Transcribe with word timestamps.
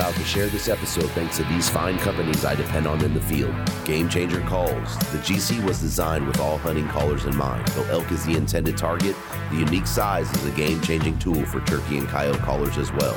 Proud 0.00 0.14
to 0.14 0.24
share 0.24 0.46
this 0.46 0.68
episode 0.68 1.10
thanks 1.10 1.36
to 1.36 1.44
these 1.44 1.68
fine 1.68 1.98
companies 1.98 2.42
I 2.42 2.54
depend 2.54 2.86
on 2.86 3.04
in 3.04 3.12
the 3.12 3.20
field. 3.20 3.54
Game 3.84 4.08
Changer 4.08 4.40
Calls. 4.40 4.96
The 5.12 5.18
GC 5.18 5.62
was 5.62 5.78
designed 5.78 6.26
with 6.26 6.40
all 6.40 6.56
hunting 6.56 6.88
callers 6.88 7.26
in 7.26 7.36
mind. 7.36 7.68
Though 7.68 7.98
elk 7.98 8.10
is 8.10 8.24
the 8.24 8.34
intended 8.34 8.78
target, 8.78 9.14
the 9.50 9.58
unique 9.58 9.86
size 9.86 10.32
is 10.32 10.46
a 10.46 10.52
game 10.52 10.80
changing 10.80 11.18
tool 11.18 11.44
for 11.44 11.60
turkey 11.66 11.98
and 11.98 12.08
coyote 12.08 12.38
callers 12.38 12.78
as 12.78 12.90
well. 12.92 13.14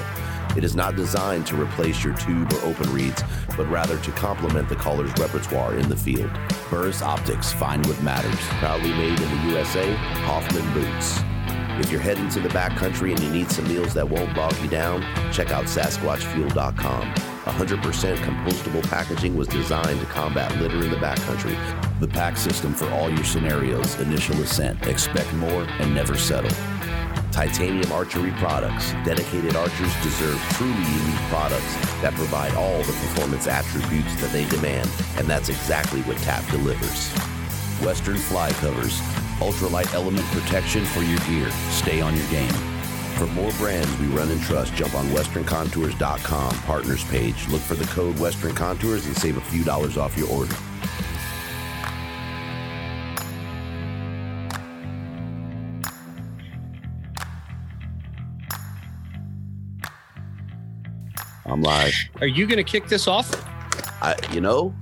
It 0.58 0.66
is 0.66 0.76
not 0.76 0.98
designed 0.98 1.48
to 1.48 1.56
replace 1.56 2.04
your 2.04 2.18
tube 2.18 2.52
or 2.52 2.66
open 2.66 2.92
reeds, 2.92 3.24
but 3.56 3.70
rather 3.70 3.98
to 4.00 4.12
complement 4.12 4.68
the 4.68 4.76
caller's 4.76 5.18
repertoire 5.18 5.78
in 5.78 5.88
the 5.88 5.96
field. 5.96 6.38
Burris 6.70 7.02
Optics, 7.02 7.54
find 7.54 7.86
what 7.86 8.04
matters. 8.04 8.36
Proudly 8.60 8.92
made 8.92 9.22
in 9.22 9.38
the 9.38 9.54
USA, 9.54 9.94
Hoffman 10.26 10.74
Boots. 10.74 11.22
If 11.80 11.92
you're 11.92 12.02
heading 12.02 12.30
to 12.30 12.40
the 12.40 12.50
backcountry 12.50 13.12
and 13.12 13.20
you 13.20 13.30
need 13.32 13.50
some 13.50 13.68
meals 13.68 13.96
that 13.96 14.08
won't 14.08 14.36
bog 14.36 14.56
you 14.62 14.68
down, 14.68 15.02
check 15.34 15.52
out 15.52 15.66
SasquatchFuel.com. 15.66 17.14
100% 17.14 18.16
compostable 18.18 18.90
packaging 18.90 19.36
was 19.36 19.48
designed 19.48 20.00
to 20.00 20.06
combat 20.06 20.56
litter 20.62 20.84
in 20.84 20.92
the 20.92 20.98
backcountry. 20.98 21.58
The 22.00 22.08
pack 22.08 22.38
system 22.38 22.74
for 22.76 22.88
all 22.92 23.10
your 23.10 23.24
scenarios, 23.24 24.00
initial 24.00 24.40
ascent, 24.42 24.86
expect 24.86 25.34
more, 25.34 25.64
and 25.80 25.96
never 25.96 26.16
settle. 26.16 26.52
Titanium 27.32 27.92
Archery 27.92 28.32
Products. 28.34 28.92
Dedicated 29.04 29.56
archers 29.56 30.04
deserve 30.04 30.40
truly 30.52 30.74
unique 30.74 31.22
products 31.30 31.76
that 32.04 32.14
provide 32.14 32.54
all 32.54 32.78
the 32.78 32.94
performance 32.94 33.48
attributes 33.48 34.22
that 34.22 34.32
they 34.32 34.46
demand, 34.46 34.90
and 35.18 35.28
that's 35.28 35.50
exactly 35.50 36.02
what 36.02 36.18
TAP 36.18 36.48
delivers. 36.52 37.12
Western 37.82 38.18
Fly 38.18 38.52
Covers. 38.52 39.02
Ultralight 39.44 39.94
element 39.94 40.26
protection 40.28 40.86
for 40.86 41.02
your 41.02 41.20
gear. 41.28 41.52
Stay 41.70 42.00
on 42.00 42.16
your 42.16 42.28
game. 42.30 42.54
For 43.18 43.28
more 43.28 43.52
brands 43.54 43.94
we 44.00 44.08
run 44.08 44.32
and 44.32 44.42
trust, 44.42 44.74
jump 44.74 44.96
on 44.96 45.06
westerncontours.com 45.08 46.56
partners 46.60 47.04
page. 47.06 47.48
Look 47.50 47.60
for 47.60 47.76
the 47.76 47.86
code 47.88 48.18
Western 48.20 48.56
Contours 48.56 49.06
and 49.06 49.18
save 49.18 49.36
a 49.36 49.42
few 49.42 49.66
dollars 49.66 49.98
off 49.98 50.18
your 50.18 50.30
order. 50.30 50.56
I'm 61.46 61.62
live. 61.62 61.94
Are 62.22 62.28
you 62.28 62.48
going 62.48 62.58
to 62.58 62.64
kick 62.64 62.88
this 62.88 63.10
off? 63.10 63.30
I, 64.04 64.16
you 64.34 64.42
know, 64.42 64.76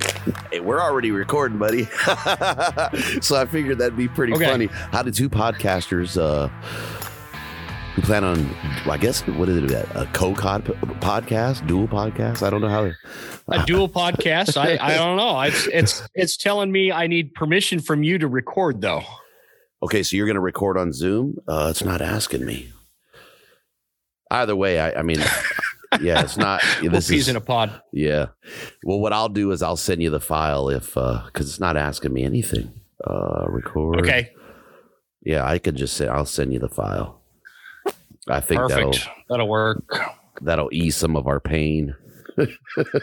hey, 0.52 0.62
we're 0.62 0.82
already 0.82 1.12
recording, 1.12 1.60
buddy. 1.60 1.84
so 3.22 3.36
I 3.36 3.46
figured 3.48 3.78
that'd 3.78 3.96
be 3.96 4.08
pretty 4.08 4.34
Okay. 4.34 4.46
funny. 4.46 4.66
How 4.66 5.04
did 5.04 5.14
two 5.14 5.30
podcasters 5.30 6.20
uh, 6.20 6.48
who 7.94 8.02
plan 8.02 8.24
on, 8.24 8.50
well, 8.84 8.94
I 8.94 8.98
guess, 8.98 9.22
what 9.28 9.48
is 9.48 9.58
it, 9.72 9.72
a 9.94 10.10
co-cod 10.14 10.66
podcast, 11.02 11.68
dual 11.68 11.88
podcast? 11.88 12.42
I 12.42 12.50
don't 12.50 12.62
know 12.62 12.70
how. 12.70 12.92
A 13.50 13.64
dual 13.66 13.88
podcast? 14.02 14.58
I, 14.58 14.80
I 14.82 14.96
don't 14.96 15.18
know. 15.18 15.40
It's 15.42 15.68
it's 15.68 16.02
it's 16.16 16.36
telling 16.38 16.72
me 16.72 16.92
I 16.92 17.06
need 17.06 17.36
permission 17.36 17.80
from 17.80 18.02
you 18.02 18.18
to 18.18 18.28
record 18.28 18.82
though. 18.82 19.04
Okay, 19.84 20.02
so 20.02 20.16
you're 20.16 20.26
going 20.26 20.36
to 20.36 20.40
record 20.42 20.78
on 20.78 20.94
Zoom? 20.94 21.38
Uh, 21.48 21.68
it's 21.70 21.84
not 21.84 22.02
asking 22.02 22.44
me. 22.46 22.72
Either 24.32 24.56
way, 24.56 24.80
I, 24.80 25.00
I 25.00 25.02
mean, 25.04 25.20
yeah, 26.00 26.22
it's 26.22 26.38
not. 26.38 26.62
We'll 26.82 26.92
This 26.92 27.10
peas 27.10 27.24
is 27.24 27.30
in 27.30 27.36
a 27.36 27.42
pod. 27.42 27.82
Yeah. 27.92 28.28
Well, 28.84 29.00
what 29.00 29.12
I'll 29.14 29.30
do 29.30 29.52
is 29.52 29.62
I'll 29.62 29.76
send 29.78 30.02
you 30.02 30.10
the 30.10 30.20
file 30.22 30.70
if 30.70 30.94
because 30.94 31.50
it's 31.50 31.60
not 31.60 31.76
asking 31.78 32.14
me 32.14 32.24
anything. 32.24 32.72
Uh, 33.06 33.46
record. 33.48 34.00
Okay, 34.00 34.30
Yeah, 35.24 35.44
I 35.46 35.58
could 35.58 35.76
just 35.76 35.96
say 35.98 36.08
I'll 36.08 36.26
send 36.26 36.54
you 36.54 36.60
the 36.60 36.70
file. 36.70 37.22
I 38.28 38.40
think 38.40 38.62
perfect. 38.62 38.78
that'll 38.78 39.14
That'll 39.30 39.48
work. 39.50 40.00
that'll 40.42 40.70
ease 40.72 40.96
some 40.96 41.16
of 41.18 41.26
our 41.28 41.40
pain. 41.40 41.96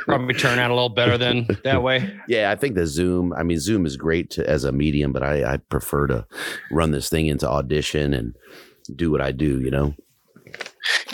Probably 0.07 0.35
turn 0.39 0.59
out 0.59 0.71
a 0.71 0.75
little 0.75 0.89
better 0.89 1.19
than 1.19 1.47
that 1.65 1.83
way. 1.83 2.19
Yeah, 2.29 2.51
I 2.51 2.55
think 2.57 2.77
the 2.77 2.87
Zoom. 2.87 3.33
I 3.33 3.43
mean, 3.43 3.59
Zoom 3.59 3.85
is 3.87 3.97
great 3.97 4.31
to, 4.31 4.49
as 4.49 4.65
a 4.65 4.73
medium, 4.73 5.13
but 5.13 5.23
I, 5.23 5.55
I 5.55 5.57
prefer 5.59 6.07
to 6.07 6.27
run 6.71 6.93
this 6.93 7.09
thing 7.09 7.27
into 7.27 7.49
Audition 7.49 8.15
and 8.15 8.35
do 8.95 9.11
what 9.11 9.21
I 9.21 9.33
do. 9.33 9.61
You 9.61 9.71
know. 9.71 9.95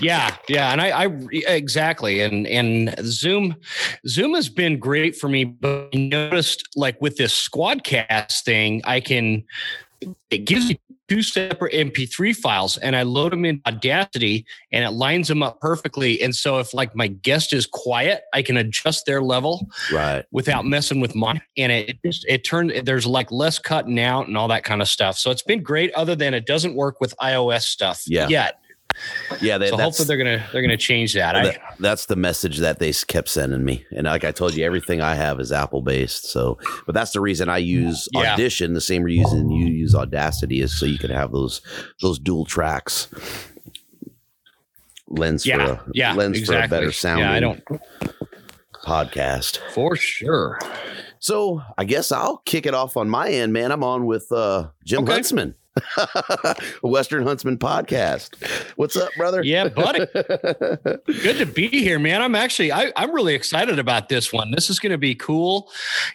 Yeah, 0.01 0.37
yeah, 0.49 0.73
and 0.73 0.81
I, 0.81 1.05
I 1.05 1.07
exactly, 1.47 2.21
and 2.21 2.47
and 2.47 2.95
Zoom, 3.05 3.57
Zoom 4.07 4.35
has 4.35 4.49
been 4.49 4.79
great 4.79 5.17
for 5.17 5.29
me. 5.29 5.45
But 5.45 5.91
I 5.95 5.99
noticed, 5.99 6.69
like 6.77 7.01
with 7.01 7.17
this 7.17 7.33
Squadcast 7.49 8.43
thing, 8.45 8.83
I 8.85 9.01
can 9.01 9.45
it 10.31 10.39
gives 10.45 10.69
you 10.71 10.77
two 11.09 11.23
separate 11.23 11.73
MP3 11.75 12.35
files, 12.35 12.77
and 12.79 12.97
I 12.97 13.03
load 13.03 13.33
them 13.33 13.45
in 13.45 13.61
Audacity, 13.67 14.45
and 14.73 14.85
it 14.85 14.91
lines 14.91 15.29
them 15.29 15.43
up 15.43 15.61
perfectly. 15.61 16.21
And 16.23 16.35
so, 16.35 16.59
if 16.59 16.75
like 16.75 16.97
my 16.97 17.07
guest 17.09 17.53
is 17.53 17.67
quiet, 17.67 18.23
I 18.33 18.43
can 18.43 18.57
adjust 18.57 19.07
their 19.07 19.23
level 19.23 19.69
Right. 19.93 20.25
without 20.33 20.65
messing 20.67 21.01
with 21.01 21.15
mine, 21.15 21.41
and 21.57 21.71
it 21.71 21.99
just 22.05 22.25
it 22.29 22.45
turned 22.45 22.73
there's 22.85 23.07
like 23.07 23.31
less 23.31 23.59
cutting 23.59 24.01
out 24.01 24.27
and 24.27 24.37
all 24.37 24.49
that 24.49 24.65
kind 24.65 24.83
of 24.83 24.89
stuff. 24.89 25.19
So 25.19 25.31
it's 25.31 25.43
been 25.43 25.63
great. 25.63 25.93
Other 25.95 26.17
than 26.17 26.35
it 26.35 26.47
doesn't 26.47 26.75
work 26.75 27.01
with 27.01 27.15
iOS 27.23 27.63
stuff 27.63 28.03
Yeah. 28.09 28.29
yet. 28.29 28.57
Yeah. 29.41 29.59
They, 29.59 29.69
So 29.69 29.77
hopefully 29.77 30.07
they're 30.07 30.17
gonna 30.17 30.47
they're 30.53 30.63
gonna 30.63 30.77
change 30.77 31.15
that. 31.15 31.37
I, 31.37 31.57
that's 31.79 32.07
the 32.07 32.17
message 32.17 32.59
that 32.59 32.79
they 32.79 32.93
kept 32.93 33.29
sending 33.29 33.65
me. 33.65 33.85
And 33.95 34.07
like 34.07 34.25
I 34.25 34.33
told 34.33 34.55
you, 34.55 34.65
everything 34.65 35.01
I 35.01 35.15
have 35.15 35.41
is 35.41 35.53
Apple 35.53 35.83
based. 35.83 36.31
So, 36.31 36.59
but 36.87 36.95
that's 36.95 37.13
the 37.13 37.21
reason 37.21 37.49
I 37.49 37.59
use 37.59 38.09
Yeah. 38.13 38.35
Audition. 38.35 38.75
The 38.75 38.81
same 38.81 39.03
reason 39.03 39.51
you 39.51 39.67
use 39.67 39.95
Audacity 39.95 40.61
is 40.61 40.79
so 40.79 40.87
you 40.87 40.99
can 40.99 41.11
have 41.11 41.33
those 41.33 41.61
those 42.03 42.19
dual 42.19 42.45
tracks. 42.45 43.09
Lens 45.09 45.45
yeah, 45.47 45.57
for 45.67 45.73
a, 45.73 45.85
yeah, 45.93 46.15
lens 46.15 46.39
exactly. 46.39 46.69
for 46.69 46.75
a 46.75 46.81
better 46.81 46.93
sound. 46.93 47.21
Yeah, 47.21 47.33
I 47.33 47.41
don't 47.41 47.63
podcast. 48.85 49.59
for 49.73 49.97
sure. 49.97 50.59
So 51.19 51.63
I 51.79 51.85
guess 51.85 52.13
I'll 52.13 52.39
kick 52.39 52.67
it 52.67 52.75
off 52.75 52.97
on 52.97 53.09
my 53.09 53.29
end, 53.29 53.53
man. 53.53 53.73
I'm 53.73 53.83
on 53.85 54.07
with 54.07 54.31
uh, 54.33 54.69
Jim 54.85 55.05
Okay. 55.05 55.13
Huntsman. 55.13 55.55
Western 56.83 57.25
Huntsman 57.25 57.59
podcast. 57.59 58.35
What's 58.77 58.97
up, 58.97 59.11
brother? 59.17 59.43
Yeah, 59.43 59.69
buddy. 59.69 60.07
Good 60.15 61.39
to 61.39 61.47
be 61.47 61.69
here, 61.69 61.99
man. 61.99 62.23
I'm 62.23 62.35
actually 62.35 62.71
I, 62.71 62.93
am 62.97 63.13
really 63.13 63.35
excited 63.35 63.79
about 63.79 64.09
this 64.09 64.33
one. 64.33 64.53
This 64.53 64.71
is 64.71 64.79
going 64.79 64.93
to 64.93 64.99
be 64.99 65.15
cool, 65.17 65.73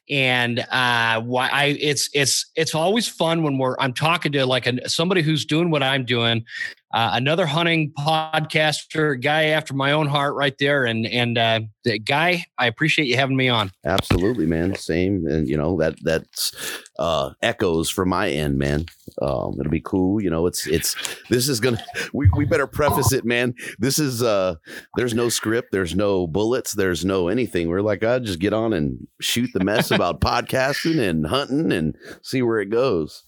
and 0.10 0.60
uh, 0.72 1.22
why 1.22 1.50
I 1.50 1.78
it's 1.80 2.10
it's 2.14 2.46
it's 2.56 2.74
always 2.74 3.08
fun 3.08 3.44
when 3.44 3.58
we're 3.58 3.76
I'm 3.80 3.94
talking 3.94 4.32
to 4.32 4.46
like 4.46 4.66
a, 4.66 4.88
somebody 4.88 5.22
who's 5.22 5.46
doing 5.46 5.72
what 5.72 5.84
I'm 5.84 6.06
doing, 6.06 6.46
uh, 6.92 7.12
another 7.14 7.46
hunting 7.46 7.92
podcaster, 7.98 9.22
guy 9.22 9.46
after 9.46 9.74
my 9.74 9.92
own 9.92 10.08
heart, 10.08 10.36
right 10.36 10.56
there. 10.60 10.86
And 10.86 11.06
and 11.06 11.38
uh, 11.38 11.62
the 11.84 12.00
guy, 12.00 12.46
I 12.58 12.68
appreciate 12.68 13.08
you 13.08 13.16
having 13.16 13.38
me 13.38 13.48
on. 13.48 13.72
Absolutely, 13.86 14.46
man. 14.46 14.76
Same, 14.76 15.28
and 15.28 15.48
you 15.48 15.56
know 15.56 15.78
that 15.78 15.96
that's 16.04 16.52
uh, 16.98 17.32
echoes 17.42 17.90
from 17.90 18.10
my 18.10 18.30
end, 18.30 18.58
man. 18.58 18.86
Um, 19.22 19.58
it'll 19.60 19.72
be 19.72 19.82
cool. 19.82 20.22
You 20.22 20.30
know, 20.30 20.48
it's 20.48 20.66
it's 20.66 20.96
this 21.30 21.48
is 21.48 21.60
gonna. 21.60 21.84
We 22.14 22.30
we 22.36 22.46
better 22.46 22.68
preface 22.68 23.12
it, 23.12 23.24
man. 23.24 23.54
This 23.78 24.00
is 24.00 24.24
uh, 24.24 24.56
there's 24.96 25.14
no 25.14 25.30
script, 25.30 25.72
there's 25.72 25.96
no 25.96 26.26
bullets, 26.26 26.74
there's 26.74 27.06
no 27.06 27.28
anything. 27.28 27.70
We're 27.70 27.82
like, 27.82 28.04
I 28.04 28.20
just 28.20 28.40
get 28.40 28.54
on 28.54 28.74
and 28.74 29.08
shoot 29.22 29.52
the 29.54 29.64
mess 29.64 29.92
about 29.92 30.22
podcasting 30.22 31.00
and 31.00 31.28
hunting 31.28 31.72
and 31.72 31.96
see 32.22 32.42
where 32.42 32.60
it 32.60 32.70
goes. 32.70 33.24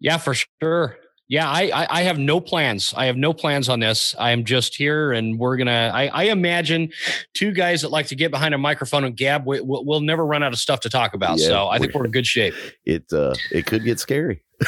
Yeah, 0.00 0.18
for 0.18 0.34
sure. 0.34 0.96
Yeah, 1.28 1.48
I, 1.50 1.70
I, 1.74 1.86
I 1.90 2.02
have 2.02 2.18
no 2.18 2.38
plans. 2.38 2.94
I 2.96 3.06
have 3.06 3.16
no 3.16 3.32
plans 3.32 3.68
on 3.68 3.80
this. 3.80 4.14
I 4.16 4.30
am 4.30 4.44
just 4.44 4.76
here, 4.76 5.12
and 5.12 5.38
we're 5.40 5.56
gonna. 5.56 5.90
I, 5.92 6.06
I 6.06 6.24
imagine 6.24 6.90
two 7.34 7.50
guys 7.50 7.82
that 7.82 7.90
like 7.90 8.06
to 8.08 8.14
get 8.14 8.30
behind 8.30 8.54
a 8.54 8.58
microphone 8.58 9.02
and 9.02 9.16
gab. 9.16 9.44
We, 9.44 9.60
will 9.60 9.84
we'll 9.84 10.00
never 10.00 10.24
run 10.24 10.44
out 10.44 10.52
of 10.52 10.58
stuff 10.60 10.80
to 10.80 10.88
talk 10.88 11.14
about. 11.14 11.38
Yeah, 11.38 11.48
so 11.48 11.68
I 11.68 11.78
think 11.78 11.94
we're 11.94 12.04
in 12.04 12.12
good 12.12 12.26
shape. 12.26 12.54
It 12.84 13.12
uh, 13.12 13.34
it 13.50 13.66
could 13.66 13.82
get 13.82 13.98
scary. 13.98 14.44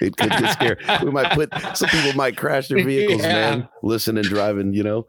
it 0.00 0.14
could 0.16 0.30
get 0.30 0.52
scary. 0.52 0.76
We 1.02 1.10
might 1.10 1.32
put 1.32 1.50
some 1.74 1.88
people 1.88 2.12
might 2.12 2.36
crash 2.36 2.68
their 2.68 2.84
vehicles, 2.84 3.22
yeah. 3.22 3.32
man. 3.32 3.68
Listen 3.82 4.18
and 4.18 4.26
driving, 4.26 4.74
you 4.74 4.82
know. 4.82 5.06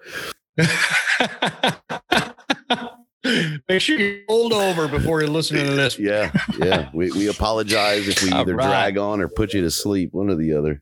Make 3.69 3.81
sure 3.81 3.99
you 3.99 4.23
hold 4.27 4.53
over 4.53 4.87
before 4.87 5.21
you're 5.21 5.29
listening 5.29 5.65
to 5.65 5.73
this. 5.73 5.99
Yeah, 5.99 6.31
yeah. 6.57 6.89
We 6.93 7.11
we 7.11 7.27
apologize 7.27 8.07
if 8.07 8.23
we 8.23 8.31
either 8.31 8.55
right. 8.55 8.65
drag 8.65 8.97
on 8.97 9.21
or 9.21 9.27
put 9.27 9.53
you 9.53 9.61
to 9.61 9.71
sleep, 9.71 10.13
one 10.13 10.29
or 10.29 10.35
the 10.35 10.53
other. 10.53 10.81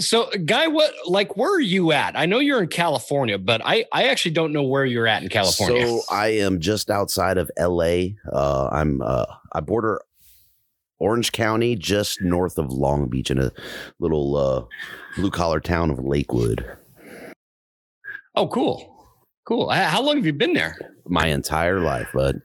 So, 0.00 0.30
guy, 0.44 0.66
what 0.66 0.92
like 1.06 1.36
where 1.36 1.54
are 1.54 1.60
you 1.60 1.92
at? 1.92 2.16
I 2.16 2.26
know 2.26 2.38
you're 2.38 2.62
in 2.62 2.68
California, 2.68 3.38
but 3.38 3.60
I 3.64 3.84
I 3.92 4.04
actually 4.04 4.30
don't 4.30 4.52
know 4.52 4.62
where 4.62 4.84
you're 4.84 5.06
at 5.06 5.22
in 5.22 5.28
California. 5.28 5.86
So 5.86 6.02
I 6.10 6.28
am 6.28 6.60
just 6.60 6.88
outside 6.90 7.36
of 7.36 7.50
L.A. 7.56 8.16
Uh, 8.32 8.68
I'm 8.72 9.02
uh, 9.02 9.26
I 9.52 9.60
border 9.60 10.00
Orange 10.98 11.32
County, 11.32 11.76
just 11.76 12.20
north 12.22 12.58
of 12.58 12.72
Long 12.72 13.08
Beach, 13.08 13.30
in 13.30 13.38
a 13.38 13.52
little 13.98 14.36
uh, 14.36 14.64
blue 15.16 15.30
collar 15.30 15.60
town 15.60 15.90
of 15.90 15.98
Lakewood. 15.98 16.64
Oh, 18.34 18.48
cool. 18.48 18.97
Cool. 19.48 19.70
How 19.70 20.02
long 20.02 20.16
have 20.16 20.26
you 20.26 20.34
been 20.34 20.52
there? 20.52 20.76
My 21.06 21.28
entire 21.28 21.80
life, 21.80 22.10
bud. 22.12 22.42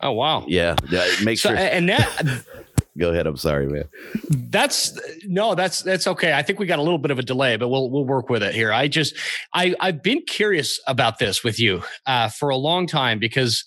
Oh 0.00 0.10
wow. 0.10 0.44
Yeah. 0.48 0.74
Yeah. 0.90 1.06
Make 1.22 1.38
so, 1.38 1.50
sure. 1.50 1.56
And 1.56 1.88
that. 1.88 2.44
Go 2.98 3.10
ahead. 3.10 3.28
I'm 3.28 3.36
sorry, 3.36 3.68
man. 3.68 3.84
That's 4.28 4.98
no, 5.24 5.54
that's 5.54 5.82
that's 5.82 6.08
okay. 6.08 6.32
I 6.32 6.42
think 6.42 6.58
we 6.58 6.66
got 6.66 6.80
a 6.80 6.82
little 6.82 6.98
bit 6.98 7.12
of 7.12 7.20
a 7.20 7.22
delay, 7.22 7.54
but 7.54 7.68
we'll 7.68 7.90
we'll 7.90 8.04
work 8.04 8.28
with 8.28 8.42
it 8.42 8.56
here. 8.56 8.72
I 8.72 8.88
just 8.88 9.14
I 9.54 9.76
I've 9.78 10.02
been 10.02 10.20
curious 10.22 10.80
about 10.88 11.20
this 11.20 11.44
with 11.44 11.60
you 11.60 11.84
uh, 12.06 12.28
for 12.28 12.48
a 12.48 12.56
long 12.56 12.88
time 12.88 13.20
because 13.20 13.64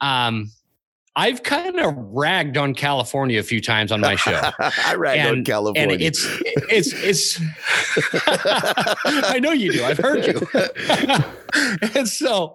um 0.00 0.50
I've 1.16 1.44
kind 1.44 1.78
of 1.78 1.94
ragged 1.96 2.56
on 2.56 2.74
California 2.74 3.38
a 3.38 3.42
few 3.44 3.60
times 3.60 3.92
on 3.92 4.00
my 4.00 4.16
show. 4.16 4.50
I 4.58 4.94
ragged 4.96 5.26
and, 5.26 5.38
on 5.38 5.44
California. 5.44 5.92
And 5.94 6.02
it's 6.02 6.26
it's 6.68 6.92
it's 6.92 7.40
I 9.06 9.38
know 9.38 9.52
you 9.52 9.72
do. 9.72 9.84
I've 9.84 9.98
heard 9.98 10.26
you. 10.26 10.40
and 11.94 12.08
so 12.08 12.54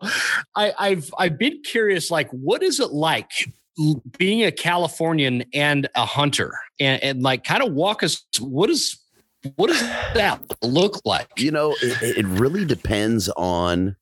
I, 0.55 0.73
I've 0.77 1.09
I've 1.17 1.37
been 1.37 1.61
curious, 1.63 2.11
like, 2.11 2.29
what 2.31 2.61
is 2.61 2.81
it 2.81 2.91
like 2.91 3.31
being 4.17 4.43
a 4.43 4.51
Californian 4.51 5.45
and 5.53 5.87
a 5.95 6.05
hunter? 6.05 6.53
And, 6.81 7.01
and 7.01 7.23
like 7.23 7.45
kind 7.45 7.63
of 7.63 7.73
walk 7.73 8.03
us 8.03 8.25
what 8.39 8.69
is 8.69 8.97
what 9.55 9.67
does 9.67 9.79
that 9.79 10.41
look 10.61 10.99
like? 11.05 11.29
You 11.37 11.51
know, 11.51 11.75
it, 11.81 12.17
it 12.17 12.25
really 12.25 12.65
depends 12.65 13.29
on 13.29 13.95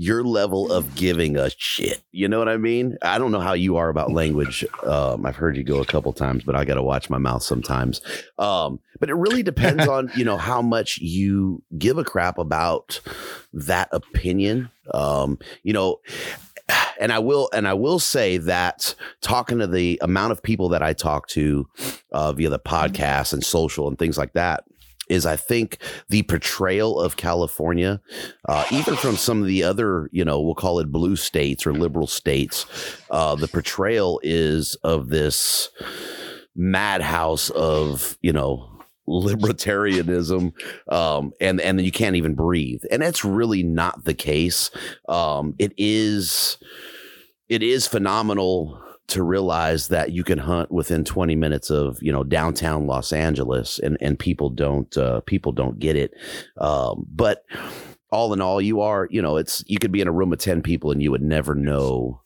your 0.00 0.22
level 0.22 0.70
of 0.70 0.94
giving 0.94 1.36
a 1.36 1.50
shit. 1.58 2.00
You 2.12 2.28
know 2.28 2.38
what 2.38 2.48
I 2.48 2.56
mean? 2.56 2.96
I 3.02 3.18
don't 3.18 3.32
know 3.32 3.40
how 3.40 3.54
you 3.54 3.76
are 3.78 3.88
about 3.88 4.12
language. 4.12 4.64
Um, 4.84 5.26
I've 5.26 5.34
heard 5.34 5.56
you 5.56 5.64
go 5.64 5.80
a 5.80 5.84
couple 5.84 6.12
times, 6.12 6.44
but 6.44 6.54
I 6.54 6.64
got 6.64 6.74
to 6.74 6.84
watch 6.84 7.10
my 7.10 7.18
mouth 7.18 7.42
sometimes. 7.42 8.00
Um, 8.38 8.78
but 9.00 9.10
it 9.10 9.14
really 9.14 9.42
depends 9.42 9.88
on 9.88 10.08
you 10.14 10.24
know 10.24 10.36
how 10.36 10.62
much 10.62 10.98
you 10.98 11.64
give 11.76 11.98
a 11.98 12.04
crap 12.04 12.38
about 12.38 13.00
that 13.52 13.88
opinion. 13.90 14.70
Um, 14.94 15.40
you 15.64 15.72
know, 15.72 15.98
and 17.00 17.12
I 17.12 17.18
will 17.18 17.50
and 17.52 17.66
I 17.66 17.74
will 17.74 17.98
say 17.98 18.36
that 18.38 18.94
talking 19.20 19.58
to 19.58 19.66
the 19.66 19.98
amount 20.00 20.30
of 20.30 20.44
people 20.44 20.68
that 20.68 20.82
I 20.82 20.92
talk 20.92 21.26
to 21.30 21.68
uh, 22.12 22.32
via 22.32 22.50
the 22.50 22.60
podcast 22.60 23.32
and 23.32 23.44
social 23.44 23.88
and 23.88 23.98
things 23.98 24.16
like 24.16 24.34
that 24.34 24.62
is 25.08 25.26
I 25.26 25.36
think 25.36 25.78
the 26.08 26.22
portrayal 26.22 27.00
of 27.00 27.16
California, 27.16 28.00
uh, 28.48 28.64
even 28.70 28.96
from 28.96 29.16
some 29.16 29.40
of 29.40 29.46
the 29.46 29.62
other, 29.62 30.08
you 30.12 30.24
know, 30.24 30.40
we'll 30.40 30.54
call 30.54 30.78
it 30.78 30.92
blue 30.92 31.16
states 31.16 31.66
or 31.66 31.72
liberal 31.72 32.06
states, 32.06 32.66
uh, 33.10 33.34
the 33.34 33.48
portrayal 33.48 34.20
is 34.22 34.74
of 34.76 35.08
this 35.08 35.70
madhouse 36.54 37.50
of, 37.50 38.18
you 38.22 38.32
know, 38.32 38.78
libertarianism 39.08 40.52
um, 40.92 41.32
and 41.40 41.60
and 41.60 41.80
you 41.80 41.92
can't 41.92 42.16
even 42.16 42.34
breathe. 42.34 42.82
And 42.90 43.00
that's 43.00 43.24
really 43.24 43.62
not 43.62 44.04
the 44.04 44.14
case. 44.14 44.70
Um, 45.08 45.54
it 45.58 45.72
is 45.78 46.58
it 47.48 47.62
is 47.62 47.86
phenomenal 47.86 48.82
to 49.08 49.22
realize 49.22 49.88
that 49.88 50.12
you 50.12 50.22
can 50.22 50.38
hunt 50.38 50.70
within 50.70 51.04
20 51.04 51.34
minutes 51.34 51.70
of 51.70 51.98
you 52.02 52.12
know 52.12 52.24
downtown 52.24 52.86
Los 52.86 53.12
Angeles 53.12 53.78
and 53.78 53.96
and 54.00 54.18
people 54.18 54.50
don't 54.50 54.96
uh, 54.96 55.20
people 55.20 55.52
don't 55.52 55.78
get 55.78 55.96
it. 55.96 56.14
Um, 56.58 57.06
but 57.10 57.44
all 58.10 58.32
in 58.32 58.40
all 58.40 58.60
you 58.60 58.80
are 58.80 59.08
you 59.10 59.20
know 59.20 59.36
it's 59.36 59.64
you 59.66 59.78
could 59.78 59.92
be 59.92 60.00
in 60.00 60.08
a 60.08 60.12
room 60.12 60.32
of 60.32 60.38
10 60.38 60.62
people 60.62 60.90
and 60.90 61.02
you 61.02 61.10
would 61.10 61.22
never 61.22 61.54
know 61.54 62.20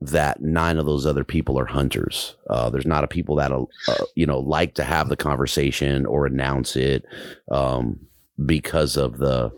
that 0.00 0.42
nine 0.42 0.78
of 0.78 0.86
those 0.86 1.06
other 1.06 1.24
people 1.24 1.58
are 1.58 1.66
hunters. 1.66 2.36
Uh, 2.50 2.68
there's 2.68 2.86
not 2.86 3.04
a 3.04 3.08
people 3.08 3.36
that 3.36 3.52
uh, 3.52 4.04
you 4.14 4.26
know 4.26 4.38
like 4.38 4.74
to 4.74 4.84
have 4.84 5.08
the 5.08 5.16
conversation 5.16 6.06
or 6.06 6.26
announce 6.26 6.76
it 6.76 7.04
um, 7.50 7.98
because 8.44 8.96
of 8.96 9.18
the 9.18 9.52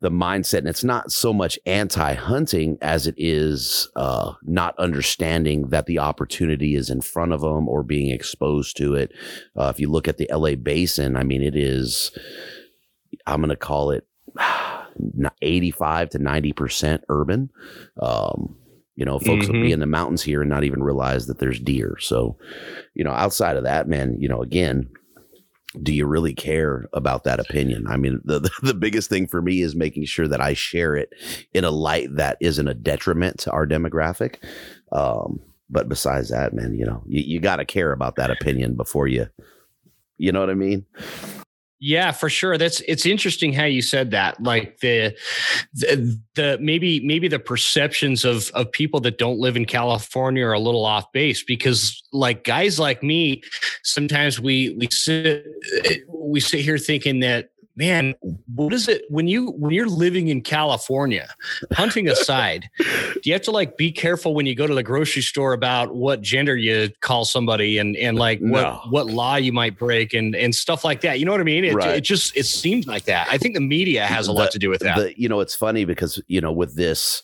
the 0.00 0.10
mindset. 0.10 0.58
And 0.58 0.68
it's 0.68 0.84
not 0.84 1.12
so 1.12 1.32
much 1.32 1.58
anti 1.66 2.14
hunting 2.14 2.78
as 2.80 3.06
it 3.06 3.14
is 3.16 3.88
uh, 3.96 4.32
not 4.42 4.78
understanding 4.78 5.68
that 5.68 5.86
the 5.86 5.98
opportunity 5.98 6.74
is 6.74 6.90
in 6.90 7.00
front 7.00 7.32
of 7.32 7.42
them 7.42 7.68
or 7.68 7.82
being 7.82 8.10
exposed 8.10 8.76
to 8.78 8.94
it. 8.94 9.12
Uh, 9.56 9.68
if 9.74 9.78
you 9.78 9.90
look 9.90 10.08
at 10.08 10.16
the 10.16 10.28
LA 10.32 10.54
basin, 10.54 11.16
I 11.16 11.22
mean, 11.22 11.42
it 11.42 11.56
is, 11.56 12.16
I'm 13.26 13.40
going 13.40 13.50
to 13.50 13.56
call 13.56 13.90
it 13.90 14.06
85 15.42 16.10
to 16.10 16.18
90% 16.18 17.02
urban. 17.08 17.50
Um, 18.00 18.56
you 18.96 19.06
know, 19.06 19.18
folks 19.18 19.46
mm-hmm. 19.46 19.54
will 19.54 19.62
be 19.62 19.72
in 19.72 19.80
the 19.80 19.86
mountains 19.86 20.22
here 20.22 20.42
and 20.42 20.50
not 20.50 20.64
even 20.64 20.82
realize 20.82 21.26
that 21.26 21.38
there's 21.38 21.58
deer. 21.58 21.96
So, 22.00 22.36
you 22.94 23.02
know, 23.02 23.12
outside 23.12 23.56
of 23.56 23.64
that, 23.64 23.88
man, 23.88 24.16
you 24.18 24.28
know, 24.28 24.42
again, 24.42 24.90
do 25.82 25.92
you 25.92 26.06
really 26.06 26.34
care 26.34 26.86
about 26.92 27.24
that 27.24 27.40
opinion? 27.40 27.86
I 27.86 27.96
mean, 27.96 28.20
the, 28.24 28.40
the, 28.40 28.50
the 28.62 28.74
biggest 28.74 29.08
thing 29.08 29.26
for 29.26 29.42
me 29.42 29.60
is 29.60 29.74
making 29.74 30.04
sure 30.06 30.28
that 30.28 30.40
I 30.40 30.54
share 30.54 30.96
it 30.96 31.10
in 31.52 31.64
a 31.64 31.70
light 31.70 32.14
that 32.16 32.36
isn't 32.40 32.68
a 32.68 32.74
detriment 32.74 33.38
to 33.40 33.50
our 33.50 33.66
demographic. 33.66 34.36
Um, 34.92 35.40
but 35.68 35.88
besides 35.88 36.30
that, 36.30 36.52
man, 36.52 36.74
you 36.74 36.84
know, 36.84 37.02
you, 37.06 37.22
you 37.22 37.40
got 37.40 37.56
to 37.56 37.64
care 37.64 37.92
about 37.92 38.16
that 38.16 38.30
opinion 38.30 38.74
before 38.74 39.06
you, 39.06 39.28
you 40.18 40.32
know 40.32 40.40
what 40.40 40.50
I 40.50 40.54
mean? 40.54 40.84
Yeah, 41.82 42.12
for 42.12 42.28
sure. 42.28 42.58
That's 42.58 42.80
it's 42.86 43.06
interesting 43.06 43.54
how 43.54 43.64
you 43.64 43.80
said 43.80 44.10
that. 44.10 44.42
Like 44.42 44.80
the, 44.80 45.16
the 45.72 46.20
the, 46.34 46.58
maybe 46.60 47.00
maybe 47.00 47.26
the 47.26 47.38
perceptions 47.38 48.22
of 48.26 48.50
of 48.50 48.70
people 48.70 49.00
that 49.00 49.16
don't 49.16 49.38
live 49.38 49.56
in 49.56 49.64
California 49.64 50.44
are 50.44 50.52
a 50.52 50.60
little 50.60 50.84
off 50.84 51.10
base 51.12 51.42
because 51.42 52.02
like 52.12 52.44
guys 52.44 52.78
like 52.78 53.02
me, 53.02 53.42
sometimes 53.82 54.38
we 54.38 54.76
we 54.78 54.88
sit 54.90 55.46
we 56.06 56.38
sit 56.38 56.60
here 56.60 56.76
thinking 56.76 57.20
that 57.20 57.48
man, 57.80 58.14
what 58.54 58.74
is 58.74 58.88
it 58.88 59.04
when 59.08 59.26
you 59.26 59.52
when 59.52 59.72
you're 59.72 59.88
living 59.88 60.28
in 60.28 60.42
California, 60.42 61.26
hunting 61.72 62.08
aside, 62.08 62.68
do 62.78 63.20
you 63.24 63.32
have 63.32 63.42
to 63.42 63.50
like 63.50 63.78
be 63.78 63.90
careful 63.90 64.34
when 64.34 64.44
you 64.44 64.54
go 64.54 64.66
to 64.66 64.74
the 64.74 64.82
grocery 64.82 65.22
store 65.22 65.54
about 65.54 65.94
what 65.94 66.20
gender 66.20 66.54
you 66.54 66.90
call 67.00 67.24
somebody 67.24 67.78
and 67.78 67.96
and 67.96 68.18
like 68.18 68.38
what 68.40 68.62
no. 68.62 68.80
what 68.90 69.06
law 69.06 69.36
you 69.36 69.50
might 69.50 69.78
break 69.78 70.12
and 70.12 70.36
and 70.36 70.54
stuff 70.54 70.84
like 70.84 71.00
that? 71.00 71.18
You 71.18 71.24
know 71.24 71.32
what 71.32 71.40
I 71.40 71.44
mean? 71.44 71.64
It, 71.64 71.74
right. 71.74 71.96
it 71.96 72.02
just 72.02 72.36
it 72.36 72.44
seems 72.44 72.86
like 72.86 73.04
that. 73.04 73.28
I 73.30 73.38
think 73.38 73.54
the 73.54 73.62
media 73.62 74.04
has 74.04 74.28
a 74.28 74.32
the, 74.32 74.38
lot 74.38 74.50
to 74.50 74.58
do 74.58 74.68
with 74.68 74.82
that. 74.82 74.98
The, 74.98 75.18
you 75.18 75.28
know, 75.30 75.40
it's 75.40 75.54
funny 75.54 75.86
because 75.86 76.22
you 76.28 76.42
know 76.42 76.52
with 76.52 76.76
this 76.76 77.22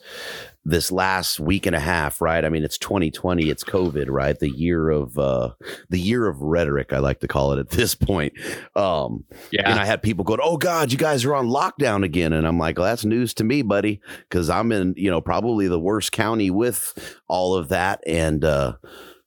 this 0.69 0.91
last 0.91 1.39
week 1.39 1.65
and 1.65 1.77
a 1.77 1.81
half, 1.81 2.21
right? 2.21 2.45
I 2.45 2.49
mean, 2.49 2.65
it's 2.65 2.77
2020, 2.79 3.49
it's 3.49 3.63
COVID, 3.63 4.07
right? 4.09 4.37
The 4.39 4.51
year 4.51 4.91
of 4.91 5.17
uh 5.17 5.51
the 5.89 6.01
year 6.01 6.27
of 6.27 6.41
rhetoric, 6.41 6.93
I 6.93 6.99
like 6.99 7.21
to 7.21 7.29
call 7.29 7.53
it 7.53 7.61
at 7.61 7.71
this 7.71 7.95
point. 7.95 8.33
Um 8.75 9.25
Yeah. 9.53 9.71
and 9.71 9.79
I 9.79 9.85
had 9.85 10.03
people 10.03 10.25
going, 10.25 10.41
"Oh 10.43 10.57
God, 10.57 10.91
you 10.91 10.99
guys 10.99 11.25
are 11.25 11.35
on 11.37 11.47
lockdown 11.47 12.05
again," 12.05 12.33
and 12.33 12.47
I'm 12.47 12.59
like, 12.59 12.79
"Well, 12.79 12.87
that's 12.87 13.05
news 13.05 13.33
to 13.35 13.45
me, 13.45 13.63
buddy, 13.63 14.01
because 14.29 14.51
I'm 14.51 14.73
in, 14.73 14.95
you 14.97 15.09
know, 15.11 15.21
probably 15.21 15.69
the 15.69 15.79
worst 15.81 16.11
county 16.11 16.51
with 16.51 17.17
all 17.29 17.55
of 17.55 17.69
that, 17.69 18.03
and 18.07 18.45
uh, 18.45 18.75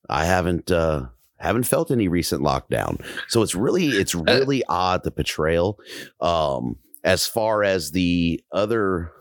I 0.10 0.26
haven't 0.26 0.70
uh, 0.72 1.06
haven't 1.38 1.64
felt 1.64 1.90
any 1.90 2.10
recent 2.10 2.42
lockdown. 2.44 3.02
So 3.30 3.42
it's 3.44 3.56
really 3.56 3.88
it's 3.88 4.14
really 4.14 4.62
odd 4.68 5.04
the 5.06 5.12
portrayal. 5.12 5.80
Um, 6.20 6.76
as 7.06 7.26
far 7.26 7.64
as 7.64 7.92
the 7.92 8.44
other 8.52 9.12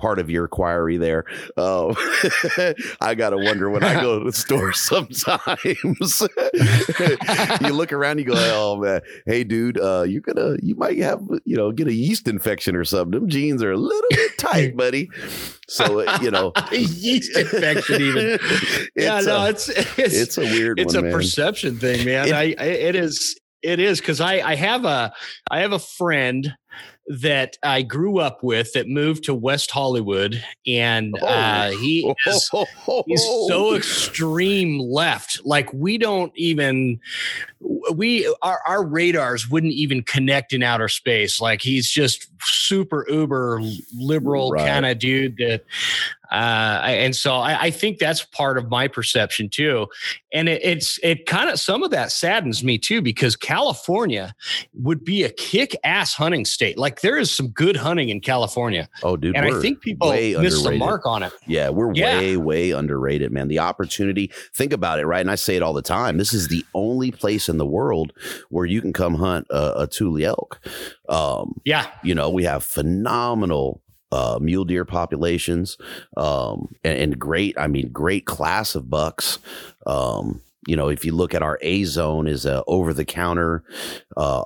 part 0.00 0.18
of 0.18 0.30
your 0.30 0.44
inquiry 0.44 0.96
there. 0.96 1.24
Um, 1.56 1.94
I 3.00 3.14
gotta 3.16 3.36
wonder 3.36 3.70
when 3.70 3.84
I 3.84 4.00
go 4.00 4.18
to 4.18 4.24
the 4.24 4.32
store 4.32 4.72
sometimes. 4.74 6.22
you 7.60 7.72
look 7.72 7.92
around, 7.92 8.18
you 8.18 8.24
go, 8.24 8.34
"Oh 8.36 8.76
man, 8.80 9.00
hey 9.26 9.44
dude, 9.44 9.78
uh, 9.78 10.02
you're 10.02 10.20
gonna, 10.22 10.56
you 10.62 10.74
might 10.74 10.98
have, 10.98 11.20
you 11.44 11.56
know, 11.56 11.72
get 11.72 11.88
a 11.88 11.92
yeast 11.92 12.28
infection 12.28 12.76
or 12.76 12.84
something. 12.84 13.20
Them 13.20 13.28
jeans 13.28 13.62
are 13.62 13.72
a 13.72 13.76
little 13.76 14.08
bit 14.10 14.38
tight, 14.38 14.76
buddy." 14.76 15.08
So 15.68 16.00
uh, 16.00 16.18
you 16.20 16.30
know, 16.30 16.52
yeast 16.72 17.36
infection 17.36 18.02
even. 18.02 18.38
yeah, 18.96 19.20
no, 19.20 19.44
a- 19.44 19.50
it's 19.50 19.68
it's 19.68 20.14
it's 20.14 20.38
a 20.38 20.42
weird 20.42 20.80
it's 20.80 20.94
one, 20.94 21.04
a 21.04 21.06
man. 21.08 21.12
perception 21.12 21.78
thing, 21.78 22.04
man. 22.04 22.28
It- 22.28 22.34
I, 22.34 22.54
I 22.58 22.64
it 22.66 22.96
is 22.96 23.38
it 23.62 23.78
is 23.78 24.00
because 24.00 24.20
I 24.20 24.40
I 24.40 24.54
have 24.56 24.84
a 24.84 25.12
I 25.50 25.60
have 25.60 25.72
a 25.72 25.78
friend 25.78 26.54
that 27.10 27.58
I 27.64 27.82
grew 27.82 28.20
up 28.20 28.44
with 28.44 28.72
that 28.74 28.88
moved 28.88 29.24
to 29.24 29.34
West 29.34 29.72
Hollywood, 29.72 30.42
and 30.64 31.12
uh, 31.20 31.70
he 31.70 32.14
is 32.26 32.50
he's 33.06 33.24
so 33.48 33.74
extreme 33.74 34.78
left. 34.78 35.44
Like 35.44 35.72
we 35.72 35.98
don't 35.98 36.32
even 36.36 37.00
we 37.92 38.32
our 38.42 38.60
our 38.66 38.84
radars 38.84 39.48
wouldn't 39.50 39.72
even 39.74 40.02
connect 40.02 40.52
in 40.52 40.62
outer 40.62 40.88
space. 40.88 41.40
Like 41.40 41.60
he's 41.62 41.90
just 41.90 42.28
super 42.42 43.06
uber 43.08 43.60
liberal 43.94 44.50
Right. 44.52 44.66
kind 44.66 44.86
of 44.86 44.98
dude 44.98 45.36
that. 45.38 45.64
Uh, 46.32 46.80
and 46.84 47.16
so 47.16 47.34
I, 47.34 47.60
I 47.62 47.70
think 47.72 47.98
that's 47.98 48.24
part 48.24 48.56
of 48.56 48.70
my 48.70 48.86
perception 48.86 49.48
too, 49.48 49.88
and 50.32 50.48
it, 50.48 50.62
it's 50.62 50.96
it 51.02 51.26
kind 51.26 51.50
of 51.50 51.58
some 51.58 51.82
of 51.82 51.90
that 51.90 52.12
saddens 52.12 52.62
me 52.62 52.78
too 52.78 53.02
because 53.02 53.34
California 53.34 54.32
would 54.74 55.04
be 55.04 55.24
a 55.24 55.30
kick-ass 55.30 56.14
hunting 56.14 56.44
state. 56.44 56.78
Like 56.78 57.00
there 57.00 57.18
is 57.18 57.32
some 57.34 57.48
good 57.48 57.74
hunting 57.76 58.10
in 58.10 58.20
California, 58.20 58.88
oh, 59.02 59.16
dude, 59.16 59.34
and 59.34 59.44
I 59.44 59.60
think 59.60 59.80
people 59.80 60.08
way 60.10 60.36
miss 60.36 60.62
the 60.62 60.70
mark 60.76 61.04
on 61.04 61.24
it. 61.24 61.32
Yeah, 61.48 61.70
we're 61.70 61.92
Yeah. 61.94 62.20
way, 62.20 62.36
way 62.36 62.70
underrated, 62.70 63.32
man. 63.32 63.48
The 63.48 63.58
opportunity, 63.58 64.30
think 64.54 64.72
about 64.72 65.00
it, 65.00 65.06
right? 65.06 65.20
And 65.20 65.32
I 65.32 65.34
say 65.34 65.56
it 65.56 65.62
all 65.64 65.72
the 65.72 65.82
time. 65.82 66.16
This 66.16 66.32
is 66.32 66.46
the 66.46 66.64
only 66.74 67.10
place 67.10 67.48
in 67.50 67.58
the 67.58 67.66
world 67.66 68.14
where 68.48 68.64
you 68.64 68.80
can 68.80 68.94
come 68.94 69.16
hunt 69.16 69.46
a, 69.50 69.82
a 69.82 69.86
Tule 69.86 70.24
elk. 70.24 70.60
Um, 71.08 71.60
Yeah, 71.66 71.90
you 72.02 72.14
know, 72.14 72.30
we 72.30 72.44
have 72.44 72.64
phenomenal 72.64 73.82
uh, 74.12 74.38
mule 74.40 74.64
deer 74.64 74.84
populations 74.84 75.76
um, 76.16 76.74
and, 76.82 76.98
and 76.98 77.18
great, 77.18 77.56
I 77.58 77.66
mean, 77.66 77.90
great 77.92 78.24
class 78.24 78.74
of 78.74 78.88
bucks. 78.88 79.38
Um, 79.86 80.40
you 80.66 80.76
know, 80.76 80.88
if 80.88 81.04
you 81.04 81.12
look 81.12 81.34
at 81.34 81.42
our 81.42 81.58
A 81.62 81.84
zone 81.84 82.26
is 82.26 82.44
a 82.44 82.62
over 82.66 82.92
the 82.92 83.04
counter 83.04 83.64
uh, 84.16 84.42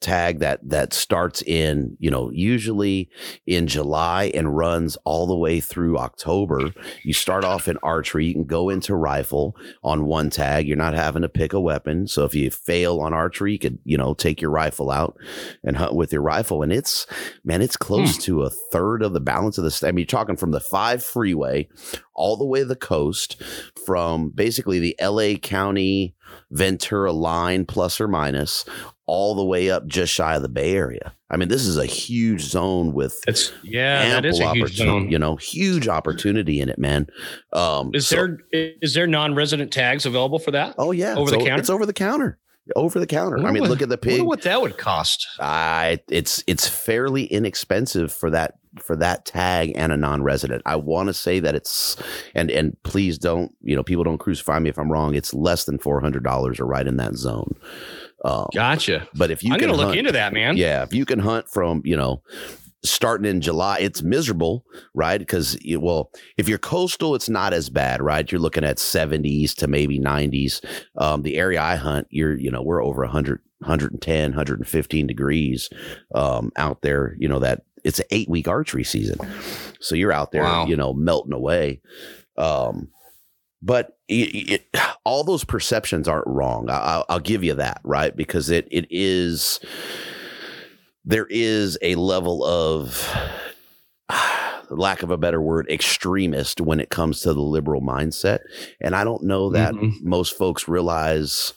tag 0.00 0.40
that 0.40 0.60
that 0.68 0.92
starts 0.92 1.42
in 1.42 1.96
you 1.98 2.10
know 2.10 2.30
usually 2.32 3.08
in 3.46 3.66
July 3.66 4.30
and 4.34 4.56
runs 4.56 4.96
all 5.04 5.26
the 5.26 5.36
way 5.36 5.60
through 5.60 5.98
October. 5.98 6.72
You 7.02 7.12
start 7.12 7.44
off 7.44 7.68
in 7.68 7.78
archery, 7.82 8.26
you 8.26 8.34
can 8.34 8.44
go 8.44 8.68
into 8.68 8.94
rifle 8.94 9.56
on 9.82 10.04
one 10.04 10.30
tag. 10.30 10.68
You're 10.68 10.76
not 10.76 10.94
having 10.94 11.22
to 11.22 11.28
pick 11.28 11.52
a 11.52 11.60
weapon, 11.60 12.06
so 12.06 12.24
if 12.24 12.34
you 12.34 12.50
fail 12.50 13.00
on 13.00 13.14
archery, 13.14 13.52
you 13.52 13.58
could 13.58 13.78
you 13.84 13.96
know 13.96 14.14
take 14.14 14.40
your 14.40 14.50
rifle 14.50 14.90
out 14.90 15.18
and 15.64 15.76
hunt 15.76 15.94
with 15.94 16.12
your 16.12 16.22
rifle, 16.22 16.62
and 16.62 16.72
it's 16.72 17.06
man, 17.44 17.62
it's 17.62 17.76
close 17.76 18.18
to 18.24 18.42
a 18.42 18.50
third 18.50 19.02
of 19.02 19.12
the 19.12 19.20
balance 19.20 19.58
of 19.58 19.64
the. 19.64 19.70
st- 19.70 19.88
I 19.88 19.92
mean, 19.92 20.02
you're 20.02 20.06
talking 20.06 20.36
from 20.36 20.50
the 20.50 20.60
five 20.60 21.02
freeway 21.02 21.68
all 22.14 22.36
the 22.36 22.44
way 22.44 22.60
to 22.60 22.64
the 22.64 22.76
coast, 22.76 23.40
from 23.84 24.30
basically 24.30 24.78
the 24.78 24.96
L.A. 24.98 25.36
County 25.36 26.15
Ventura 26.50 27.12
line, 27.12 27.64
plus 27.66 28.00
or 28.00 28.08
minus, 28.08 28.64
all 29.06 29.34
the 29.34 29.44
way 29.44 29.70
up 29.70 29.86
just 29.86 30.12
shy 30.12 30.36
of 30.36 30.42
the 30.42 30.48
Bay 30.48 30.74
Area. 30.74 31.12
I 31.30 31.36
mean, 31.36 31.48
this 31.48 31.66
is 31.66 31.76
a 31.76 31.86
huge 31.86 32.42
zone 32.42 32.92
with 32.92 33.20
It's 33.26 33.52
yeah, 33.64 34.08
that 34.10 34.24
ample 34.24 34.30
is 34.30 34.40
a 34.40 34.52
huge 34.52 34.62
opportunity. 34.62 35.00
zone. 35.04 35.10
You 35.10 35.18
know, 35.18 35.36
huge 35.36 35.88
opportunity 35.88 36.60
in 36.60 36.68
it, 36.68 36.78
man. 36.78 37.06
Um, 37.52 37.90
Is 37.94 38.06
so- 38.08 38.16
there 38.16 38.38
is 38.52 38.94
there 38.94 39.06
non-resident 39.06 39.72
tags 39.72 40.06
available 40.06 40.38
for 40.38 40.50
that? 40.52 40.74
Oh 40.78 40.92
yeah, 40.92 41.14
over 41.16 41.22
it's 41.22 41.30
the 41.32 41.38
counter? 41.38 41.60
It's 41.60 41.70
over 41.70 41.86
the 41.86 41.92
counter. 41.92 42.38
Over 42.74 42.98
the 42.98 43.06
counter. 43.06 43.38
I 43.38 43.42
wonder 43.42 43.52
mean, 43.52 43.60
what- 43.62 43.70
look 43.70 43.82
at 43.82 43.88
the 43.88 43.94
I 43.96 44.06
wonder 44.06 44.18
pig. 44.18 44.26
what 44.26 44.42
that 44.42 44.60
would 44.60 44.76
cost. 44.76 45.26
I 45.38 46.00
it's 46.10 46.42
it's 46.46 46.66
fairly 46.68 47.24
inexpensive 47.24 48.12
for 48.12 48.30
that 48.30 48.54
for 48.80 48.96
that 48.96 49.24
tag 49.24 49.72
and 49.74 49.92
a 49.92 49.96
non-resident. 49.96 50.62
I 50.66 50.76
want 50.76 51.08
to 51.08 51.14
say 51.14 51.40
that 51.40 51.54
it's 51.54 51.96
and 52.34 52.50
and 52.50 52.76
please 52.82 53.18
don't 53.18 53.52
you 53.62 53.76
know 53.76 53.82
people 53.82 54.04
don't 54.04 54.18
crucify 54.18 54.58
me 54.58 54.70
if 54.70 54.78
I'm 54.78 54.90
wrong. 54.90 55.14
It's 55.14 55.34
less 55.34 55.64
than 55.64 55.78
four 55.78 56.00
hundred 56.00 56.24
dollars 56.24 56.60
or 56.60 56.66
right 56.66 56.86
in 56.86 56.96
that 56.96 57.14
zone. 57.14 57.54
Um, 58.24 58.48
Gotcha. 58.54 59.06
but 59.14 59.30
if 59.30 59.44
you 59.44 59.52
I'm 59.52 59.60
can 59.60 59.68
gonna 59.70 59.80
look 59.80 59.96
into 59.96 60.12
that, 60.12 60.32
man. 60.32 60.56
yeah, 60.56 60.82
if 60.82 60.92
you 60.92 61.04
can 61.04 61.18
hunt 61.18 61.48
from, 61.48 61.82
you 61.84 61.96
know, 61.96 62.22
starting 62.86 63.26
in 63.26 63.40
July, 63.40 63.78
it's 63.80 64.02
miserable, 64.02 64.64
right? 64.94 65.18
Because, 65.18 65.58
well, 65.78 66.10
if 66.36 66.48
you're 66.48 66.58
coastal, 66.58 67.14
it's 67.14 67.28
not 67.28 67.52
as 67.52 67.68
bad, 67.68 68.00
right? 68.00 68.30
You're 68.30 68.40
looking 68.40 68.64
at 68.64 68.76
70s 68.78 69.54
to 69.56 69.66
maybe 69.66 69.98
90s. 69.98 70.64
Um, 70.96 71.22
the 71.22 71.36
area 71.36 71.60
I 71.60 71.76
hunt, 71.76 72.06
you're, 72.10 72.36
you 72.36 72.50
know, 72.50 72.62
we're 72.62 72.82
over 72.82 73.02
100, 73.02 73.40
110, 73.58 74.30
115 74.30 75.06
degrees 75.06 75.68
um, 76.14 76.52
out 76.56 76.82
there, 76.82 77.16
you 77.18 77.28
know, 77.28 77.38
that 77.40 77.62
it's 77.86 78.00
an 78.00 78.06
eight 78.10 78.28
week 78.28 78.48
archery 78.48 78.84
season. 78.84 79.18
So 79.80 79.94
you're 79.94 80.12
out 80.12 80.32
there, 80.32 80.42
Wow. 80.42 80.66
you 80.66 80.76
know, 80.76 80.92
melting 80.92 81.32
away. 81.32 81.80
Um, 82.36 82.88
but 83.62 83.96
it, 84.08 84.60
it, 84.74 84.80
all 85.04 85.24
those 85.24 85.44
perceptions 85.44 86.06
aren't 86.08 86.26
wrong. 86.26 86.68
I, 86.68 86.76
I'll, 86.78 87.04
I'll 87.08 87.20
give 87.20 87.42
you 87.42 87.54
that, 87.54 87.80
right? 87.84 88.14
Because 88.14 88.50
it 88.50 88.68
it 88.70 88.86
is 88.90 89.60
there 91.04 91.26
is 91.30 91.78
a 91.82 91.94
level 91.94 92.44
of 92.44 93.08
lack 94.70 95.02
of 95.02 95.10
a 95.10 95.16
better 95.16 95.40
word 95.40 95.68
extremist 95.70 96.60
when 96.60 96.80
it 96.80 96.90
comes 96.90 97.20
to 97.20 97.32
the 97.32 97.40
liberal 97.40 97.80
mindset 97.80 98.40
and 98.80 98.96
i 98.96 99.04
don't 99.04 99.22
know 99.22 99.50
that 99.50 99.72
Mhm. 99.74 100.02
most 100.02 100.36
folks 100.36 100.66
realize 100.66 101.52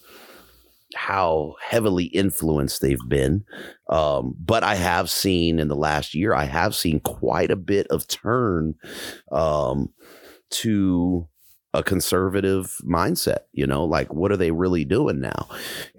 how 0.95 1.55
heavily 1.61 2.05
influenced 2.05 2.81
they've 2.81 3.07
been 3.07 3.43
um, 3.89 4.35
but 4.39 4.63
i 4.63 4.75
have 4.75 5.09
seen 5.09 5.59
in 5.59 5.67
the 5.67 5.75
last 5.75 6.15
year 6.15 6.33
i 6.33 6.45
have 6.45 6.75
seen 6.75 6.99
quite 7.01 7.51
a 7.51 7.55
bit 7.55 7.85
of 7.87 8.07
turn 8.07 8.73
um, 9.31 9.89
to 10.49 11.27
a 11.75 11.83
conservative 11.83 12.75
mindset 12.83 13.41
you 13.53 13.67
know 13.67 13.85
like 13.85 14.11
what 14.11 14.31
are 14.31 14.37
they 14.37 14.49
really 14.49 14.83
doing 14.83 15.19
now 15.19 15.47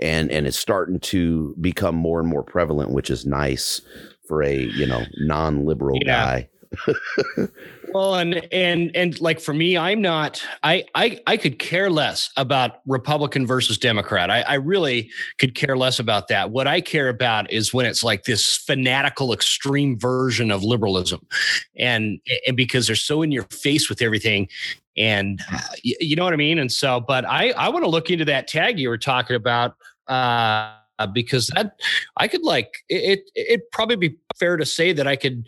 and 0.00 0.28
and 0.32 0.46
it's 0.48 0.58
starting 0.58 0.98
to 0.98 1.54
become 1.60 1.94
more 1.94 2.18
and 2.18 2.28
more 2.28 2.42
prevalent 2.42 2.90
which 2.90 3.08
is 3.10 3.24
nice 3.24 3.80
for 4.26 4.42
a 4.42 4.56
you 4.64 4.86
know 4.86 5.04
non-liberal 5.18 5.98
Yeah. 6.04 6.42
guy 6.42 6.48
Well, 7.92 8.14
and 8.14 8.46
and 8.52 8.90
and 8.94 9.20
like 9.20 9.40
for 9.40 9.52
me, 9.52 9.76
I'm 9.76 10.00
not. 10.00 10.42
I 10.62 10.84
I 10.94 11.20
I 11.26 11.36
could 11.36 11.58
care 11.58 11.90
less 11.90 12.30
about 12.36 12.80
Republican 12.86 13.46
versus 13.46 13.78
Democrat. 13.78 14.30
I, 14.30 14.42
I 14.42 14.54
really 14.54 15.10
could 15.38 15.54
care 15.54 15.76
less 15.76 15.98
about 15.98 16.28
that. 16.28 16.50
What 16.50 16.66
I 16.66 16.80
care 16.80 17.08
about 17.08 17.52
is 17.52 17.74
when 17.74 17.86
it's 17.86 18.04
like 18.04 18.24
this 18.24 18.56
fanatical, 18.56 19.32
extreme 19.32 19.98
version 19.98 20.50
of 20.50 20.62
liberalism, 20.62 21.26
and 21.76 22.20
and 22.46 22.56
because 22.56 22.86
they're 22.86 22.96
so 22.96 23.22
in 23.22 23.32
your 23.32 23.44
face 23.44 23.88
with 23.88 24.02
everything, 24.02 24.48
and 24.96 25.40
uh, 25.52 25.58
y- 25.84 25.94
you 26.00 26.16
know 26.16 26.24
what 26.24 26.32
I 26.32 26.36
mean. 26.36 26.58
And 26.58 26.70
so, 26.70 27.00
but 27.00 27.24
I 27.24 27.50
I 27.50 27.70
want 27.70 27.84
to 27.84 27.90
look 27.90 28.10
into 28.10 28.24
that 28.26 28.46
tag 28.46 28.78
you 28.78 28.88
were 28.88 28.98
talking 28.98 29.36
about. 29.36 29.76
Uh, 30.06 30.72
because 31.14 31.46
that 31.48 31.76
I 32.18 32.28
could 32.28 32.42
like 32.42 32.84
it, 32.90 33.20
it 33.34 33.48
it'd 33.48 33.70
probably 33.70 33.96
be 33.96 34.16
fair 34.38 34.58
to 34.58 34.66
say 34.66 34.92
that 34.92 35.06
I 35.06 35.16
could 35.16 35.46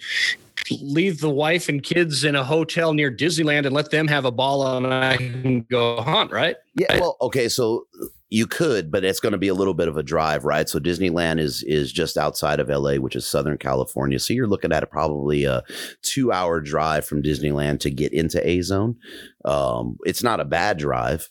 leave 0.71 1.21
the 1.21 1.31
wife 1.31 1.69
and 1.69 1.83
kids 1.83 2.25
in 2.25 2.37
a 2.37 2.45
hotel 2.45 2.93
near 2.93 3.11
Disneyland 3.11 3.67
and 3.67 3.73
let 3.73 3.91
them 3.91 4.09
have 4.09 4.25
a 4.25 4.31
ball 4.31 4.77
and 4.77 4.93
I 4.93 5.17
can 5.17 5.63
go 5.71 6.01
hunt, 6.01 6.31
right? 6.31 6.57
Yeah, 6.75 6.99
well, 7.01 7.17
okay, 7.21 7.49
so 7.49 7.87
you 8.33 8.47
could, 8.47 8.91
but 8.91 9.05
it's 9.05 9.21
going 9.21 9.33
to 9.33 9.39
be 9.39 9.49
a 9.49 9.55
little 9.55 9.75
bit 9.75 9.89
of 9.89 9.99
a 9.99 10.03
drive, 10.03 10.47
right? 10.47 10.67
So 10.67 10.79
Disneyland 10.79 11.39
is 11.39 11.63
is 11.65 11.93
just 11.93 12.17
outside 12.17 12.61
of 12.61 12.71
LA, 12.71 12.95
which 12.95 13.15
is 13.15 13.27
Southern 13.27 13.59
California. 13.59 14.19
So 14.19 14.33
you're 14.33 14.47
looking 14.47 14.73
at 14.73 14.83
a, 14.83 14.87
probably 14.87 15.45
a 15.45 15.63
two 16.01 16.33
hour 16.33 16.61
drive 16.61 17.05
from 17.05 17.23
Disneyland 17.23 17.81
to 17.81 17.91
get 17.91 18.13
into 18.15 18.47
A 18.49 18.63
Zone. 18.63 18.97
Um, 19.45 19.99
it's 20.05 20.23
not 20.23 20.41
a 20.41 20.47
bad 20.47 20.79
drive, 20.79 21.29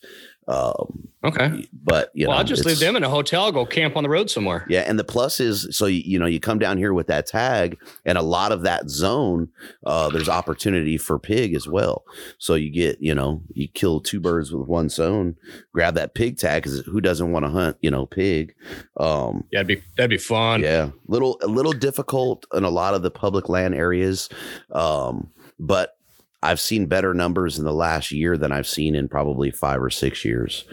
Um, 0.48 1.08
Okay. 1.24 1.68
but 1.84 2.10
you 2.14 2.26
well, 2.26 2.34
know, 2.34 2.38
I'll 2.40 2.44
just 2.44 2.64
leave 2.64 2.80
them 2.80 2.96
in 2.96 3.04
a 3.04 3.08
hotel, 3.08 3.52
go 3.52 3.64
camp 3.64 3.96
on 3.96 4.02
the 4.02 4.08
road 4.08 4.28
somewhere. 4.28 4.66
Yeah, 4.68 4.80
and 4.80 4.98
the 4.98 5.04
plus 5.04 5.38
is 5.38 5.68
so 5.70 5.86
you, 5.86 6.02
you 6.04 6.18
know 6.18 6.26
you 6.26 6.40
come 6.40 6.58
down 6.58 6.78
here 6.78 6.92
with 6.92 7.06
that 7.06 7.26
tag, 7.26 7.78
and 8.04 8.18
a 8.18 8.22
lot 8.22 8.50
of 8.50 8.62
that 8.62 8.90
zone, 8.90 9.48
uh, 9.86 10.10
there's 10.10 10.28
opportunity 10.28 10.98
for 10.98 11.20
pig 11.20 11.54
as 11.54 11.68
well. 11.68 12.04
So 12.38 12.54
you 12.56 12.70
get 12.70 13.00
you 13.00 13.14
know 13.14 13.40
you 13.54 13.68
kill 13.68 14.00
two 14.00 14.18
birds 14.18 14.50
with 14.52 14.66
one 14.66 14.88
stone. 14.88 15.36
Grab 15.72 15.94
that 15.94 16.14
pig 16.14 16.38
tag 16.38 16.64
because 16.64 16.80
who 16.86 17.00
doesn't 17.00 17.30
want 17.30 17.44
to 17.44 17.50
hunt 17.50 17.76
you 17.80 17.90
know 17.92 18.04
pig? 18.04 18.56
Um, 18.96 19.44
Yeah, 19.52 19.62
that'd 19.62 19.68
be 19.68 19.82
that'd 19.96 20.10
be 20.10 20.18
fun. 20.18 20.60
yeah, 20.62 20.90
little 21.06 21.38
a 21.42 21.46
little 21.46 21.72
difficult 21.72 22.46
in 22.52 22.64
a 22.64 22.70
lot 22.70 22.94
of 22.94 23.02
the 23.02 23.12
public 23.12 23.48
land 23.48 23.76
areas, 23.76 24.28
um, 24.72 25.30
but 25.60 25.96
I've 26.42 26.60
seen 26.60 26.86
better 26.86 27.14
numbers 27.14 27.58
in 27.58 27.64
the 27.64 27.72
last 27.72 28.10
year 28.10 28.36
than 28.36 28.52
I've 28.52 28.66
seen 28.66 28.94
in 28.94 29.08
probably 29.08 29.50
five 29.50 29.80
or 29.80 29.90
six 29.90 30.24
years. 30.24 30.64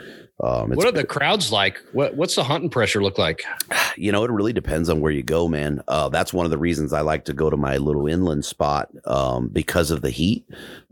Um, 0.41 0.71
What 0.71 0.87
are 0.87 0.91
the 0.91 1.03
crowds 1.03 1.51
like? 1.51 1.81
What 1.91 2.15
what's 2.15 2.35
the 2.35 2.45
hunting 2.45 2.69
pressure 2.69 3.03
look 3.03 3.17
like? 3.17 3.43
you 3.97 4.11
know, 4.11 4.23
it 4.23 4.31
really 4.31 4.53
depends 4.53 4.87
on 4.87 5.01
where 5.01 5.11
you 5.11 5.21
go, 5.21 5.49
man. 5.49 5.81
Uh, 5.87 6.07
that's 6.07 6.33
one 6.33 6.45
of 6.45 6.49
the 6.49 6.57
reasons 6.57 6.93
I 6.93 7.01
like 7.01 7.25
to 7.25 7.33
go 7.33 7.49
to 7.49 7.57
my 7.57 7.77
little 7.77 8.07
inland 8.07 8.45
spot 8.45 8.89
um, 9.05 9.49
because 9.49 9.91
of 9.91 10.01
the 10.01 10.09
heat. 10.09 10.45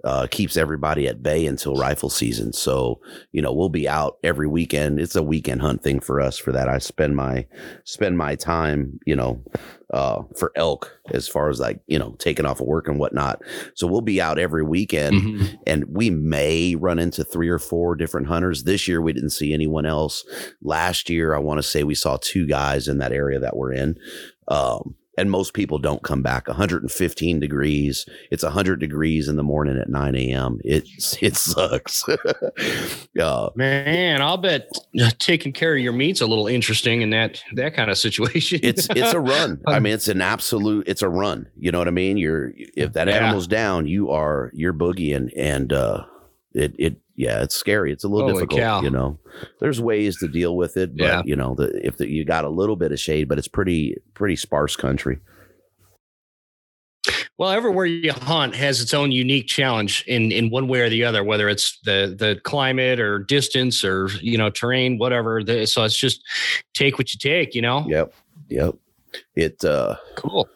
Uh, 0.04 0.28
keeps 0.30 0.58
everybody 0.58 1.08
at 1.08 1.24
bay 1.24 1.46
until 1.46 1.76
rifle 1.76 2.10
season. 2.10 2.54
So, 2.54 3.02
you 3.32 3.42
know, 3.42 3.52
we'll 3.52 3.70
be 3.70 3.90
out 3.90 4.18
every 4.24 4.48
weekend. 4.48 5.00
It's 5.00 5.16
a 5.16 5.24
weekend 5.24 5.62
hunt 5.62 5.82
thing 5.82 6.00
for 6.00 6.22
us. 6.22 6.38
For 6.38 6.52
that, 6.52 6.70
I 6.70 6.78
spend 6.78 7.16
my 7.16 7.46
spend 7.86 8.18
my 8.18 8.36
time, 8.36 9.00
you 9.06 9.16
know, 9.16 9.42
uh, 9.94 10.22
for 10.38 10.52
elk 10.56 11.00
as 11.12 11.28
far 11.28 11.50
as 11.50 11.60
like 11.60 11.80
you 11.88 11.98
know 11.98 12.16
taking 12.20 12.46
off 12.46 12.60
of 12.60 12.68
work 12.68 12.88
and 12.88 13.00
whatnot. 13.00 13.42
So 13.76 13.88
we'll 13.88 14.02
be 14.02 14.20
out 14.22 14.38
every 14.40 14.64
weekend 14.64 15.16
Mhm. 15.16 15.58
and 15.66 15.86
we 15.90 16.10
may 16.10 16.76
run 16.76 17.00
into 17.00 17.24
three 17.24 17.50
or 17.50 17.60
four 17.60 17.96
different 17.96 18.28
hunters. 18.28 18.64
This 18.64 18.88
year, 18.88 19.02
we 19.02 19.14
didn't 19.14 19.30
see 19.32 19.54
anyone 19.54 19.86
else. 19.86 20.26
Last 20.62 21.10
year, 21.10 21.34
I 21.34 21.40
want 21.40 21.60
to 21.60 21.64
say 21.64 21.84
we 21.84 21.96
saw 21.96 22.18
two 22.22 22.46
guys 22.46 22.88
in 22.88 22.98
that 22.98 23.12
area 23.14 23.40
that 23.40 23.56
we're 23.56 23.72
in. 23.74 23.98
Um, 24.50 24.96
and 25.18 25.32
most 25.32 25.54
people 25.54 25.80
don't 25.80 26.04
come 26.04 26.22
back 26.22 26.48
115 26.48 27.40
degrees. 27.40 28.06
It's 28.32 28.44
100 28.44 28.80
degrees 28.80 29.28
in 29.28 29.36
the 29.36 29.44
morning 29.44 29.78
at 29.78 29.90
9 29.90 30.16
a.m. 30.16 30.60
It's, 30.64 31.18
it 31.22 31.36
sucks. 31.36 32.04
uh, 33.20 33.50
Man, 33.56 34.22
I'll 34.22 34.38
bet 34.38 34.70
taking 35.20 35.52
care 35.54 35.74
of 35.76 35.80
your 35.82 35.94
meat's 35.94 36.22
a 36.22 36.28
little 36.28 36.48
interesting 36.48 37.02
in 37.02 37.10
that 37.12 37.42
that 37.56 37.74
kind 37.74 37.90
of 37.90 37.98
situation. 37.98 38.60
it's 38.64 38.88
it's 38.92 39.14
a 39.14 39.20
run. 39.20 39.62
I 39.68 39.80
mean, 39.80 39.94
it's 39.94 40.08
an 40.08 40.22
absolute. 40.22 40.88
It's 40.88 41.02
a 41.02 41.10
run. 41.10 41.48
You 41.58 41.72
know 41.72 41.80
what 41.80 41.88
I 41.88 41.92
mean? 41.92 42.18
You're 42.18 42.54
if 42.56 42.94
that 42.94 43.08
Yeah. 43.08 43.16
animal's 43.16 43.48
down, 43.48 43.88
you 43.88 44.12
are 44.12 44.52
you're 44.54 44.74
boogieing, 44.74 45.32
and 45.36 45.74
uh, 45.74 46.04
it 46.58 46.76
it 46.78 46.96
yeah, 47.16 47.42
it's 47.42 47.56
scary. 47.56 47.92
It's 47.92 48.04
a 48.04 48.08
little 48.08 48.30
Holy 48.30 48.42
difficult. 48.42 48.60
cow. 48.62 48.82
You 48.82 48.90
know, 48.92 49.18
there's 49.60 49.80
ways 49.82 50.18
to 50.18 50.28
deal 50.28 50.56
with 50.56 50.78
it, 50.78 50.96
but 50.98 51.04
Yeah. 51.06 51.22
you 51.26 51.36
know, 51.36 51.56
the, 51.56 51.86
if 51.86 51.98
the, 51.98 52.08
you 52.10 52.24
got 52.26 52.46
a 52.46 52.50
little 52.50 52.76
bit 52.76 52.92
of 52.92 53.00
shade, 53.00 53.28
but 53.28 53.38
it's 53.38 53.48
pretty 53.48 53.98
pretty 54.14 54.36
sparse 54.36 54.76
country. 54.76 55.20
Well, 57.38 57.52
everywhere 57.52 57.86
you 57.86 58.12
hunt 58.12 58.56
has 58.56 58.82
its 58.82 58.94
own 58.94 59.12
unique 59.12 59.46
challenge 59.48 60.04
in 60.08 60.32
in 60.32 60.50
one 60.50 60.68
way 60.68 60.82
or 60.82 60.90
the 60.90 61.04
other, 61.04 61.24
whether 61.24 61.48
it's 61.48 61.80
the 61.86 62.16
the 62.18 62.40
climate 62.44 63.00
or 63.00 63.20
distance 63.20 63.84
or 63.84 64.10
you 64.22 64.38
know 64.38 64.50
terrain, 64.50 64.98
whatever. 64.98 65.44
The, 65.44 65.68
so 65.68 65.84
it's 65.84 65.98
just 65.98 66.22
take 66.74 66.98
what 66.98 67.14
you 67.14 67.20
take, 67.20 67.54
you 67.54 67.62
know. 67.62 67.86
Yep, 67.88 68.14
yep. 68.50 68.74
It. 69.36 69.64
uh 69.64 69.96
Cool. 70.16 70.50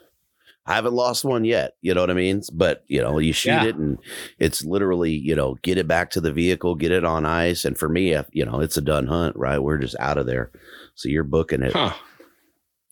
I 0.65 0.75
haven't 0.75 0.94
lost 0.94 1.25
one 1.25 1.44
yet. 1.44 1.74
You 1.82 1.94
know 1.94 2.01
what 2.01 2.12
I 2.12 2.15
mean? 2.15 2.41
But 2.53 2.84
you 2.88 3.01
know, 3.01 3.18
you 3.20 3.34
shoot 3.34 3.50
Yeah. 3.50 3.65
it, 3.65 3.75
and 3.75 3.98
it's 4.39 4.63
literally 4.63 5.12
you 5.12 5.36
know 5.36 5.56
get 5.63 5.77
it 5.77 5.88
back 5.88 6.12
to 6.12 6.22
the 6.22 6.32
vehicle, 6.32 6.75
get 6.75 6.91
it 6.91 7.03
on 7.03 7.25
ice, 7.25 7.65
and 7.65 7.77
for 7.77 7.89
me, 7.89 8.15
you 8.32 8.46
know, 8.46 8.60
it's 8.60 8.77
a 8.77 8.82
done 8.82 9.08
hunt. 9.08 9.36
Right? 9.36 9.60
We're 9.60 9.80
just 9.80 9.96
out 10.00 10.18
of 10.18 10.27
there. 10.27 10.51
So 10.96 11.10
you're 11.10 11.24
booking 11.24 11.63
it. 11.63 11.74
Huh. 11.74 11.94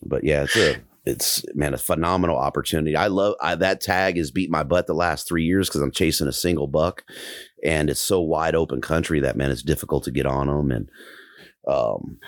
But 0.02 0.24
yeah, 0.24 0.42
it's 0.44 0.56
a 0.56 0.76
it's 1.04 1.44
man 1.54 1.74
a 1.74 1.78
phenomenal 1.78 2.36
opportunity. 2.36 2.96
I 2.96 3.06
love 3.06 3.34
I, 3.40 3.54
that 3.54 3.80
tag 3.80 4.16
has 4.16 4.30
beat 4.30 4.50
my 4.50 4.62
butt 4.62 4.86
the 4.86 4.94
last 4.94 5.28
three 5.28 5.44
years 5.44 5.68
because 5.68 5.80
I'm 5.80 5.92
chasing 5.92 6.28
a 6.28 6.32
single 6.32 6.66
buck, 6.66 7.04
and 7.64 7.88
it's 7.88 8.00
so 8.00 8.20
wide 8.20 8.54
open 8.54 8.80
country 8.80 9.20
that 9.20 9.36
man 9.36 9.50
it's 9.50 9.62
difficult 9.62 10.04
to 10.04 10.10
get 10.10 10.26
on 10.26 10.48
them, 10.48 10.70
and 10.70 10.88
um, 11.68 12.18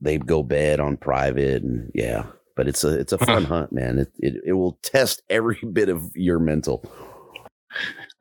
they 0.00 0.18
go 0.18 0.42
bed 0.42 0.80
on 0.80 0.96
private, 0.98 1.62
and 1.62 1.90
yeah. 1.94 2.26
But 2.56 2.66
it's 2.68 2.82
a 2.82 2.98
it's 2.98 3.12
a 3.12 3.18
fun 3.18 3.44
hunt, 3.52 3.70
man. 3.72 3.98
It, 3.98 4.12
it 4.18 4.42
it 4.46 4.52
will 4.54 4.78
test 4.82 5.22
every 5.30 5.58
bit 5.72 5.88
of 5.88 6.10
your 6.14 6.38
mental. 6.38 6.84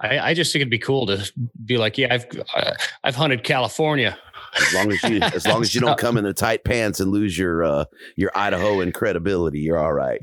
I, 0.02 0.20
I 0.20 0.34
just 0.34 0.52
think 0.52 0.62
it'd 0.62 0.70
be 0.70 0.78
cool 0.78 1.06
to 1.08 1.32
be 1.64 1.78
like, 1.78 1.98
yeah, 1.98 2.14
I've 2.14 2.26
uh, 2.56 2.74
I've 3.04 3.16
hunted 3.16 3.44
California. 3.44 4.18
As 4.58 4.74
long 4.74 4.92
as 4.92 5.04
you 5.04 5.22
as 5.22 5.48
long 5.48 5.62
as 5.62 5.74
you 5.74 5.82
don't 5.82 5.98
come 6.06 6.18
in 6.18 6.24
the 6.24 6.34
tight 6.34 6.64
pants 6.64 7.00
and 7.00 7.12
lose 7.12 7.38
your 7.38 7.64
uh 7.64 7.86
your 8.16 8.32
Idaho 8.36 8.82
and 8.82 8.94
credibility, 8.94 9.60
you're 9.60 9.80
all 9.80 9.94
right. 9.94 10.20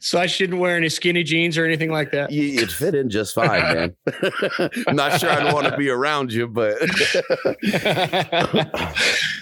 So 0.00 0.18
I 0.18 0.26
shouldn't 0.26 0.60
wear 0.60 0.76
any 0.76 0.88
skinny 0.88 1.22
jeans 1.22 1.56
or 1.56 1.64
anything 1.64 1.90
like 1.90 2.10
that. 2.12 2.30
You, 2.30 2.42
you'd 2.42 2.72
fit 2.72 2.94
in 2.94 3.08
just 3.08 3.34
fine, 3.34 3.48
man. 3.48 3.96
I'm 4.86 4.96
not 4.96 5.18
sure 5.18 5.30
I'd 5.30 5.52
want 5.52 5.66
to 5.66 5.76
be 5.76 5.88
around 5.88 6.32
you, 6.32 6.46
but 6.46 6.76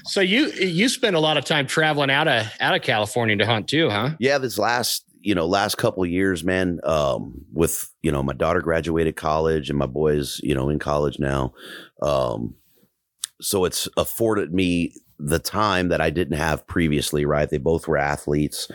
so 0.05 0.21
you 0.21 0.51
you 0.51 0.89
spend 0.89 1.17
a 1.17 1.21
lot 1.21 1.37
of 1.37 1.45
time 1.45 1.67
traveling 1.67 2.11
out 2.11 2.29
of 2.29 2.47
out 2.61 2.75
of 2.75 2.83
California 2.83 3.37
to 3.37 3.47
hunt 3.47 3.69
too, 3.69 3.91
huh? 3.91 4.11
yeah, 4.19 4.39
this 4.39 4.59
last 4.59 5.05
you 5.21 5.35
know 5.35 5.47
last 5.47 5.77
couple 5.77 6.03
of 6.03 6.11
years, 6.11 6.45
man, 6.45 6.81
um, 6.85 7.45
with 7.53 7.91
you 8.03 8.13
know 8.13 8.23
my 8.23 8.33
daughter 8.33 8.61
graduated 8.61 9.17
college 9.17 9.71
and 9.71 9.79
my 9.79 9.87
boys 9.87 10.41
you 10.43 10.55
know 10.55 10.69
in 10.69 10.79
college 10.79 11.19
now, 11.19 11.53
um, 12.01 12.55
so 13.41 13.65
it's 13.65 13.89
afforded 13.97 14.53
me 14.53 14.95
the 15.19 15.39
time 15.39 15.89
that 15.89 16.01
I 16.01 16.11
didn't 16.11 16.37
have 16.37 16.67
previously. 16.67 17.25
Right, 17.25 17.49
they 17.49 17.59
both 17.59 17.89
were 17.89 17.99
athletes, 17.99 18.69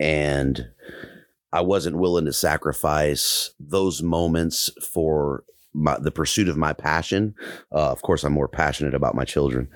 and 0.00 0.66
I 1.52 1.60
wasn't 1.60 1.98
willing 1.98 2.24
to 2.24 2.32
sacrifice 2.32 3.52
those 3.60 4.02
moments 4.02 4.70
for 4.92 5.44
my, 5.74 5.98
the 5.98 6.10
pursuit 6.10 6.48
of 6.48 6.56
my 6.56 6.72
passion. 6.72 7.34
Uh, 7.70 7.90
of 7.90 8.02
course, 8.02 8.24
I'm 8.24 8.32
more 8.32 8.48
passionate 8.48 8.94
about 8.94 9.14
my 9.14 9.24
children. 9.24 9.68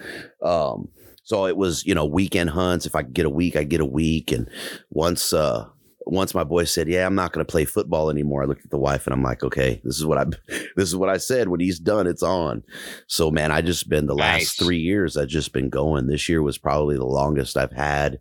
Um, 0.43 0.89
so 1.23 1.47
it 1.47 1.57
was, 1.57 1.85
you 1.87 1.95
know, 1.95 2.05
weekend 2.05 2.51
hunts. 2.51 2.87
If 2.87 2.95
I 2.95 3.03
could 3.03 3.15
get 3.15 3.27
a 3.27 3.31
week, 3.31 3.55
I 3.57 3.65
get 3.65 3.81
a 3.81 3.87
week. 3.87 4.33
And 4.33 4.49
once, 4.91 5.33
uh, 5.33 5.67
once 6.07 6.35
my 6.35 6.45
boy 6.45 6.65
said, 6.65 6.87
"Yeah, 6.87 7.07
I'm 7.07 7.15
not 7.15 7.33
going 7.33 7.45
to 7.45 7.51
play 7.51 7.65
football 7.65 8.11
anymore," 8.11 8.43
I 8.43 8.47
looked 8.47 8.65
at 8.65 8.71
the 8.71 8.77
wife 8.79 9.07
and 9.07 9.15
I'm 9.15 9.23
like, 9.23 9.43
"Okay, 9.43 9.81
this 9.85 9.97
is 9.97 10.05
what 10.05 10.19
I, 10.19 10.25
this 10.77 10.89
is 10.89 10.97
what 10.97 11.09
I 11.09 11.17
said. 11.17 11.49
When 11.49 11.61
he's 11.61 11.79
done, 11.79 12.07
it's 12.07 12.23
on." 12.23 12.63
So, 13.07 13.31
man, 13.31 13.51
I 13.51 13.63
just 13.63 13.89
been 13.89 14.05
the 14.07 14.15
last 14.15 14.41
Nice. 14.41 14.53
three 14.53 14.81
years. 14.81 15.17
I've 15.17 15.29
just 15.29 15.53
been 15.55 15.71
going. 15.71 16.07
This 16.07 16.29
year 16.29 16.43
was 16.43 16.59
probably 16.59 16.97
the 16.97 17.07
longest 17.07 17.57
I've 17.57 17.73
had. 17.73 18.21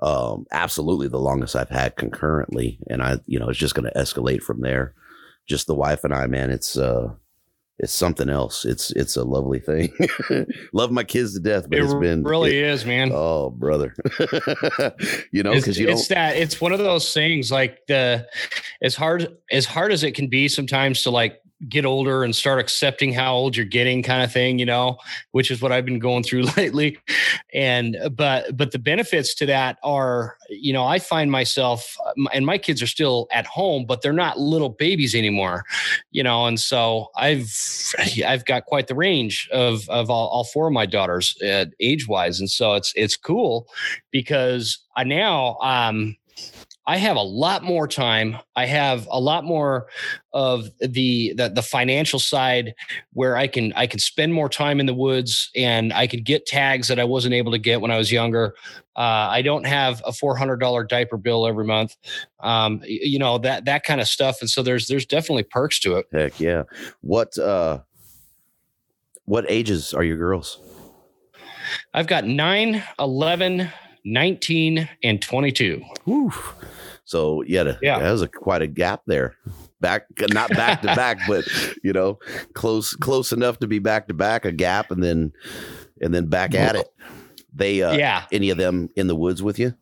Um, 0.00 0.44
absolutely 0.52 1.08
the 1.08 1.18
longest 1.18 1.56
I've 1.56 1.70
had 1.70 1.96
concurrently, 1.96 2.78
and 2.90 3.02
I, 3.02 3.18
you 3.26 3.38
know, 3.38 3.48
it's 3.48 3.58
just 3.58 3.74
going 3.74 3.90
to 3.90 3.98
escalate 3.98 4.42
from 4.42 4.60
there. 4.60 4.94
Just 5.46 5.66
the 5.66 5.74
wife 5.74 6.04
and 6.04 6.12
I, 6.12 6.26
man. 6.26 6.50
It's 6.50 6.76
uh, 6.76 7.14
it's 7.78 7.92
something 7.92 8.28
else. 8.28 8.64
It's 8.64 8.90
it's 8.90 9.16
a 9.16 9.24
lovely 9.24 9.58
thing. 9.60 9.92
Love 10.72 10.90
my 10.90 11.04
kids 11.04 11.34
to 11.34 11.40
death, 11.40 11.68
but 11.70 11.78
It 11.78 11.84
it's 11.84 11.94
been 11.94 12.24
really 12.24 12.58
it- 12.58 12.64
is, 12.66 12.84
man. 12.84 13.10
Oh, 13.14 13.50
brother. 13.50 13.94
you 15.32 15.42
know, 15.42 15.54
because 15.54 15.78
you 15.78 15.88
it's 15.88 16.08
don't. 16.08 16.16
that 16.16 16.36
it's 16.36 16.60
one 16.60 16.72
of 16.72 16.78
those 16.78 17.12
things 17.14 17.50
like 17.52 17.78
the 17.86 18.26
as 18.82 18.94
hard 18.94 19.28
as 19.50 19.64
hard 19.66 19.92
as 19.92 20.02
it 20.02 20.12
can 20.14 20.28
be 20.28 20.48
sometimes 20.48 21.02
to 21.02 21.10
like 21.10 21.40
get 21.68 21.86
older 21.86 22.22
and 22.22 22.36
start 22.36 22.58
accepting 22.58 23.12
how 23.12 23.34
old 23.34 23.56
you're 23.56 23.64
getting 23.64 24.02
kind 24.02 24.22
of 24.22 24.30
thing 24.30 24.58
you 24.58 24.66
know 24.66 24.98
which 25.32 25.50
is 25.50 25.62
what 25.62 25.72
i've 25.72 25.86
been 25.86 25.98
going 25.98 26.22
through 26.22 26.42
lately. 26.56 26.98
And 27.54 27.96
but 28.14 28.56
but 28.56 28.72
the 28.72 28.78
benefits 28.78 29.34
to 29.36 29.46
that 29.46 29.78
are 29.82 30.36
you 30.50 30.72
know 30.72 30.84
i 30.84 30.98
find 30.98 31.30
myself 31.30 31.96
and 32.32 32.44
my 32.44 32.58
kids 32.58 32.82
are 32.82 32.86
still 32.86 33.26
at 33.32 33.46
home 33.46 33.86
but 33.86 34.02
they're 34.02 34.12
not 34.12 34.38
little 34.38 34.68
babies 34.68 35.14
anymore 35.14 35.64
you 36.10 36.22
know 36.22 36.46
and 36.46 36.60
so 36.60 37.08
i've 37.16 37.50
i've 38.26 38.44
got 38.44 38.66
quite 38.66 38.88
the 38.88 38.94
range 38.94 39.48
of 39.52 39.88
of 39.88 40.10
all, 40.10 40.28
all 40.28 40.44
four 40.44 40.66
of 40.66 40.72
my 40.72 40.86
daughters 40.86 41.40
uh, 41.42 41.64
age 41.80 42.06
wise 42.06 42.38
and 42.38 42.50
so 42.50 42.74
it's 42.74 42.92
it's 42.96 43.16
cool 43.16 43.66
because 44.10 44.78
I 44.96 45.04
now 45.04 45.56
um 45.60 46.16
I 46.86 46.98
have 46.98 47.16
a 47.16 47.22
lot 47.22 47.64
more 47.64 47.88
time. 47.88 48.36
I 48.54 48.66
have 48.66 49.08
a 49.10 49.18
lot 49.18 49.44
more 49.44 49.86
of 50.32 50.70
the, 50.80 51.32
the 51.34 51.50
the 51.54 51.62
financial 51.62 52.18
side 52.18 52.74
where 53.12 53.36
I 53.36 53.48
can 53.48 53.72
I 53.74 53.86
can 53.86 53.98
spend 53.98 54.32
more 54.32 54.48
time 54.48 54.78
in 54.78 54.86
the 54.86 54.94
woods 54.94 55.50
and 55.56 55.92
I 55.92 56.06
can 56.06 56.22
get 56.22 56.46
tags 56.46 56.88
that 56.88 57.00
I 57.00 57.04
wasn't 57.04 57.34
able 57.34 57.52
to 57.52 57.58
get 57.58 57.80
when 57.80 57.90
I 57.90 57.98
was 57.98 58.12
younger. 58.12 58.54
Uh, 58.94 59.28
I 59.30 59.42
don't 59.42 59.66
have 59.66 60.00
a 60.06 60.12
four 60.12 60.36
hundred 60.36 60.58
dollar 60.58 60.84
diaper 60.84 61.16
bill 61.16 61.46
every 61.46 61.64
month, 61.64 61.96
um, 62.40 62.80
you 62.84 63.18
know 63.18 63.38
that 63.38 63.64
that 63.64 63.84
kind 63.84 64.00
of 64.00 64.06
stuff. 64.06 64.38
And 64.40 64.48
so 64.48 64.62
there's 64.62 64.86
there's 64.86 65.06
definitely 65.06 65.44
perks 65.44 65.80
to 65.80 65.96
it. 65.96 66.06
Heck 66.12 66.38
yeah. 66.38 66.62
What 67.00 67.36
uh, 67.36 67.80
what 69.24 69.44
ages 69.48 69.92
are 69.92 70.04
your 70.04 70.16
girls? 70.16 70.60
I've 71.92 72.06
got 72.06 72.24
9, 72.24 72.82
11, 72.98 73.70
19 74.06 74.88
and 75.02 75.20
22. 75.20 75.82
Whew. 76.04 76.32
So 77.04 77.42
yeah, 77.42 77.64
that 77.64 78.10
was 78.10 78.22
a, 78.22 78.28
quite 78.28 78.62
a 78.62 78.66
gap 78.66 79.02
there. 79.06 79.36
Back, 79.80 80.06
not 80.30 80.50
back 80.50 80.80
to 80.82 80.86
back, 80.94 81.18
but 81.28 81.44
you 81.84 81.92
know, 81.92 82.18
close, 82.54 82.94
close 82.94 83.32
enough 83.32 83.58
to 83.58 83.66
be 83.66 83.78
back 83.78 84.08
to 84.08 84.14
back. 84.14 84.44
A 84.44 84.52
gap, 84.52 84.90
and 84.90 85.04
then, 85.04 85.32
and 86.00 86.14
then 86.14 86.26
back 86.26 86.54
at 86.54 86.76
it. 86.76 86.88
They, 87.54 87.82
uh, 87.82 87.92
yeah. 87.92 88.24
any 88.32 88.50
of 88.50 88.58
them 88.58 88.88
in 88.96 89.06
the 89.06 89.14
woods 89.14 89.42
with 89.42 89.58
you? 89.58 89.74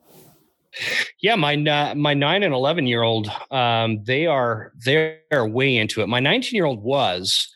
Yeah, 1.23 1.37
my 1.37 1.55
uh, 1.55 1.95
my 1.95 2.15
nine 2.15 2.43
and 2.43 2.53
eleven 2.53 2.87
year 2.87 3.03
old, 3.03 3.31
um, 3.51 4.03
they 4.05 4.27
are 4.27 4.73
they're 4.85 5.21
way 5.33 5.77
into 5.77 6.03
it. 6.03 6.09
My 6.09 6.21
nineteen 6.21 6.57
year 6.57 6.65
old 6.65 6.83
was, 6.83 7.53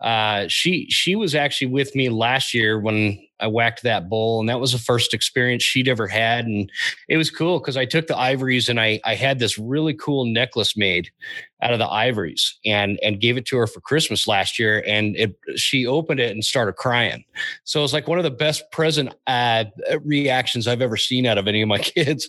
uh, 0.00 0.46
she 0.48 0.86
she 0.88 1.14
was 1.14 1.34
actually 1.34 1.68
with 1.68 1.94
me 1.94 2.08
last 2.08 2.54
year 2.54 2.80
when 2.80 3.18
I 3.42 3.48
whacked 3.48 3.82
that 3.82 4.08
bull, 4.08 4.40
and 4.40 4.48
that 4.48 4.60
was 4.60 4.72
the 4.72 4.78
first 4.78 5.12
experience 5.12 5.62
she'd 5.62 5.88
ever 5.88 6.06
had, 6.06 6.46
and 6.46 6.70
it 7.08 7.16
was 7.16 7.30
cool 7.30 7.58
because 7.58 7.76
I 7.76 7.84
took 7.84 8.06
the 8.06 8.16
ivories 8.16 8.68
and 8.68 8.80
I 8.80 9.00
I 9.04 9.14
had 9.14 9.38
this 9.38 9.58
really 9.58 9.94
cool 9.94 10.24
necklace 10.24 10.76
made 10.76 11.10
out 11.60 11.72
of 11.72 11.78
the 11.78 11.88
ivories 11.88 12.58
and 12.64 12.98
and 13.02 13.20
gave 13.20 13.36
it 13.36 13.44
to 13.46 13.56
her 13.56 13.66
for 13.66 13.80
Christmas 13.80 14.26
last 14.26 14.58
year, 14.58 14.82
and 14.86 15.16
it 15.16 15.36
she 15.56 15.86
opened 15.86 16.20
it 16.20 16.30
and 16.30 16.44
started 16.44 16.76
crying. 16.76 17.24
So 17.64 17.80
it 17.80 17.82
was 17.82 17.92
like 17.92 18.08
one 18.08 18.18
of 18.18 18.24
the 18.24 18.30
best 18.30 18.70
present 18.70 19.14
uh, 19.26 19.64
reactions 20.04 20.68
I've 20.68 20.82
ever 20.82 20.96
seen 20.96 21.26
out 21.26 21.38
of 21.38 21.48
any 21.48 21.62
of 21.62 21.68
my 21.68 21.78
kids. 21.96 22.28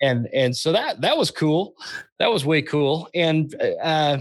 And 0.00 0.28
and 0.32 0.56
so 0.56 0.72
that 0.72 1.00
that 1.00 1.18
was 1.18 1.30
cool. 1.30 1.74
That 2.18 2.30
was 2.30 2.44
way 2.44 2.62
cool. 2.62 3.08
And 3.14 3.54
uh 3.82 4.18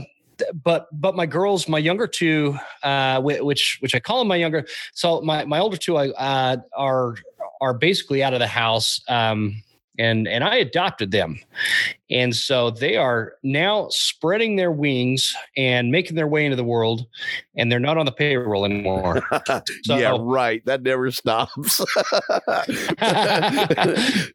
but 0.63 0.87
but 0.91 1.15
my 1.15 1.25
girls 1.25 1.67
my 1.67 1.77
younger 1.77 2.07
two 2.07 2.57
uh 2.83 3.21
which 3.21 3.77
which 3.81 3.95
i 3.95 3.99
call 3.99 4.19
them 4.19 4.27
my 4.27 4.35
younger 4.35 4.65
so 4.93 5.21
my 5.21 5.45
my 5.45 5.59
older 5.59 5.77
two 5.77 5.97
uh 5.97 6.57
are 6.75 7.15
are 7.61 7.73
basically 7.73 8.23
out 8.23 8.33
of 8.33 8.39
the 8.39 8.47
house 8.47 9.01
um 9.07 9.61
and 9.97 10.27
and 10.27 10.43
I 10.43 10.55
adopted 10.57 11.11
them. 11.11 11.39
And 12.09 12.33
so 12.33 12.69
they 12.71 12.95
are 12.95 13.33
now 13.43 13.87
spreading 13.89 14.55
their 14.55 14.71
wings 14.71 15.35
and 15.57 15.91
making 15.91 16.15
their 16.15 16.27
way 16.27 16.45
into 16.45 16.55
the 16.55 16.63
world 16.63 17.05
and 17.57 17.69
they're 17.69 17.81
not 17.81 17.97
on 17.97 18.05
the 18.05 18.13
payroll 18.13 18.63
anymore. 18.65 19.21
So- 19.83 19.97
yeah, 19.97 20.15
right. 20.19 20.63
That 20.65 20.83
never 20.83 21.11
stops. 21.11 21.77
that 22.97 23.47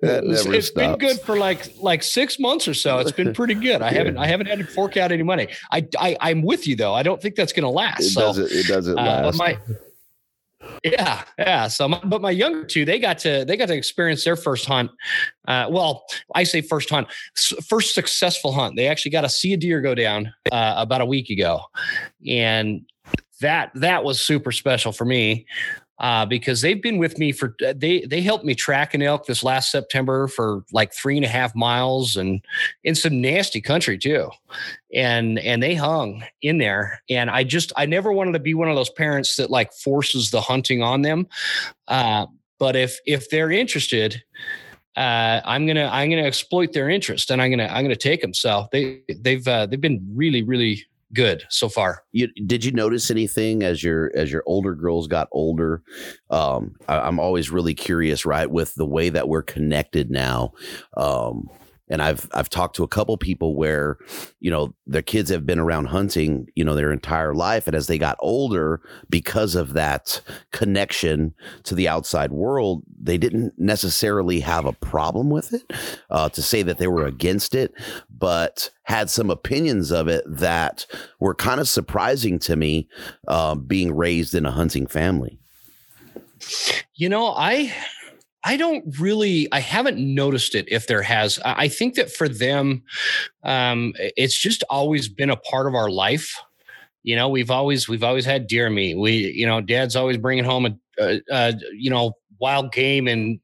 It's- 0.02 0.44
never 0.44 0.54
it's 0.54 0.66
stops. 0.68 0.70
been 0.74 0.98
good 0.98 1.20
for 1.20 1.36
like 1.38 1.72
like 1.78 2.02
six 2.02 2.38
months 2.38 2.66
or 2.68 2.74
so. 2.74 2.98
It's 2.98 3.12
been 3.12 3.32
pretty 3.40 3.54
good. 3.54 3.82
I 3.82 3.90
haven't 3.92 4.18
I 4.18 4.26
haven't 4.26 4.46
had 4.46 4.58
to 4.58 4.64
fork 4.66 4.96
out 4.96 5.12
any 5.12 5.22
money. 5.22 5.48
I, 5.70 5.86
I 5.98 6.16
I'm 6.20 6.42
with 6.42 6.66
you 6.66 6.76
though. 6.76 6.94
I 6.94 7.02
don't 7.02 7.20
think 7.20 7.34
that's 7.36 7.52
going 7.52 7.64
to 7.64 7.68
last. 7.70 8.00
It 8.00 8.10
so 8.10 8.20
doesn't. 8.20 8.50
It 8.52 8.66
doesn't 8.66 8.98
uh, 8.98 9.02
last. 9.02 9.38
my 9.38 9.58
yeah 10.84 11.22
yeah 11.38 11.68
so 11.68 11.88
my, 11.88 12.00
but 12.04 12.20
my 12.20 12.30
younger 12.30 12.64
two 12.64 12.84
they 12.84 12.98
got 12.98 13.18
to 13.18 13.44
they 13.44 13.56
got 13.56 13.66
to 13.66 13.74
experience 13.74 14.24
their 14.24 14.36
first 14.36 14.64
hunt 14.64 14.90
uh, 15.48 15.66
well 15.70 16.04
i 16.34 16.42
say 16.44 16.60
first 16.60 16.90
hunt 16.90 17.08
first 17.66 17.94
successful 17.94 18.52
hunt. 18.52 18.76
They 18.76 18.88
actually 18.88 19.10
got 19.10 19.22
to 19.22 19.28
see 19.28 19.52
a 19.52 19.56
deer 19.56 19.80
go 19.80 19.94
down 19.94 20.32
uh, 20.50 20.74
about 20.76 21.00
a 21.00 21.06
week 21.06 21.30
ago 21.30 21.60
and 22.26 22.82
that 23.40 23.72
that 23.74 24.04
was 24.04 24.20
super 24.20 24.52
special 24.52 24.92
for 24.92 25.04
me 25.04 25.46
uh, 25.98 26.26
because 26.26 26.60
they've 26.60 26.82
been 26.82 26.98
with 26.98 27.18
me 27.18 27.32
for 27.32 27.54
they 27.74 28.00
they 28.00 28.20
helped 28.20 28.44
me 28.44 28.54
track 28.54 28.94
an 28.94 29.02
elk 29.02 29.26
this 29.26 29.44
last 29.44 29.70
September 29.70 30.26
for 30.26 30.64
like 30.72 30.92
three 30.92 31.16
and 31.16 31.24
a 31.24 31.28
half 31.28 31.54
miles 31.54 32.16
and 32.16 32.44
in 32.82 32.94
some 32.94 33.20
nasty 33.20 33.60
country 33.60 33.98
too, 33.98 34.30
and 34.94 35.38
and 35.38 35.62
they 35.62 35.74
hung 35.74 36.24
in 36.40 36.58
there. 36.58 37.00
And 37.08 37.30
I 37.30 37.44
just 37.44 37.72
I 37.76 37.86
never 37.86 38.12
wanted 38.12 38.32
to 38.32 38.40
be 38.40 38.54
one 38.54 38.68
of 38.68 38.76
those 38.76 38.90
parents 38.90 39.36
that 39.36 39.50
like 39.50 39.72
forces 39.72 40.30
the 40.30 40.40
hunting 40.40 40.82
on 40.82 41.02
them. 41.02 41.28
Uh, 41.88 42.26
but 42.58 42.74
if 42.74 42.98
if 43.06 43.28
they're 43.30 43.50
interested, 43.50 44.22
uh, 44.96 45.40
I'm 45.44 45.66
gonna 45.66 45.88
I'm 45.92 46.10
gonna 46.10 46.22
exploit 46.22 46.72
their 46.72 46.88
interest 46.88 47.30
and 47.30 47.40
I'm 47.40 47.50
gonna 47.50 47.68
I'm 47.70 47.84
gonna 47.84 47.96
take 47.96 48.20
them. 48.22 48.34
So 48.34 48.66
they 48.72 49.02
they've 49.20 49.46
uh, 49.46 49.66
they've 49.66 49.80
been 49.80 50.04
really 50.14 50.42
really 50.42 50.84
good 51.14 51.44
so 51.48 51.68
far. 51.68 52.04
you, 52.12 52.28
did 52.46 52.64
you 52.64 52.72
notice 52.72 53.10
anything 53.10 53.62
as 53.62 53.82
your 53.82 54.10
as 54.14 54.30
your 54.30 54.42
older 54.46 54.74
girls 54.74 55.06
got 55.06 55.28
older? 55.32 55.82
Um, 56.30 56.76
I, 56.88 56.98
I'm 57.00 57.18
always 57.18 57.50
really 57.50 57.74
curious, 57.74 58.24
right, 58.24 58.50
with 58.50 58.74
the 58.74 58.86
way 58.86 59.08
that 59.08 59.28
we're 59.28 59.42
connected 59.42 60.10
now. 60.10 60.52
Um, 60.96 61.48
and 61.92 62.02
I've 62.02 62.28
I've 62.32 62.48
talked 62.48 62.74
to 62.76 62.82
a 62.82 62.88
couple 62.88 63.16
people 63.18 63.54
where, 63.54 63.98
you 64.40 64.50
know, 64.50 64.74
their 64.86 65.02
kids 65.02 65.30
have 65.30 65.44
been 65.44 65.58
around 65.58 65.86
hunting, 65.86 66.48
you 66.54 66.64
know, 66.64 66.74
their 66.74 66.90
entire 66.90 67.34
life, 67.34 67.66
and 67.66 67.76
as 67.76 67.86
they 67.86 67.98
got 67.98 68.16
older, 68.18 68.80
because 69.10 69.54
of 69.54 69.74
that 69.74 70.20
connection 70.52 71.34
to 71.64 71.74
the 71.74 71.88
outside 71.88 72.32
world, 72.32 72.82
they 73.00 73.18
didn't 73.18 73.52
necessarily 73.58 74.40
have 74.40 74.64
a 74.64 74.72
problem 74.72 75.28
with 75.28 75.52
it. 75.52 75.70
Uh, 76.10 76.28
to 76.30 76.40
say 76.40 76.62
that 76.62 76.78
they 76.78 76.88
were 76.88 77.06
against 77.06 77.54
it, 77.54 77.74
but 78.10 78.70
had 78.84 79.10
some 79.10 79.30
opinions 79.30 79.90
of 79.90 80.08
it 80.08 80.24
that 80.26 80.86
were 81.20 81.34
kind 81.34 81.60
of 81.60 81.68
surprising 81.68 82.38
to 82.38 82.56
me, 82.56 82.88
uh, 83.28 83.54
being 83.54 83.94
raised 83.94 84.34
in 84.34 84.46
a 84.46 84.50
hunting 84.50 84.86
family. 84.86 85.38
You 86.94 87.10
know, 87.10 87.34
I 87.36 87.72
I 88.44 88.56
don't 88.56 88.98
really 88.98 89.48
I 89.52 89.60
haven't 89.60 89.98
noticed 89.98 90.54
it 90.54 90.66
if 90.68 90.86
there 90.86 91.02
has. 91.02 91.38
I 91.44 91.68
think 91.68 91.94
that 91.94 92.10
for 92.10 92.28
them, 92.28 92.82
um, 93.44 93.94
it's 93.96 94.38
just 94.38 94.64
always 94.68 95.08
been 95.08 95.30
a 95.30 95.36
part 95.36 95.66
of 95.66 95.74
our 95.74 95.90
life. 95.90 96.36
You 97.04 97.16
know, 97.16 97.28
we've 97.28 97.50
always 97.50 97.88
we've 97.88 98.04
always 98.04 98.24
had 98.24 98.46
deer 98.46 98.70
meat. 98.70 98.96
We, 98.96 99.32
you 99.32 99.46
know, 99.46 99.60
Dad's 99.60 99.96
always 99.96 100.16
bringing 100.16 100.44
home 100.44 100.66
a, 100.66 100.76
a, 100.98 101.20
a 101.30 101.54
you 101.74 101.90
know 101.90 102.14
wild 102.42 102.72
game 102.72 103.06
and 103.06 103.38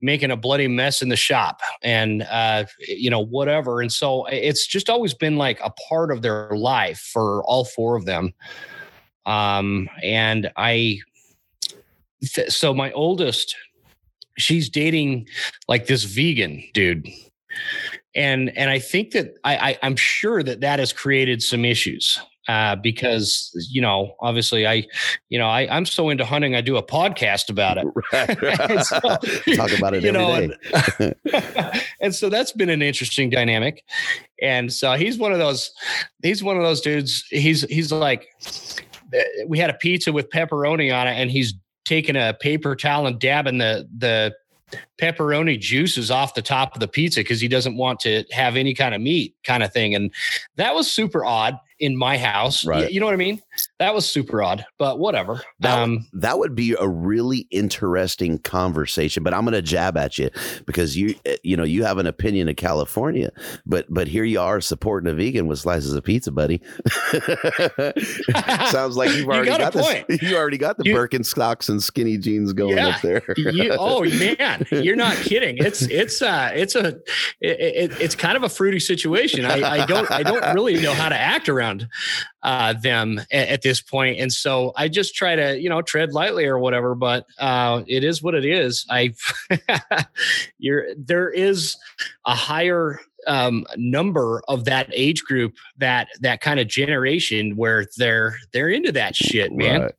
making 0.00 0.32
a 0.32 0.36
bloody 0.36 0.66
mess 0.66 1.02
in 1.02 1.08
the 1.08 1.16
shop 1.16 1.60
and 1.82 2.22
uh 2.22 2.64
you 2.80 3.08
know 3.08 3.20
whatever 3.20 3.80
and 3.80 3.92
so 3.92 4.26
it's 4.26 4.66
just 4.66 4.90
always 4.90 5.14
been 5.14 5.36
like 5.36 5.60
a 5.62 5.70
part 5.88 6.10
of 6.10 6.20
their 6.20 6.50
life 6.50 6.98
for 6.98 7.44
all 7.44 7.64
four 7.64 7.94
of 7.94 8.06
them 8.06 8.34
um 9.24 9.88
and 10.02 10.50
i 10.56 10.98
so 12.48 12.74
my 12.74 12.90
oldest 12.90 13.54
she's 14.40 14.68
dating 14.68 15.26
like 15.68 15.86
this 15.86 16.04
vegan 16.04 16.62
dude 16.74 17.08
and 18.14 18.56
and 18.56 18.70
i 18.70 18.78
think 18.78 19.12
that 19.12 19.34
i, 19.44 19.70
I 19.70 19.78
i'm 19.82 19.96
sure 19.96 20.42
that 20.42 20.60
that 20.60 20.78
has 20.78 20.92
created 20.92 21.42
some 21.42 21.64
issues 21.64 22.18
uh 22.48 22.76
because 22.76 23.50
you 23.70 23.82
know 23.82 24.14
obviously 24.20 24.66
i 24.66 24.86
you 25.28 25.38
know 25.38 25.48
i 25.48 25.68
i'm 25.74 25.84
so 25.84 26.08
into 26.08 26.24
hunting 26.24 26.54
i 26.54 26.60
do 26.60 26.76
a 26.76 26.82
podcast 26.82 27.50
about 27.50 27.78
it 27.78 27.86
so, 28.84 29.00
Talk 29.56 29.76
about 29.76 29.94
it 29.94 30.02
you 30.02 30.08
every 30.08 30.12
know, 30.12 30.48
day. 30.48 31.14
and, 31.32 31.82
and 32.00 32.14
so 32.14 32.28
that's 32.28 32.52
been 32.52 32.70
an 32.70 32.82
interesting 32.82 33.30
dynamic. 33.30 33.84
And 34.40 34.72
so 34.72 34.94
he's 34.94 35.18
one 35.18 35.32
of 35.32 35.38
those, 35.38 35.72
he's 36.22 36.42
one 36.42 36.56
of 36.56 36.62
those 36.62 36.80
dudes. 36.80 37.24
He's 37.30 37.62
he's 37.62 37.92
like, 37.92 38.26
we 39.46 39.58
had 39.58 39.70
a 39.70 39.74
pizza 39.74 40.12
with 40.12 40.30
pepperoni 40.30 40.94
on 40.94 41.06
it, 41.06 41.12
and 41.12 41.30
he's 41.30 41.54
taking 41.90 42.14
a 42.14 42.32
paper 42.38 42.76
towel 42.76 43.08
and 43.08 43.18
dabbing 43.18 43.58
the 43.58 43.84
the 43.98 44.32
pepperoni 44.96 45.58
juices 45.58 46.08
off 46.08 46.34
the 46.34 46.42
top 46.42 46.72
of 46.74 46.78
the 46.80 46.86
pizza 46.86 47.18
because 47.18 47.40
he 47.40 47.48
doesn't 47.48 47.76
want 47.76 47.98
to 47.98 48.22
have 48.30 48.54
any 48.54 48.72
kind 48.72 48.94
of 48.94 49.00
meat 49.00 49.34
kind 49.42 49.64
of 49.64 49.72
thing. 49.72 49.96
And 49.96 50.12
that 50.54 50.72
was 50.72 50.88
super 50.88 51.24
odd 51.24 51.58
in 51.80 51.96
my 51.96 52.16
house. 52.16 52.64
Right. 52.64 52.92
You 52.92 53.00
know 53.00 53.06
what 53.06 53.12
I 53.12 53.18
mean? 53.18 53.42
That 53.78 53.94
was 53.94 54.08
super 54.08 54.42
odd, 54.42 54.64
but 54.78 54.98
whatever. 54.98 55.40
That, 55.60 55.78
um, 55.78 56.06
that 56.14 56.38
would 56.38 56.54
be 56.54 56.74
a 56.78 56.86
really 56.88 57.46
interesting 57.50 58.38
conversation, 58.38 59.22
but 59.22 59.34
I'm 59.34 59.42
going 59.44 59.52
to 59.54 59.62
jab 59.62 59.96
at 59.96 60.18
you 60.18 60.30
because 60.66 60.96
you 60.96 61.14
eh, 61.24 61.36
you 61.42 61.56
know 61.56 61.64
you 61.64 61.84
have 61.84 61.98
an 61.98 62.06
opinion 62.06 62.48
of 62.48 62.56
California, 62.56 63.30
but 63.66 63.86
but 63.88 64.08
here 64.08 64.24
you 64.24 64.40
are 64.40 64.60
supporting 64.60 65.10
a 65.10 65.14
vegan 65.14 65.46
with 65.48 65.58
slices 65.58 65.92
of 65.94 66.04
pizza, 66.04 66.30
buddy. 66.32 66.60
Sounds 68.70 68.96
like 68.96 69.10
you've 69.10 69.20
You 69.26 69.30
already 69.30 69.46
got 69.48 69.60
a 69.60 69.64
got, 69.64 69.72
this. 69.72 69.86
point. 69.86 70.06
You 70.22 70.36
already 70.36 70.58
got 70.58 70.76
the 70.76 70.84
You- 70.84 70.94
Birkenstocks 70.94 71.68
and 71.68 71.82
skinny 71.82 72.18
jeans 72.18 72.52
going 72.52 72.76
Yeah. 72.76 72.88
up 72.88 73.00
there. 73.02 73.22
you, 73.36 73.74
oh 73.78 74.04
man, 74.04 74.66
you're 74.70 74.96
not 74.96 75.16
kidding. 75.16 75.56
It's 75.58 75.82
it's 75.82 76.22
uh 76.22 76.50
it's 76.54 76.74
a 76.74 76.88
it, 77.40 77.60
it, 77.60 78.00
it's 78.00 78.14
kind 78.14 78.36
of 78.36 78.42
a 78.42 78.48
fruity 78.48 78.80
situation. 78.80 79.44
I, 79.44 79.82
I 79.82 79.86
don't 79.86 80.10
I 80.10 80.22
don't 80.22 80.54
really 80.54 80.80
know 80.80 80.92
how 80.94 81.08
to 81.08 81.16
act 81.16 81.48
around 81.48 81.88
uh 82.42 82.72
them 82.74 83.20
at, 83.32 83.49
at 83.50 83.62
this 83.62 83.80
point, 83.80 84.18
and 84.18 84.32
so 84.32 84.72
I 84.76 84.88
just 84.88 85.14
try 85.14 85.36
to 85.36 85.60
you 85.60 85.68
know 85.68 85.82
tread 85.82 86.12
lightly 86.12 86.46
or 86.46 86.58
whatever. 86.58 86.94
But 86.94 87.26
uh, 87.38 87.82
it 87.86 88.04
is 88.04 88.22
what 88.22 88.34
it 88.34 88.44
is. 88.44 88.86
I 88.88 89.14
you're 90.58 90.86
there 90.96 91.30
is 91.30 91.76
a 92.26 92.34
higher 92.34 93.00
um 93.26 93.66
number 93.76 94.40
of 94.48 94.64
that 94.64 94.88
age 94.94 95.22
group 95.24 95.54
that 95.76 96.08
that 96.20 96.40
kind 96.40 96.58
of 96.58 96.68
generation 96.68 97.54
where 97.54 97.84
they're 97.98 98.36
they're 98.52 98.70
into 98.70 98.92
that 98.92 99.14
shit 99.14 99.52
man 99.52 99.82
Right. 99.82 99.94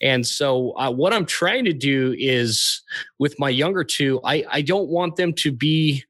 and 0.00 0.26
so, 0.26 0.72
uh, 0.76 0.90
what 0.90 1.12
I'm 1.12 1.26
trying 1.26 1.64
to 1.66 1.72
do 1.72 2.14
is 2.18 2.82
with 3.18 3.38
my 3.38 3.50
younger 3.50 3.84
two, 3.84 4.18
I, 4.24 4.44
I 4.50 4.62
don't 4.62 4.88
want 4.88 5.16
them 5.16 5.32
to 5.34 5.52
be 5.52 6.04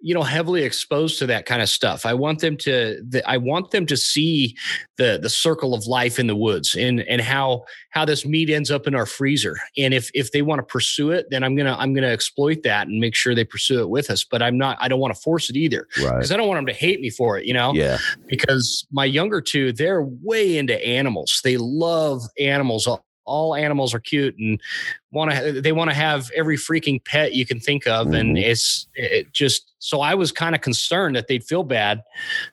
you 0.00 0.14
know 0.14 0.22
heavily 0.22 0.62
exposed 0.62 1.18
to 1.18 1.26
that 1.26 1.46
kind 1.46 1.62
of 1.62 1.68
stuff. 1.68 2.06
I 2.06 2.14
want 2.14 2.40
them 2.40 2.56
to 2.58 3.02
the, 3.06 3.28
i 3.28 3.36
want 3.36 3.70
them 3.70 3.86
to 3.86 3.96
see 3.96 4.56
the 4.96 5.18
the 5.20 5.28
circle 5.28 5.74
of 5.74 5.86
life 5.86 6.18
in 6.18 6.26
the 6.26 6.36
woods 6.36 6.74
and 6.74 7.00
and 7.00 7.20
how 7.20 7.64
how 7.90 8.04
this 8.04 8.24
meat 8.24 8.50
ends 8.50 8.70
up 8.70 8.86
in 8.86 8.94
our 8.94 9.06
freezer. 9.06 9.56
And 9.76 9.92
if 9.94 10.10
if 10.14 10.32
they 10.32 10.42
want 10.42 10.60
to 10.60 10.64
pursue 10.64 11.10
it 11.10 11.26
then 11.30 11.42
i'm 11.42 11.56
gonna 11.56 11.76
i'm 11.78 11.94
gonna 11.94 12.08
exploit 12.08 12.62
that 12.62 12.86
and 12.86 13.00
make 13.00 13.14
sure 13.14 13.34
they 13.34 13.44
pursue 13.44 13.80
it 13.80 13.90
with 13.90 14.10
us 14.10 14.24
but 14.24 14.42
i'm 14.42 14.56
not 14.56 14.76
i 14.80 14.88
don't 14.88 15.00
want 15.00 15.14
to 15.14 15.20
force 15.20 15.50
it 15.50 15.56
either. 15.56 15.86
Right. 16.02 16.16
because 16.16 16.32
i 16.32 16.36
don't 16.36 16.48
want 16.48 16.58
them 16.58 16.66
to 16.66 16.72
hate 16.72 17.00
me 17.00 17.10
for 17.10 17.38
it 17.38 17.46
you 17.46 17.54
know? 17.54 17.74
Yeah. 17.74 17.98
because 18.26 18.86
my 18.92 19.04
younger 19.04 19.40
two 19.40 19.72
they're 19.72 20.02
way 20.02 20.56
into 20.58 20.86
animals. 20.86 21.40
They 21.42 21.56
love 21.56 22.22
animals. 22.38 22.86
All, 22.86 23.04
all 23.24 23.54
animals 23.54 23.94
are 23.94 24.00
cute 24.00 24.36
and 24.38 24.60
want 25.12 25.30
to 25.32 25.60
they 25.60 25.72
want 25.72 25.90
to 25.90 25.94
have 25.94 26.30
every 26.36 26.56
freaking 26.56 27.04
pet 27.04 27.32
you 27.34 27.44
can 27.44 27.58
think 27.58 27.86
of 27.86 28.12
and 28.12 28.36
Mhm. 28.36 28.42
it's 28.44 28.86
it 28.94 29.32
just 29.32 29.72
so 29.80 30.00
i 30.02 30.14
was 30.14 30.30
kind 30.30 30.54
of 30.54 30.60
concerned 30.60 31.16
that 31.16 31.26
they'd 31.26 31.42
feel 31.42 31.64
bad 31.64 32.02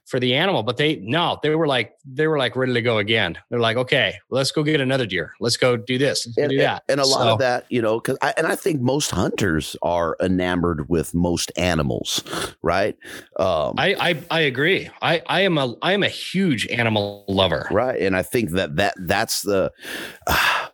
for 0.06 0.20
the 0.20 0.34
animal 0.34 0.64
but 0.64 0.78
they 0.78 0.96
no 0.98 1.38
they 1.44 1.54
were 1.56 1.68
like 1.68 1.94
they 2.06 2.26
were 2.26 2.38
like 2.40 2.56
ready 2.56 2.74
to 2.74 2.82
go 2.82 2.98
again 2.98 3.38
they're 3.50 3.60
like 3.60 3.78
okay 3.78 4.16
let's 4.32 4.52
go 4.52 4.64
get 4.64 4.82
another 4.82 5.06
deer 5.06 5.34
let's 5.40 5.58
go 5.58 5.78
do 5.78 5.98
this 6.00 6.26
let's 6.26 6.38
and, 6.38 6.50
do 6.50 6.58
that 6.58 6.82
and 6.90 7.00
a 7.00 7.06
lot 7.06 7.24
So- 7.26 7.34
of 7.34 7.40
that, 7.40 7.66
you 7.70 7.82
know, 7.82 8.00
because 8.00 8.18
I, 8.22 8.34
and 8.38 8.48
I 8.48 8.56
think 8.56 8.82
most 8.82 9.12
hunters 9.12 9.76
are 9.82 10.16
enamored 10.22 10.90
with 10.90 11.14
most 11.14 11.52
animals, 11.58 12.24
right? 12.62 12.96
Um, 13.38 13.74
I, 13.78 13.96
I 14.00 14.18
I 14.32 14.40
agree. 14.42 14.90
I 15.02 15.22
I 15.28 15.42
am 15.42 15.58
a 15.58 15.76
I 15.82 15.94
am 15.94 16.04
a 16.04 16.10
huge 16.10 16.66
animal 16.68 17.26
lover. 17.28 17.68
right, 17.72 18.00
and 18.02 18.16
I 18.16 18.24
think 18.24 18.52
that 18.52 18.78
that 18.78 18.94
that's 19.00 19.42
the 19.42 19.72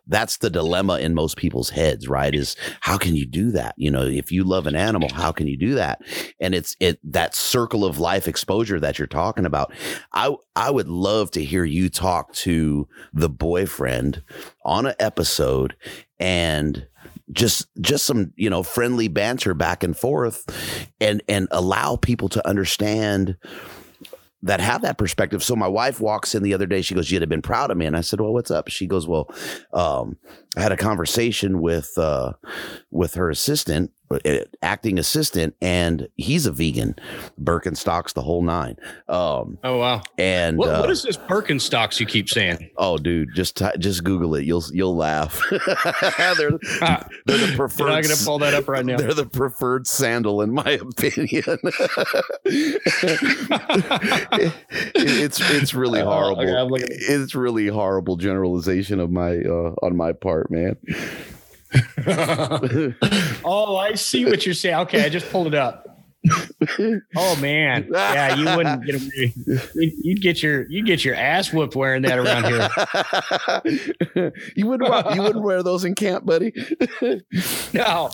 that's 0.06 0.38
the 0.38 0.50
dilemma 0.50 0.98
in 0.98 1.14
most 1.14 1.36
people's 1.36 1.70
heads, 1.70 2.08
right? 2.08 2.34
Is 2.34 2.56
how 2.80 2.98
can 2.98 3.16
you 3.16 3.26
do 3.26 3.50
that? 3.52 3.74
You 3.76 3.90
know, 3.90 4.02
if 4.02 4.30
you 4.30 4.44
love 4.44 4.66
an 4.66 4.76
animal, 4.76 5.08
how 5.12 5.32
can 5.32 5.46
you 5.46 5.56
do 5.56 5.74
that? 5.74 6.02
And 6.40 6.54
it's 6.54 6.76
it 6.80 6.98
that 7.04 7.34
circle 7.34 7.84
of 7.84 7.98
life 7.98 8.28
exposure 8.28 8.80
that 8.80 8.98
you're 8.98 9.06
talking 9.06 9.46
about. 9.46 9.72
I 10.12 10.34
I 10.56 10.70
would 10.70 10.88
love 10.88 11.30
to 11.32 11.44
hear 11.44 11.64
you 11.64 11.88
talk 11.88 12.32
to 12.34 12.88
the 13.12 13.28
boyfriend 13.28 14.22
on 14.64 14.86
an 14.86 14.94
episode 14.98 15.74
and 16.18 16.86
just 17.32 17.66
just 17.80 18.04
some 18.04 18.32
you 18.36 18.50
know 18.50 18.62
friendly 18.62 19.08
banter 19.08 19.54
back 19.54 19.82
and 19.82 19.96
forth 19.96 20.90
and 21.00 21.22
and 21.28 21.48
allow 21.50 21.96
people 21.96 22.28
to 22.28 22.46
understand 22.46 23.36
that 24.44 24.60
have 24.60 24.82
that 24.82 24.98
perspective. 24.98 25.42
So 25.42 25.56
my 25.56 25.66
wife 25.66 26.00
walks 26.00 26.34
in 26.34 26.42
the 26.42 26.54
other 26.54 26.66
day. 26.66 26.82
She 26.82 26.94
goes, 26.94 27.10
"You'd 27.10 27.22
have 27.22 27.28
been 27.28 27.42
proud 27.42 27.70
of 27.70 27.76
me." 27.76 27.86
And 27.86 27.96
I 27.96 28.02
said, 28.02 28.20
"Well, 28.20 28.32
what's 28.32 28.50
up?" 28.50 28.68
She 28.68 28.86
goes, 28.86 29.08
"Well, 29.08 29.28
um, 29.72 30.18
I 30.56 30.60
had 30.60 30.72
a 30.72 30.76
conversation 30.76 31.60
with 31.60 31.96
uh, 31.96 32.34
with 32.90 33.14
her 33.14 33.30
assistant, 33.30 33.90
acting 34.62 34.98
assistant, 34.98 35.54
and 35.60 36.08
he's 36.16 36.46
a 36.46 36.52
vegan, 36.52 36.94
Birkenstocks, 37.42 38.12
the 38.14 38.22
whole 38.22 38.42
nine. 38.42 38.76
Um, 39.08 39.58
Oh 39.64 39.78
wow. 39.78 40.02
and 40.18 40.56
What, 40.58 40.68
uh, 40.68 40.80
what 40.80 40.90
is 40.90 41.02
this 41.02 41.16
Birkenstocks 41.16 41.98
you 42.00 42.06
keep 42.06 42.28
saying? 42.28 42.70
oh, 42.76 42.98
dude, 42.98 43.34
just 43.34 43.56
ty- 43.56 43.76
just 43.78 44.04
Google 44.04 44.34
it. 44.36 44.44
You'll 44.44 44.62
you'll 44.72 44.94
laugh. 44.96 45.40
they're, 45.50 46.50
Ah, 46.82 47.06
they're 47.26 47.38
the 47.38 47.52
preferred. 47.56 47.86
not 47.88 48.02
going 48.04 48.16
to 48.16 48.24
pull 48.24 48.38
that 48.40 48.54
up 48.54 48.68
right 48.68 48.84
now. 48.84 48.96
They're 48.98 49.14
the 49.14 49.26
preferred 49.26 49.86
sandal, 49.86 50.42
in 50.42 50.52
my 50.52 50.62
opinion. 50.80 51.58
it's 54.94 55.40
it's 55.50 55.74
really 55.74 56.00
Oh, 56.00 56.04
horrible. 56.34 56.74
okay, 56.76 56.84
it's 56.88 57.34
really 57.34 57.66
horrible 57.68 58.16
generalization 58.16 59.00
of 59.00 59.10
my 59.10 59.38
uh, 59.38 59.74
on 59.82 59.96
my 59.96 60.12
part, 60.12 60.50
man. 60.50 60.76
oh, 63.44 63.76
I 63.76 63.94
see 63.94 64.24
what 64.24 64.44
you're 64.46 64.54
saying. 64.54 64.76
Okay, 64.76 65.04
I 65.04 65.08
just 65.08 65.30
pulled 65.30 65.46
it 65.48 65.54
up. 65.54 65.84
Oh 67.16 67.36
man, 67.40 67.86
yeah, 67.92 68.34
you 68.34 68.56
wouldn't 68.56 68.86
get 68.86 68.94
away. 68.94 69.34
You'd, 69.74 70.22
get 70.22 70.42
your 70.42 70.66
you'd 70.70 70.86
get 70.86 71.04
your 71.04 71.14
ass 71.14 71.52
whooped 71.52 71.76
wearing 71.76 72.00
that 72.02 72.18
around 72.18 72.44
here. 74.14 74.32
you 74.56 74.66
wouldn't 74.66 74.88
wear, 74.88 75.14
you 75.14 75.22
wouldn't 75.22 75.44
wear 75.44 75.62
those 75.62 75.84
in 75.84 75.94
camp, 75.94 76.24
buddy. 76.24 76.52
No. 77.74 78.10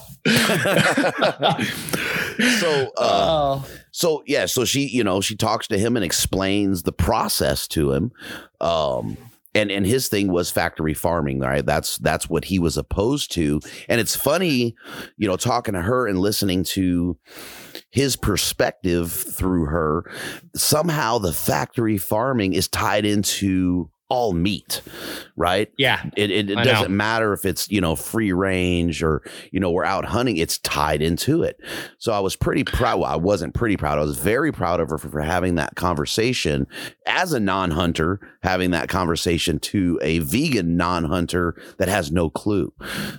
so 2.59 2.91
uh, 2.97 2.99
oh, 2.99 3.67
so 3.91 4.23
yeah 4.27 4.47
so 4.47 4.65
she 4.65 4.87
you 4.87 5.05
know 5.05 5.21
she 5.21 5.37
talks 5.37 5.69
to 5.69 5.79
him 5.79 5.97
and 5.97 6.05
explains 6.05 6.83
the 6.83 6.93
process 6.93 7.69
to 7.69 7.93
him 7.93 8.13
um 8.61 9.17
and 9.55 9.71
and 9.71 9.87
his 9.87 10.09
thing 10.09 10.31
was 10.31 10.51
factory 10.51 10.95
farming 10.95 11.41
right? 11.41 11.65
That's 11.65 11.99
that's 11.99 12.29
what 12.29 12.45
he 12.45 12.59
was 12.59 12.77
opposed 12.77 13.33
to. 13.33 13.61
And 13.89 14.01
it's 14.01 14.17
funny 14.17 14.75
you 15.17 15.29
know 15.29 15.37
talking 15.37 15.75
to 15.75 15.83
her 15.83 16.07
and 16.07 16.19
listening 16.19 16.65
to 16.65 17.19
his 17.91 18.17
perspective 18.17 19.13
through 19.13 19.65
her 19.67 20.11
somehow 20.55 21.19
the 21.19 21.33
factory 21.33 21.99
farming 21.99 22.53
is 22.53 22.69
tied 22.69 23.05
into 23.05 23.91
all 24.11 24.33
meat 24.35 24.83
right? 25.41 25.73
Yeah. 25.79 26.05
it, 26.17 26.31
it, 26.31 26.51
it 26.51 26.65
doesn't 26.65 26.95
matter 26.95 27.33
if 27.33 27.47
it's 27.47 27.71
you 27.71 27.81
know 27.81 27.97
free 27.97 28.31
range 28.33 29.03
or 29.03 29.23
you 29.53 29.59
know 29.59 29.71
we're 29.71 29.85
out 29.85 30.05
hunting 30.05 30.37
it's 30.37 30.59
tied 30.59 31.01
into 31.01 31.43
it. 31.43 31.59
So 31.99 32.13
i 32.13 32.21
was 32.21 32.37
pretty 32.37 32.63
proud 32.63 33.01
well, 33.01 33.11
i 33.11 33.17
wasn't 33.17 33.55
pretty 33.55 33.79
proud 33.79 33.99
i 33.99 34.03
was 34.03 34.19
very 34.19 34.53
proud 34.53 34.81
of 34.81 34.91
her 34.91 34.99
for, 34.99 35.09
for 35.09 35.21
having 35.23 35.55
that 35.55 35.77
conversation. 35.77 36.67
As 37.07 37.33
a 37.33 37.41
non-hunter 37.41 38.21
having 38.43 38.71
that 38.73 38.89
conversation 38.89 39.59
to 39.61 39.99
a 40.03 40.19
vegan 40.21 40.77
non-hunter 40.77 41.61
that 41.79 41.89
has 41.89 42.13
no 42.13 42.29
clue. 42.29 42.73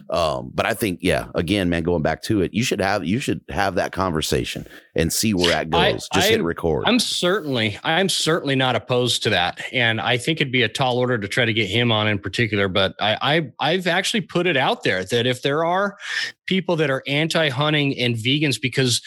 Um, 0.09 0.51
but 0.53 0.67
i 0.67 0.75
think 0.75 0.99
yeah 1.01 1.27
again 1.33 1.69
man 1.69 1.81
going 1.81 2.03
back 2.03 2.21
to 2.23 2.41
it 2.41 2.53
you 2.53 2.63
should 2.63 2.81
have 2.81 3.03
you 3.03 3.19
should 3.19 3.41
have 3.49 3.75
that 3.75 3.91
conversation 3.91 4.67
and 4.95 5.11
see 5.13 5.33
where 5.33 5.49
that 5.49 5.67
I- 5.73 5.93
goes 5.93 6.07
just 6.13 6.27
hit 6.27 6.35
I'm- 6.37 6.45
record 6.45 6.83
I'm 6.85 6.99
certainly 6.99 7.79
I'm 7.83 8.09
certainly 8.09 8.55
not 8.55 8.75
opposed 8.75 9.23
to 9.23 9.29
that, 9.31 9.61
and 9.71 10.01
I 10.01 10.17
think 10.17 10.41
it'd 10.41 10.51
be 10.51 10.63
a 10.63 10.69
tall 10.69 10.97
order 10.97 11.17
to 11.17 11.27
try 11.27 11.45
to 11.45 11.53
get 11.53 11.67
him 11.67 11.91
on 11.91 12.07
in 12.07 12.19
particular. 12.19 12.67
But 12.67 12.95
I, 12.99 13.17
I 13.59 13.71
I've 13.71 13.87
actually 13.87 14.21
put 14.21 14.47
it 14.47 14.57
out 14.57 14.83
there 14.83 15.03
that 15.05 15.25
if 15.25 15.41
there 15.41 15.63
are 15.63 15.97
people 16.45 16.75
that 16.75 16.89
are 16.89 17.03
anti-hunting 17.07 17.97
and 17.97 18.15
vegans, 18.15 18.59
because 18.61 19.01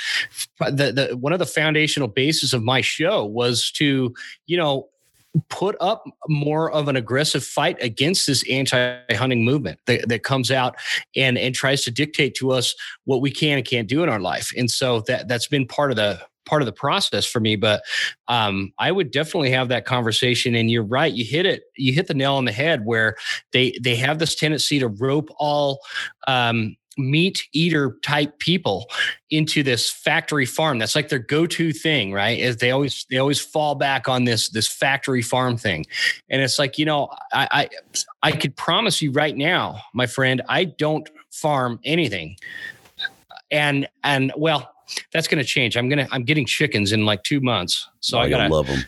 the, 0.60 0.92
the 1.10 1.16
one 1.16 1.32
of 1.32 1.38
the 1.38 1.46
foundational 1.46 2.08
bases 2.08 2.54
of 2.54 2.62
my 2.62 2.80
show 2.80 3.24
was 3.24 3.70
to 3.72 4.14
you 4.46 4.56
know 4.56 4.88
put 5.48 5.76
up 5.80 6.04
more 6.28 6.70
of 6.70 6.88
an 6.88 6.96
aggressive 6.96 7.44
fight 7.44 7.76
against 7.80 8.26
this 8.26 8.48
anti-hunting 8.48 9.44
movement 9.44 9.80
that, 9.86 10.08
that 10.08 10.22
comes 10.22 10.50
out 10.50 10.76
and 11.16 11.36
and 11.36 11.54
tries 11.54 11.82
to 11.84 11.90
dictate 11.90 12.34
to 12.36 12.52
us 12.52 12.74
what 13.04 13.20
we 13.20 13.30
can 13.30 13.58
and 13.58 13.66
can't 13.66 13.88
do 13.88 14.02
in 14.02 14.08
our 14.08 14.20
life. 14.20 14.50
And 14.56 14.70
so 14.70 15.00
that 15.02 15.28
that's 15.28 15.48
been 15.48 15.66
part 15.66 15.90
of 15.90 15.96
the 15.96 16.20
part 16.46 16.62
of 16.62 16.66
the 16.66 16.72
process 16.72 17.24
for 17.24 17.40
me. 17.40 17.56
But 17.56 17.82
um, 18.28 18.72
i 18.78 18.92
would 18.92 19.10
definitely 19.10 19.50
have 19.50 19.68
that 19.68 19.86
conversation. 19.86 20.54
And 20.54 20.70
you're 20.70 20.84
right 20.84 21.12
you 21.12 21.24
hit 21.24 21.46
it 21.46 21.64
you 21.76 21.92
hit 21.92 22.06
the 22.06 22.14
nail 22.14 22.34
on 22.34 22.44
the 22.44 22.52
head 22.52 22.84
where 22.84 23.16
they 23.52 23.76
they 23.82 23.96
have 23.96 24.18
this 24.18 24.34
tendency 24.34 24.78
to 24.78 24.88
rope 24.88 25.30
all 25.38 25.80
um, 26.26 26.76
meat 26.98 27.48
eater 27.52 27.98
type 28.02 28.38
people 28.38 28.90
into 29.30 29.62
this 29.62 29.90
factory 29.90 30.46
farm. 30.46 30.78
That's 30.78 30.94
like 30.94 31.08
their 31.08 31.18
go-to 31.18 31.72
thing 31.72 32.12
right? 32.12 32.38
Is 32.38 32.58
they 32.58 32.70
always 32.70 33.06
they 33.10 33.18
always 33.18 33.40
fall 33.40 33.74
back 33.74 34.08
on 34.08 34.24
this 34.24 34.48
this 34.50 34.68
factory 34.68 35.22
farm 35.22 35.56
thing. 35.56 35.86
And 36.30 36.42
it's 36.42 36.58
like 36.58 36.78
you 36.78 36.84
know 36.84 37.08
i 37.32 37.48
i, 37.50 37.68
I 38.22 38.32
could 38.32 38.56
promise 38.56 39.02
you 39.02 39.12
right 39.12 39.36
now 39.36 39.80
my 39.92 40.06
friend 40.06 40.42
i 40.48 40.64
don't 40.64 41.08
farm 41.30 41.80
anything. 41.84 42.36
And 43.50 43.88
and 44.02 44.32
well 44.36 44.70
that's 45.12 45.28
going 45.28 45.38
to 45.38 45.48
change. 45.48 45.76
I'm 45.76 45.88
gonna 45.88 46.08
i'm 46.12 46.24
getting 46.24 46.46
chickens 46.46 46.92
in 46.92 47.04
like 47.04 47.22
two 47.24 47.40
months. 47.40 47.88
So 48.00 48.18
Oh, 48.18 48.22
i 48.22 48.28
gotta 48.28 48.52
love 48.52 48.66
them 48.66 48.84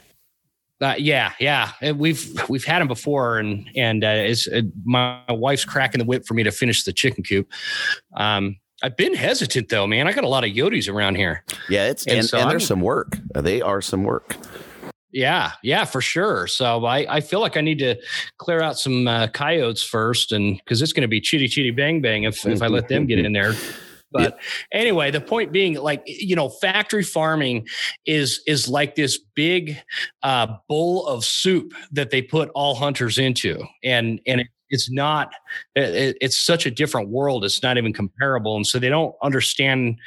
uh, 0.80 0.94
yeah, 0.98 1.32
yeah, 1.40 1.72
Uh, 1.86 1.94
we've 1.94 2.48
we've 2.48 2.64
had 2.64 2.80
them 2.80 2.88
before, 2.88 3.38
and 3.38 3.68
and 3.74 4.04
uh, 4.04 4.08
it's 4.08 4.46
uh, 4.48 4.62
my 4.84 5.22
wife's 5.30 5.64
cracking 5.64 5.98
the 5.98 6.04
whip 6.04 6.26
for 6.26 6.34
me 6.34 6.42
to 6.42 6.50
finish 6.50 6.84
the 6.84 6.92
chicken 6.92 7.24
coop. 7.24 7.50
Um, 8.16 8.56
I've 8.82 8.96
been 8.96 9.14
hesitant 9.14 9.70
though, 9.70 9.86
man. 9.86 10.06
I 10.06 10.12
got 10.12 10.24
a 10.24 10.28
lot 10.28 10.44
of 10.44 10.50
yotes 10.50 10.92
around 10.92 11.16
here. 11.16 11.44
yeah 11.70 11.86
it's 11.86 12.06
And 12.06 12.18
and, 12.18 12.28
so 12.28 12.38
and 12.38 12.50
there's 12.50 12.66
some 12.66 12.82
work 12.82 13.16
they 13.34 13.62
are 13.62 13.80
some 13.80 14.04
work 14.04 14.36
Yeah, 15.12 15.52
yeah, 15.62 15.86
for 15.86 16.02
sure. 16.02 16.46
So 16.46 16.84
I, 16.84 17.06
I 17.16 17.20
feel 17.20 17.40
like 17.40 17.56
I 17.56 17.62
need 17.62 17.78
to 17.78 17.96
clear 18.36 18.60
out 18.60 18.78
some 18.78 19.08
uh, 19.08 19.28
coyotes 19.28 19.82
first, 19.82 20.32
and 20.32 20.58
because 20.58 20.82
it's 20.82 20.92
going 20.92 21.02
to 21.02 21.08
be 21.08 21.22
chitty 21.22 21.48
chitty 21.48 21.70
bang 21.70 22.02
bang 22.02 22.24
if 22.24 22.44
if 22.44 22.60
I 22.60 22.66
let 22.66 22.88
them 22.88 23.06
get 23.06 23.18
in 23.18 23.32
there. 23.38 23.54
But 24.12 24.38
anyway, 24.72 25.10
the 25.10 25.20
point 25.20 25.52
being, 25.52 25.74
like 25.74 26.02
you 26.06 26.36
know, 26.36 26.48
factory 26.48 27.02
farming 27.02 27.66
is 28.06 28.42
is 28.46 28.68
like 28.68 28.94
this 28.94 29.18
big 29.34 29.76
uh, 30.22 30.46
bowl 30.68 31.06
of 31.06 31.24
soup 31.24 31.74
that 31.92 32.10
they 32.10 32.22
put 32.22 32.50
all 32.54 32.74
hunters 32.74 33.18
into, 33.18 33.64
and 33.82 34.20
and 34.26 34.42
it, 34.42 34.48
it's 34.70 34.90
not. 34.90 35.32
It, 35.74 36.16
it's 36.20 36.38
such 36.38 36.66
a 36.66 36.70
different 36.70 37.08
world. 37.08 37.44
It's 37.44 37.62
not 37.62 37.78
even 37.78 37.92
comparable, 37.92 38.56
and 38.56 38.66
so 38.66 38.78
they 38.78 38.88
don't 38.88 39.14
understand. 39.22 39.98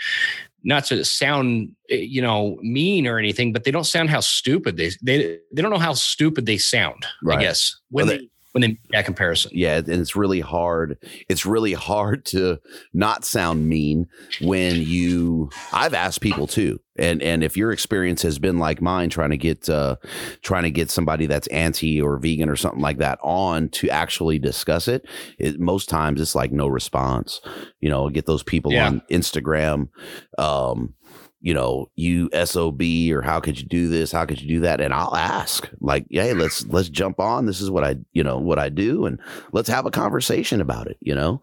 Not 0.62 0.84
to 0.88 1.06
sound, 1.06 1.74
eh, 1.90 1.96
you 1.96 2.22
know, 2.22 2.58
mean 2.62 3.08
or 3.08 3.18
anything, 3.18 3.54
but 3.54 3.64
they 3.64 3.72
don't 3.72 3.86
sound 3.86 4.10
how 4.10 4.20
stupid 4.20 4.76
they 4.76 4.92
they 5.02 5.40
they 5.54 5.62
don't 5.62 5.72
know 5.72 5.78
how 5.78 5.94
stupid 5.94 6.46
they 6.46 6.58
sound. 6.58 7.06
Right. 7.24 7.38
I 7.38 7.42
guess 7.42 7.80
when 7.90 8.08
Well, 8.08 8.18
they 8.18 8.30
when 8.60 8.72
they 8.72 8.74
make 8.80 8.92
that 8.92 9.06
comparison. 9.06 9.52
Yeah, 9.54 9.78
and 9.78 9.90
it's 9.90 10.16
really 10.16 10.40
hard. 10.40 10.98
It's 11.28 11.46
really 11.46 11.74
hard 11.74 12.26
to 12.26 12.60
not 12.94 13.26
sound 13.26 13.68
mean 13.68 14.08
when 14.42 14.76
you. 14.76 15.50
I've 15.72 15.94
asked 15.94 16.22
people 16.22 16.48
too, 16.48 16.80
and 16.98 17.22
and 17.22 17.44
if 17.44 17.56
your 17.56 17.72
experience 17.72 18.22
has 18.24 18.40
been 18.40 18.60
like 18.60 18.82
mine, 18.82 19.10
trying 19.10 19.32
to 19.32 19.38
get 19.38 19.70
uh, 19.70 19.96
trying 20.42 20.64
to 20.64 20.72
get 20.72 20.92
somebody 20.92 21.26
that's 21.26 21.48
anti 21.48 22.02
or 22.02 22.18
vegan 22.18 22.50
or 22.50 22.56
something 22.56 22.82
like 22.82 22.98
that 22.98 23.20
on 23.24 23.70
to 23.70 23.90
actually 23.90 24.40
discuss 24.40 24.88
it, 24.88 25.08
it 25.38 25.60
most 25.60 25.90
times 25.90 26.22
it's 26.22 26.36
like 26.36 26.52
no 26.52 26.68
response. 26.68 27.42
You 27.80 27.90
know, 27.90 28.10
get 28.10 28.26
those 28.26 28.44
people 28.44 28.74
yeah. 28.74 28.88
on 28.88 29.02
Instagram. 29.10 29.90
Um, 30.38 30.94
you 31.42 31.54
know, 31.54 31.90
you 31.96 32.30
SOB 32.46 32.82
or 33.12 33.22
how 33.22 33.40
could 33.40 33.60
you 33.60 33.66
do 33.66 33.88
this? 33.88 34.12
How 34.12 34.26
could 34.26 34.42
you 34.42 34.48
do 34.48 34.60
that? 34.62 34.82
And 34.82 34.94
I'll 34.94 35.16
ask 35.16 35.70
like, 35.80 36.06
hey, 36.10 36.34
let's, 36.34 36.66
let's 36.68 36.90
jump 36.90 37.20
on. 37.20 37.46
This 37.46 37.62
is 37.62 37.72
what 37.72 37.84
I, 37.84 37.96
you 38.14 38.24
know, 38.24 38.38
what 38.38 38.60
I 38.60 38.70
do. 38.70 39.06
And 39.06 39.20
let's 39.52 39.70
have 39.70 39.86
a 39.86 39.92
conversation 39.92 40.60
about 40.60 40.88
it, 40.88 40.98
you 41.00 41.16
know? 41.16 41.42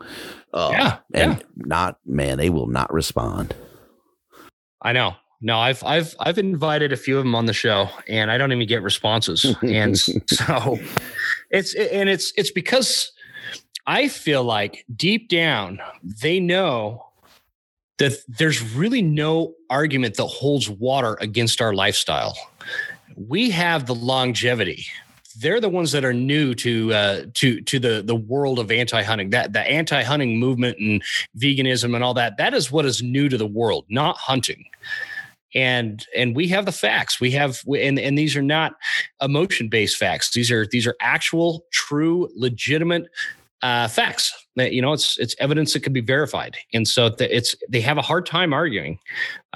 Uh, 0.52 0.70
yeah. 0.72 0.98
And 1.14 1.38
yeah. 1.38 1.46
not, 1.56 1.98
man, 2.04 2.38
they 2.38 2.50
will 2.50 2.66
not 2.66 2.92
respond. 2.92 3.54
I 4.82 4.92
know. 4.92 5.14
No, 5.40 5.58
I've 5.58 5.84
I've 5.84 6.14
I've 6.18 6.38
invited 6.38 6.92
a 6.92 6.96
few 6.96 7.18
of 7.18 7.24
them 7.24 7.34
on 7.34 7.44
the 7.44 7.52
show, 7.52 7.90
and 8.08 8.30
I 8.30 8.38
don't 8.38 8.52
even 8.52 8.66
get 8.66 8.82
responses. 8.82 9.54
and 9.62 9.98
so 10.28 10.78
it's 11.50 11.74
and 11.74 12.08
it's 12.08 12.32
it's 12.36 12.50
because 12.50 13.12
I 13.86 14.08
feel 14.08 14.44
like 14.44 14.84
deep 14.94 15.28
down 15.28 15.78
they 16.02 16.40
know 16.40 17.05
that 17.98 18.12
there's 18.28 18.62
really 18.74 19.02
no 19.02 19.54
argument 19.70 20.16
that 20.16 20.26
holds 20.26 20.68
water 20.68 21.16
against 21.20 21.60
our 21.60 21.74
lifestyle. 21.74 22.36
We 23.16 23.50
have 23.50 23.86
the 23.86 23.94
longevity. 23.94 24.84
They're 25.38 25.60
the 25.60 25.68
ones 25.68 25.92
that 25.92 26.04
are 26.04 26.14
new 26.14 26.54
to 26.54 26.92
uh, 26.92 27.22
to 27.34 27.60
to 27.60 27.78
the 27.78 28.02
the 28.02 28.16
world 28.16 28.58
of 28.58 28.70
anti-hunting. 28.70 29.30
That 29.30 29.52
the 29.52 29.60
anti-hunting 29.60 30.38
movement 30.38 30.78
and 30.78 31.02
veganism 31.38 31.94
and 31.94 32.02
all 32.02 32.14
that. 32.14 32.38
That 32.38 32.54
is 32.54 32.72
what 32.72 32.86
is 32.86 33.02
new 33.02 33.28
to 33.28 33.36
the 33.36 33.46
world, 33.46 33.84
not 33.88 34.16
hunting 34.16 34.64
and 35.56 36.06
and 36.14 36.36
we 36.36 36.46
have 36.48 36.66
the 36.66 36.72
facts 36.72 37.20
we 37.20 37.30
have 37.30 37.62
and 37.66 37.98
and 37.98 38.16
these 38.16 38.36
are 38.36 38.42
not 38.42 38.74
emotion 39.22 39.68
based 39.68 39.96
facts 39.96 40.32
these 40.32 40.50
are 40.50 40.66
these 40.66 40.86
are 40.86 40.94
actual 41.00 41.64
true 41.72 42.28
legitimate 42.36 43.06
uh, 43.62 43.88
facts 43.88 44.45
you 44.56 44.82
know 44.82 44.92
it's 44.92 45.18
it's 45.18 45.36
evidence 45.38 45.72
that 45.72 45.82
can 45.82 45.92
be 45.92 46.00
verified. 46.00 46.56
And 46.72 46.86
so 46.88 47.14
it's 47.18 47.54
they 47.68 47.80
have 47.80 47.98
a 47.98 48.02
hard 48.02 48.26
time 48.26 48.52
arguing 48.52 48.98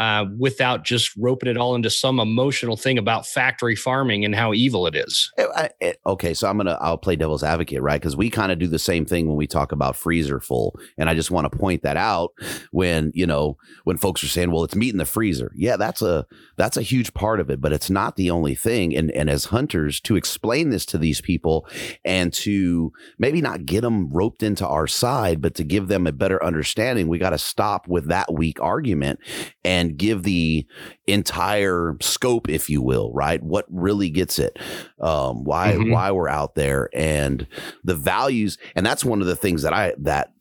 uh, 0.01 0.25
without 0.39 0.83
just 0.83 1.15
roping 1.19 1.51
it 1.51 1.59
all 1.59 1.75
into 1.75 1.91
some 1.91 2.19
emotional 2.19 2.75
thing 2.75 2.97
about 2.97 3.27
factory 3.27 3.77
farming 3.77 4.25
and 4.25 4.35
how 4.35 4.55
evil 4.55 4.87
it 4.87 4.95
is. 4.95 5.31
Eh, 5.37 5.69
eh, 5.83 5.93
okay 6.07 6.33
so 6.33 6.49
i'm 6.49 6.57
gonna 6.57 6.79
i'll 6.81 6.97
play 6.97 7.17
devil's 7.17 7.43
advocate 7.43 7.83
right? 7.83 8.01
Because 8.01 8.17
we 8.17 8.31
kind 8.31 8.51
of 8.51 8.59
do 8.59 8.67
the 8.67 8.79
same 8.79 9.05
thing 9.05 9.29
when 9.29 9.37
we 9.37 9.47
talk 9.47 9.73
about 9.73 9.95
freezer 9.95 10.41
full. 10.41 10.75
And 10.97 11.11
i 11.11 11.15
just 11.15 11.31
want 11.31 11.53
to 11.53 11.59
point 11.59 11.83
that 11.83 11.99
out 11.99 12.31
when 12.71 13.13
you 13.15 13.27
know 13.27 13.59
when 13.85 13.99
folks 13.99 14.25
are 14.25 14.29
saying 14.29 14.51
well 14.51 14.65
it's 14.65 14.75
meat 14.75 14.95
in 14.95 14.97
the 14.97 15.05
freezer. 15.05 15.53
Yeah 15.55 15.77
that's 15.77 16.01
a 16.01 16.27
that's 16.57 16.79
a 16.79 16.83
huge 16.83 17.13
part 17.13 17.39
of 17.39 17.51
it 17.51 17.61
but 17.61 17.75
it's 17.75 17.91
not 17.91 18.17
the 18.17 18.31
only 18.31 18.55
thing. 18.55 18.97
And 18.97 19.11
and 19.11 19.29
as 19.29 19.47
hunters 19.47 20.01
to 20.03 20.17
explain 20.17 20.71
this 20.71 20.87
to 20.87 20.99
these 20.99 21.21
people 21.21 21.69
and 22.07 22.33
to 22.33 22.91
maybe 23.19 23.43
not 23.43 23.67
get 23.67 23.83
them 23.83 24.09
roped 24.09 24.43
into 24.43 24.67
our 24.67 24.87
side, 24.87 25.43
but 25.43 25.55
to 25.57 25.65
give 25.65 25.89
them 25.89 26.07
a 26.07 26.13
better 26.13 26.43
understanding, 26.43 27.07
we 27.07 27.19
got 27.19 27.31
to 27.31 27.39
stop 27.39 27.87
with 27.87 28.09
that 28.09 28.33
weak 28.33 28.59
argument 28.63 29.21
and 29.63 29.90
give 29.91 30.23
the 30.23 30.67
entire 31.07 31.97
scope, 32.01 32.49
if 32.49 32.71
you 32.71 32.83
will, 32.83 33.13
right? 33.13 33.43
What 33.43 33.67
really 33.69 34.11
gets 34.11 34.39
it, 34.39 34.59
um, 35.01 35.45
why 35.45 35.73
mm-hmm. 35.73 35.91
why 35.91 36.11
we're 36.11 36.29
out 36.29 36.55
there, 36.55 36.89
and 36.95 37.47
the 37.85 37.95
values, 37.95 38.59
and 38.75 38.85
that's 38.85 39.05
one 39.05 39.21
of 39.21 39.27
the 39.27 39.37
things 39.37 39.63
that 39.63 39.73
I 39.73 39.95
that 39.99 40.33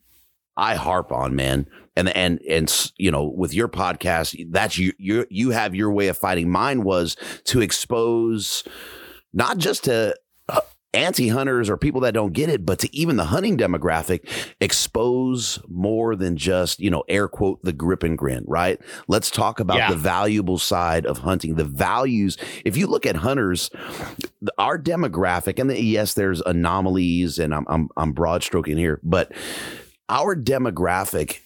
I 0.56 0.74
harp 0.74 1.12
on, 1.12 1.34
man. 1.34 1.66
And 1.96 2.08
and 2.10 2.40
and 2.48 2.92
you 2.96 3.10
know, 3.10 3.24
with 3.24 3.52
your 3.52 3.68
podcast, 3.68 4.50
that's 4.50 4.78
you 4.78 4.92
you 4.98 5.26
you 5.28 5.50
have 5.50 5.74
your 5.74 5.92
way 5.92 6.08
of 6.08 6.16
fighting. 6.16 6.48
Mine 6.48 6.84
was 6.84 7.16
to 7.44 7.60
expose 7.60 8.64
not 9.32 9.58
just 9.58 9.84
to 9.84 10.14
anti-hunters 10.92 11.70
or 11.70 11.76
people 11.76 12.00
that 12.00 12.14
don't 12.14 12.32
get 12.32 12.48
it, 12.48 12.66
but 12.66 12.78
to 12.80 12.96
even 12.96 13.16
the 13.16 13.24
hunting 13.24 13.56
demographic, 13.56 14.28
expose 14.60 15.58
more 15.68 16.16
than 16.16 16.36
just, 16.36 16.80
you 16.80 16.90
know, 16.90 17.04
air 17.08 17.28
quote, 17.28 17.62
the 17.62 17.72
grip 17.72 18.02
and 18.02 18.18
grin, 18.18 18.44
right? 18.46 18.80
Let's 19.06 19.30
talk 19.30 19.60
about 19.60 19.76
yeah. 19.76 19.90
the 19.90 19.96
valuable 19.96 20.58
side 20.58 21.06
of 21.06 21.18
hunting, 21.18 21.54
the 21.54 21.64
values. 21.64 22.36
If 22.64 22.76
you 22.76 22.86
look 22.86 23.06
at 23.06 23.16
hunters, 23.16 23.70
our 24.58 24.78
demographic, 24.78 25.58
and 25.58 25.70
the, 25.70 25.80
yes, 25.80 26.14
there's 26.14 26.40
anomalies 26.40 27.38
and 27.38 27.54
I'm, 27.54 27.66
I'm, 27.68 27.88
I'm 27.96 28.12
broad 28.12 28.42
stroking 28.42 28.76
here, 28.76 29.00
but 29.02 29.32
our 30.08 30.34
demographic 30.34 31.40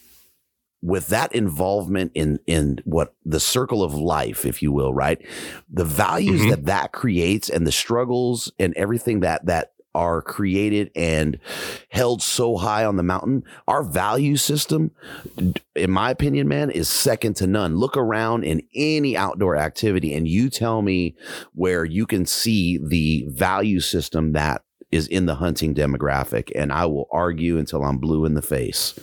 with 0.84 1.06
that 1.06 1.34
involvement 1.34 2.12
in 2.14 2.38
in 2.46 2.78
what 2.84 3.14
the 3.24 3.40
circle 3.40 3.82
of 3.82 3.94
life 3.94 4.44
if 4.44 4.62
you 4.62 4.70
will 4.70 4.92
right? 4.92 5.20
The 5.70 5.84
values 5.84 6.42
mm-hmm. 6.42 6.50
that 6.50 6.66
that 6.66 6.92
creates 6.92 7.48
and 7.48 7.66
the 7.66 7.72
struggles 7.72 8.52
and 8.58 8.74
everything 8.76 9.20
that 9.20 9.46
that 9.46 9.72
are 9.94 10.20
created 10.20 10.90
and 10.96 11.38
held 11.88 12.20
so 12.20 12.56
high 12.56 12.84
on 12.84 12.96
the 12.96 13.02
mountain 13.02 13.44
our 13.68 13.84
value 13.84 14.36
system 14.36 14.90
in 15.76 15.90
my 15.90 16.10
opinion 16.10 16.48
man 16.48 16.68
is 16.68 16.88
second 16.88 17.34
to 17.34 17.46
none. 17.46 17.76
Look 17.76 17.96
around 17.96 18.44
in 18.44 18.60
any 18.74 19.16
outdoor 19.16 19.56
activity 19.56 20.12
and 20.12 20.28
you 20.28 20.50
tell 20.50 20.82
me 20.82 21.16
where 21.54 21.84
you 21.84 22.06
can 22.06 22.26
see 22.26 22.78
the 22.78 23.24
value 23.28 23.80
system 23.80 24.32
that 24.32 24.62
is 24.90 25.06
in 25.06 25.26
the 25.26 25.36
hunting 25.36 25.74
demographic 25.74 26.50
and 26.54 26.72
i 26.72 26.84
will 26.84 27.08
argue 27.10 27.56
until 27.56 27.82
i'm 27.84 27.96
blue 27.98 28.24
in 28.24 28.34
the 28.34 28.42
face 28.42 28.98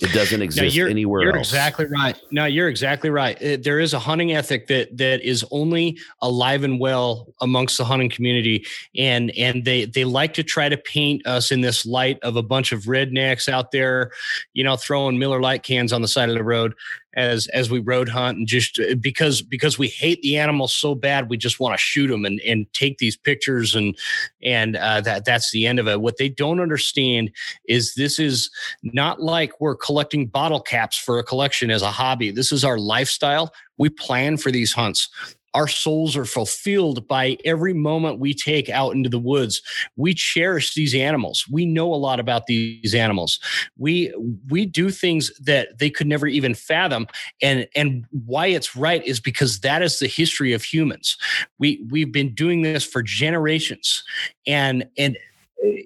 it 0.00 0.12
doesn't 0.12 0.42
exist 0.42 0.76
you're, 0.76 0.88
anywhere 0.88 1.22
you're 1.22 1.36
else. 1.36 1.48
exactly 1.48 1.86
right. 1.86 2.20
No, 2.30 2.44
you're 2.44 2.68
exactly 2.68 3.10
right. 3.10 3.40
It, 3.42 3.64
there 3.64 3.80
is 3.80 3.94
a 3.94 3.98
hunting 3.98 4.32
ethic 4.32 4.68
that 4.68 4.96
that 4.96 5.22
is 5.22 5.44
only 5.50 5.98
alive 6.22 6.62
and 6.62 6.78
well 6.78 7.34
amongst 7.40 7.78
the 7.78 7.84
hunting 7.84 8.08
community, 8.08 8.64
and 8.96 9.32
and 9.36 9.64
they 9.64 9.86
they 9.86 10.04
like 10.04 10.34
to 10.34 10.44
try 10.44 10.68
to 10.68 10.76
paint 10.76 11.26
us 11.26 11.50
in 11.50 11.62
this 11.62 11.84
light 11.84 12.18
of 12.22 12.36
a 12.36 12.42
bunch 12.42 12.70
of 12.70 12.84
rednecks 12.84 13.48
out 13.48 13.72
there, 13.72 14.12
you 14.52 14.62
know, 14.62 14.76
throwing 14.76 15.18
Miller 15.18 15.40
Lite 15.40 15.64
cans 15.64 15.92
on 15.92 16.00
the 16.00 16.08
side 16.08 16.28
of 16.28 16.36
the 16.36 16.44
road 16.44 16.74
as 17.14 17.46
as 17.48 17.70
we 17.70 17.78
road 17.78 18.08
hunt 18.08 18.38
and 18.38 18.46
just 18.46 18.78
uh, 18.78 18.94
because 19.00 19.42
because 19.42 19.78
we 19.78 19.88
hate 19.88 20.20
the 20.22 20.36
animals 20.36 20.74
so 20.74 20.94
bad 20.94 21.30
we 21.30 21.36
just 21.36 21.58
want 21.58 21.74
to 21.74 21.78
shoot 21.78 22.08
them 22.08 22.24
and 22.24 22.40
and 22.40 22.72
take 22.72 22.98
these 22.98 23.16
pictures 23.16 23.74
and 23.74 23.96
and 24.42 24.76
uh, 24.76 25.00
that 25.00 25.24
that's 25.24 25.50
the 25.50 25.66
end 25.66 25.78
of 25.78 25.88
it. 25.88 26.00
What 26.00 26.18
they 26.18 26.28
don't 26.28 26.60
understand 26.60 27.30
is 27.66 27.94
this 27.94 28.18
is 28.18 28.50
not 28.82 29.22
like 29.22 29.60
we're 29.60 29.76
collecting 29.76 30.26
bottle 30.26 30.60
caps 30.60 30.96
for 30.96 31.18
a 31.18 31.24
collection 31.24 31.70
as 31.70 31.82
a 31.82 31.90
hobby. 31.90 32.30
This 32.30 32.52
is 32.52 32.64
our 32.64 32.78
lifestyle. 32.78 33.52
We 33.78 33.88
plan 33.88 34.36
for 34.36 34.50
these 34.50 34.72
hunts 34.72 35.08
our 35.54 35.68
souls 35.68 36.16
are 36.16 36.24
fulfilled 36.24 37.06
by 37.08 37.36
every 37.44 37.72
moment 37.72 38.20
we 38.20 38.34
take 38.34 38.68
out 38.68 38.94
into 38.94 39.08
the 39.08 39.18
woods. 39.18 39.62
We 39.96 40.14
cherish 40.14 40.74
these 40.74 40.94
animals. 40.94 41.46
We 41.50 41.66
know 41.66 41.92
a 41.92 41.96
lot 41.96 42.20
about 42.20 42.46
these 42.46 42.94
animals. 42.94 43.40
We 43.76 44.12
we 44.48 44.66
do 44.66 44.90
things 44.90 45.32
that 45.38 45.78
they 45.78 45.90
could 45.90 46.06
never 46.06 46.26
even 46.26 46.54
fathom 46.54 47.06
and 47.40 47.66
and 47.74 48.04
why 48.10 48.48
it's 48.48 48.76
right 48.76 49.04
is 49.06 49.20
because 49.20 49.60
that 49.60 49.82
is 49.82 49.98
the 49.98 50.06
history 50.06 50.52
of 50.52 50.62
humans. 50.62 51.16
We 51.58 51.84
we've 51.90 52.12
been 52.12 52.34
doing 52.34 52.62
this 52.62 52.84
for 52.84 53.02
generations 53.02 54.02
and 54.46 54.86
and 54.96 55.16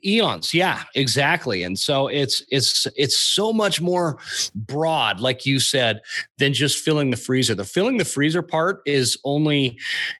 eons. 0.04 0.52
Yeah 0.52 0.82
exactly. 0.94 1.62
And 1.62 1.78
so 1.78 2.08
it's 2.08 2.42
it's 2.50 2.86
it's 2.96 3.18
so 3.18 3.52
much 3.52 3.80
more 3.80 4.18
broad 4.54 5.20
like 5.20 5.46
you 5.46 5.58
said 5.58 6.00
than 6.38 6.52
just 6.52 6.84
filling 6.84 7.10
the 7.10 7.16
freezer. 7.16 7.54
The 7.54 7.64
filling 7.64 7.96
the 7.96 8.04
freezer 8.04 8.42
part 8.42 8.82
is 8.86 9.18
only 9.24 9.78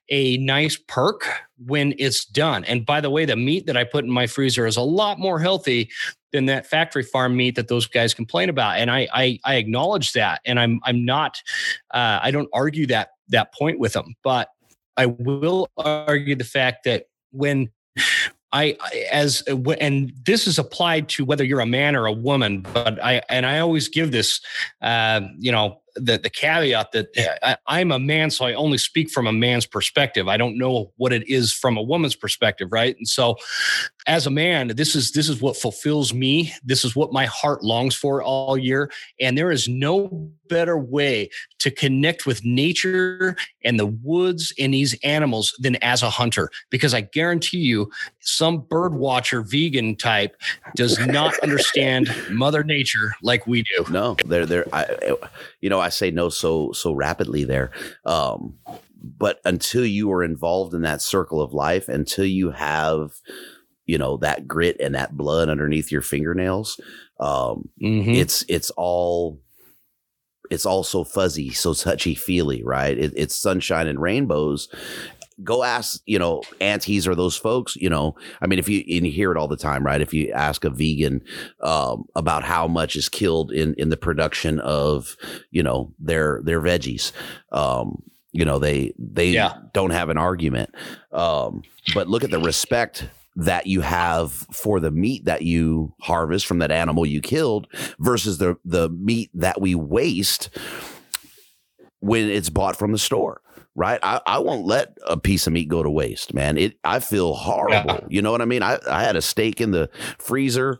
a 0.09 0.37
nice 0.37 0.77
perk 0.87 1.27
when 1.65 1.93
it's 1.97 2.25
done. 2.25 2.63
And 2.65 2.85
by 2.85 3.01
the 3.01 3.09
way 3.09 3.25
the 3.25 3.35
meat 3.35 3.67
that 3.67 3.77
i 3.77 3.83
put 3.83 4.03
in 4.03 4.11
my 4.11 4.27
freezer 4.27 4.65
is 4.65 4.77
a 4.77 4.81
lot 4.81 5.19
more 5.19 5.39
healthy 5.39 5.89
than 6.31 6.45
that 6.47 6.65
factory 6.65 7.03
farm 7.03 7.35
meat 7.35 7.55
that 7.55 7.67
those 7.67 7.85
guys 7.85 8.13
complain 8.13 8.49
about. 8.49 8.77
And 8.77 8.89
i 8.89 9.07
i, 9.13 9.39
I 9.45 9.55
acknowledge 9.55 10.13
that. 10.13 10.41
And 10.45 10.59
i'm 10.59 10.79
i'm 10.83 11.05
not 11.05 11.41
uh, 11.93 12.19
i 12.21 12.31
don't 12.31 12.49
argue 12.53 12.87
that 12.87 13.09
that 13.29 13.53
point 13.53 13.79
with 13.79 13.93
them. 13.93 14.15
But 14.23 14.49
i 14.97 15.05
will 15.05 15.69
argue 15.77 16.35
the 16.35 16.43
fact 16.43 16.85
that 16.85 17.05
when 17.31 17.69
I, 18.53 18.77
as 19.11 19.41
and 19.81 20.13
this 20.25 20.45
is 20.45 20.59
applied 20.59 21.09
to 21.09 21.25
whether 21.25 21.43
you're 21.43 21.59
a 21.59 21.65
man 21.65 21.95
or 21.95 22.05
a 22.05 22.11
woman, 22.11 22.61
but 22.73 23.03
I 23.03 23.23
and 23.27 23.47
I 23.47 23.59
always 23.59 23.87
give 23.87 24.11
this, 24.11 24.39
uh, 24.79 25.21
you 25.39 25.51
know, 25.51 25.81
the 25.95 26.19
the 26.19 26.29
caveat 26.29 26.91
that 26.91 27.07
I, 27.41 27.57
I'm 27.65 27.91
a 27.91 27.97
man, 27.97 28.29
so 28.29 28.45
I 28.45 28.53
only 28.53 28.77
speak 28.77 29.09
from 29.09 29.25
a 29.25 29.33
man's 29.33 29.65
perspective. 29.65 30.27
I 30.27 30.37
don't 30.37 30.57
know 30.57 30.91
what 30.97 31.11
it 31.11 31.27
is 31.27 31.51
from 31.51 31.77
a 31.77 31.81
woman's 31.81 32.15
perspective, 32.15 32.69
right? 32.71 32.95
And 32.95 33.07
so, 33.07 33.37
as 34.05 34.27
a 34.27 34.31
man, 34.31 34.69
this 34.69 34.95
is 34.95 35.11
this 35.11 35.29
is 35.29 35.41
what 35.41 35.55
fulfills 35.55 36.13
me. 36.13 36.53
This 36.63 36.83
is 36.83 36.95
what 36.95 37.13
my 37.13 37.25
heart 37.25 37.63
longs 37.63 37.95
for 37.95 38.21
all 38.21 38.57
year. 38.57 38.91
And 39.19 39.37
there 39.37 39.51
is 39.51 39.67
no 39.67 40.29
better 40.49 40.77
way 40.77 41.29
to 41.59 41.71
connect 41.71 42.25
with 42.25 42.43
nature 42.43 43.35
and 43.63 43.79
the 43.79 43.85
woods 43.85 44.53
and 44.59 44.73
these 44.73 44.93
animals 45.03 45.55
than 45.59 45.77
as 45.77 46.03
a 46.03 46.09
hunter. 46.09 46.49
Because 46.69 46.93
I 46.93 47.01
guarantee 47.01 47.59
you, 47.59 47.89
some 48.19 48.59
bird 48.59 48.95
watcher 48.95 49.41
vegan 49.41 49.95
type 49.95 50.35
does 50.75 50.99
not 50.99 51.37
understand 51.43 52.13
Mother 52.29 52.63
Nature 52.63 53.15
like 53.21 53.47
we 53.47 53.63
do. 53.63 53.85
No, 53.89 54.17
they're 54.25 54.45
they're 54.45 54.65
I, 54.73 55.15
you 55.61 55.69
know, 55.69 55.79
I 55.79 55.89
say 55.89 56.11
no 56.11 56.29
so 56.29 56.73
so 56.73 56.91
rapidly 56.91 57.45
there. 57.45 57.71
Um 58.05 58.57
but 59.17 59.41
until 59.43 59.85
you 59.85 60.11
are 60.13 60.23
involved 60.23 60.73
in 60.73 60.81
that 60.81 61.01
circle 61.01 61.41
of 61.41 61.53
life, 61.53 61.89
until 61.89 62.25
you 62.25 62.51
have 62.51 63.11
you 63.85 63.97
know 63.97 64.17
that 64.17 64.47
grit 64.47 64.77
and 64.79 64.95
that 64.95 65.15
blood 65.15 65.49
underneath 65.49 65.91
your 65.91 66.01
fingernails 66.01 66.79
um 67.19 67.69
mm-hmm. 67.81 68.11
it's 68.11 68.43
it's 68.47 68.69
all 68.71 69.39
it's 70.49 70.65
all 70.65 70.83
so 70.83 71.03
fuzzy 71.03 71.51
so 71.51 71.73
touchy 71.73 72.15
feely 72.15 72.63
right 72.63 72.97
it, 72.97 73.13
it's 73.15 73.35
sunshine 73.35 73.87
and 73.87 74.01
rainbows 74.01 74.69
go 75.43 75.63
ask 75.63 76.01
you 76.05 76.19
know 76.19 76.41
antis 76.61 77.07
or 77.07 77.15
those 77.15 77.35
folks 77.35 77.75
you 77.75 77.89
know 77.89 78.15
i 78.41 78.47
mean 78.47 78.59
if 78.59 78.69
you 78.69 78.83
and 78.95 79.05
you 79.05 79.11
hear 79.11 79.31
it 79.31 79.37
all 79.37 79.47
the 79.47 79.57
time 79.57 79.85
right 79.85 80.01
if 80.01 80.13
you 80.13 80.31
ask 80.31 80.63
a 80.63 80.69
vegan 80.69 81.21
um, 81.61 82.05
about 82.15 82.43
how 82.43 82.67
much 82.67 82.95
is 82.95 83.09
killed 83.09 83.51
in 83.51 83.73
in 83.75 83.89
the 83.89 83.97
production 83.97 84.59
of 84.59 85.15
you 85.49 85.63
know 85.63 85.91
their 85.99 86.41
their 86.43 86.61
veggies 86.61 87.11
um, 87.51 88.03
you 88.31 88.45
know 88.45 88.59
they 88.59 88.93
they 88.99 89.29
yeah. 89.29 89.53
don't 89.73 89.91
have 89.91 90.09
an 90.09 90.17
argument 90.17 90.73
um, 91.11 91.63
but 91.93 92.07
look 92.07 92.23
at 92.23 92.31
the 92.31 92.39
respect 92.39 93.07
that 93.35 93.67
you 93.67 93.81
have 93.81 94.31
for 94.31 94.79
the 94.79 94.91
meat 94.91 95.25
that 95.25 95.41
you 95.41 95.93
harvest 96.01 96.45
from 96.45 96.59
that 96.59 96.71
animal 96.71 97.05
you 97.05 97.21
killed 97.21 97.67
versus 97.99 98.37
the 98.37 98.55
the 98.63 98.89
meat 98.89 99.29
that 99.33 99.59
we 99.59 99.75
waste 99.75 100.49
when 101.99 102.29
it's 102.29 102.49
bought 102.49 102.75
from 102.75 102.91
the 102.91 102.97
store 102.97 103.41
right? 103.75 103.99
I, 104.03 104.21
I 104.25 104.39
won't 104.39 104.65
let 104.65 104.97
a 105.07 105.17
piece 105.17 105.47
of 105.47 105.53
meat 105.53 105.67
go 105.67 105.81
to 105.81 105.89
waste 105.89 106.33
man. 106.33 106.57
It 106.57 106.77
i 106.83 106.99
feel 106.99 107.33
horrible. 107.33 107.95
Yeah. 107.95 107.99
you 108.07 108.21
know 108.21 108.31
what 108.31 108.41
i 108.41 108.45
mean? 108.45 108.63
I, 108.63 108.79
I 108.89 109.03
had 109.03 109.15
a 109.15 109.21
steak 109.21 109.61
in 109.61 109.71
the 109.71 109.89
freezer 110.19 110.79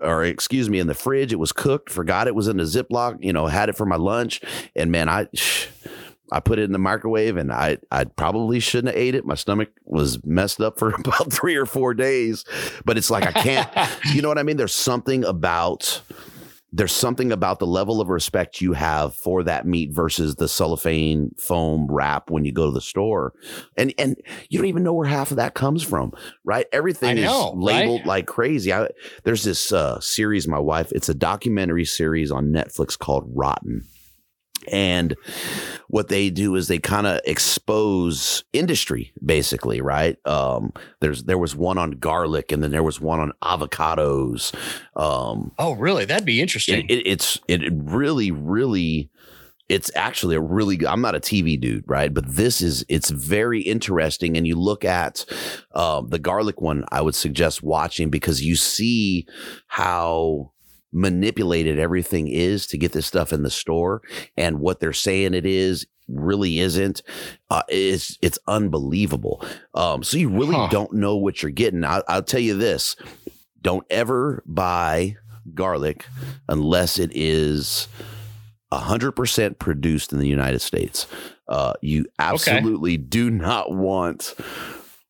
or 0.00 0.24
excuse 0.24 0.68
me 0.68 0.78
in 0.78 0.86
the 0.86 0.94
fridge. 0.94 1.32
It 1.32 1.38
was 1.38 1.52
cooked 1.52 1.90
forgot 1.90 2.26
it 2.26 2.34
was 2.34 2.48
in 2.48 2.58
the 2.58 2.64
ziploc 2.64 3.18
you 3.20 3.32
know 3.32 3.46
had 3.46 3.68
it 3.68 3.76
for 3.76 3.86
my 3.86 3.96
lunch. 3.96 4.40
And 4.74 4.90
man 4.90 5.08
i 5.08 5.28
I 6.32 6.40
put 6.40 6.58
it 6.58 6.64
in 6.64 6.72
the 6.72 6.78
microwave 6.78 7.36
and 7.36 7.52
I 7.52 7.78
I 7.90 8.04
probably 8.04 8.60
shouldn't 8.60 8.94
have 8.94 9.00
ate 9.00 9.14
it. 9.14 9.24
My 9.24 9.34
stomach 9.34 9.70
was 9.84 10.24
messed 10.24 10.60
up 10.60 10.78
for 10.78 10.88
about 10.98 11.32
three 11.32 11.56
or 11.56 11.66
four 11.66 11.94
days. 11.94 12.44
But 12.84 12.98
it's 12.98 13.10
like 13.10 13.24
I 13.24 13.32
can't, 13.32 13.68
you 14.14 14.22
know 14.22 14.28
what 14.28 14.38
I 14.38 14.42
mean? 14.42 14.56
There's 14.56 14.74
something 14.74 15.24
about 15.24 16.02
there's 16.72 16.92
something 16.92 17.32
about 17.32 17.58
the 17.58 17.66
level 17.66 18.00
of 18.00 18.08
respect 18.08 18.60
you 18.60 18.72
have 18.74 19.14
for 19.14 19.44
that 19.44 19.66
meat 19.66 19.92
versus 19.92 20.34
the 20.34 20.48
cellophane 20.48 21.30
foam 21.38 21.86
wrap 21.88 22.28
when 22.28 22.44
you 22.44 22.52
go 22.52 22.66
to 22.66 22.72
the 22.72 22.80
store. 22.80 23.32
And 23.76 23.94
and 23.98 24.16
you 24.50 24.58
don't 24.58 24.68
even 24.68 24.82
know 24.82 24.92
where 24.92 25.06
half 25.06 25.30
of 25.30 25.36
that 25.38 25.54
comes 25.54 25.82
from, 25.82 26.12
right? 26.44 26.66
Everything 26.72 27.16
know, 27.16 27.52
is 27.52 27.56
labeled 27.56 28.00
right? 28.00 28.06
like 28.06 28.26
crazy. 28.26 28.72
I, 28.72 28.88
there's 29.24 29.44
this 29.44 29.72
uh, 29.72 30.00
series 30.00 30.48
my 30.48 30.58
wife, 30.58 30.92
it's 30.92 31.08
a 31.08 31.14
documentary 31.14 31.84
series 31.84 32.30
on 32.30 32.48
Netflix 32.48 32.98
called 32.98 33.24
Rotten 33.28 33.86
and 34.72 35.14
what 35.88 36.08
they 36.08 36.30
do 36.30 36.54
is 36.56 36.68
they 36.68 36.78
kind 36.78 37.06
of 37.06 37.20
expose 37.24 38.44
industry 38.52 39.12
basically 39.24 39.80
right? 39.80 40.16
Um, 40.26 40.72
there's 41.00 41.24
there 41.24 41.38
was 41.38 41.54
one 41.54 41.78
on 41.78 41.92
garlic 41.92 42.52
and 42.52 42.62
then 42.62 42.70
there 42.70 42.82
was 42.82 43.00
one 43.00 43.20
on 43.20 43.32
avocados. 43.42 44.54
Um, 44.96 45.52
oh 45.58 45.72
really? 45.72 46.04
That'd 46.04 46.26
be 46.26 46.40
interesting. 46.40 46.86
it, 46.88 46.98
it, 46.98 47.06
it's 47.06 47.40
it 47.48 47.60
really 47.72 48.30
really 48.30 49.10
it's 49.68 49.90
actually 49.96 50.36
a 50.36 50.40
really 50.40 50.76
good 50.76 50.86
i'm 50.86 51.00
not 51.00 51.16
a 51.16 51.20
tv 51.20 51.60
dude 51.60 51.84
right? 51.86 52.12
But 52.12 52.26
this 52.28 52.60
is 52.60 52.84
it's 52.88 53.10
very 53.10 53.60
interesting. 53.60 54.36
And 54.36 54.46
you 54.46 54.56
look 54.56 54.84
at 54.84 55.24
um, 55.74 56.08
the 56.08 56.18
garlic 56.18 56.60
one 56.60 56.84
i 56.90 57.00
would 57.00 57.14
suggest 57.14 57.62
watching 57.62 58.10
because 58.10 58.42
you 58.42 58.56
see 58.56 59.26
how 59.66 60.52
manipulated 60.96 61.78
everything 61.78 62.26
is 62.26 62.66
to 62.66 62.78
get 62.78 62.92
this 62.92 63.06
stuff 63.06 63.32
in 63.32 63.42
the 63.42 63.50
store 63.50 64.00
and 64.36 64.60
what 64.60 64.80
they're 64.80 64.94
saying 64.94 65.34
it 65.34 65.44
is 65.44 65.86
really 66.08 66.58
isn't 66.58 67.02
uh, 67.50 67.62
it's 67.68 68.16
it's 68.22 68.38
unbelievable 68.48 69.44
um, 69.74 70.02
so 70.02 70.16
you 70.16 70.30
really 70.30 70.54
huh. 70.54 70.68
don't 70.70 70.92
know 70.94 71.16
what 71.16 71.42
you're 71.42 71.50
getting 71.50 71.84
I'll, 71.84 72.02
I'll 72.08 72.22
tell 72.22 72.40
you 72.40 72.56
this 72.56 72.96
don't 73.60 73.86
ever 73.90 74.42
buy 74.46 75.16
garlic 75.54 76.06
unless 76.48 76.98
it 76.98 77.10
is 77.14 77.88
100% 78.72 79.58
produced 79.58 80.12
in 80.12 80.18
the 80.18 80.28
United 80.28 80.60
States. 80.60 81.06
Uh, 81.48 81.74
you 81.80 82.06
absolutely 82.18 82.94
okay. 82.94 83.02
do 83.02 83.30
not 83.30 83.72
want 83.72 84.34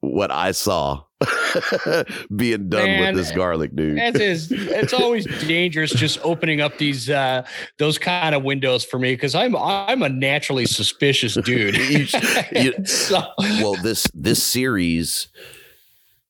what 0.01 0.31
I 0.31 0.53
saw 0.53 1.05
being 2.37 2.69
done 2.69 2.85
Man, 2.85 3.15
with 3.15 3.25
this 3.25 3.35
garlic, 3.35 3.75
dude. 3.75 3.99
It 3.99 4.21
is. 4.21 4.53
It's 4.53 4.93
always 4.93 5.25
dangerous 5.47 5.91
just 5.93 6.19
opening 6.23 6.61
up 6.61 6.77
these 6.79 7.09
uh 7.09 7.47
those 7.79 7.99
kind 7.99 8.35
of 8.35 8.43
windows 8.45 8.85
for 8.85 8.99
me 8.99 9.15
because 9.15 9.35
I'm 9.35 9.57
I'm 9.57 10.03
a 10.03 10.09
naturally 10.09 10.67
suspicious 10.67 11.35
dude. 11.45 11.77
you, 11.77 12.85
so. 12.85 13.23
Well, 13.39 13.77
this 13.83 14.07
this 14.15 14.43
series, 14.43 15.29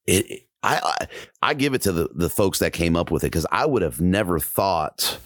it. 0.06 0.42
I, 0.62 0.80
I 0.82 1.06
I 1.42 1.54
give 1.54 1.74
it 1.74 1.82
to 1.82 1.92
the 1.92 2.08
the 2.14 2.30
folks 2.30 2.60
that 2.60 2.72
came 2.72 2.96
up 2.96 3.10
with 3.10 3.24
it 3.24 3.28
because 3.28 3.46
I 3.52 3.66
would 3.66 3.82
have 3.82 4.00
never 4.00 4.38
thought 4.38 5.18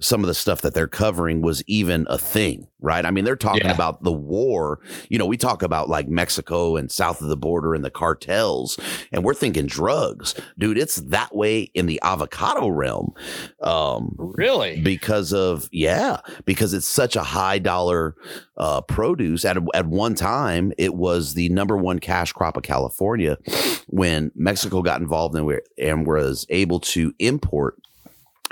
some 0.00 0.22
of 0.22 0.28
the 0.28 0.34
stuff 0.34 0.60
that 0.60 0.74
they're 0.74 0.86
covering 0.86 1.40
was 1.40 1.62
even 1.66 2.06
a 2.10 2.18
thing, 2.18 2.66
right? 2.80 3.06
I 3.06 3.10
mean, 3.10 3.24
they're 3.24 3.34
talking 3.34 3.64
yeah. 3.64 3.72
about 3.72 4.02
the 4.02 4.12
war. 4.12 4.80
You 5.08 5.18
know, 5.18 5.24
we 5.24 5.38
talk 5.38 5.62
about 5.62 5.88
like 5.88 6.06
Mexico 6.06 6.76
and 6.76 6.92
south 6.92 7.22
of 7.22 7.28
the 7.28 7.36
border 7.36 7.74
and 7.74 7.82
the 7.84 7.90
cartels, 7.90 8.78
and 9.10 9.24
we're 9.24 9.34
thinking 9.34 9.66
drugs, 9.66 10.34
dude. 10.58 10.76
It's 10.76 10.96
that 10.96 11.34
way 11.34 11.70
in 11.72 11.86
the 11.86 11.98
avocado 12.02 12.68
realm. 12.68 13.14
Um, 13.62 14.14
really? 14.18 14.80
Because 14.82 15.32
of 15.32 15.68
yeah, 15.72 16.20
because 16.44 16.74
it's 16.74 16.86
such 16.86 17.16
a 17.16 17.22
high 17.22 17.58
dollar 17.58 18.16
uh, 18.58 18.82
produce. 18.82 19.46
At 19.46 19.56
at 19.74 19.86
one 19.86 20.14
time, 20.14 20.72
it 20.76 20.94
was 20.94 21.34
the 21.34 21.48
number 21.48 21.76
one 21.76 22.00
cash 22.00 22.32
crop 22.32 22.58
of 22.58 22.62
California. 22.62 23.38
When 23.86 24.30
Mexico 24.34 24.82
got 24.82 25.00
involved 25.00 25.36
and, 25.36 25.60
and 25.78 26.06
was 26.06 26.44
able 26.50 26.80
to 26.80 27.14
import 27.18 27.76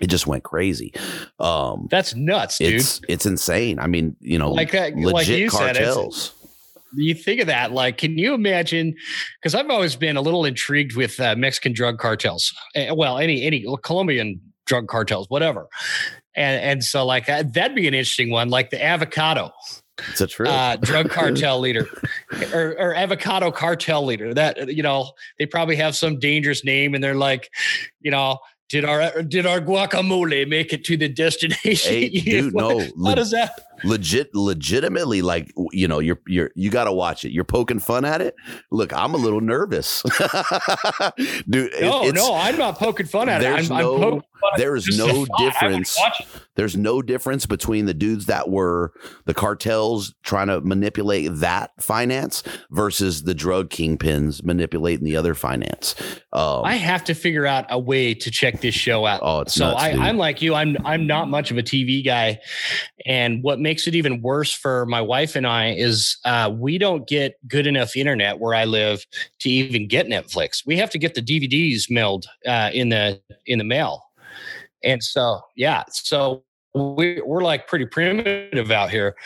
it 0.01 0.09
just 0.09 0.27
went 0.27 0.43
crazy. 0.43 0.93
Um, 1.39 1.87
That's 1.91 2.15
nuts, 2.15 2.59
dude. 2.59 2.75
It's 2.75 3.01
it's 3.09 3.27
insane. 3.27 3.79
I 3.79 3.87
mean, 3.87 4.17
you 4.21 4.39
know, 4.39 4.51
like 4.51 4.73
that, 4.73 4.97
legit 4.97 5.13
like 5.13 5.29
you 5.29 5.51
cartels. 5.51 6.27
Said, 6.27 6.45
you 6.97 7.15
think 7.15 7.41
of 7.41 7.49
that, 7.49 7.73
like, 7.73 7.99
can 7.99 8.19
you 8.19 8.35
imagine? 8.35 8.95
Because 9.41 9.55
I've 9.55 9.71
always 9.71 9.97
been 9.97 10.17
a 10.17 10.21
little 10.21 10.45
intrigued 10.45 10.97
with 10.97 11.19
uh, 11.21 11.35
Mexican 11.37 11.73
drug 11.73 11.99
cartels. 11.99 12.53
Uh, 12.77 12.95
well, 12.95 13.19
any 13.19 13.43
any 13.45 13.65
Colombian 13.83 14.41
drug 14.67 14.89
cartels, 14.89 15.29
whatever. 15.29 15.69
And 16.37 16.61
and 16.63 16.85
so 16.85 17.07
like 17.07 17.29
uh, 17.29 17.45
that'd 17.47 17.77
be 17.77 17.87
an 17.87 17.95
interesting 17.95 18.31
one, 18.31 18.49
like 18.49 18.71
the 18.71 18.83
avocado. 18.83 19.53
That's 20.19 20.33
true. 20.33 20.49
Uh, 20.49 20.75
drug 20.77 21.09
cartel 21.11 21.61
leader 21.61 21.87
or, 22.53 22.75
or, 22.81 22.95
avocado 22.97 23.53
cartel 23.53 24.05
leader. 24.05 24.35
That 24.35 24.75
you 24.75 24.83
know, 24.83 25.13
they 25.39 25.47
probably 25.47 25.77
have 25.77 25.95
some 25.95 26.19
dangerous 26.19 26.65
name, 26.65 26.95
and 26.95 27.05
they're 27.05 27.15
like, 27.15 27.49
you 28.01 28.11
know, 28.11 28.39
did 28.69 28.85
our 28.85 29.23
did 29.23 29.47
our 29.47 29.61
guacamole 29.61 30.49
make 30.49 30.73
it 30.73 30.85
to 30.85 30.97
the 30.97 31.09
destination? 31.09 31.93
Hey, 31.93 32.09
dude, 32.21 32.55
no. 32.55 32.81
How 32.81 32.87
Le- 32.97 33.17
does 33.17 33.31
that? 33.31 33.61
Legit, 33.85 34.35
legitimately, 34.35 35.21
like 35.21 35.53
you 35.73 35.87
know, 35.87 35.99
you're 35.99 36.21
you're 36.27 36.51
you 36.55 36.71
got 36.71 36.85
to 36.85 36.93
watch 36.93 37.25
it. 37.25 37.33
You're 37.33 37.45
poking 37.45 37.79
fun 37.79 38.05
at 38.05 38.21
it. 38.21 38.35
Look, 38.71 38.93
I'm 38.93 39.13
a 39.13 39.19
little 39.19 39.41
nervous, 39.41 40.03
dude. 41.49 41.73
No, 41.81 42.09
no, 42.11 42.35
I'm 42.35 42.57
not 42.57 42.79
poking 42.79 43.07
fun 43.07 43.29
at 43.29 43.43
it. 43.43 43.47
I'm, 43.47 43.67
no, 43.69 44.13
I'm 44.15 44.23
there 44.57 44.77
is 44.77 44.97
no 44.97 45.27
difference. 45.39 45.99
There's 46.57 46.77
no 46.77 47.03
difference 47.03 47.47
between 47.47 47.87
the 47.87 47.95
dudes 47.95 48.27
that 48.27 48.49
were 48.49 48.93
the 49.25 49.35
cartels 49.35 50.15
trying 50.23 50.47
to 50.47 50.61
manipulate 50.61 51.31
that 51.37 51.73
finance 51.81 52.45
versus 52.71 53.25
the 53.25 53.35
drug 53.35 53.71
kingpins 53.71 54.45
manipulating 54.45 55.05
the 55.05 55.17
other 55.17 55.35
finance. 55.35 55.97
Um, 56.33 56.65
I 56.65 56.75
have 56.75 57.03
to 57.05 57.15
figure 57.15 57.47
out 57.47 57.67
a 57.71 57.79
way 57.79 58.15
to 58.15 58.31
check 58.31 58.61
this 58.61 58.75
show 58.75 59.05
out. 59.05 59.21
Oh, 59.23 59.41
it's 59.41 59.55
so 59.55 59.71
nuts, 59.71 59.83
I, 59.83 59.91
I'm 59.93 60.17
like 60.17 60.43
you. 60.43 60.55
I'm 60.55 60.77
I'm 60.85 61.07
not 61.07 61.29
much 61.29 61.51
of 61.51 61.59
a 61.59 61.63
TV 61.63 62.05
guy, 62.05 62.39
and 63.05 63.43
what 63.43 63.59
makes 63.59 63.87
it 63.87 63.95
even 63.95 64.23
worse 64.23 64.53
for 64.53 64.87
my 64.87 65.01
wife 65.01 65.37
and 65.37 65.47
I 65.47 65.73
is 65.73 66.19
uh, 66.25 66.53
we 66.57 66.79
don't 66.79 67.07
get 67.09 67.35
good 67.49 67.67
enough 67.67 67.97
internet 67.97 68.39
where 68.39 68.55
I 68.55 68.65
live 68.65 69.05
to 69.41 69.51
even 69.51 69.89
get 69.89 70.07
Netflix. 70.07 70.65
We 70.65 70.77
have 70.77 70.91
to 70.91 70.99
get 70.99 71.15
the 71.15 71.23
DVDs 71.23 71.91
mailed 71.91 72.27
uh, 72.47 72.71
in 72.73 72.91
the 72.91 73.21
in 73.47 73.59
the 73.59 73.65
mail. 73.65 74.04
And 74.85 75.03
so, 75.03 75.41
yeah, 75.57 75.85
so 75.91 76.45
we, 76.75 77.21
we're 77.25 77.43
like 77.43 77.67
pretty 77.69 77.87
primitive 77.87 78.71
out 78.71 78.91
here. 78.91 79.17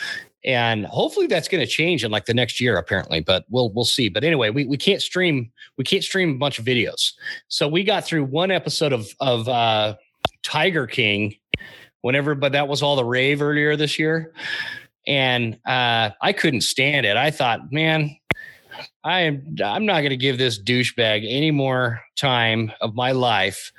and 0.45 0.87
hopefully 0.87 1.27
that's 1.27 1.49
going 1.49 1.61
to 1.65 1.71
change 1.71 2.05
in 2.05 2.11
like 2.11 2.27
the 2.27 2.35
next 2.35 2.61
year 2.61 2.77
apparently 2.77 3.21
but 3.21 3.45
we'll 3.51 3.73
we'll 3.73 3.85
see 3.85 4.09
but 4.09 4.23
anyway 4.23 4.51
we, 4.51 4.65
we 4.65 4.77
can't 4.77 5.03
stream 5.03 5.51
we 5.77 5.85
can't 5.85 6.05
stream 6.05 6.31
a 6.31 6.39
bunch 6.39 6.59
of 6.61 6.65
videos 6.65 7.13
so 7.49 7.67
we 7.67 7.83
got 7.83 8.05
through 8.05 8.25
one 8.25 8.51
episode 8.51 8.93
of 8.93 9.09
of 9.19 9.49
uh 9.49 9.95
tiger 10.45 10.87
king 10.87 11.35
whenever 12.03 12.37
but 12.37 12.53
that 12.53 12.69
was 12.69 12.83
all 12.83 12.95
the 12.95 13.05
rave 13.05 13.43
earlier 13.43 13.75
this 13.75 13.99
year 13.99 14.33
and 15.07 15.59
uh 15.67 16.11
i 16.23 16.33
couldn't 16.33 16.61
stand 16.61 17.05
it 17.05 17.17
i 17.17 17.31
thought 17.31 17.73
man 17.73 18.17
I 19.03 19.21
am 19.23 19.57
I'm 19.65 19.87
not 19.87 20.01
going 20.01 20.11
to 20.11 20.17
give 20.17 20.39
this 20.39 20.61
douchebag 20.63 21.27
any 21.29 21.51
more 21.51 22.01
time 22.17 22.71
of 22.81 22.95
my 22.95 23.13
life. 23.13 23.73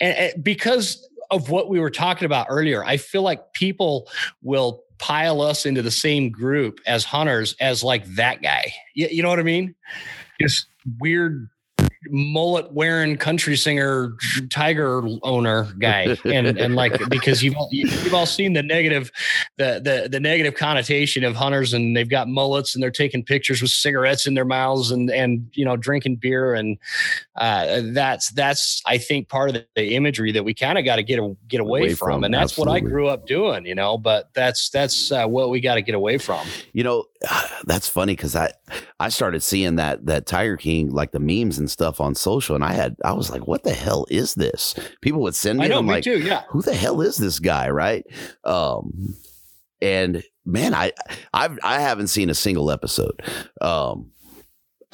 And, 0.00 0.16
and 0.16 0.44
because 0.44 1.08
of 1.30 1.48
what 1.50 1.68
we 1.68 1.80
were 1.80 1.90
talking 1.90 2.26
about 2.26 2.46
earlier, 2.50 2.84
I 2.84 2.96
feel 2.96 3.22
like 3.22 3.52
people 3.52 4.08
will 4.42 4.82
pile 4.98 5.40
us 5.40 5.66
into 5.66 5.82
the 5.82 5.90
same 5.90 6.30
group 6.30 6.80
as 6.86 7.04
hunters 7.04 7.56
as 7.60 7.82
like 7.82 8.04
that 8.14 8.42
guy. 8.42 8.72
You, 8.94 9.08
you 9.10 9.22
know 9.22 9.28
what 9.28 9.40
I 9.40 9.44
mean? 9.44 9.74
This 10.38 10.66
weird 11.00 11.48
mullet 12.10 12.72
wearing 12.72 13.16
country 13.16 13.56
singer 13.56 14.16
tiger 14.50 15.02
owner 15.22 15.72
guy. 15.78 16.16
And 16.24 16.58
and 16.58 16.74
like 16.74 17.00
because 17.08 17.42
you've 17.42 17.56
all, 17.56 17.68
you've 17.70 18.14
all 18.14 18.26
seen 18.26 18.52
the 18.52 18.62
negative 18.62 19.10
the 19.58 19.80
the 19.82 20.08
the 20.10 20.20
negative 20.20 20.54
connotation 20.54 21.24
of 21.24 21.36
hunters 21.36 21.72
and 21.74 21.96
they've 21.96 22.08
got 22.08 22.28
mullets 22.28 22.74
and 22.74 22.82
they're 22.82 22.90
taking 22.90 23.24
pictures 23.24 23.62
with 23.62 23.70
cigarettes 23.70 24.26
in 24.26 24.34
their 24.34 24.44
mouths 24.44 24.90
and 24.90 25.10
and 25.10 25.48
you 25.52 25.64
know 25.64 25.76
drinking 25.76 26.16
beer. 26.16 26.54
And 26.54 26.78
uh, 27.36 27.82
that's 27.92 28.30
that's 28.32 28.82
I 28.86 28.98
think 28.98 29.28
part 29.28 29.50
of 29.50 29.54
the, 29.54 29.66
the 29.76 29.94
imagery 29.94 30.32
that 30.32 30.44
we 30.44 30.54
kind 30.54 30.78
of 30.78 30.84
got 30.84 30.96
to 30.96 31.02
get 31.02 31.18
a, 31.18 31.36
get 31.48 31.60
away, 31.60 31.80
away 31.80 31.94
from, 31.94 32.08
from, 32.08 32.24
and 32.24 32.34
that's 32.34 32.52
absolutely. 32.52 32.82
what 32.82 32.86
I 32.86 32.90
grew 32.90 33.08
up 33.08 33.26
doing 33.26 33.66
you 33.66 33.74
know 33.74 33.98
but 33.98 34.30
that's 34.34 34.70
that's 34.70 35.12
uh, 35.12 35.26
what 35.26 35.50
we 35.50 35.60
got 35.60 35.76
to 35.76 35.82
get 35.82 35.94
away 35.94 36.18
from. 36.18 36.46
You 36.72 36.84
know 36.84 37.04
that's 37.64 37.88
funny 37.88 38.14
because 38.14 38.36
I 38.36 38.52
I 39.00 39.08
started 39.08 39.42
seeing 39.42 39.76
that 39.76 40.06
that 40.06 40.26
Tiger 40.26 40.56
King 40.56 40.90
like 40.90 41.12
the 41.12 41.20
memes 41.20 41.58
and 41.58 41.70
stuff 41.70 42.00
on 42.00 42.14
social, 42.14 42.54
and 42.54 42.64
I 42.64 42.72
had 42.72 42.96
I 43.04 43.12
was 43.12 43.30
like, 43.30 43.46
what 43.46 43.64
the 43.64 43.72
hell 43.72 44.06
is 44.10 44.34
this? 44.34 44.74
People 45.00 45.20
would 45.22 45.34
send 45.34 45.58
me, 45.58 45.66
I 45.66 45.68
know, 45.68 45.78
I'm 45.78 45.86
me 45.86 45.92
like, 45.92 46.04
too, 46.04 46.18
yeah. 46.18 46.42
who 46.48 46.62
the 46.62 46.74
hell 46.74 47.00
is 47.00 47.16
this 47.16 47.38
guy, 47.38 47.70
right? 47.70 48.04
Um, 48.44 49.16
and 49.80 50.22
man, 50.44 50.74
I 50.74 50.92
I've 51.32 51.58
I 51.62 51.80
haven't 51.80 52.08
seen 52.08 52.30
a 52.30 52.34
single 52.34 52.70
episode. 52.70 53.22
Um, 53.60 54.12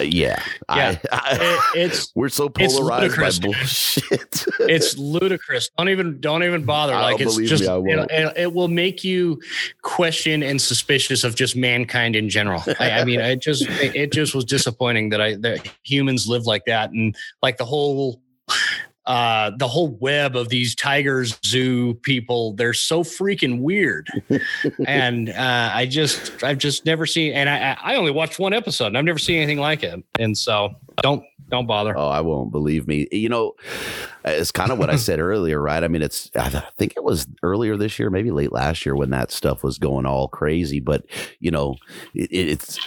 yeah, 0.01 0.43
yeah. 0.75 0.99
I, 1.11 1.13
I, 1.13 1.73
it's 1.75 2.13
we're 2.15 2.29
so 2.29 2.49
polarized 2.49 3.17
by 3.17 3.47
bullshit. 3.47 4.45
it's 4.61 4.97
ludicrous. 4.97 5.71
Don't 5.77 5.89
even 5.89 6.21
don't 6.21 6.43
even 6.43 6.65
bother. 6.65 6.95
Like 6.95 7.21
it's 7.21 7.37
just 7.37 7.63
me, 7.63 7.93
it, 7.95 8.33
it, 8.37 8.53
will 8.53 8.69
make 8.69 9.05
you 9.05 9.41
question 9.83 10.43
and 10.43 10.61
suspicious 10.61 11.25
of 11.25 11.35
just 11.35 11.57
mankind 11.57 12.17
in 12.17 12.29
general. 12.29 12.63
I, 12.79 12.91
I 12.91 13.05
mean, 13.05 13.21
it 13.21 13.41
just 13.41 13.63
it, 13.63 13.95
it 13.95 14.13
just 14.13 14.35
was 14.35 14.45
disappointing 14.45 15.11
that 15.11 15.21
I 15.21 15.37
that 15.37 15.69
humans 15.83 16.29
live 16.29 16.47
like 16.47 16.65
that 16.67 16.91
and 16.91 17.17
like 17.43 17.57
the 17.57 17.65
whole 17.65 18.21
uh, 19.09 19.51
the 19.57 19.67
whole 19.67 19.89
web 19.89 20.37
of 20.37 20.51
these 20.51 20.75
tigers 20.75 21.39
zoo 21.45 21.95
people 22.03 22.53
they're 22.53 22.75
so 22.75 23.03
freaking 23.03 23.61
weird. 23.61 24.09
And 24.87 25.31
uh, 25.31 25.71
i 25.73 25.87
just 25.87 26.45
i've 26.45 26.59
just 26.59 26.85
never 26.85 27.07
seen 27.07 27.33
and 27.33 27.49
i 27.49 27.77
i 27.83 27.97
only 27.97 28.11
watched 28.11 28.39
one 28.39 28.53
episode 28.53 28.89
and 28.89 28.99
i've 28.99 29.05
never 29.05 29.19
seen 29.19 29.39
anything 29.39 29.59
like 29.59 29.83
it. 29.83 30.03
And 30.19 30.37
so 30.37 30.75
don't 31.03 31.25
don't 31.49 31.67
bother. 31.67 31.97
Oh 31.97 32.09
i 32.09 32.21
won't 32.21 32.53
believe 32.53 32.87
me. 32.87 33.09
You 33.11 33.31
know 33.31 33.55
it's 34.25 34.53
kind 34.53 34.71
of 34.71 34.79
what 34.79 34.91
i 34.91 34.97
said 35.09 35.21
earlier 35.21 35.61
right? 35.61 35.83
I 35.83 35.89
mean 35.89 36.03
it's 36.03 36.31
i 36.37 36.49
think 36.77 36.95
it 36.97 37.03
was 37.03 37.27
earlier 37.43 37.77
this 37.77 37.99
year 37.99 38.11
maybe 38.11 38.31
late 38.31 38.53
last 38.53 38.85
year 38.85 38.95
when 38.95 39.11
that 39.11 39.33
stuff 39.33 39.65
was 39.65 39.79
going 39.79 40.05
all 40.07 40.29
crazy 40.29 40.81
but 40.81 41.05
you 41.41 41.51
know 41.51 41.77
it, 42.15 42.29
it's 42.31 42.79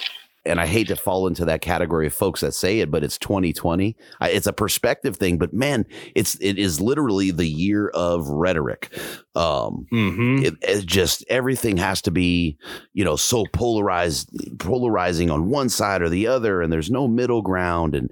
and 0.46 0.60
I 0.60 0.66
hate 0.66 0.88
to 0.88 0.96
fall 0.96 1.28
into 1.28 1.46
that 1.46 1.62
category 1.62 2.08
of 2.08 2.14
folks 2.14 2.42
that 2.42 2.54
say 2.54 2.80
it, 2.80 2.90
but 2.90 3.04
it's 3.04 3.18
2020. 3.18 3.96
It's 4.22 4.48
a 4.48 4.54
perspective 4.54 5.18
thing, 5.18 5.38
but 5.38 5.54
man, 5.54 5.86
it's 6.16 6.36
it 6.42 6.58
is 6.58 6.82
literally 6.82 7.32
the 7.32 7.48
year 7.48 7.90
of 7.90 8.28
rhetoric. 8.28 8.92
Um, 9.34 9.86
mm-hmm. 9.94 10.44
it, 10.44 10.56
it 10.62 10.86
just 10.86 11.24
everything 11.30 11.78
has 11.78 12.02
to 12.02 12.12
be, 12.12 12.58
you 12.94 13.06
know, 13.06 13.16
so 13.16 13.46
polarized, 13.54 14.30
polarizing 14.60 15.30
on 15.30 15.50
one 15.50 15.70
side 15.70 16.02
or 16.02 16.10
the 16.10 16.28
other, 16.28 16.62
and 16.62 16.72
there's 16.72 16.92
no 16.92 17.08
middle 17.08 17.42
ground. 17.42 17.96
And 17.96 18.12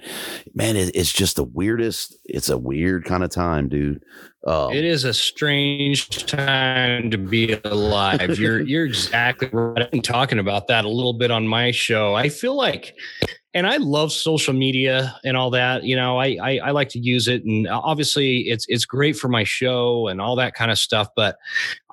man, 0.54 0.78
it, 0.78 0.96
it's 0.96 1.12
just 1.12 1.36
the 1.36 1.44
weirdest. 1.44 2.16
It's 2.24 2.50
a 2.50 2.58
weird 2.58 3.04
kind 3.04 3.24
of 3.24 3.32
time, 3.32 3.68
dude. 3.68 4.02
Um, 4.48 4.72
it 4.72 4.86
is 4.86 5.04
a 5.04 5.14
strange 5.14 6.26
time 6.26 7.12
to 7.12 7.18
be 7.18 7.60
alive. 7.66 8.40
You're 8.40 8.62
you're 8.68 8.86
exactly 8.86 9.50
right. 9.52 9.84
I've 9.84 9.92
been 9.92 10.02
talking 10.02 10.40
about 10.40 10.68
that 10.68 10.86
a 10.86 10.90
little 10.90 11.14
bit 11.14 11.32
on 11.32 11.48
my 11.48 11.72
show. 11.72 12.16
I 12.16 12.30
feel 12.30 12.56
like, 12.56 12.96
and 13.54 13.66
I 13.66 13.78
love 13.78 14.12
social 14.12 14.54
media 14.54 15.16
and 15.24 15.36
all 15.36 15.50
that. 15.52 15.84
You 15.84 15.96
know, 15.96 16.20
I, 16.20 16.38
I 16.42 16.58
I 16.66 16.72
like 16.72 16.90
to 16.90 17.00
use 17.00 17.28
it, 17.28 17.44
and 17.44 17.68
obviously 17.68 18.42
it's 18.42 18.66
it's 18.68 18.86
great 18.86 19.16
for 19.16 19.28
my 19.28 19.44
show 19.44 20.08
and 20.08 20.22
all 20.22 20.36
that 20.36 20.54
kind 20.54 20.70
of 20.72 20.78
stuff. 20.78 21.08
But 21.16 21.38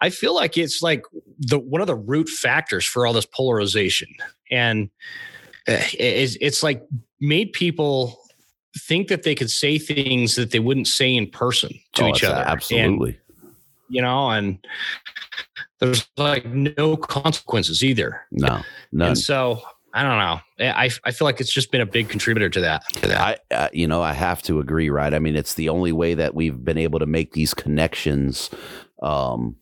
I 0.03 0.11
feel 0.11 0.35
like 0.35 0.59
it's 0.59 0.83
like 0.83 1.03
the 1.39 1.59
one 1.59 1.81
of 1.81 1.87
the 1.87 1.97
root 1.97 2.29
factors 2.29 2.85
for 2.85 3.07
all 3.07 3.13
this 3.13 3.27
polarization, 3.27 4.09
and 4.51 4.91
eh, 5.67 5.89
it's 5.99 6.37
it's 6.41 6.63
like 6.63 6.83
made 7.21 7.53
people 7.53 8.21
think 8.79 9.09
that 9.09 9.23
they 9.23 9.35
could 9.35 9.51
say 9.51 9.79
things 9.79 10.35
that 10.35 10.51
they 10.51 10.59
wouldn't 10.59 10.89
say 10.89 11.15
in 11.15 11.31
person 11.31 11.71
to 11.95 12.05
oh, 12.05 12.09
each 12.09 12.23
other. 12.23 12.45
Absolutely. 12.47 13.11
And, 13.11 13.51
you 13.89 14.03
know, 14.03 14.29
and 14.31 14.59
there's 15.79 16.07
like 16.19 16.45
no 16.47 16.97
consequences 16.97 17.83
either. 17.83 18.21
No, 18.31 18.61
no. 18.93 19.07
And 19.07 19.19
so 19.19 19.63
I 19.97 20.03
don't 20.03 20.19
know. 20.19 20.73
I, 20.77 20.91
I 21.05 21.11
feel 21.11 21.25
like 21.25 21.41
it's 21.41 21.51
just 21.51 21.71
been 21.71 21.81
a 21.81 21.87
big 21.87 22.11
contributor 22.11 22.51
to 22.51 22.61
that. 22.61 22.87
To 22.97 23.09
that. 23.09 23.41
I, 23.51 23.55
uh, 23.55 23.69
you 23.73 23.87
know, 23.87 24.03
I 24.03 24.13
have 24.13 24.43
to 24.43 24.61
agree, 24.61 24.91
right? 24.91 25.15
I 25.15 25.19
mean, 25.19 25.37
it's 25.37 25.55
the 25.55 25.71
only 25.71 25.91
way 25.91 26.13
that 26.13 26.35
we've 26.35 26.63
been 26.63 26.77
able 26.77 26.99
to 26.99 27.07
make 27.07 27.33
these 27.33 27.55
connections 27.55 28.51
um, 29.01 29.57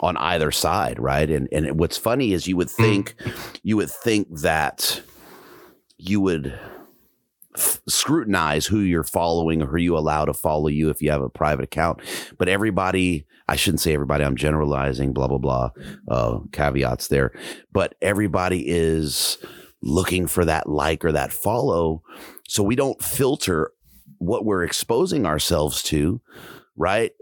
on 0.00 0.16
either 0.16 0.50
side, 0.50 0.98
right? 0.98 1.28
And 1.28 1.46
and 1.52 1.78
what's 1.78 1.98
funny 1.98 2.32
is 2.32 2.46
you 2.46 2.56
would 2.56 2.68
mm. 2.68 2.76
think, 2.76 3.16
you 3.62 3.76
would 3.76 3.90
think 3.90 4.28
that 4.40 5.02
you 5.98 6.22
would 6.22 6.58
scrutinize 7.86 8.64
who 8.64 8.78
you're 8.78 9.04
following 9.04 9.60
or 9.60 9.66
who 9.66 9.76
you 9.76 9.98
allow 9.98 10.24
to 10.24 10.32
follow 10.32 10.68
you 10.68 10.88
if 10.88 11.02
you 11.02 11.10
have 11.10 11.22
a 11.22 11.28
private 11.28 11.64
account. 11.64 12.00
But 12.38 12.48
everybody, 12.48 13.26
I 13.46 13.56
shouldn't 13.56 13.80
say 13.82 13.92
everybody, 13.92 14.24
I'm 14.24 14.36
generalizing, 14.36 15.12
blah, 15.12 15.28
blah, 15.28 15.38
blah, 15.38 15.70
uh, 16.08 16.38
caveats 16.52 17.08
there. 17.08 17.32
But 17.72 17.94
everybody 18.00 18.64
is 18.66 19.36
looking 19.86 20.26
for 20.26 20.44
that 20.44 20.68
like 20.68 21.04
or 21.04 21.12
that 21.12 21.32
follow. 21.32 22.02
So 22.48 22.62
we 22.62 22.76
don't 22.76 23.02
filter 23.02 23.72
what 24.18 24.44
we're 24.44 24.64
exposing 24.64 25.26
ourselves 25.26 25.82
to, 25.84 26.20
right? 26.76 27.12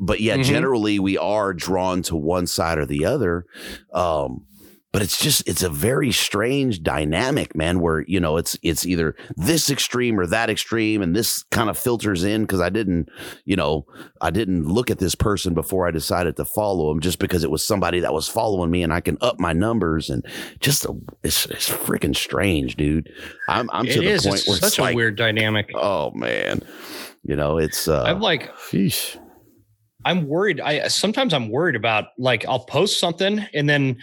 But 0.00 0.20
yet, 0.20 0.40
mm-hmm. 0.40 0.50
generally, 0.50 0.98
we 0.98 1.18
are 1.18 1.52
drawn 1.52 2.02
to 2.02 2.16
one 2.16 2.46
side 2.46 2.78
or 2.78 2.86
the 2.86 3.04
other. 3.04 3.46
Um, 3.92 4.46
but 4.92 5.02
it's 5.02 5.18
just 5.20 5.46
it's 5.46 5.62
a 5.62 5.68
very 5.68 6.10
strange 6.10 6.82
dynamic 6.82 7.54
man 7.54 7.80
where 7.80 8.00
you 8.08 8.18
know 8.18 8.36
it's 8.36 8.58
it's 8.62 8.86
either 8.86 9.14
this 9.36 9.70
extreme 9.70 10.18
or 10.18 10.26
that 10.26 10.48
extreme 10.48 11.02
and 11.02 11.14
this 11.14 11.42
kind 11.50 11.68
of 11.68 11.78
filters 11.78 12.24
in 12.24 12.42
because 12.42 12.60
i 12.60 12.68
didn't 12.68 13.08
you 13.44 13.54
know 13.54 13.84
i 14.20 14.30
didn't 14.30 14.64
look 14.64 14.90
at 14.90 14.98
this 14.98 15.14
person 15.14 15.52
before 15.52 15.86
i 15.86 15.90
decided 15.90 16.36
to 16.36 16.44
follow 16.44 16.90
him 16.90 17.00
just 17.00 17.18
because 17.18 17.44
it 17.44 17.50
was 17.50 17.64
somebody 17.64 18.00
that 18.00 18.14
was 18.14 18.28
following 18.28 18.70
me 18.70 18.82
and 18.82 18.92
i 18.92 19.00
can 19.00 19.18
up 19.20 19.38
my 19.38 19.52
numbers 19.52 20.08
and 20.08 20.24
just 20.60 20.84
a, 20.84 20.94
it's, 21.22 21.46
it's 21.46 21.68
freaking 21.68 22.16
strange 22.16 22.76
dude 22.76 23.10
i'm, 23.48 23.68
I'm 23.72 23.84
to 23.86 24.02
is. 24.02 24.22
the 24.22 24.30
point 24.30 24.40
it's 24.40 24.48
where 24.48 24.56
such 24.56 24.66
it's 24.68 24.78
a 24.78 24.82
like, 24.82 24.96
weird 24.96 25.16
dynamic 25.16 25.70
oh 25.74 26.10
man 26.12 26.62
you 27.24 27.36
know 27.36 27.58
it's 27.58 27.88
uh 27.88 28.04
i'm 28.04 28.20
like 28.20 28.54
sheesh. 28.56 29.18
i'm 30.06 30.26
worried 30.26 30.60
i 30.60 30.88
sometimes 30.88 31.34
i'm 31.34 31.50
worried 31.50 31.76
about 31.76 32.06
like 32.16 32.46
i'll 32.46 32.64
post 32.64 32.98
something 32.98 33.44
and 33.52 33.68
then 33.68 33.98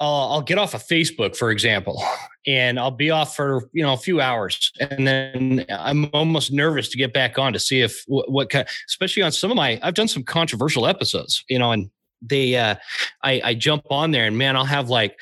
uh, 0.00 0.28
I'll 0.28 0.42
get 0.42 0.58
off 0.58 0.74
of 0.74 0.82
Facebook, 0.82 1.36
for 1.36 1.50
example, 1.50 2.02
and 2.46 2.78
I'll 2.78 2.90
be 2.90 3.10
off 3.10 3.36
for 3.36 3.68
you 3.72 3.82
know 3.82 3.92
a 3.92 3.98
few 3.98 4.20
hours, 4.20 4.72
and 4.80 5.06
then 5.06 5.64
I'm 5.70 6.10
almost 6.12 6.52
nervous 6.52 6.88
to 6.90 6.98
get 6.98 7.12
back 7.12 7.38
on 7.38 7.52
to 7.52 7.60
see 7.60 7.80
if 7.80 8.02
what, 8.06 8.30
what 8.30 8.50
kind, 8.50 8.66
especially 8.88 9.22
on 9.22 9.32
some 9.32 9.50
of 9.50 9.56
my 9.56 9.78
I've 9.82 9.94
done 9.94 10.08
some 10.08 10.24
controversial 10.24 10.86
episodes, 10.86 11.44
you 11.48 11.58
know, 11.58 11.72
and 11.72 11.90
they 12.20 12.56
uh, 12.56 12.74
I, 13.22 13.40
I 13.44 13.54
jump 13.54 13.84
on 13.90 14.10
there 14.10 14.26
and 14.26 14.36
man, 14.36 14.56
I'll 14.56 14.64
have 14.64 14.88
like 14.88 15.16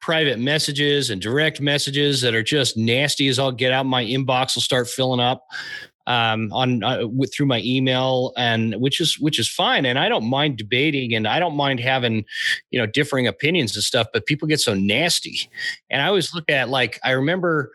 private 0.00 0.38
messages 0.38 1.10
and 1.10 1.20
direct 1.20 1.60
messages 1.60 2.20
that 2.20 2.34
are 2.34 2.42
just 2.42 2.76
nasty 2.76 3.28
as 3.28 3.38
I'll 3.38 3.52
get 3.52 3.72
out. 3.72 3.86
My 3.86 4.04
inbox 4.04 4.54
will 4.54 4.62
start 4.62 4.88
filling 4.88 5.20
up 5.20 5.44
um, 6.06 6.52
on 6.52 6.82
uh, 6.82 7.06
with, 7.06 7.34
through 7.34 7.46
my 7.46 7.60
email, 7.64 8.32
and 8.36 8.76
which 8.76 9.00
is 9.00 9.18
which 9.18 9.38
is 9.38 9.48
fine. 9.48 9.86
And 9.86 9.98
I 9.98 10.08
don't 10.08 10.24
mind 10.24 10.56
debating, 10.56 11.14
and 11.14 11.26
I 11.26 11.38
don't 11.38 11.56
mind 11.56 11.80
having 11.80 12.24
you 12.70 12.78
know 12.78 12.86
differing 12.86 13.26
opinions 13.26 13.74
and 13.76 13.82
stuff. 13.82 14.08
But 14.12 14.26
people 14.26 14.48
get 14.48 14.60
so 14.60 14.74
nasty, 14.74 15.50
and 15.90 16.02
I 16.02 16.06
always 16.06 16.34
look 16.34 16.50
at 16.50 16.68
like 16.68 16.98
I 17.04 17.12
remember 17.12 17.72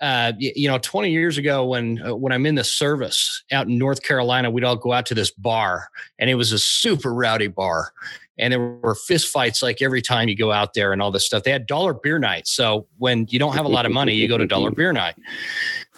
uh, 0.00 0.32
you 0.38 0.66
know, 0.66 0.78
20 0.78 1.10
years 1.10 1.36
ago 1.36 1.64
when 1.66 2.00
uh, 2.02 2.14
when 2.14 2.32
I'm 2.32 2.46
in 2.46 2.54
the 2.54 2.64
service 2.64 3.44
out 3.52 3.66
in 3.66 3.76
North 3.76 4.02
Carolina, 4.02 4.50
we'd 4.50 4.64
all 4.64 4.76
go 4.76 4.92
out 4.92 5.04
to 5.06 5.14
this 5.14 5.30
bar, 5.30 5.88
and 6.18 6.30
it 6.30 6.36
was 6.36 6.52
a 6.52 6.58
super 6.58 7.12
rowdy 7.12 7.48
bar. 7.48 7.92
And 8.40 8.52
there 8.52 8.60
were 8.60 8.94
fist 8.94 9.28
fights 9.28 9.62
like 9.62 9.82
every 9.82 10.02
time 10.02 10.28
you 10.28 10.36
go 10.36 10.50
out 10.50 10.74
there 10.74 10.92
and 10.92 11.00
all 11.00 11.10
this 11.10 11.26
stuff. 11.26 11.42
They 11.42 11.50
had 11.50 11.66
dollar 11.66 11.94
beer 11.94 12.18
night. 12.18 12.46
So 12.46 12.86
when 12.98 13.26
you 13.28 13.38
don't 13.38 13.54
have 13.54 13.66
a 13.66 13.68
lot 13.68 13.86
of 13.86 13.92
money, 13.92 14.14
you 14.14 14.28
go 14.28 14.38
to 14.38 14.46
dollar 14.46 14.70
beer 14.70 14.92
night. 14.92 15.16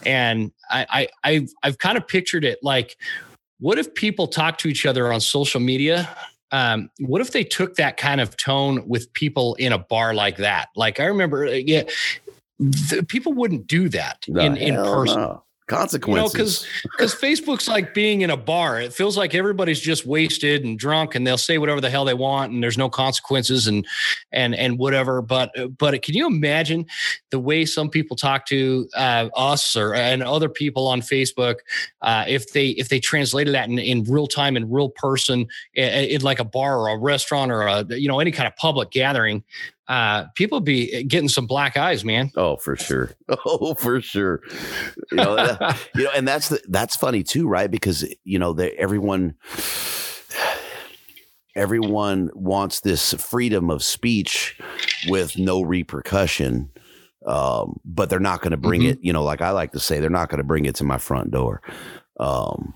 And 0.05 0.53
I, 0.71 0.87
I 0.91 1.09
I've 1.25 1.51
I've 1.63 1.79
kind 1.79 1.97
of 1.97 2.07
pictured 2.07 2.45
it 2.45 2.59
like, 2.63 2.97
what 3.61 3.79
if 3.79 3.95
people 3.95 4.27
talk 4.27 4.59
to 4.59 4.69
each 4.69 4.85
other 4.85 5.13
on 5.13 5.21
social 5.21 5.61
media 5.61 6.09
um, 6.55 6.91
what 6.99 7.23
if 7.23 7.33
they 7.33 7.45
took 7.45 7.77
that 7.77 7.97
kind 7.97 8.21
of 8.21 8.37
tone 8.37 8.87
with 8.87 9.11
people 9.15 9.55
in 9.55 9.73
a 9.73 9.79
bar 9.79 10.13
like 10.13 10.37
that? 10.37 10.69
Like 10.77 11.01
I 11.01 11.07
remember, 11.07 11.47
uh, 11.47 11.53
yeah, 11.53 11.85
the, 12.59 13.07
people 13.09 13.33
wouldn't 13.33 13.67
do 13.67 13.89
that 13.89 14.29
in, 14.29 14.59
in 14.59 14.75
person. 14.75 15.23
No 15.23 15.45
consequences. 15.73 16.33
because 16.33 16.63
you 16.63 16.69
know, 16.85 16.91
because 16.97 17.15
Facebook's 17.15 17.69
like 17.69 17.95
being 17.95 18.23
in 18.23 18.31
a 18.31 18.37
bar. 18.37 18.81
It 18.81 18.93
feels 18.93 19.17
like 19.17 19.35
everybody's 19.35 19.81
just 19.81 20.07
wasted 20.07 20.65
and 20.65 20.79
drunk, 20.79 21.15
and 21.15 21.27
they'll 21.27 21.39
say 21.39 21.59
whatever 21.59 21.81
the 21.81 21.91
hell 21.91 22.05
they 22.05 22.15
want, 22.15 22.53
and 22.53 22.63
there's 22.63 22.79
no 22.79 22.89
consequences 22.89 23.67
and 23.67 23.87
and 24.33 24.55
and 24.55 24.79
whatever. 24.79 25.23
But 25.23 25.53
but 25.79 26.01
can 26.03 26.15
you 26.15 26.27
imagine 26.27 26.87
the 27.31 27.39
way 27.39 27.65
some 27.65 27.89
people 27.89 28.17
talk 28.17 28.47
to 28.47 28.89
uh, 28.97 29.29
us 29.35 29.77
or 29.77 29.95
and 29.95 30.23
other 30.23 30.49
people 30.49 30.87
on 30.87 31.01
Facebook 31.01 31.57
uh, 32.03 32.25
if 32.29 32.53
they 32.53 32.69
if 32.71 32.89
they 32.89 33.01
translated 33.01 33.55
that 33.55 33.69
in, 33.69 33.79
in 33.79 34.05
real 34.05 34.27
time 34.27 34.57
in 34.57 34.71
real 34.71 34.89
person 34.91 35.47
in, 35.75 35.89
in 35.89 36.21
like 36.23 36.41
a 36.41 36.45
bar 36.45 36.79
or 36.79 36.89
a 36.89 36.99
restaurant 36.99 37.51
or 37.51 37.63
a 37.63 37.85
you 37.91 38.09
know 38.09 38.21
any 38.21 38.31
kind 38.31 38.47
of 38.47 38.57
public 38.57 38.91
gathering 38.91 39.43
uh, 39.93 40.25
people 40.37 40.61
be 40.61 41.05
getting 41.05 41.29
some 41.29 41.47
black 41.47 41.77
eyes, 41.77 42.03
man. 42.03 42.33
Oh, 42.35 42.57
for 42.57 42.77
sure. 42.77 43.11
Oh, 43.45 43.75
for 43.75 44.01
sure. 44.01 44.41
You 45.11 45.17
know, 45.17 45.37
you 45.95 46.05
know, 46.05 46.11
and 46.15 46.27
that's 46.27 46.49
the, 46.49 46.63
that's 46.69 46.97
funny 46.97 47.23
too, 47.23 47.47
right? 47.47 47.71
Because 47.71 48.07
you 48.25 48.39
know, 48.39 48.55
the, 48.55 48.75
everyone 48.79 49.35
everyone 51.55 52.31
wants 52.35 52.81
this 52.81 53.13
freedom 53.15 53.69
of 53.69 53.83
speech 53.83 54.59
with 55.09 55.37
no 55.37 55.61
repercussion. 55.61 56.71
Um, 57.27 57.79
but 57.85 58.09
they're 58.09 58.19
not 58.19 58.41
going 58.41 58.53
to 58.53 58.57
bring 58.57 58.81
mm-hmm. 58.83 58.93
it, 58.93 58.99
you 59.03 59.13
know, 59.13 59.23
like 59.23 59.43
I 59.43 59.51
like 59.51 59.73
to 59.73 59.81
say, 59.81 60.01
they're 60.01 60.11
not 60.11 60.31
going 60.31 60.39
to 60.39 60.45
bring 60.45 60.65
it 60.65 60.75
to 60.77 60.85
my 60.85 60.99
front 60.99 61.31
door. 61.31 61.61
Um, 62.19 62.75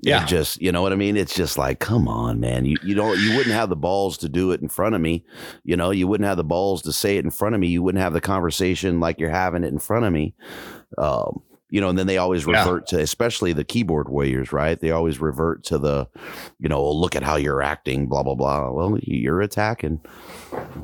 yeah. 0.00 0.22
It 0.22 0.28
just, 0.28 0.60
you 0.60 0.72
know 0.72 0.80
what 0.80 0.92
I 0.92 0.96
mean? 0.96 1.16
It's 1.16 1.34
just 1.34 1.58
like, 1.58 1.78
come 1.78 2.08
on, 2.08 2.40
man. 2.40 2.64
You 2.64 2.76
you 2.82 2.94
don't 2.94 3.18
you 3.20 3.36
wouldn't 3.36 3.54
have 3.54 3.68
the 3.68 3.76
balls 3.76 4.16
to 4.18 4.28
do 4.28 4.50
it 4.52 4.62
in 4.62 4.68
front 4.68 4.94
of 4.94 5.00
me. 5.00 5.24
You 5.64 5.76
know, 5.76 5.90
you 5.90 6.08
wouldn't 6.08 6.26
have 6.26 6.38
the 6.38 6.44
balls 6.44 6.82
to 6.82 6.92
say 6.92 7.18
it 7.18 7.24
in 7.24 7.30
front 7.30 7.54
of 7.54 7.60
me. 7.60 7.68
You 7.68 7.82
wouldn't 7.82 8.02
have 8.02 8.14
the 8.14 8.20
conversation 8.20 9.00
like 9.00 9.18
you're 9.20 9.30
having 9.30 9.64
it 9.64 9.72
in 9.72 9.78
front 9.78 10.06
of 10.06 10.12
me. 10.12 10.34
Um, 10.96 11.42
you 11.68 11.80
know, 11.80 11.88
and 11.88 11.98
then 11.98 12.06
they 12.06 12.18
always 12.18 12.46
revert 12.46 12.90
yeah. 12.92 12.98
to, 12.98 13.02
especially 13.02 13.52
the 13.54 13.64
keyboard 13.64 14.08
warriors, 14.08 14.52
right? 14.52 14.78
They 14.78 14.90
always 14.90 15.20
revert 15.20 15.64
to 15.64 15.78
the, 15.78 16.06
you 16.58 16.68
know, 16.68 16.90
look 16.90 17.16
at 17.16 17.22
how 17.22 17.36
you're 17.36 17.62
acting, 17.62 18.08
blah 18.08 18.22
blah 18.22 18.34
blah. 18.34 18.70
Well, 18.70 18.98
you're 19.02 19.40
attacking. 19.40 20.00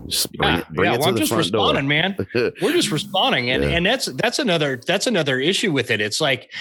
Just 0.07 0.33
bring 0.33 0.51
yeah, 0.51 0.65
bring 0.71 0.93
yeah. 0.93 0.99
Well, 0.99 1.09
I'm 1.09 1.17
just 1.17 1.33
responding, 1.33 1.89
door. 1.89 1.89
man. 1.89 2.17
We're 2.63 2.73
just 2.73 2.91
responding, 2.91 3.51
and 3.51 3.63
yeah. 3.63 3.71
and 3.71 3.85
that's 3.85 4.07
that's 4.07 4.39
another 4.39 4.81
that's 4.87 5.07
another 5.07 5.39
issue 5.39 5.73
with 5.73 5.91
it. 5.91 6.01
It's 6.01 6.21
like, 6.21 6.53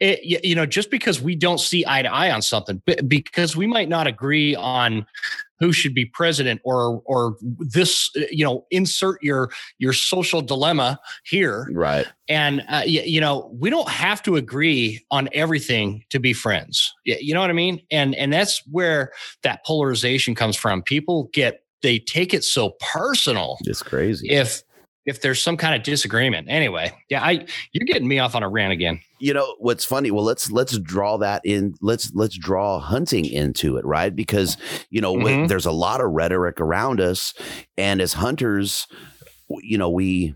it, 0.00 0.44
you 0.44 0.54
know, 0.54 0.66
just 0.66 0.90
because 0.90 1.20
we 1.20 1.36
don't 1.36 1.60
see 1.60 1.84
eye 1.86 2.02
to 2.02 2.12
eye 2.12 2.30
on 2.30 2.42
something, 2.42 2.82
because 3.06 3.56
we 3.56 3.66
might 3.66 3.88
not 3.88 4.06
agree 4.06 4.54
on 4.54 5.06
who 5.58 5.72
should 5.72 5.94
be 5.94 6.04
president 6.04 6.60
or 6.64 7.02
or 7.04 7.36
this 7.40 8.10
you 8.30 8.44
know 8.44 8.66
insert 8.70 9.22
your 9.22 9.50
your 9.78 9.92
social 9.92 10.42
dilemma 10.42 10.98
here 11.24 11.68
right 11.72 12.06
and 12.28 12.62
uh, 12.68 12.82
you, 12.84 13.00
you, 13.02 13.20
know 13.20 13.50
we 13.58 13.70
don't 13.70 13.88
have 13.88 14.22
to 14.22 14.36
agree 14.36 15.04
on 15.10 15.28
everything 15.32 16.04
to 16.10 16.18
be 16.18 16.32
friends 16.32 16.92
you 17.04 17.32
know 17.32 17.40
what 17.40 17.50
i 17.50 17.54
mean 17.54 17.80
and 17.90 18.14
and 18.16 18.32
that's 18.32 18.62
where 18.70 19.12
that 19.42 19.64
polarization 19.64 20.34
comes 20.34 20.56
from 20.56 20.82
people 20.82 21.30
get 21.32 21.62
they 21.82 21.98
take 21.98 22.34
it 22.34 22.44
so 22.44 22.74
personal 22.80 23.58
it's 23.64 23.82
crazy 23.82 24.28
if 24.30 24.62
if 25.06 25.20
there's 25.20 25.40
some 25.40 25.56
kind 25.56 25.74
of 25.74 25.84
disagreement. 25.84 26.48
Anyway, 26.50 26.92
yeah, 27.08 27.22
I 27.22 27.46
you're 27.72 27.86
getting 27.86 28.08
me 28.08 28.18
off 28.18 28.34
on 28.34 28.42
a 28.42 28.48
rant 28.48 28.72
again. 28.72 29.00
You 29.18 29.32
know 29.32 29.54
what's 29.60 29.84
funny? 29.84 30.10
Well, 30.10 30.24
let's 30.24 30.50
let's 30.50 30.78
draw 30.80 31.16
that 31.18 31.42
in. 31.44 31.74
Let's 31.80 32.12
let's 32.14 32.36
draw 32.36 32.80
hunting 32.80 33.24
into 33.24 33.76
it, 33.76 33.84
right? 33.84 34.14
Because 34.14 34.56
you 34.90 35.00
know 35.00 35.14
mm-hmm. 35.14 35.46
there's 35.46 35.66
a 35.66 35.72
lot 35.72 36.00
of 36.00 36.10
rhetoric 36.10 36.60
around 36.60 37.00
us, 37.00 37.32
and 37.78 38.00
as 38.00 38.14
hunters, 38.14 38.86
you 39.48 39.78
know 39.78 39.88
we 39.88 40.34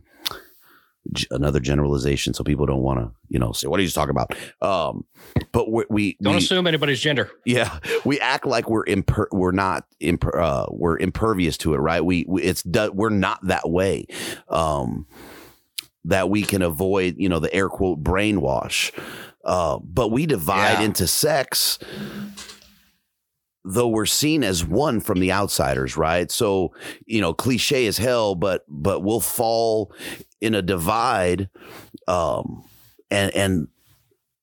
another 1.31 1.61
generalization 1.61 2.35
so 2.35 2.45
people 2.45 2.67
don't 2.67 2.83
want 2.83 3.01
to 3.01 3.11
you 3.29 3.39
know 3.39 3.53
say 3.53 3.67
what 3.67 3.81
are 3.81 3.83
you 3.83 3.91
talking 3.91 4.11
about? 4.11 4.35
Um 4.61 5.05
but 5.53 5.71
we, 5.71 5.85
we 5.89 6.17
don't 6.23 6.35
we, 6.35 6.39
assume 6.39 6.67
anybody's 6.67 7.01
gender. 7.01 7.31
Yeah 7.45 7.79
we 8.05 8.21
act 8.21 8.47
like 8.47 8.69
we're 8.69 8.85
imper 8.85 9.27
we're 9.33 9.53
not 9.53 9.85
imper 10.03 10.41
uh, 10.41 10.67
we're 10.71 10.99
impervious 10.99 11.57
to 11.59 11.75
it 11.75 11.79
right? 11.79 12.05
We, 12.05 12.25
we 12.29 12.43
it's 12.43 12.65
we're 12.65 13.11
not 13.11 13.41
that 13.47 13.69
way 13.69 14.07
um 14.49 15.07
that 16.05 16.31
we 16.31 16.43
can 16.43 16.63
avoid 16.63 17.17
you 17.19 17.29
know 17.29 17.39
the 17.39 17.53
air 17.55 17.69
quote 17.69 18.03
brainwash. 18.03 18.93
Uh 19.45 19.79
but 19.83 20.09
we 20.09 20.27
divide 20.27 20.79
yeah. 20.79 20.83
into 20.83 21.07
sects 21.07 21.79
though 23.65 23.89
we're 23.89 24.07
seen 24.07 24.43
as 24.43 24.65
one 24.65 25.01
from 25.01 25.21
the 25.21 25.33
outsiders 25.33 25.97
right? 25.97 26.31
So 26.31 26.73
you 27.07 27.21
know 27.21 27.35
cliche 27.35 27.87
as 27.87 27.99
hell 27.99 28.35
but 28.35 28.65
but 28.69 29.01
we'll 29.01 29.21
fall 29.21 29.93
in 30.41 30.55
a 30.55 30.63
divide 30.63 31.49
um 32.09 32.65
and 33.11 33.35
and 33.35 33.69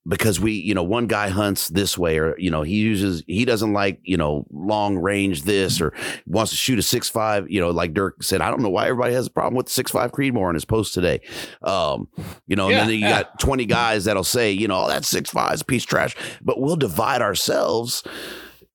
because 0.08 0.40
we 0.40 0.52
you 0.52 0.74
know 0.74 0.82
one 0.82 1.06
guy 1.06 1.28
hunts 1.28 1.68
this 1.68 1.98
way 1.98 2.18
or 2.18 2.36
you 2.38 2.50
know 2.50 2.62
he 2.62 2.76
uses 2.76 3.22
he 3.26 3.44
doesn't 3.44 3.72
like 3.72 4.00
you 4.02 4.16
know 4.16 4.46
long 4.50 4.96
range 4.96 5.42
this 5.42 5.80
or 5.80 5.92
wants 6.26 6.50
to 6.50 6.56
shoot 6.56 6.78
a 6.78 6.82
six 6.82 7.08
five 7.08 7.48
you 7.50 7.60
know 7.60 7.70
like 7.70 7.92
dirk 7.92 8.22
said 8.22 8.40
i 8.40 8.50
don't 8.50 8.62
know 8.62 8.70
why 8.70 8.84
everybody 8.84 9.12
has 9.12 9.26
a 9.26 9.30
problem 9.30 9.54
with 9.54 9.66
the 9.66 9.72
six 9.72 9.90
five 9.90 10.10
creedmoor 10.10 10.48
in 10.48 10.54
his 10.54 10.64
post 10.64 10.94
today 10.94 11.20
um 11.62 12.08
you 12.46 12.56
know 12.56 12.68
yeah, 12.68 12.80
and 12.80 12.88
then 12.88 12.96
you 12.96 13.02
yeah. 13.02 13.22
got 13.22 13.38
20 13.38 13.66
guys 13.66 14.04
that'll 14.06 14.24
say 14.24 14.50
you 14.50 14.66
know 14.66 14.84
oh, 14.84 14.88
that 14.88 15.04
six 15.04 15.30
five 15.30 15.52
is 15.52 15.60
a 15.60 15.64
piece 15.64 15.84
of 15.84 15.90
trash 15.90 16.16
but 16.40 16.60
we'll 16.60 16.76
divide 16.76 17.20
ourselves 17.20 18.02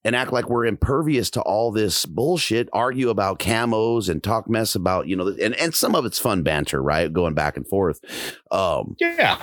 and 0.05 0.15
act 0.15 0.33
like 0.33 0.49
we're 0.49 0.65
impervious 0.65 1.29
to 1.31 1.41
all 1.41 1.71
this 1.71 2.05
bullshit, 2.05 2.69
argue 2.73 3.09
about 3.09 3.39
camos 3.39 4.09
and 4.09 4.23
talk 4.23 4.49
mess 4.49 4.75
about, 4.75 5.07
you 5.07 5.15
know, 5.15 5.27
and, 5.27 5.55
and 5.55 5.73
some 5.73 5.95
of 5.95 6.05
it's 6.05 6.19
fun 6.19 6.43
banter, 6.43 6.81
right? 6.81 7.11
Going 7.11 7.33
back 7.33 7.57
and 7.57 7.67
forth. 7.67 7.99
Um, 8.51 8.95
yeah. 8.99 9.41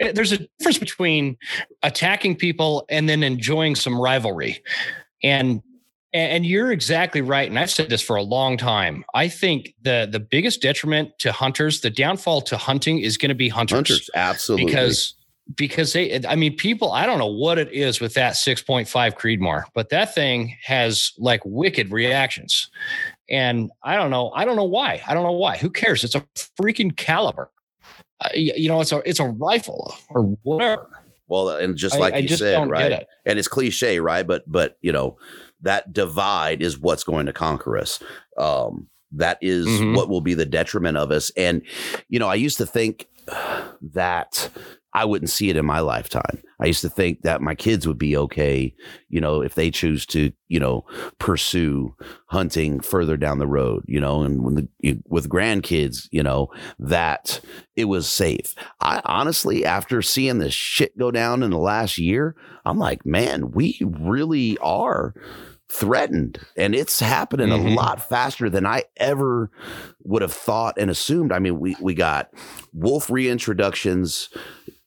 Eh, 0.00 0.12
there's 0.12 0.32
a 0.32 0.38
difference 0.58 0.78
between 0.78 1.36
attacking 1.82 2.36
people 2.36 2.84
and 2.88 3.08
then 3.08 3.22
enjoying 3.22 3.74
some 3.74 4.00
rivalry. 4.00 4.62
And 5.22 5.62
and 6.12 6.46
you're 6.46 6.70
exactly 6.70 7.22
right. 7.22 7.48
And 7.48 7.58
I've 7.58 7.72
said 7.72 7.90
this 7.90 8.00
for 8.00 8.14
a 8.14 8.22
long 8.22 8.56
time. 8.56 9.04
I 9.14 9.28
think 9.28 9.74
the 9.82 10.08
the 10.10 10.20
biggest 10.20 10.62
detriment 10.62 11.10
to 11.18 11.32
hunters, 11.32 11.80
the 11.80 11.90
downfall 11.90 12.42
to 12.42 12.56
hunting 12.56 13.00
is 13.00 13.16
going 13.16 13.30
to 13.30 13.34
be 13.34 13.48
hunters. 13.48 13.76
Hunters, 13.76 14.10
absolutely. 14.14 14.66
Because 14.66 15.14
because 15.54 15.92
they 15.92 16.24
i 16.26 16.34
mean 16.34 16.56
people 16.56 16.92
i 16.92 17.04
don't 17.04 17.18
know 17.18 17.26
what 17.26 17.58
it 17.58 17.70
is 17.70 18.00
with 18.00 18.14
that 18.14 18.34
6.5 18.34 18.86
creedmoor 19.14 19.64
but 19.74 19.90
that 19.90 20.14
thing 20.14 20.56
has 20.62 21.12
like 21.18 21.42
wicked 21.44 21.90
reactions. 21.92 22.70
And 23.30 23.70
i 23.82 23.96
don't 23.96 24.10
know 24.10 24.30
i 24.34 24.44
don't 24.44 24.56
know 24.56 24.64
why 24.64 25.02
i 25.06 25.14
don't 25.14 25.22
know 25.22 25.32
why. 25.32 25.56
Who 25.58 25.70
cares? 25.70 26.04
It's 26.04 26.14
a 26.14 26.20
freaking 26.60 26.96
caliber. 26.96 27.50
Uh, 28.20 28.28
you 28.34 28.68
know 28.68 28.80
it's 28.80 28.92
a 28.92 28.98
it's 29.08 29.20
a 29.20 29.26
rifle 29.26 29.94
or 30.10 30.22
whatever. 30.42 30.88
Well 31.28 31.50
and 31.50 31.76
just 31.76 31.98
like 31.98 32.14
I, 32.14 32.18
you 32.18 32.24
I 32.24 32.26
just 32.26 32.40
said 32.40 32.68
right? 32.68 32.92
it. 32.92 33.08
and 33.26 33.38
it's 33.38 33.48
cliche 33.48 34.00
right? 34.00 34.26
But 34.26 34.44
but 34.50 34.78
you 34.80 34.92
know 34.92 35.18
that 35.62 35.92
divide 35.92 36.62
is 36.62 36.78
what's 36.78 37.04
going 37.04 37.26
to 37.26 37.32
conquer 37.32 37.76
us. 37.76 38.02
Um 38.38 38.88
that 39.12 39.38
is 39.40 39.66
mm-hmm. 39.66 39.94
what 39.94 40.08
will 40.08 40.20
be 40.20 40.34
the 40.34 40.46
detriment 40.46 40.96
of 40.96 41.10
us. 41.10 41.30
And 41.36 41.62
you 42.08 42.18
know 42.18 42.28
i 42.28 42.34
used 42.34 42.58
to 42.58 42.66
think 42.66 43.08
that 43.82 44.50
I 44.94 45.04
wouldn't 45.04 45.30
see 45.30 45.50
it 45.50 45.56
in 45.56 45.66
my 45.66 45.80
lifetime. 45.80 46.42
I 46.60 46.66
used 46.66 46.82
to 46.82 46.88
think 46.88 47.22
that 47.22 47.42
my 47.42 47.56
kids 47.56 47.86
would 47.86 47.98
be 47.98 48.16
okay, 48.16 48.74
you 49.08 49.20
know, 49.20 49.42
if 49.42 49.54
they 49.54 49.70
choose 49.70 50.06
to, 50.06 50.32
you 50.46 50.60
know, 50.60 50.84
pursue 51.18 51.96
hunting 52.26 52.78
further 52.78 53.16
down 53.16 53.38
the 53.38 53.46
road, 53.46 53.82
you 53.88 54.00
know, 54.00 54.22
and 54.22 54.44
when 54.44 54.54
the, 54.54 55.02
with 55.08 55.28
grandkids, 55.28 56.08
you 56.12 56.22
know, 56.22 56.48
that 56.78 57.40
it 57.74 57.86
was 57.86 58.08
safe. 58.08 58.54
I 58.80 59.02
honestly, 59.04 59.64
after 59.64 60.00
seeing 60.00 60.38
this 60.38 60.54
shit 60.54 60.96
go 60.96 61.10
down 61.10 61.42
in 61.42 61.50
the 61.50 61.58
last 61.58 61.98
year, 61.98 62.36
I'm 62.64 62.78
like, 62.78 63.04
man, 63.04 63.50
we 63.50 63.80
really 63.82 64.56
are 64.58 65.14
threatened 65.70 66.38
and 66.56 66.72
it's 66.74 67.00
happening 67.00 67.48
mm-hmm. 67.48 67.68
a 67.68 67.74
lot 67.74 68.06
faster 68.08 68.48
than 68.48 68.64
I 68.64 68.84
ever 68.96 69.50
would 70.04 70.22
have 70.22 70.32
thought 70.32 70.78
and 70.78 70.88
assumed. 70.88 71.32
I 71.32 71.40
mean, 71.40 71.58
we 71.58 71.76
we 71.80 71.94
got 71.94 72.30
wolf 72.72 73.08
reintroductions 73.08 74.28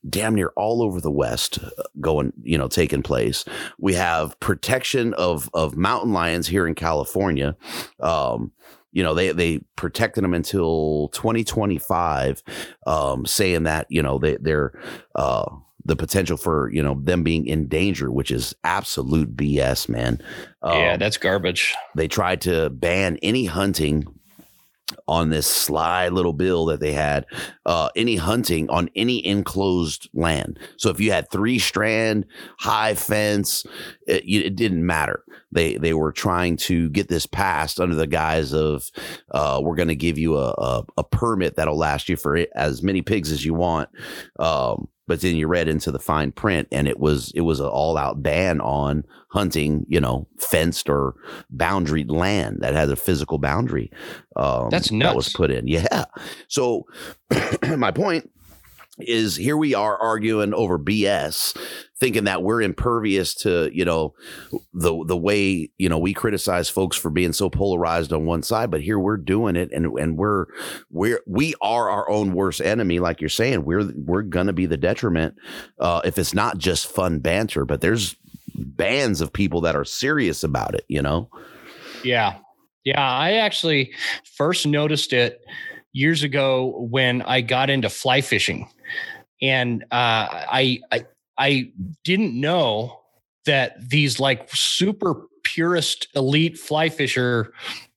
damn 0.07 0.35
near 0.35 0.51
all 0.55 0.81
over 0.81 1.01
the 1.01 1.11
West 1.11 1.59
uh, 1.63 1.83
going, 1.99 2.33
you 2.43 2.57
know, 2.57 2.67
taking 2.67 3.03
place. 3.03 3.45
We 3.79 3.93
have 3.93 4.39
protection 4.39 5.13
of 5.15 5.49
of 5.53 5.75
mountain 5.75 6.13
lions 6.13 6.47
here 6.47 6.67
in 6.67 6.75
California. 6.75 7.55
Um, 7.99 8.51
you 8.91 9.03
know, 9.03 9.13
they 9.13 9.31
they 9.31 9.59
protected 9.75 10.23
them 10.23 10.33
until 10.33 11.09
2025, 11.09 12.41
um, 12.85 13.25
saying 13.25 13.63
that 13.63 13.87
you 13.89 14.01
know 14.01 14.17
they 14.17 14.37
they're 14.37 14.73
uh, 15.15 15.45
the 15.85 15.95
potential 15.95 16.37
for 16.37 16.71
you 16.71 16.83
know 16.83 16.99
them 17.01 17.23
being 17.23 17.45
in 17.45 17.67
danger, 17.67 18.11
which 18.11 18.31
is 18.31 18.55
absolute 18.63 19.35
BS, 19.35 19.89
man. 19.89 20.21
yeah, 20.63 20.93
um, 20.93 20.99
that's 20.99 21.17
garbage. 21.17 21.75
They 21.95 22.07
tried 22.07 22.41
to 22.41 22.69
ban 22.69 23.17
any 23.21 23.45
hunting 23.45 24.05
on 25.07 25.29
this 25.29 25.47
sly 25.47 26.07
little 26.07 26.33
bill 26.33 26.65
that 26.65 26.79
they 26.79 26.93
had 26.93 27.25
uh, 27.65 27.89
any 27.95 28.15
hunting 28.15 28.69
on 28.69 28.89
any 28.95 29.25
enclosed 29.25 30.09
land. 30.13 30.59
So 30.77 30.89
if 30.89 30.99
you 30.99 31.11
had 31.11 31.29
three 31.29 31.59
strand 31.59 32.25
high 32.59 32.93
fence 32.93 33.65
it, 34.07 34.23
it, 34.25 34.55
didn't 34.55 34.85
matter. 34.85 35.23
They 35.51 35.75
they 35.77 35.93
were 35.93 36.11
trying 36.11 36.57
to 36.57 36.89
get 36.89 37.09
this 37.09 37.25
passed 37.25 37.79
under 37.79 37.95
the 37.95 38.07
guise 38.07 38.53
of 38.53 38.89
uh, 39.31 39.59
we're 39.63 39.75
going 39.75 39.87
to 39.89 39.95
give 39.95 40.17
you 40.17 40.37
a, 40.37 40.51
a, 40.51 40.85
a, 40.97 41.03
permit 41.03 41.55
that'll 41.55 41.77
last 41.77 42.09
you 42.09 42.15
for 42.15 42.45
as 42.55 42.83
many 42.83 43.01
pigs 43.01 43.31
as 43.31 43.45
you 43.45 43.53
want. 43.53 43.89
Um, 44.39 44.87
but 45.07 45.21
then 45.21 45.35
you 45.35 45.47
read 45.47 45.67
into 45.67 45.91
the 45.91 45.99
fine 45.99 46.31
print 46.31 46.67
and 46.71 46.87
it 46.87 46.99
was 46.99 47.31
it 47.33 47.41
was 47.41 47.59
an 47.59 47.67
all 47.67 47.97
out 47.97 48.21
ban 48.21 48.61
on 48.61 49.03
hunting 49.29 49.85
you 49.87 49.99
know 49.99 50.27
fenced 50.37 50.89
or 50.89 51.15
boundaried 51.55 52.11
land 52.11 52.57
that 52.61 52.73
has 52.73 52.89
a 52.89 52.95
physical 52.95 53.37
boundary 53.37 53.91
um, 54.35 54.69
that's 54.69 54.91
nuts. 54.91 55.09
that 55.09 55.15
was 55.15 55.29
put 55.29 55.51
in 55.51 55.67
yeah 55.67 56.05
so 56.47 56.85
my 57.77 57.91
point 57.91 58.29
is 58.99 59.35
here 59.35 59.57
we 59.57 59.75
are 59.75 59.97
arguing 59.97 60.53
over 60.53 60.79
BS, 60.79 61.55
thinking 61.99 62.23
that 62.23 62.43
we're 62.43 62.61
impervious 62.61 63.33
to 63.35 63.69
you 63.73 63.85
know 63.85 64.13
the 64.73 65.03
the 65.05 65.17
way 65.17 65.69
you 65.77 65.89
know 65.89 65.99
we 65.99 66.13
criticize 66.13 66.69
folks 66.69 66.97
for 66.97 67.09
being 67.09 67.33
so 67.33 67.49
polarized 67.49 68.11
on 68.11 68.25
one 68.25 68.43
side, 68.43 68.71
but 68.71 68.81
here 68.81 68.99
we're 68.99 69.17
doing 69.17 69.55
it, 69.55 69.71
and 69.71 69.85
and 69.99 70.17
we're 70.17 70.45
we're 70.89 71.21
we 71.27 71.53
are 71.61 71.89
our 71.89 72.09
own 72.09 72.33
worst 72.33 72.61
enemy, 72.61 72.99
like 72.99 73.21
you're 73.21 73.29
saying. 73.29 73.65
We're 73.65 73.91
we're 73.95 74.23
gonna 74.23 74.53
be 74.53 74.65
the 74.65 74.77
detriment 74.77 75.35
uh, 75.79 76.01
if 76.03 76.17
it's 76.17 76.33
not 76.33 76.57
just 76.57 76.87
fun 76.87 77.19
banter, 77.19 77.65
but 77.65 77.81
there's 77.81 78.15
bands 78.55 79.21
of 79.21 79.31
people 79.31 79.61
that 79.61 79.75
are 79.75 79.85
serious 79.85 80.43
about 80.43 80.73
it. 80.73 80.85
You 80.87 81.01
know? 81.01 81.29
Yeah, 82.03 82.37
yeah. 82.83 83.01
I 83.01 83.33
actually 83.33 83.93
first 84.23 84.65
noticed 84.65 85.13
it 85.13 85.39
years 85.93 86.23
ago 86.23 86.87
when 86.91 87.21
I 87.23 87.41
got 87.41 87.69
into 87.69 87.89
fly 87.89 88.21
fishing 88.21 88.67
and 89.41 89.83
uh, 89.91 90.27
I, 90.29 90.79
I 90.91 91.05
I 91.37 91.71
didn't 92.03 92.39
know 92.39 92.99
that 93.45 93.89
these 93.89 94.19
like 94.19 94.49
super 94.51 95.27
purist 95.43 96.07
elite 96.15 96.57
fly 96.57 96.89
fisher 96.89 97.53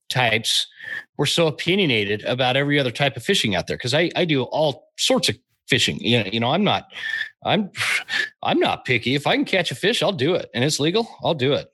types 0.08 0.66
were 1.16 1.26
so 1.26 1.46
opinionated 1.46 2.22
about 2.24 2.56
every 2.56 2.78
other 2.78 2.90
type 2.90 3.16
of 3.16 3.22
fishing 3.22 3.54
out 3.54 3.66
there. 3.66 3.76
Because 3.76 3.94
I, 3.94 4.10
I 4.16 4.24
do 4.24 4.42
all 4.44 4.88
sorts 4.98 5.28
of 5.28 5.36
fishing. 5.68 5.98
You 6.00 6.22
know, 6.22 6.30
you 6.30 6.40
know 6.40 6.48
i'm 6.48 6.64
not 6.64 6.88
i'm 7.44 7.70
i'm 8.42 8.58
not 8.58 8.84
picky. 8.84 9.14
If 9.14 9.26
i 9.26 9.36
can 9.36 9.44
catch 9.44 9.70
a 9.70 9.74
fish 9.74 10.02
i'll 10.02 10.12
do 10.12 10.34
it. 10.34 10.50
And 10.54 10.64
it's 10.64 10.80
legal 10.80 11.08
i'll 11.22 11.34
do 11.34 11.52
it. 11.52 11.68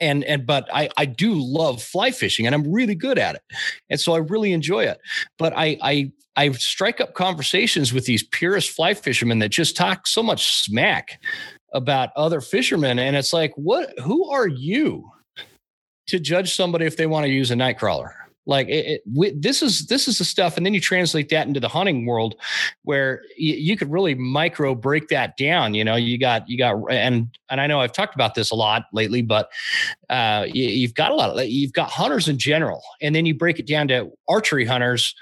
And 0.00 0.22
and 0.24 0.46
but 0.46 0.68
I 0.72 0.90
I 0.96 1.06
do 1.06 1.34
love 1.34 1.82
fly 1.82 2.10
fishing 2.10 2.46
and 2.46 2.54
I'm 2.54 2.70
really 2.72 2.94
good 2.94 3.18
at 3.18 3.34
it, 3.34 3.42
and 3.90 3.98
so 3.98 4.14
I 4.14 4.18
really 4.18 4.52
enjoy 4.52 4.84
it. 4.84 5.00
But 5.38 5.52
I 5.56 5.76
I 5.82 6.12
I 6.38 6.52
strike 6.52 7.00
up 7.00 7.14
conversations 7.14 7.92
with 7.92 8.06
these 8.06 8.22
purist 8.22 8.70
fly 8.70 8.94
fishermen 8.94 9.40
that 9.40 9.48
just 9.48 9.76
talk 9.76 10.06
so 10.06 10.22
much 10.22 10.52
smack 10.62 11.20
about 11.74 12.10
other 12.14 12.40
fishermen, 12.40 13.00
and 13.00 13.16
it's 13.16 13.32
like, 13.32 13.52
what? 13.56 13.92
Who 13.98 14.30
are 14.30 14.46
you 14.46 15.10
to 16.06 16.20
judge 16.20 16.54
somebody 16.54 16.86
if 16.86 16.96
they 16.96 17.06
want 17.06 17.26
to 17.26 17.32
use 17.32 17.50
a 17.50 17.56
night 17.56 17.76
crawler? 17.76 18.14
Like 18.48 18.68
it, 18.68 18.86
it, 18.86 19.02
we, 19.14 19.30
this 19.32 19.62
is 19.62 19.86
this 19.86 20.08
is 20.08 20.16
the 20.16 20.24
stuff, 20.24 20.56
and 20.56 20.64
then 20.64 20.72
you 20.72 20.80
translate 20.80 21.28
that 21.28 21.46
into 21.46 21.60
the 21.60 21.68
hunting 21.68 22.06
world, 22.06 22.34
where 22.82 23.20
you, 23.36 23.54
you 23.54 23.76
could 23.76 23.92
really 23.92 24.14
micro 24.14 24.74
break 24.74 25.08
that 25.08 25.36
down. 25.36 25.74
You 25.74 25.84
know, 25.84 25.96
you 25.96 26.18
got 26.18 26.48
you 26.48 26.56
got, 26.56 26.76
and 26.90 27.28
and 27.50 27.60
I 27.60 27.66
know 27.66 27.80
I've 27.80 27.92
talked 27.92 28.14
about 28.14 28.34
this 28.34 28.50
a 28.50 28.54
lot 28.54 28.84
lately, 28.94 29.20
but 29.20 29.50
uh, 30.08 30.46
you, 30.48 30.86
have 30.86 30.94
got 30.94 31.12
a 31.12 31.14
lot 31.14 31.28
of 31.28 31.46
you've 31.46 31.74
got 31.74 31.90
hunters 31.90 32.26
in 32.26 32.38
general, 32.38 32.82
and 33.02 33.14
then 33.14 33.26
you 33.26 33.34
break 33.34 33.58
it 33.58 33.66
down 33.66 33.86
to 33.88 34.10
archery 34.28 34.64
hunters, 34.64 35.14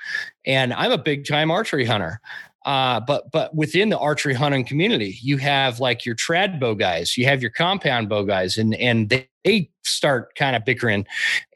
and 0.44 0.72
I'm 0.72 0.92
a 0.92 0.98
big 0.98 1.26
time 1.26 1.50
archery 1.50 1.84
hunter. 1.84 2.20
Uh, 2.64 3.00
but 3.00 3.30
but 3.32 3.54
within 3.56 3.88
the 3.88 3.98
archery 3.98 4.34
hunting 4.34 4.64
community, 4.64 5.18
you 5.20 5.36
have 5.36 5.80
like 5.80 6.06
your 6.06 6.14
trad 6.14 6.60
bow 6.60 6.74
guys, 6.74 7.16
you 7.16 7.24
have 7.24 7.42
your 7.42 7.50
compound 7.50 8.08
bow 8.08 8.22
guys, 8.22 8.56
and 8.56 8.72
and 8.76 9.08
they, 9.08 9.28
they 9.44 9.70
start 9.86 10.34
kind 10.34 10.56
of 10.56 10.64
bickering, 10.64 11.06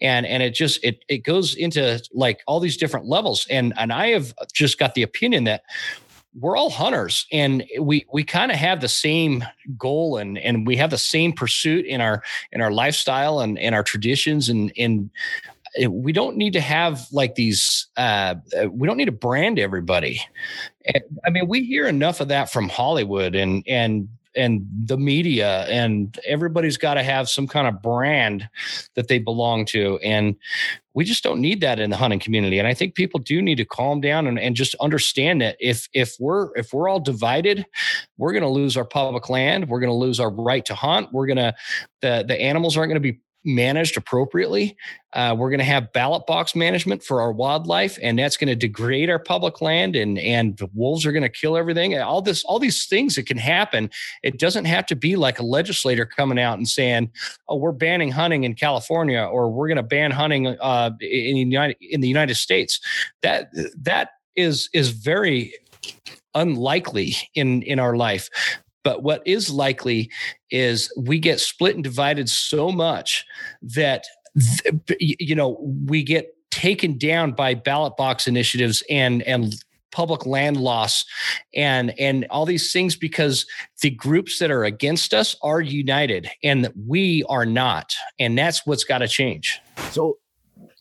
and 0.00 0.26
and 0.26 0.42
it 0.42 0.54
just 0.54 0.82
it 0.84 1.04
it 1.08 1.18
goes 1.18 1.54
into 1.54 2.02
like 2.12 2.40
all 2.46 2.60
these 2.60 2.76
different 2.76 3.06
levels, 3.06 3.46
and 3.50 3.72
and 3.76 3.92
I 3.92 4.08
have 4.08 4.34
just 4.52 4.78
got 4.78 4.94
the 4.94 5.02
opinion 5.02 5.44
that 5.44 5.62
we're 6.38 6.56
all 6.56 6.70
hunters 6.70 7.26
and 7.32 7.64
we 7.80 8.06
we 8.12 8.22
kind 8.22 8.52
of 8.52 8.56
have 8.56 8.80
the 8.80 8.88
same 8.88 9.44
goal 9.76 10.16
and 10.16 10.38
and 10.38 10.66
we 10.66 10.76
have 10.76 10.90
the 10.90 10.98
same 10.98 11.32
pursuit 11.32 11.84
in 11.86 12.00
our 12.00 12.22
in 12.52 12.60
our 12.60 12.70
lifestyle 12.70 13.40
and 13.40 13.58
in 13.58 13.74
our 13.74 13.82
traditions. 13.82 14.48
And 14.48 14.72
and 14.78 15.10
we 15.88 16.12
don't 16.12 16.36
need 16.36 16.52
to 16.52 16.60
have 16.60 17.06
like 17.12 17.34
these 17.34 17.88
uh, 17.96 18.36
uh, 18.56 18.68
we 18.70 18.86
don't 18.86 18.96
need 18.96 19.06
to 19.06 19.12
brand 19.12 19.58
everybody. 19.58 20.20
I 21.24 21.30
mean 21.30 21.48
we 21.48 21.64
hear 21.64 21.86
enough 21.86 22.20
of 22.20 22.28
that 22.28 22.50
from 22.50 22.68
hollywood 22.68 23.34
and 23.34 23.62
and 23.66 24.08
and 24.36 24.66
the 24.84 24.96
media 24.96 25.64
and 25.66 26.18
everybody's 26.26 26.76
got 26.76 26.94
to 26.94 27.02
have 27.02 27.28
some 27.28 27.46
kind 27.46 27.66
of 27.66 27.82
brand 27.82 28.48
that 28.94 29.08
they 29.08 29.18
belong 29.18 29.64
to 29.64 29.98
and 29.98 30.36
we 30.94 31.04
just 31.04 31.22
don't 31.22 31.40
need 31.40 31.60
that 31.60 31.78
in 31.78 31.90
the 31.90 31.96
hunting 31.96 32.18
community 32.18 32.58
and 32.58 32.68
i 32.68 32.74
think 32.74 32.94
people 32.94 33.18
do 33.20 33.42
need 33.42 33.56
to 33.56 33.64
calm 33.64 34.00
down 34.00 34.26
and, 34.26 34.38
and 34.38 34.54
just 34.54 34.74
understand 34.76 35.40
that 35.40 35.56
if 35.60 35.88
if 35.92 36.16
we're 36.20 36.56
if 36.56 36.72
we're 36.72 36.88
all 36.88 37.00
divided 37.00 37.66
we're 38.18 38.32
going 38.32 38.42
to 38.42 38.48
lose 38.48 38.76
our 38.76 38.84
public 38.84 39.28
land 39.28 39.68
we're 39.68 39.80
going 39.80 39.90
to 39.90 39.94
lose 39.94 40.20
our 40.20 40.30
right 40.30 40.64
to 40.64 40.74
hunt 40.74 41.12
we're 41.12 41.26
going 41.26 41.36
to 41.36 41.54
the 42.00 42.24
the 42.26 42.40
animals 42.40 42.76
aren't 42.76 42.90
going 42.90 43.02
to 43.02 43.12
be 43.12 43.20
managed 43.44 43.96
appropriately. 43.96 44.76
Uh, 45.12 45.34
we're 45.36 45.50
going 45.50 45.58
to 45.58 45.64
have 45.64 45.92
ballot 45.92 46.26
box 46.26 46.54
management 46.54 47.02
for 47.02 47.20
our 47.20 47.32
wildlife, 47.32 47.98
and 48.02 48.18
that's 48.18 48.36
going 48.36 48.48
to 48.48 48.54
degrade 48.54 49.10
our 49.10 49.18
public 49.18 49.60
land, 49.60 49.96
and 49.96 50.18
and 50.18 50.56
the 50.58 50.68
wolves 50.74 51.04
are 51.04 51.12
going 51.12 51.22
to 51.22 51.28
kill 51.28 51.56
everything. 51.56 51.98
All 51.98 52.22
this, 52.22 52.44
all 52.44 52.58
these 52.58 52.86
things 52.86 53.16
that 53.16 53.26
can 53.26 53.38
happen. 53.38 53.90
It 54.22 54.38
doesn't 54.38 54.66
have 54.66 54.86
to 54.86 54.96
be 54.96 55.16
like 55.16 55.38
a 55.38 55.44
legislator 55.44 56.06
coming 56.06 56.38
out 56.38 56.58
and 56.58 56.68
saying, 56.68 57.10
"Oh, 57.48 57.56
we're 57.56 57.72
banning 57.72 58.12
hunting 58.12 58.44
in 58.44 58.54
California," 58.54 59.20
or 59.20 59.50
"We're 59.50 59.68
going 59.68 59.76
to 59.76 59.82
ban 59.82 60.10
hunting 60.10 60.46
uh, 60.46 60.90
in 61.00 61.36
United 61.36 61.76
in 61.80 62.00
the 62.00 62.08
United 62.08 62.36
States." 62.36 62.80
That 63.22 63.50
that 63.82 64.10
is 64.36 64.68
is 64.72 64.90
very 64.90 65.54
unlikely 66.34 67.16
in 67.34 67.62
in 67.62 67.80
our 67.80 67.96
life 67.96 68.30
but 68.82 69.02
what 69.02 69.22
is 69.26 69.50
likely 69.50 70.10
is 70.50 70.92
we 70.96 71.18
get 71.18 71.40
split 71.40 71.74
and 71.74 71.84
divided 71.84 72.28
so 72.28 72.70
much 72.70 73.24
that, 73.62 74.04
you 74.98 75.34
know, 75.34 75.58
we 75.86 76.02
get 76.02 76.34
taken 76.50 76.98
down 76.98 77.32
by 77.32 77.54
ballot 77.54 77.96
box 77.96 78.26
initiatives 78.26 78.82
and, 78.88 79.22
and, 79.22 79.54
public 79.92 80.24
land 80.24 80.56
loss 80.56 81.04
and 81.54 81.92
and 81.98 82.24
all 82.30 82.46
these 82.46 82.72
things 82.72 82.94
because 82.94 83.44
the 83.82 83.90
groups 83.90 84.38
that 84.38 84.50
are 84.50 84.62
against 84.62 85.12
us 85.12 85.34
are 85.42 85.60
united 85.60 86.30
and 86.44 86.72
we 86.86 87.24
are 87.28 87.44
not. 87.44 87.94
And 88.18 88.38
that's 88.38 88.64
what's 88.64 88.84
got 88.84 88.98
to 88.98 89.08
change. 89.08 89.60
So 89.90 90.18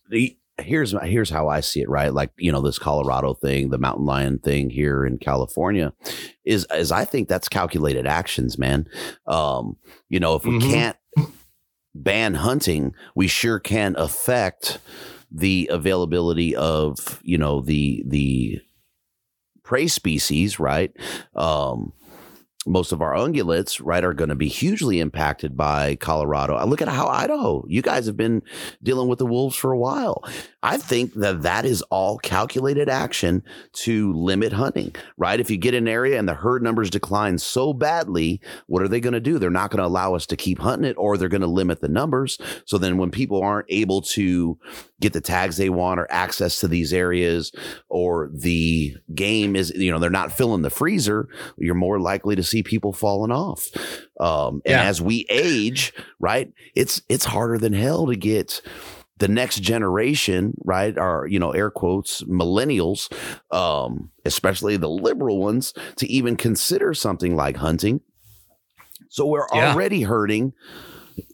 the 0.10 0.38
here's 0.62 0.94
here's 1.04 1.30
how 1.30 1.48
I 1.48 1.60
see 1.60 1.82
it, 1.82 1.90
right? 1.90 2.14
Like 2.14 2.32
you 2.38 2.52
know 2.52 2.62
this 2.62 2.80
Colorado 2.80 3.34
thing, 3.34 3.70
the 3.70 3.78
mountain 3.78 4.06
lion 4.06 4.40
thing 4.40 4.70
here 4.70 5.06
in 5.06 5.18
California, 5.18 5.94
is 6.46 6.66
is 6.74 6.92
I 6.92 7.06
think 7.06 7.28
that's 7.28 7.50
calculated 7.50 8.06
actions, 8.06 8.58
man. 8.58 8.88
Um, 9.28 9.78
you 10.10 10.20
know, 10.20 10.36
if 10.36 10.46
we 10.46 10.60
mm-hmm. 10.60 10.72
can't 10.72 10.98
ban 11.96 12.36
hunting, 12.36 12.94
we 13.16 13.28
sure 13.28 13.60
can 13.60 13.96
affect 13.98 14.80
the 15.32 15.70
availability 15.72 16.56
of 16.56 17.20
you 17.24 17.38
know 17.38 17.62
the 17.62 18.04
the 18.08 18.60
prey 19.64 19.88
species, 19.88 20.60
right? 20.60 20.92
Um, 21.36 21.94
most 22.70 22.92
of 22.92 23.02
our 23.02 23.14
ungulates, 23.14 23.82
right, 23.84 24.04
are 24.04 24.14
going 24.14 24.30
to 24.30 24.36
be 24.36 24.48
hugely 24.48 25.00
impacted 25.00 25.58
by 25.58 25.96
Colorado. 25.96 26.56
I 26.56 26.64
look 26.64 26.82
at 26.82 26.88
how 26.88 27.08
Idaho, 27.08 27.66
you 27.68 27.82
guys 27.82 28.06
have 28.06 28.16
been 28.16 28.44
dealing 28.84 29.08
with 29.10 29.20
the 29.20 29.26
wolves 29.26 29.56
for 29.56 29.72
a 29.72 29.78
while. 29.78 30.24
I 30.62 30.78
think 30.78 31.16
that 31.16 31.42
that 31.42 31.66
is 31.66 31.82
all 31.84 32.20
calculated 32.20 32.88
action 32.88 33.44
to 33.74 34.14
limit 34.14 34.54
hunting, 34.54 34.96
right? 35.18 35.40
If 35.40 35.50
you 35.50 35.58
get 35.58 35.74
an 35.74 35.88
area 35.88 36.20
and 36.20 36.28
the 36.28 36.34
herd 36.34 36.62
numbers 36.62 36.90
decline 36.90 37.40
so 37.40 37.74
badly, 37.74 38.40
what 38.68 38.84
are 38.84 38.88
they 38.88 39.00
going 39.00 39.14
to 39.14 39.20
do? 39.20 39.40
They're 39.40 39.50
not 39.50 39.72
going 39.72 39.80
to 39.80 39.88
allow 39.88 40.14
us 40.14 40.26
to 40.28 40.38
keep 40.38 40.60
hunting 40.60 40.90
it 40.90 40.96
or 40.98 41.18
they're 41.18 41.30
going 41.30 41.42
to 41.42 41.48
limit 41.48 41.82
the 41.82 41.90
numbers. 41.90 42.38
So 42.66 42.78
then 42.78 42.98
when 42.98 43.10
people 43.10 43.42
aren't 43.42 43.68
able 43.70 44.02
to 44.02 44.60
get 45.00 45.14
the 45.14 45.22
tags 45.22 45.58
they 45.58 45.70
want 45.70 46.00
or 46.00 46.08
access 46.10 46.60
to 46.60 46.68
these 46.68 46.94
areas 46.94 47.52
or 47.88 48.30
the 48.34 48.96
game 49.16 49.56
is, 49.56 49.72
you 49.76 49.92
know, 49.92 50.00
they're 50.00 50.10
not 50.10 50.32
filling 50.32 50.62
the 50.62 50.70
freezer, 50.70 51.30
you're 51.58 51.76
more 51.76 52.00
likely 52.00 52.36
to 52.36 52.44
see 52.44 52.64
people 52.64 52.94
falling 52.94 53.32
off. 53.32 53.68
Um, 54.20 54.62
and 54.66 54.72
yeah. 54.72 54.84
as 54.84 55.02
we 55.02 55.26
age, 55.30 55.94
right, 56.20 56.52
it's, 56.76 57.02
it's 57.10 57.26
harder 57.26 57.58
than 57.58 57.74
hell 57.74 58.08
to 58.08 58.16
get, 58.16 58.62
the 59.20 59.28
next 59.28 59.60
generation, 59.60 60.54
right, 60.64 60.98
are, 60.98 61.28
you 61.28 61.40
know, 61.40 61.52
air 61.52 61.70
quotes, 61.70 62.24
millennials, 62.24 63.12
um, 63.54 64.10
especially 64.24 64.78
the 64.78 64.90
liberal 64.90 65.40
ones, 65.40 65.74
to 65.98 66.08
even 66.08 66.38
consider 66.38 66.94
something 66.94 67.36
like 67.36 67.58
hunting. 67.58 68.00
So 69.10 69.26
we're 69.26 69.46
yeah. 69.54 69.74
already 69.74 70.04
hurting 70.04 70.54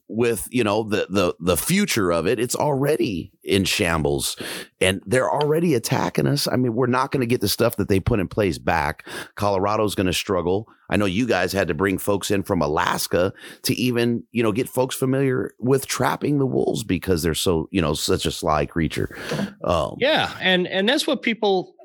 with 0.08 0.48
you 0.52 0.64
know 0.64 0.84
the 0.84 1.08
the 1.10 1.36
the 1.40 1.58
future 1.58 2.12
of 2.12 2.28
it 2.28 2.40
it's 2.40 2.56
already 2.56 3.32
in 3.44 3.64
shambles. 3.64 4.38
And 4.82 5.02
they're 5.06 5.32
already 5.32 5.74
attacking 5.74 6.28
us. 6.28 6.48
I 6.48 6.56
mean 6.56 6.74
we're 6.74 6.88
not 6.88 7.12
going 7.12 7.22
to 7.22 7.28
get 7.28 7.42
the 7.42 7.48
stuff 7.48 7.78
that 7.78 7.88
they 7.88 8.00
put 8.00 8.20
in 8.20 8.28
place 8.28 8.58
back. 8.58 9.08
Colorado's 9.36 9.96
going 9.96 10.08
to 10.08 10.14
struggle. 10.14 10.68
I 10.90 10.98
know 10.98 11.06
you 11.06 11.26
guys 11.28 11.52
had 11.54 11.68
to 11.70 11.74
bring 11.74 11.98
folks 11.98 12.30
in 12.30 12.44
from 12.44 12.62
alaska 12.62 13.34
to 13.64 13.74
even 13.76 14.24
you 14.32 14.44
know 14.44 14.52
get 14.52 14.70
folks 14.70 14.96
familiar 14.96 15.54
with 15.60 15.88
trapping 15.88 16.40
the 16.40 16.46
wolves 16.46 16.84
because 16.84 17.24
they're 17.24 17.34
so 17.34 17.68
you 17.72 17.82
know 17.82 17.94
such 17.94 18.26
a 18.26 18.32
sly 18.32 18.66
creature. 18.66 19.16
Um, 19.64 19.96
yeah 20.00 20.36
and 20.42 20.68
and 20.68 20.88
that's 20.88 21.08
what 21.08 21.22
people 21.22 21.76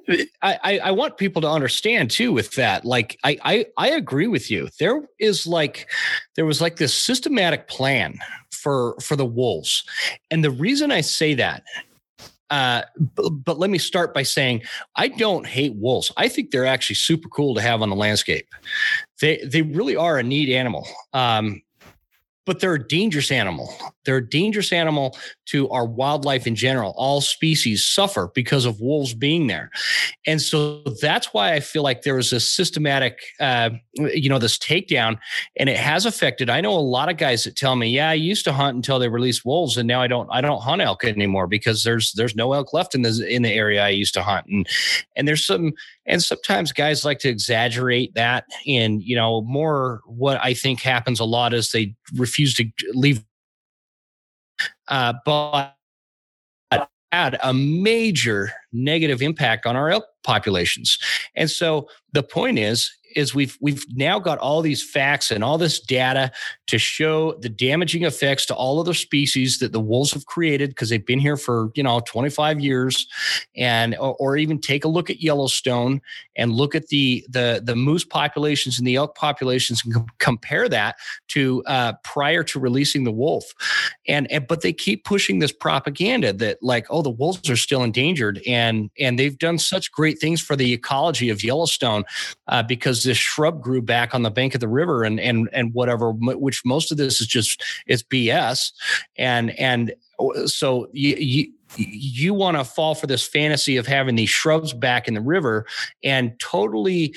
I, 0.42 0.80
I 0.84 0.90
want 0.90 1.16
people 1.18 1.42
to 1.42 1.48
understand 1.48 2.10
too 2.10 2.32
with 2.32 2.52
that. 2.52 2.84
Like 2.84 3.18
I, 3.24 3.38
I 3.44 3.66
I 3.76 3.90
agree 3.90 4.26
with 4.26 4.50
you. 4.50 4.68
There 4.78 5.02
is 5.18 5.46
like 5.46 5.90
there 6.36 6.46
was 6.46 6.60
like 6.60 6.76
this 6.76 6.94
systematic 6.94 7.68
plan 7.68 8.18
for 8.50 8.96
for 9.00 9.16
the 9.16 9.26
wolves, 9.26 9.84
and 10.30 10.44
the 10.44 10.50
reason 10.50 10.90
I 10.90 11.00
say 11.00 11.34
that 11.34 11.62
uh, 12.50 12.82
but, 13.14 13.30
but, 13.30 13.58
let 13.58 13.70
me 13.70 13.78
start 13.78 14.12
by 14.12 14.24
saying 14.24 14.62
I 14.96 15.08
don't 15.08 15.46
hate 15.46 15.76
wolves. 15.76 16.10
I 16.16 16.28
think 16.28 16.50
they're 16.50 16.66
actually 16.66 16.96
super 16.96 17.28
cool 17.28 17.54
to 17.54 17.60
have 17.60 17.80
on 17.80 17.90
the 17.90 17.96
landscape. 17.96 18.48
They 19.20 19.38
they 19.44 19.62
really 19.62 19.94
are 19.94 20.18
a 20.18 20.22
neat 20.22 20.52
animal. 20.52 20.86
Um, 21.12 21.62
but 22.50 22.58
they're 22.58 22.74
a 22.74 22.88
dangerous 22.88 23.30
animal. 23.30 23.72
They're 24.04 24.16
a 24.16 24.28
dangerous 24.28 24.72
animal 24.72 25.16
to 25.50 25.70
our 25.70 25.86
wildlife 25.86 26.48
in 26.48 26.56
general. 26.56 26.94
All 26.96 27.20
species 27.20 27.86
suffer 27.86 28.32
because 28.34 28.64
of 28.64 28.80
wolves 28.80 29.14
being 29.14 29.46
there. 29.46 29.70
And 30.26 30.42
so 30.42 30.82
that's 31.00 31.32
why 31.32 31.52
I 31.52 31.60
feel 31.60 31.84
like 31.84 32.02
there 32.02 32.16
was 32.16 32.32
a 32.32 32.40
systematic, 32.40 33.20
uh, 33.38 33.70
you 33.94 34.28
know, 34.28 34.40
this 34.40 34.58
takedown, 34.58 35.16
and 35.54 35.68
it 35.68 35.76
has 35.76 36.06
affected. 36.06 36.50
I 36.50 36.60
know 36.60 36.72
a 36.72 36.80
lot 36.80 37.08
of 37.08 37.18
guys 37.18 37.44
that 37.44 37.54
tell 37.54 37.76
me, 37.76 37.88
yeah, 37.88 38.10
I 38.10 38.14
used 38.14 38.42
to 38.46 38.52
hunt 38.52 38.74
until 38.74 38.98
they 38.98 39.08
released 39.08 39.44
wolves, 39.44 39.76
and 39.76 39.86
now 39.86 40.02
I 40.02 40.08
don't, 40.08 40.28
I 40.32 40.40
don't 40.40 40.60
hunt 40.60 40.82
elk 40.82 41.04
anymore 41.04 41.46
because 41.46 41.84
there's, 41.84 42.12
there's 42.14 42.34
no 42.34 42.52
elk 42.52 42.72
left 42.72 42.96
in 42.96 43.02
the, 43.02 43.24
in 43.32 43.42
the 43.42 43.52
area 43.52 43.84
I 43.84 43.90
used 43.90 44.14
to 44.14 44.24
hunt. 44.24 44.46
And, 44.48 44.68
and 45.14 45.28
there's 45.28 45.46
some, 45.46 45.72
and 46.10 46.22
sometimes 46.22 46.72
guys 46.72 47.04
like 47.04 47.20
to 47.20 47.28
exaggerate 47.28 48.14
that. 48.14 48.44
And, 48.66 49.02
you 49.02 49.16
know, 49.16 49.42
more 49.42 50.00
what 50.04 50.38
I 50.42 50.54
think 50.54 50.82
happens 50.82 51.20
a 51.20 51.24
lot 51.24 51.54
is 51.54 51.70
they 51.70 51.94
refuse 52.14 52.54
to 52.54 52.70
leave. 52.92 53.24
Uh, 54.88 55.14
but 55.24 55.76
had 57.12 57.38
a 57.42 57.52
major 57.52 58.52
negative 58.72 59.20
impact 59.22 59.66
on 59.66 59.76
our 59.76 59.90
elk 59.90 60.04
populations. 60.22 60.98
And 61.34 61.50
so 61.50 61.88
the 62.12 62.22
point 62.22 62.58
is 62.58 62.92
is 63.16 63.34
we've 63.34 63.58
we've 63.60 63.84
now 63.90 64.20
got 64.20 64.38
all 64.38 64.62
these 64.62 64.88
facts 64.88 65.32
and 65.32 65.42
all 65.42 65.58
this 65.58 65.80
data 65.80 66.30
to 66.70 66.78
show 66.78 67.32
the 67.40 67.48
damaging 67.48 68.04
effects 68.04 68.46
to 68.46 68.54
all 68.54 68.78
other 68.78 68.94
species 68.94 69.58
that 69.58 69.72
the 69.72 69.80
wolves 69.80 70.12
have 70.12 70.26
created 70.26 70.70
because 70.70 70.88
they've 70.88 71.04
been 71.04 71.18
here 71.18 71.36
for 71.36 71.72
you 71.74 71.82
know 71.82 72.00
25 72.06 72.60
years. 72.60 73.08
And 73.56 73.96
or, 73.96 74.14
or, 74.20 74.36
even 74.36 74.60
take 74.60 74.84
a 74.84 74.88
look 74.88 75.10
at 75.10 75.20
yellowstone 75.20 76.00
and 76.36 76.52
look 76.52 76.76
at 76.76 76.86
the 76.86 77.26
the 77.28 77.60
the 77.62 77.74
moose 77.74 78.04
populations 78.04 78.78
and 78.78 78.86
the 78.86 78.94
elk 78.94 79.16
populations 79.16 79.82
and 79.84 79.92
com- 79.92 80.06
compare 80.18 80.68
that 80.68 80.96
to 81.28 81.64
uh, 81.66 81.94
prior 82.04 82.44
to 82.44 82.60
releasing 82.60 83.02
the 83.02 83.10
wolf. 83.10 83.52
And, 84.06 84.30
and 84.30 84.46
but 84.46 84.60
they 84.60 84.72
keep 84.72 85.04
pushing 85.04 85.40
this 85.40 85.52
propaganda 85.52 86.32
that 86.34 86.62
like 86.62 86.86
oh 86.88 87.02
the 87.02 87.10
wolves 87.10 87.50
are 87.50 87.56
still 87.56 87.82
endangered. 87.82 88.40
And 88.46 88.90
and 88.98 89.18
they've 89.18 89.36
done 89.36 89.58
such 89.58 89.90
great 89.90 90.20
things 90.20 90.40
for 90.40 90.54
the 90.54 90.72
ecology 90.72 91.30
of 91.30 91.42
yellowstone 91.42 92.04
uh, 92.46 92.62
because 92.62 93.02
this 93.02 93.18
shrub 93.18 93.60
grew 93.60 93.82
back 93.82 94.14
on 94.14 94.22
the 94.22 94.30
bank 94.30 94.54
of 94.54 94.60
the 94.60 94.68
river 94.68 95.02
and 95.02 95.18
and 95.18 95.48
and 95.52 95.74
whatever 95.74 96.12
which 96.12 96.59
most 96.64 96.90
of 96.90 96.98
this 96.98 97.20
is 97.20 97.26
just 97.26 97.62
it's 97.86 98.02
bs 98.02 98.72
and 99.16 99.50
and 99.58 99.94
so 100.46 100.88
you, 100.92 101.16
you 101.16 101.52
you 101.76 102.34
want 102.34 102.56
to 102.56 102.64
fall 102.64 102.94
for 102.94 103.06
this 103.06 103.26
fantasy 103.26 103.76
of 103.76 103.86
having 103.86 104.16
these 104.16 104.30
shrubs 104.30 104.72
back 104.72 105.06
in 105.06 105.14
the 105.14 105.20
river 105.20 105.66
and 106.02 106.38
totally 106.40 107.14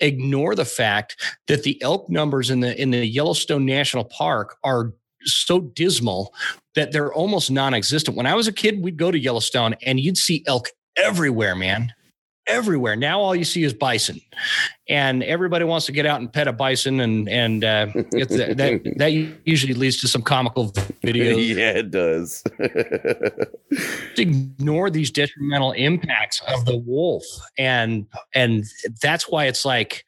ignore 0.00 0.54
the 0.54 0.64
fact 0.64 1.16
that 1.46 1.62
the 1.62 1.80
elk 1.82 2.08
numbers 2.10 2.50
in 2.50 2.60
the 2.60 2.80
in 2.80 2.90
the 2.90 3.06
Yellowstone 3.06 3.64
National 3.64 4.04
Park 4.04 4.56
are 4.62 4.92
so 5.22 5.60
dismal 5.60 6.34
that 6.74 6.92
they're 6.92 7.14
almost 7.14 7.50
non-existent. 7.50 8.16
When 8.16 8.26
I 8.26 8.34
was 8.34 8.46
a 8.46 8.52
kid, 8.52 8.82
we'd 8.82 8.98
go 8.98 9.10
to 9.10 9.18
Yellowstone 9.18 9.74
and 9.86 9.98
you'd 9.98 10.18
see 10.18 10.44
elk 10.46 10.68
everywhere, 10.96 11.54
man 11.56 11.94
everywhere. 12.46 12.96
Now 12.96 13.20
all 13.20 13.34
you 13.34 13.44
see 13.44 13.64
is 13.64 13.72
bison, 13.72 14.20
and 14.88 15.22
everybody 15.22 15.64
wants 15.64 15.86
to 15.86 15.92
get 15.92 16.06
out 16.06 16.20
and 16.20 16.32
pet 16.32 16.48
a 16.48 16.52
bison, 16.52 17.00
and 17.00 17.28
and 17.28 17.64
uh, 17.64 17.86
that, 17.94 18.54
that 18.56 18.94
that 18.96 19.12
usually 19.44 19.74
leads 19.74 20.00
to 20.00 20.08
some 20.08 20.22
comical 20.22 20.72
videos. 21.04 21.48
yeah, 21.56 21.70
it 21.70 21.90
does. 21.90 22.42
Ignore 24.18 24.90
these 24.90 25.10
detrimental 25.10 25.72
impacts 25.72 26.40
of 26.48 26.64
the 26.64 26.76
wolf, 26.76 27.24
and 27.58 28.06
and 28.34 28.64
that's 29.02 29.28
why 29.28 29.46
it's 29.46 29.64
like 29.64 30.04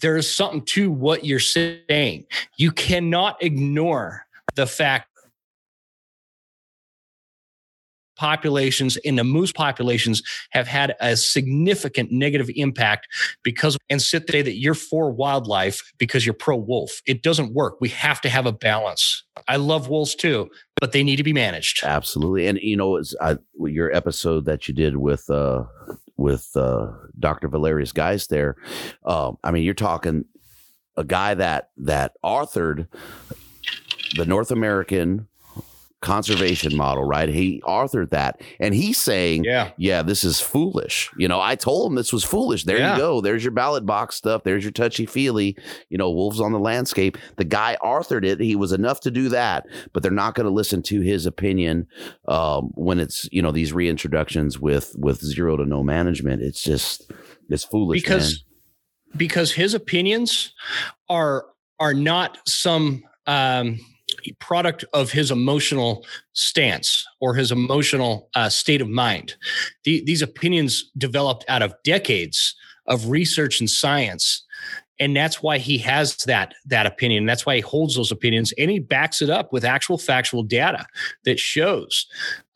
there 0.00 0.16
is 0.16 0.32
something 0.32 0.62
to 0.62 0.90
what 0.90 1.24
you're 1.24 1.38
saying. 1.38 2.26
You 2.56 2.72
cannot 2.72 3.42
ignore 3.42 4.26
the 4.54 4.66
fact 4.66 5.09
populations 8.20 8.98
and 8.98 9.18
the 9.18 9.24
moose 9.24 9.50
populations 9.50 10.22
have 10.50 10.68
had 10.68 10.94
a 11.00 11.16
significant 11.16 12.12
negative 12.12 12.50
impact 12.54 13.08
because 13.42 13.78
and 13.88 14.02
sit 14.02 14.26
there 14.26 14.42
that 14.42 14.58
you're 14.58 14.74
for 14.74 15.10
wildlife 15.10 15.90
because 15.96 16.26
you're 16.26 16.34
pro 16.34 16.54
wolf. 16.54 17.00
It 17.06 17.22
doesn't 17.22 17.54
work. 17.54 17.80
We 17.80 17.88
have 17.88 18.20
to 18.20 18.28
have 18.28 18.44
a 18.44 18.52
balance. 18.52 19.24
I 19.48 19.56
love 19.56 19.88
wolves 19.88 20.14
too, 20.14 20.50
but 20.78 20.92
they 20.92 21.02
need 21.02 21.16
to 21.16 21.22
be 21.22 21.32
managed. 21.32 21.82
Absolutely. 21.82 22.46
And 22.46 22.58
you 22.60 22.76
know, 22.76 22.96
it's 22.96 23.14
your 23.58 23.90
episode 23.96 24.44
that 24.44 24.68
you 24.68 24.74
did 24.74 24.98
with 24.98 25.28
uh 25.30 25.64
with 26.18 26.50
uh 26.54 26.88
Dr. 27.18 27.48
Valerius 27.48 27.92
Geist 27.92 28.28
there. 28.28 28.56
Um, 29.06 29.38
I 29.42 29.50
mean, 29.50 29.62
you're 29.62 29.72
talking 29.72 30.26
a 30.98 31.04
guy 31.04 31.32
that 31.32 31.70
that 31.78 32.12
authored 32.22 32.86
the 34.14 34.26
North 34.26 34.50
American 34.50 35.26
conservation 36.00 36.74
model, 36.76 37.04
right? 37.04 37.28
He 37.28 37.62
authored 37.66 38.10
that 38.10 38.40
and 38.58 38.74
he's 38.74 38.96
saying, 38.96 39.44
yeah, 39.44 39.72
yeah, 39.76 40.02
this 40.02 40.24
is 40.24 40.40
foolish. 40.40 41.10
You 41.18 41.28
know, 41.28 41.40
I 41.40 41.56
told 41.56 41.90
him 41.90 41.94
this 41.94 42.12
was 42.12 42.24
foolish. 42.24 42.64
There 42.64 42.78
yeah. 42.78 42.94
you 42.94 42.98
go. 42.98 43.20
There's 43.20 43.44
your 43.44 43.52
ballot 43.52 43.84
box 43.84 44.16
stuff. 44.16 44.42
There's 44.42 44.64
your 44.64 44.72
touchy 44.72 45.04
feely, 45.04 45.56
you 45.90 45.98
know, 45.98 46.10
wolves 46.10 46.40
on 46.40 46.52
the 46.52 46.58
landscape. 46.58 47.18
The 47.36 47.44
guy 47.44 47.76
authored 47.82 48.24
it. 48.24 48.40
He 48.40 48.56
was 48.56 48.72
enough 48.72 49.00
to 49.00 49.10
do 49.10 49.28
that, 49.28 49.66
but 49.92 50.02
they're 50.02 50.10
not 50.10 50.34
going 50.34 50.46
to 50.46 50.52
listen 50.52 50.82
to 50.84 51.00
his 51.02 51.26
opinion 51.26 51.86
um, 52.28 52.70
when 52.74 52.98
it's, 52.98 53.28
you 53.30 53.42
know, 53.42 53.52
these 53.52 53.72
reintroductions 53.72 54.58
with, 54.58 54.96
with 54.98 55.20
zero 55.20 55.56
to 55.58 55.66
no 55.66 55.82
management. 55.82 56.42
It's 56.42 56.62
just, 56.62 57.12
it's 57.50 57.64
foolish. 57.64 58.02
Because, 58.02 58.44
man. 59.10 59.18
because 59.18 59.52
his 59.52 59.74
opinions 59.74 60.54
are, 61.10 61.44
are 61.78 61.94
not 61.94 62.38
some, 62.46 63.02
um, 63.26 63.78
product 64.38 64.84
of 64.92 65.10
his 65.12 65.30
emotional 65.30 66.04
stance 66.32 67.06
or 67.20 67.34
his 67.34 67.52
emotional 67.52 68.28
uh, 68.34 68.48
state 68.48 68.80
of 68.80 68.88
mind. 68.88 69.34
The, 69.84 70.02
these 70.04 70.22
opinions 70.22 70.90
developed 70.96 71.44
out 71.48 71.62
of 71.62 71.74
decades 71.84 72.54
of 72.86 73.08
research 73.08 73.60
and 73.60 73.70
science 73.70 74.44
and 75.00 75.16
that's 75.16 75.42
why 75.42 75.58
he 75.58 75.78
has 75.78 76.16
that 76.26 76.54
that 76.66 76.86
opinion 76.86 77.24
that's 77.24 77.46
why 77.46 77.56
he 77.56 77.60
holds 77.60 77.96
those 77.96 78.12
opinions 78.12 78.52
and 78.58 78.70
he 78.70 78.78
backs 78.78 79.22
it 79.22 79.30
up 79.30 79.52
with 79.52 79.64
actual 79.64 79.96
factual 79.98 80.42
data 80.42 80.86
that 81.24 81.38
shows 81.38 82.06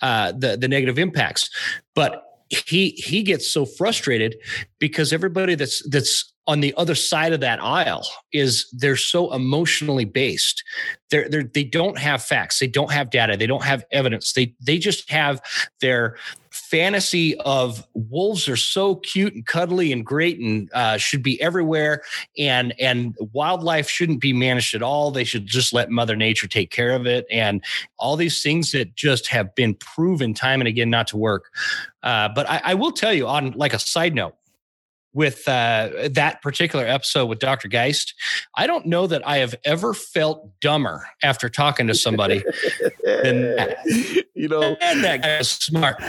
uh, 0.02 0.32
the 0.32 0.56
the 0.56 0.68
negative 0.68 0.98
impacts 0.98 1.48
but 1.94 2.22
he 2.48 2.90
he 2.90 3.22
gets 3.22 3.50
so 3.50 3.64
frustrated 3.64 4.36
because 4.78 5.12
everybody 5.12 5.54
that's 5.54 5.86
that's 5.88 6.33
on 6.46 6.60
the 6.60 6.74
other 6.76 6.94
side 6.94 7.32
of 7.32 7.40
that 7.40 7.62
aisle 7.62 8.06
is 8.32 8.68
they're 8.72 8.96
so 8.96 9.32
emotionally 9.32 10.04
based. 10.04 10.62
They're, 11.10 11.28
they're 11.28 11.44
they 11.44 11.64
don't 11.64 11.98
have 11.98 12.22
facts, 12.22 12.58
they 12.58 12.66
don't 12.66 12.92
have 12.92 13.10
data, 13.10 13.36
they 13.36 13.46
don't 13.46 13.64
have 13.64 13.84
evidence. 13.90 14.32
They 14.32 14.54
they 14.60 14.78
just 14.78 15.10
have 15.10 15.40
their 15.80 16.16
fantasy 16.50 17.36
of 17.40 17.84
wolves 17.94 18.48
are 18.48 18.56
so 18.56 18.96
cute 18.96 19.34
and 19.34 19.44
cuddly 19.46 19.90
and 19.90 20.04
great 20.04 20.38
and 20.38 20.70
uh, 20.72 20.98
should 20.98 21.22
be 21.22 21.40
everywhere, 21.40 22.02
and 22.36 22.74
and 22.78 23.16
wildlife 23.32 23.88
shouldn't 23.88 24.20
be 24.20 24.32
managed 24.32 24.74
at 24.74 24.82
all. 24.82 25.10
They 25.10 25.24
should 25.24 25.46
just 25.46 25.72
let 25.72 25.90
Mother 25.90 26.16
Nature 26.16 26.48
take 26.48 26.70
care 26.70 26.92
of 26.92 27.06
it, 27.06 27.26
and 27.30 27.64
all 27.98 28.16
these 28.16 28.42
things 28.42 28.72
that 28.72 28.94
just 28.96 29.28
have 29.28 29.54
been 29.54 29.74
proven 29.74 30.34
time 30.34 30.60
and 30.60 30.68
again 30.68 30.90
not 30.90 31.06
to 31.08 31.16
work. 31.16 31.50
Uh, 32.02 32.28
but 32.34 32.48
I, 32.50 32.60
I 32.64 32.74
will 32.74 32.92
tell 32.92 33.14
you 33.14 33.26
on 33.26 33.52
like 33.52 33.72
a 33.72 33.78
side 33.78 34.14
note 34.14 34.34
with 35.14 35.46
uh, 35.48 36.08
that 36.10 36.42
particular 36.42 36.84
episode 36.84 37.26
with 37.26 37.38
Dr. 37.38 37.68
Geist, 37.68 38.14
I 38.56 38.66
don't 38.66 38.84
know 38.86 39.06
that 39.06 39.26
I 39.26 39.38
have 39.38 39.54
ever 39.64 39.94
felt 39.94 40.50
dumber 40.60 41.08
after 41.22 41.48
talking 41.48 41.86
to 41.86 41.94
somebody 41.94 42.42
than 43.04 43.56
that. 43.56 44.24
you 44.34 44.48
know, 44.48 44.76
and 44.80 45.04
that 45.04 45.22
guy 45.22 45.38
was 45.38 45.50
smart. 45.50 46.02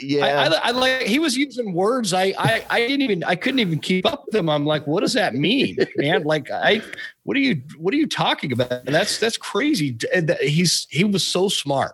Yeah, 0.00 0.24
I, 0.24 0.46
I, 0.46 0.60
I, 0.68 0.70
like 0.70 1.02
he 1.02 1.18
was 1.18 1.36
using 1.36 1.74
words. 1.74 2.14
I, 2.14 2.34
I 2.38 2.64
I 2.70 2.78
didn't 2.80 3.02
even 3.02 3.24
I 3.24 3.34
couldn't 3.34 3.60
even 3.60 3.78
keep 3.78 4.06
up 4.06 4.24
with 4.26 4.34
him. 4.34 4.48
I'm 4.48 4.64
like, 4.64 4.86
what 4.86 5.00
does 5.00 5.12
that 5.12 5.34
mean, 5.34 5.76
man? 5.96 6.24
Like 6.24 6.50
I, 6.50 6.80
what 7.24 7.36
are 7.36 7.40
you 7.40 7.60
what 7.76 7.92
are 7.92 7.98
you 7.98 8.06
talking 8.06 8.52
about? 8.52 8.72
And 8.72 8.94
that's 8.94 9.18
that's 9.18 9.36
crazy. 9.36 9.98
He's 10.40 10.86
he 10.90 11.04
was 11.04 11.26
so 11.26 11.50
smart 11.50 11.92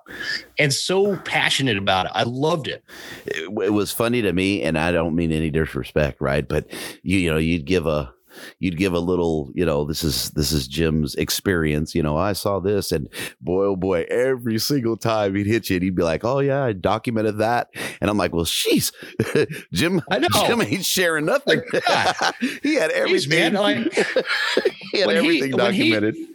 and 0.61 0.73
so 0.73 1.17
passionate 1.17 1.77
about 1.77 2.07
it. 2.07 2.13
I 2.15 2.23
loved 2.23 2.69
it. 2.69 2.85
it. 3.27 3.51
It 3.51 3.73
was 3.73 3.91
funny 3.91 4.23
to 4.23 4.33
me, 4.33 4.63
and 4.63 4.79
I 4.79 4.93
don't 4.93 5.17
mean 5.17 5.33
any 5.33 5.51
disrespect, 5.51 6.21
right? 6.21 6.47
But 6.47 6.69
you 7.03 7.19
you 7.19 7.31
know 7.31 7.39
you'd 7.39 7.65
give 7.65 7.89
a 7.89 8.14
you'd 8.59 8.77
give 8.77 8.93
a 8.93 8.99
little, 8.99 9.51
you 9.55 9.65
know, 9.65 9.85
this 9.85 10.03
is 10.05 10.31
this 10.31 10.53
is 10.53 10.67
Jim's 10.67 11.15
experience. 11.15 11.95
You 11.95 12.03
know, 12.03 12.17
I 12.17 12.33
saw 12.33 12.61
this, 12.61 12.93
and 12.93 13.09
boy, 13.41 13.65
oh 13.65 13.77
boy, 13.77 14.07
every 14.09 14.59
single 14.59 14.97
time 14.97 15.35
he'd 15.35 15.47
hit 15.47 15.71
you, 15.71 15.77
and 15.77 15.83
he'd 15.83 15.95
be 15.95 16.03
like, 16.03 16.25
"Oh 16.25 16.41
yeah, 16.41 16.63
I 16.63 16.73
documented 16.73 17.39
that," 17.39 17.69
and 18.01 18.11
I'm 18.11 18.17
like, 18.17 18.33
"Well, 18.33 18.45
sheesh, 18.45 18.93
Jim, 19.73 20.03
I 20.11 20.19
know. 20.19 20.29
Jim 20.47 20.63
ain't 20.63 20.85
sharing 20.85 21.27
nothing. 21.27 21.63
He 22.63 22.75
had 22.75 22.91
everything, 22.91 23.31
Jeez, 23.31 23.53
man, 23.53 23.55
like, 23.55 23.93
he 24.93 25.01
had 25.01 25.11
everything 25.11 25.53
he, 25.53 25.57
documented." 25.57 26.15
He, 26.15 26.29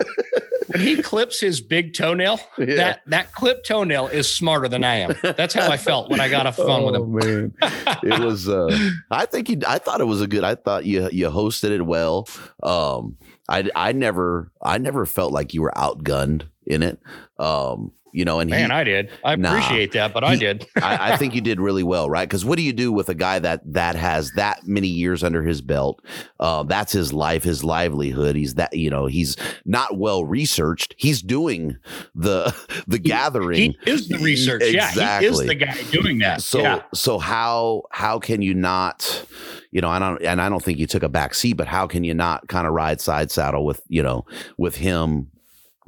when 0.70 0.82
he 0.82 1.02
clips 1.02 1.40
his 1.40 1.62
big 1.62 1.94
toenail, 1.94 2.40
yeah. 2.58 2.76
that 2.76 3.02
that 3.08 3.34
clip 3.34 3.64
toenail 3.64 4.08
is 4.08 4.32
smarter 4.32 4.68
than 4.68 4.84
I 4.84 4.96
am. 4.96 5.16
That's 5.22 5.54
how 5.54 5.70
I 5.70 5.78
felt 5.78 6.10
when 6.10 6.20
I 6.20 6.30
got 6.30 6.46
off 6.46 6.58
the 6.58 6.66
phone 6.66 6.96
oh, 6.96 7.02
with 7.02 7.26
him. 7.26 7.54
man, 7.62 7.98
it 8.04 8.20
was. 8.20 8.48
Uh, 8.48 8.70
I 9.12 9.26
think 9.26 9.50
you. 9.50 9.60
I 9.68 9.80
thought 9.80 10.02
it 10.02 10.06
was 10.06 10.22
a 10.22 10.28
good. 10.28 10.44
I 10.44 10.56
thought 10.56 10.86
you 10.86 11.10
you 11.12 11.30
hosted 11.30 11.72
it 11.72 11.86
well. 11.86 12.28
Um, 12.64 13.18
I 13.48 13.70
I 13.76 13.92
never 13.92 14.52
I 14.62 14.78
never 14.78 15.06
felt 15.06 15.34
like 15.34 15.54
you 15.54 15.62
were 15.62 15.74
outgunned 15.76 16.44
in 16.66 16.84
it. 16.84 17.00
Um, 17.38 17.92
you 18.14 18.26
know, 18.26 18.40
and 18.40 18.50
man, 18.50 18.70
he, 18.70 18.76
I 18.76 18.84
did. 18.84 19.10
I 19.24 19.36
nah, 19.36 19.50
appreciate 19.50 19.92
that, 19.94 20.14
but 20.14 20.24
he, 20.24 20.30
I 20.30 20.36
did. 20.36 20.68
I, 20.78 21.14
I, 21.14 21.18
think 21.18 21.36
you 21.36 21.42
did 21.42 21.60
really 21.60 21.84
well, 21.84 22.10
right? 22.10 22.28
Because 22.28 22.46
what 22.46 22.58
do 22.58 22.64
you 22.64 22.74
do 22.74 22.92
with 22.92 23.10
a 23.10 23.16
guy 23.16 23.40
that 23.40 23.62
that 23.74 23.96
has 23.96 24.32
that 24.36 24.66
many 24.66 24.88
years 24.88 25.24
under 25.24 25.44
his 25.44 25.62
belt? 25.62 26.04
Uh, 26.40 26.64
that's 26.64 26.92
his 26.92 27.14
life, 27.14 27.44
his 27.44 27.64
livelihood. 27.64 28.36
He's 28.36 28.56
that 28.56 28.74
you 28.74 28.90
know 28.90 29.06
he's 29.06 29.36
not 29.66 29.98
well 29.98 30.26
researched. 30.26 30.96
He's 30.98 31.22
doing 31.22 31.78
the 32.16 32.56
the 32.88 33.00
gathering. 33.00 33.76
He 33.84 33.92
is 33.92 34.08
the 34.08 34.18
research. 34.18 34.64
Exactly. 34.64 35.02
Yeah, 35.02 35.20
he 35.20 35.26
is 35.26 35.40
the 35.40 35.56
guy 35.56 35.82
doing 35.92 36.20
that. 36.20 36.42
So 36.42 36.62
yeah. 36.62 36.84
so 36.94 37.20
how 37.20 37.84
how 37.92 38.20
can 38.20 38.42
you 38.42 38.54
not? 38.54 39.26
You 39.72 39.82
know, 39.82 39.90
I 39.90 40.00
don't, 40.00 40.20
and 40.24 40.42
I 40.42 40.50
don't 40.50 40.64
think 40.64 40.80
you 40.80 40.88
took 40.88 41.04
a 41.04 41.10
back 41.10 41.36
seat, 41.36 41.54
but 41.54 41.68
how 41.68 41.86
can 41.86 42.04
you 42.04 42.16
not 42.16 42.48
kind 42.48 42.66
of 42.66 42.74
ride 42.74 43.00
side 43.00 43.30
saddle 43.30 43.66
with, 43.66 43.84
you 43.88 44.02
know, 44.02 44.26
with 44.58 44.76
him 44.78 45.30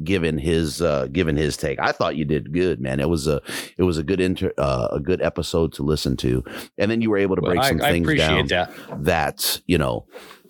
given 0.03 0.37
his 0.37 0.81
uh 0.81 1.07
given 1.11 1.35
his 1.35 1.57
take. 1.57 1.79
I 1.79 1.91
thought 1.91 2.15
you 2.15 2.25
did 2.25 2.53
good, 2.53 2.81
man. 2.81 2.99
It 2.99 3.09
was 3.09 3.27
a 3.27 3.41
it 3.77 3.83
was 3.83 3.97
a 3.97 4.03
good 4.03 4.19
inter 4.19 4.51
uh, 4.57 4.89
a 4.91 4.99
good 4.99 5.21
episode 5.21 5.73
to 5.73 5.83
listen 5.83 6.17
to. 6.17 6.43
And 6.77 6.89
then 6.89 7.01
you 7.01 7.09
were 7.09 7.17
able 7.17 7.35
to 7.35 7.41
break 7.41 7.59
well, 7.59 7.69
some 7.69 7.81
I, 7.81 7.91
things 7.91 8.09
I 8.09 8.15
down 8.15 8.47
that. 8.47 8.71
that, 9.03 9.61
you 9.67 9.77
know, 9.77 10.05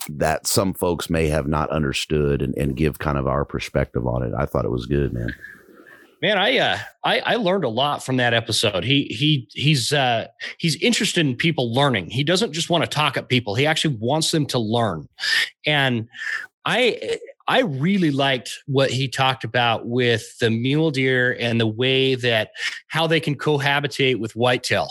that 0.09 0.47
some 0.47 0.73
folks 0.73 1.09
may 1.09 1.27
have 1.27 1.47
not 1.47 1.69
understood 1.69 2.41
and, 2.41 2.55
and 2.57 2.75
give 2.75 2.99
kind 2.99 3.17
of 3.17 3.27
our 3.27 3.45
perspective 3.45 4.07
on 4.07 4.23
it. 4.23 4.33
I 4.37 4.45
thought 4.45 4.65
it 4.65 4.71
was 4.71 4.85
good, 4.85 5.13
man. 5.13 5.33
Man, 6.21 6.37
I 6.37 6.57
uh 6.59 6.77
I, 7.03 7.19
I 7.19 7.35
learned 7.37 7.63
a 7.63 7.69
lot 7.69 8.03
from 8.03 8.17
that 8.17 8.33
episode. 8.33 8.83
He 8.83 9.05
he 9.05 9.47
he's 9.53 9.91
uh 9.91 10.27
he's 10.59 10.75
interested 10.81 11.25
in 11.25 11.35
people 11.35 11.73
learning. 11.73 12.11
He 12.11 12.23
doesn't 12.23 12.53
just 12.53 12.69
want 12.69 12.83
to 12.83 12.89
talk 12.89 13.17
at 13.17 13.27
people. 13.27 13.55
He 13.55 13.65
actually 13.65 13.95
wants 13.99 14.29
them 14.29 14.45
to 14.47 14.59
learn. 14.59 15.07
And 15.65 16.07
I 16.63 17.17
I 17.51 17.59
really 17.59 18.11
liked 18.11 18.59
what 18.65 18.91
he 18.91 19.09
talked 19.09 19.43
about 19.43 19.85
with 19.85 20.39
the 20.39 20.49
mule 20.49 20.89
deer 20.89 21.35
and 21.37 21.59
the 21.59 21.67
way 21.67 22.15
that 22.15 22.51
how 22.87 23.07
they 23.07 23.19
can 23.19 23.35
cohabitate 23.35 24.21
with 24.21 24.37
whitetail, 24.37 24.87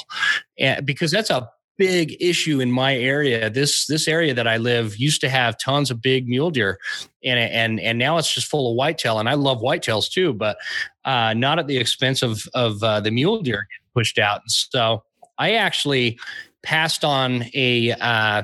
and 0.58 0.84
because 0.84 1.10
that's 1.10 1.30
a 1.30 1.48
big 1.78 2.14
issue 2.20 2.60
in 2.60 2.70
my 2.70 2.94
area. 2.94 3.48
This 3.48 3.86
this 3.86 4.06
area 4.06 4.34
that 4.34 4.46
I 4.46 4.58
live 4.58 4.98
used 4.98 5.22
to 5.22 5.30
have 5.30 5.56
tons 5.58 5.90
of 5.90 6.02
big 6.02 6.28
mule 6.28 6.50
deer, 6.50 6.78
and 7.24 7.38
and 7.38 7.80
and 7.80 7.98
now 7.98 8.18
it's 8.18 8.34
just 8.34 8.46
full 8.46 8.70
of 8.70 8.76
whitetail. 8.76 9.18
And 9.18 9.26
I 9.26 9.34
love 9.34 9.62
whitetails 9.62 10.10
too, 10.10 10.34
but 10.34 10.58
uh, 11.06 11.32
not 11.32 11.58
at 11.58 11.66
the 11.66 11.78
expense 11.78 12.20
of 12.22 12.46
of 12.52 12.82
uh, 12.82 13.00
the 13.00 13.10
mule 13.10 13.40
deer 13.40 13.66
pushed 13.94 14.18
out. 14.18 14.42
So 14.48 15.02
I 15.38 15.54
actually 15.54 16.18
passed 16.62 17.04
on 17.06 17.46
a. 17.54 17.92
Uh, 17.92 18.42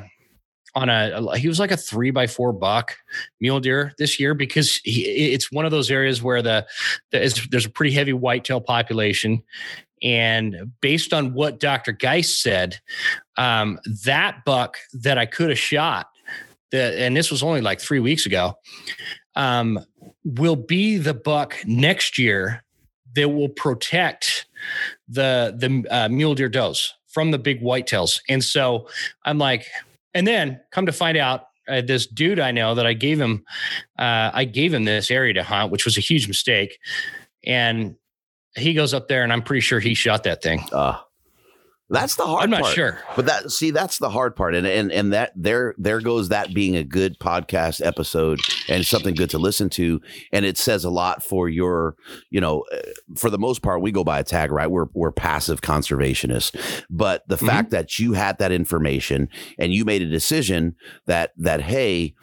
on 0.76 0.90
a 0.90 1.36
he 1.38 1.48
was 1.48 1.58
like 1.58 1.72
a 1.72 1.76
three 1.76 2.10
by 2.10 2.26
four 2.26 2.52
buck 2.52 2.96
mule 3.40 3.60
deer 3.60 3.92
this 3.98 4.20
year 4.20 4.34
because 4.34 4.76
he, 4.84 5.32
it's 5.32 5.50
one 5.50 5.64
of 5.64 5.70
those 5.70 5.90
areas 5.90 6.22
where 6.22 6.42
the, 6.42 6.66
the 7.10 7.48
there's 7.50 7.64
a 7.64 7.70
pretty 7.70 7.92
heavy 7.92 8.12
whitetail 8.12 8.60
population 8.60 9.42
and 10.02 10.72
based 10.80 11.14
on 11.14 11.32
what 11.32 11.58
Dr. 11.58 11.92
Geist 11.92 12.42
said, 12.42 12.78
um, 13.38 13.80
that 14.04 14.44
buck 14.44 14.76
that 14.92 15.16
I 15.16 15.24
could 15.24 15.48
have 15.48 15.58
shot, 15.58 16.10
the, 16.70 17.00
and 17.00 17.16
this 17.16 17.30
was 17.30 17.42
only 17.42 17.62
like 17.62 17.80
three 17.80 18.00
weeks 18.00 18.26
ago, 18.26 18.58
um, 19.34 19.80
will 20.24 20.56
be 20.56 20.98
the 20.98 21.14
buck 21.14 21.56
next 21.64 22.18
year 22.18 22.62
that 23.14 23.30
will 23.30 23.48
protect 23.48 24.46
the 25.08 25.54
the 25.56 25.86
uh, 25.90 26.08
mule 26.08 26.34
deer 26.34 26.50
does 26.50 26.92
from 27.06 27.30
the 27.30 27.38
big 27.38 27.62
whitetails. 27.62 28.20
And 28.28 28.44
so 28.44 28.88
I'm 29.24 29.38
like, 29.38 29.66
and 30.16 30.26
then 30.26 30.60
come 30.70 30.86
to 30.86 30.92
find 30.92 31.18
out, 31.18 31.42
uh, 31.68 31.82
this 31.82 32.06
dude 32.06 32.40
I 32.40 32.52
know 32.52 32.74
that 32.74 32.86
I 32.86 32.94
gave 32.94 33.20
him, 33.20 33.44
uh, 33.98 34.30
I 34.32 34.44
gave 34.44 34.72
him 34.72 34.84
this 34.84 35.10
area 35.10 35.34
to 35.34 35.42
hunt, 35.42 35.70
which 35.70 35.84
was 35.84 35.98
a 35.98 36.00
huge 36.00 36.26
mistake. 36.26 36.78
And 37.44 37.96
he 38.56 38.72
goes 38.72 38.94
up 38.94 39.08
there, 39.08 39.22
and 39.22 39.32
I'm 39.32 39.42
pretty 39.42 39.60
sure 39.60 39.78
he 39.78 39.94
shot 39.94 40.22
that 40.22 40.42
thing. 40.42 40.64
Uh, 40.72 40.96
that's 41.88 42.16
the 42.16 42.26
hard. 42.26 42.42
I'm 42.42 42.50
not 42.50 42.62
part. 42.62 42.74
sure, 42.74 42.98
but 43.14 43.26
that 43.26 43.50
see 43.52 43.70
that's 43.70 43.98
the 43.98 44.10
hard 44.10 44.34
part, 44.34 44.54
and 44.54 44.66
and 44.66 44.90
and 44.90 45.12
that 45.12 45.32
there 45.36 45.74
there 45.78 46.00
goes 46.00 46.30
that 46.30 46.52
being 46.52 46.74
a 46.74 46.82
good 46.82 47.18
podcast 47.20 47.84
episode 47.84 48.40
and 48.68 48.84
something 48.84 49.14
good 49.14 49.30
to 49.30 49.38
listen 49.38 49.70
to, 49.70 50.00
and 50.32 50.44
it 50.44 50.58
says 50.58 50.84
a 50.84 50.90
lot 50.90 51.22
for 51.22 51.48
your 51.48 51.94
you 52.30 52.40
know 52.40 52.64
uh, 52.72 52.78
for 53.16 53.30
the 53.30 53.38
most 53.38 53.62
part 53.62 53.82
we 53.82 53.92
go 53.92 54.02
by 54.02 54.18
a 54.18 54.24
tag 54.24 54.50
right 54.50 54.70
we're 54.70 54.86
we're 54.94 55.12
passive 55.12 55.60
conservationists, 55.60 56.84
but 56.90 57.26
the 57.28 57.36
mm-hmm. 57.36 57.46
fact 57.46 57.70
that 57.70 57.98
you 58.00 58.14
had 58.14 58.38
that 58.38 58.50
information 58.50 59.28
and 59.58 59.72
you 59.72 59.84
made 59.84 60.02
a 60.02 60.08
decision 60.08 60.74
that 61.06 61.32
that 61.36 61.60
hey 61.60 62.14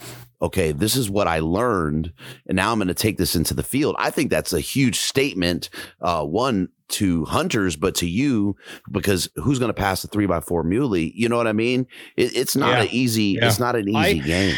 okay, 0.42 0.74
this 0.74 0.98
is 0.98 1.10
what 1.10 1.26
I 1.26 1.40
learned, 1.40 2.12
and 2.48 2.58
now 2.58 2.74
I'm 2.74 2.78
going 2.78 2.90
to 2.90 2.94
take 2.94 3.18
this 3.18 3.34
into 3.34 3.54
the 3.54 3.64
field. 3.64 3.96
I 3.98 4.10
think 4.10 4.30
that's 4.30 4.52
a 4.52 4.60
huge 4.60 5.00
statement. 5.00 5.70
Uh, 6.02 6.26
one 6.26 6.68
to 6.94 7.26
hunters, 7.26 7.76
but 7.76 7.96
to 7.96 8.08
you, 8.08 8.56
because 8.92 9.30
who's 9.36 9.60
going 9.60 9.70
to 9.70 9.74
pass 9.74 10.02
the 10.02 10.08
three 10.08 10.26
by 10.26 10.40
four 10.40 10.64
muley? 10.64 11.12
You 11.16 11.30
know 11.30 11.38
what 11.38 11.48
I 11.48 11.54
mean? 11.54 11.88
It, 12.18 12.36
it's 12.36 12.56
not 12.56 12.78
yeah. 12.78 12.82
an 12.84 12.88
easy. 12.92 13.38
Yeah. 13.40 13.48
It's 13.48 13.60
not 13.60 13.76
an 13.76 13.90
easy 13.90 14.22
I, 14.22 14.26
game. 14.26 14.56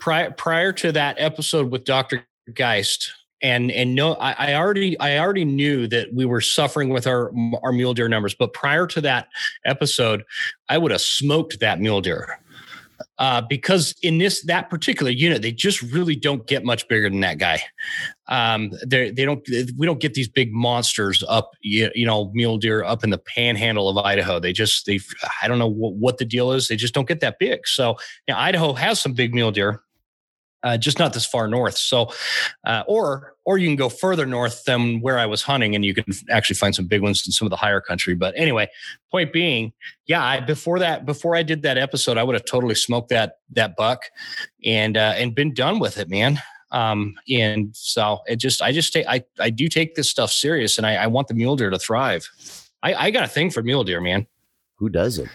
Prior 0.00 0.30
prior 0.32 0.72
to 0.72 0.92
that 0.92 1.16
episode 1.18 1.70
with 1.70 1.84
Doctor 1.84 2.26
Geist, 2.54 3.12
and 3.42 3.70
and 3.70 3.94
no, 3.94 4.14
I, 4.14 4.32
I, 4.32 4.54
already 4.54 4.98
I 4.98 5.18
already 5.18 5.44
knew 5.44 5.86
that 5.88 6.14
we 6.14 6.24
were 6.24 6.40
suffering 6.40 6.88
with 6.88 7.06
our 7.06 7.32
our 7.62 7.72
mule 7.72 7.94
deer 7.94 8.08
numbers. 8.08 8.34
But 8.34 8.52
prior 8.52 8.86
to 8.88 9.00
that 9.02 9.28
episode, 9.64 10.24
I 10.68 10.78
would 10.78 10.90
have 10.90 11.00
smoked 11.00 11.60
that 11.60 11.80
mule 11.80 12.00
deer 12.00 12.38
uh, 13.18 13.42
because 13.48 13.94
in 14.02 14.18
this 14.18 14.44
that 14.44 14.70
particular 14.70 15.10
unit, 15.10 15.42
they 15.42 15.52
just 15.52 15.82
really 15.82 16.16
don't 16.16 16.46
get 16.46 16.64
much 16.64 16.86
bigger 16.88 17.08
than 17.08 17.20
that 17.20 17.38
guy. 17.38 17.62
Um, 18.28 18.72
they 18.86 19.10
they 19.10 19.24
don't 19.24 19.46
we 19.76 19.86
don't 19.86 20.00
get 20.00 20.14
these 20.14 20.28
big 20.28 20.52
monsters 20.52 21.22
up 21.28 21.50
you, 21.60 21.90
you 21.94 22.06
know 22.06 22.30
mule 22.32 22.58
deer 22.58 22.84
up 22.84 23.04
in 23.04 23.10
the 23.10 23.18
panhandle 23.18 23.88
of 23.88 23.98
Idaho. 23.98 24.38
They 24.40 24.52
just 24.52 24.86
they 24.86 25.00
I 25.42 25.48
don't 25.48 25.58
know 25.58 25.70
what, 25.70 25.94
what 25.94 26.18
the 26.18 26.24
deal 26.24 26.52
is. 26.52 26.68
They 26.68 26.76
just 26.76 26.94
don't 26.94 27.08
get 27.08 27.20
that 27.20 27.38
big. 27.38 27.66
So 27.66 27.96
now 28.28 28.38
Idaho 28.38 28.72
has 28.72 29.00
some 29.00 29.12
big 29.12 29.34
mule 29.34 29.50
deer 29.50 29.82
uh, 30.62 30.76
just 30.76 30.98
not 30.98 31.12
this 31.12 31.26
far 31.26 31.48
north. 31.48 31.76
So, 31.76 32.12
uh, 32.64 32.84
or 32.86 33.34
or 33.44 33.58
you 33.58 33.68
can 33.68 33.76
go 33.76 33.88
further 33.88 34.26
north 34.26 34.64
than 34.64 35.00
where 35.00 35.18
I 35.18 35.26
was 35.26 35.42
hunting, 35.42 35.74
and 35.74 35.84
you 35.84 35.94
can 35.94 36.04
actually 36.30 36.56
find 36.56 36.74
some 36.74 36.86
big 36.86 37.02
ones 37.02 37.24
in 37.26 37.32
some 37.32 37.46
of 37.46 37.50
the 37.50 37.56
higher 37.56 37.80
country. 37.80 38.14
But 38.14 38.34
anyway, 38.36 38.68
point 39.10 39.32
being, 39.32 39.72
yeah, 40.06 40.24
I, 40.24 40.40
before 40.40 40.78
that, 40.78 41.04
before 41.04 41.34
I 41.34 41.42
did 41.42 41.62
that 41.62 41.78
episode, 41.78 42.18
I 42.18 42.22
would 42.22 42.34
have 42.34 42.44
totally 42.44 42.74
smoked 42.74 43.08
that 43.08 43.38
that 43.50 43.76
buck, 43.76 44.04
and 44.64 44.96
uh, 44.96 45.14
and 45.16 45.34
been 45.34 45.54
done 45.54 45.78
with 45.78 45.98
it, 45.98 46.08
man. 46.08 46.40
Um, 46.70 47.16
and 47.28 47.76
so 47.76 48.20
it 48.26 48.36
just, 48.36 48.62
I 48.62 48.72
just 48.72 48.94
take, 48.94 49.06
I 49.06 49.22
I 49.38 49.50
do 49.50 49.68
take 49.68 49.94
this 49.94 50.08
stuff 50.08 50.30
serious, 50.32 50.78
and 50.78 50.86
I, 50.86 50.94
I 50.94 51.06
want 51.06 51.28
the 51.28 51.34
mule 51.34 51.56
deer 51.56 51.68
to 51.70 51.78
thrive. 51.78 52.28
I, 52.82 52.94
I 52.94 53.10
got 53.10 53.24
a 53.24 53.28
thing 53.28 53.50
for 53.50 53.62
mule 53.62 53.84
deer, 53.84 54.00
man. 54.00 54.26
Who 54.76 54.88
doesn't? 54.88 55.28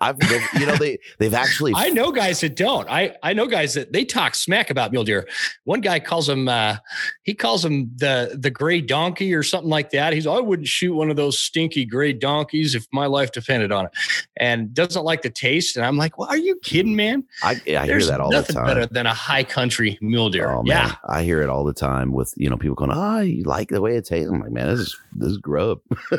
I've, 0.00 0.16
you 0.58 0.66
know, 0.66 0.76
they 0.76 0.98
they've 1.18 1.34
actually. 1.34 1.72
I 1.76 1.90
know 1.90 2.10
guys 2.10 2.40
that 2.40 2.56
don't. 2.56 2.88
I 2.90 3.14
I 3.22 3.32
know 3.34 3.46
guys 3.46 3.74
that 3.74 3.92
they 3.92 4.04
talk 4.04 4.34
smack 4.34 4.70
about 4.70 4.92
mule 4.92 5.04
deer. 5.04 5.28
One 5.64 5.80
guy 5.80 6.00
calls 6.00 6.28
him, 6.28 6.48
uh, 6.48 6.76
he 7.22 7.34
calls 7.34 7.64
him 7.64 7.90
the 7.96 8.36
the 8.38 8.50
gray 8.50 8.80
donkey 8.80 9.34
or 9.34 9.42
something 9.42 9.68
like 9.68 9.90
that. 9.90 10.12
He's, 10.12 10.26
I 10.26 10.38
wouldn't 10.38 10.68
shoot 10.68 10.94
one 10.94 11.10
of 11.10 11.16
those 11.16 11.38
stinky 11.38 11.84
gray 11.84 12.12
donkeys 12.12 12.74
if 12.74 12.86
my 12.92 13.06
life 13.06 13.32
depended 13.32 13.72
on 13.72 13.86
it, 13.86 13.92
and 14.38 14.72
doesn't 14.72 15.04
like 15.04 15.22
the 15.22 15.30
taste. 15.30 15.76
And 15.76 15.84
I'm 15.84 15.96
like, 15.96 16.16
well, 16.18 16.28
are 16.28 16.38
you 16.38 16.56
kidding, 16.62 16.96
man? 16.96 17.24
I, 17.42 17.60
I 17.76 17.84
hear 17.86 18.02
that 18.06 18.20
all 18.20 18.30
the 18.30 18.42
time. 18.42 18.66
Better 18.66 18.86
than 18.86 19.06
a 19.06 19.14
high 19.14 19.44
country 19.44 19.98
mule 20.00 20.30
deer. 20.30 20.50
Oh, 20.50 20.62
yeah, 20.64 20.94
I 21.08 21.22
hear 21.22 21.42
it 21.42 21.48
all 21.50 21.64
the 21.64 21.74
time 21.74 22.12
with 22.12 22.32
you 22.36 22.48
know 22.48 22.56
people 22.56 22.74
going, 22.74 22.90
"Ah, 22.90 23.18
oh, 23.18 23.20
you 23.20 23.42
like 23.44 23.68
the 23.68 23.80
way 23.80 23.96
it 23.96 24.06
tastes." 24.06 24.30
I'm 24.30 24.40
like, 24.40 24.50
man, 24.50 24.66
this 24.68 24.80
is 24.80 24.96
this 25.12 25.32
is 25.32 25.38
grub. 25.38 25.80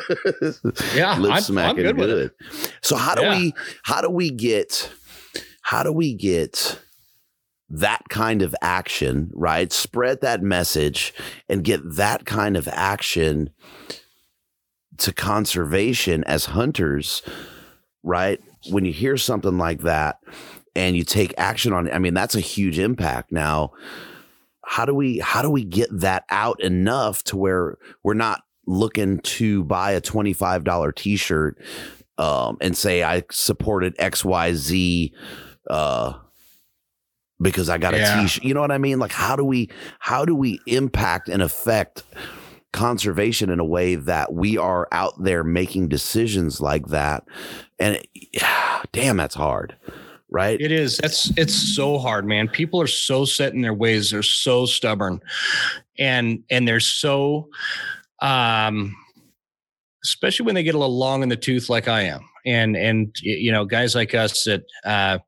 yeah, 0.94 1.18
lip 1.18 1.32
I'm, 1.48 1.58
I'm 1.58 1.76
good, 1.76 1.96
good. 1.96 2.30
So 2.82 2.96
how 2.96 3.14
do 3.14 3.22
Yeah. 3.22 3.38
we 3.38 3.54
how 3.84 4.00
do 4.00 4.10
we 4.10 4.30
get 4.30 4.90
how 5.62 5.82
do 5.82 5.92
we 5.92 6.14
get 6.14 6.78
that 7.72 8.02
kind 8.10 8.42
of 8.42 8.54
action, 8.60 9.30
right? 9.32 9.72
Spread 9.72 10.20
that 10.20 10.42
message 10.42 11.14
and 11.48 11.64
get 11.64 11.80
that 11.96 12.26
kind 12.26 12.56
of 12.56 12.68
action 12.68 13.50
to 14.98 15.12
conservation 15.12 16.22
as 16.24 16.46
hunters, 16.46 17.22
right? 18.02 18.40
When 18.68 18.84
you 18.84 18.92
hear 18.92 19.16
something 19.16 19.56
like 19.56 19.80
that 19.80 20.18
and 20.76 20.96
you 20.96 21.04
take 21.04 21.32
action 21.38 21.72
on 21.72 21.88
it, 21.88 21.94
I 21.94 21.98
mean, 21.98 22.12
that's 22.12 22.34
a 22.34 22.40
huge 22.40 22.78
impact. 22.78 23.32
Now, 23.32 23.72
how 24.64 24.84
do 24.84 24.94
we 24.94 25.18
how 25.18 25.42
do 25.42 25.50
we 25.50 25.64
get 25.64 25.88
that 25.90 26.24
out 26.30 26.62
enough 26.62 27.24
to 27.24 27.36
where 27.36 27.78
we're 28.02 28.14
not 28.14 28.42
looking 28.66 29.18
to 29.20 29.64
buy 29.64 29.92
a 29.92 30.00
$25 30.00 30.94
t-shirt 30.94 31.58
um, 32.18 32.56
and 32.60 32.76
say 32.76 33.02
I 33.02 33.22
supported 33.30 33.96
XYZ 33.98 35.12
uh, 35.68 36.14
because 37.40 37.68
I 37.68 37.78
got 37.78 37.94
a 37.94 37.98
Yeah. 37.98 38.22
t-shirt. 38.22 38.44
You 38.44 38.54
know 38.54 38.60
what 38.60 38.70
I 38.72 38.78
mean? 38.78 38.98
Like 38.98 39.12
how 39.12 39.36
do 39.36 39.44
we 39.44 39.68
how 39.98 40.24
do 40.24 40.34
we 40.34 40.60
impact 40.66 41.28
and 41.28 41.42
affect 41.42 42.04
conservation 42.72 43.50
in 43.50 43.60
a 43.60 43.64
way 43.64 43.96
that 43.96 44.32
we 44.32 44.56
are 44.56 44.88
out 44.92 45.22
there 45.22 45.44
making 45.44 45.88
decisions 45.88 46.60
like 46.60 46.86
that? 46.88 47.24
And 47.78 48.00
damn, 48.92 49.16
that's 49.16 49.34
hard. 49.34 49.76
Right? 50.30 50.58
It 50.58 50.72
is. 50.72 50.96
That's 50.96 51.30
it's 51.36 51.54
so 51.54 51.98
hard, 51.98 52.24
man. 52.24 52.48
People 52.48 52.80
are 52.80 52.86
so 52.86 53.26
set 53.26 53.52
in 53.52 53.60
their 53.60 53.74
ways. 53.74 54.10
They're 54.12 54.22
so 54.22 54.64
stubborn, 54.64 55.20
and 55.98 56.42
and 56.48 56.66
they're 56.66 56.80
so, 56.80 57.50
um, 58.22 58.96
especially 60.04 60.46
when 60.46 60.54
they 60.54 60.62
get 60.62 60.74
a 60.74 60.78
little 60.78 60.98
long 60.98 61.22
in 61.22 61.28
the 61.28 61.36
tooth, 61.36 61.68
like 61.68 61.88
I 61.88 62.02
am, 62.02 62.28
and 62.44 62.76
and 62.76 63.14
you 63.20 63.52
know, 63.52 63.64
guys 63.64 63.94
like 63.94 64.14
us 64.14 64.44
that. 64.44 64.64
Uh, 64.84 65.18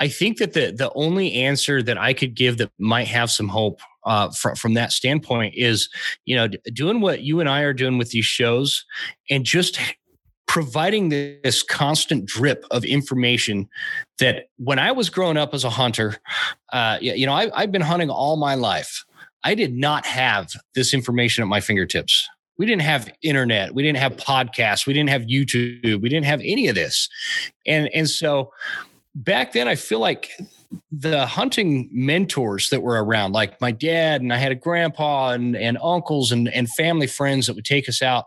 I 0.00 0.08
think 0.08 0.38
that 0.38 0.54
the 0.54 0.72
the 0.72 0.92
only 0.94 1.34
answer 1.34 1.82
that 1.82 1.98
I 1.98 2.14
could 2.14 2.34
give 2.34 2.58
that 2.58 2.72
might 2.78 3.06
have 3.06 3.30
some 3.30 3.48
hope 3.48 3.80
uh, 4.04 4.30
from 4.30 4.56
from 4.56 4.74
that 4.74 4.90
standpoint 4.90 5.54
is, 5.56 5.88
you 6.24 6.34
know, 6.34 6.48
doing 6.72 7.00
what 7.00 7.22
you 7.22 7.40
and 7.40 7.48
I 7.48 7.60
are 7.60 7.72
doing 7.72 7.98
with 7.98 8.10
these 8.10 8.24
shows, 8.24 8.84
and 9.30 9.44
just 9.44 9.78
providing 10.46 11.08
this 11.08 11.62
constant 11.62 12.26
drip 12.26 12.64
of 12.70 12.84
information 12.84 13.68
that 14.18 14.46
when 14.56 14.78
I 14.78 14.92
was 14.92 15.10
growing 15.10 15.36
up 15.36 15.54
as 15.54 15.64
a 15.64 15.70
hunter, 15.70 16.16
uh, 16.72 16.98
you 17.00 17.26
know, 17.26 17.32
I, 17.32 17.50
I've 17.54 17.72
been 17.72 17.82
hunting 17.82 18.10
all 18.10 18.36
my 18.36 18.54
life. 18.54 19.04
I 19.42 19.54
did 19.54 19.74
not 19.74 20.06
have 20.06 20.52
this 20.74 20.94
information 20.94 21.42
at 21.42 21.48
my 21.48 21.60
fingertips. 21.60 22.28
We 22.56 22.66
didn't 22.66 22.82
have 22.82 23.10
internet. 23.22 23.74
We 23.74 23.82
didn't 23.82 23.98
have 23.98 24.16
podcasts. 24.16 24.86
We 24.86 24.92
didn't 24.92 25.10
have 25.10 25.22
YouTube. 25.22 26.00
We 26.00 26.08
didn't 26.08 26.26
have 26.26 26.40
any 26.42 26.68
of 26.68 26.74
this. 26.74 27.08
And 27.66 27.88
and 27.94 28.08
so 28.08 28.52
back 29.14 29.52
then, 29.52 29.68
I 29.68 29.74
feel 29.74 30.00
like 30.00 30.30
the 30.90 31.26
hunting 31.26 31.88
mentors 31.92 32.70
that 32.70 32.82
were 32.82 33.02
around, 33.02 33.32
like 33.32 33.60
my 33.60 33.70
dad, 33.70 34.22
and 34.22 34.32
I 34.32 34.36
had 34.36 34.52
a 34.52 34.56
grandpa 34.56 35.30
and, 35.30 35.56
and 35.56 35.78
uncles 35.82 36.32
and, 36.32 36.48
and 36.48 36.68
family 36.70 37.06
friends 37.06 37.46
that 37.46 37.54
would 37.54 37.64
take 37.64 37.88
us 37.88 38.02
out, 38.02 38.24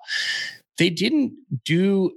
they 0.77 0.89
didn't 0.89 1.33
do 1.65 2.11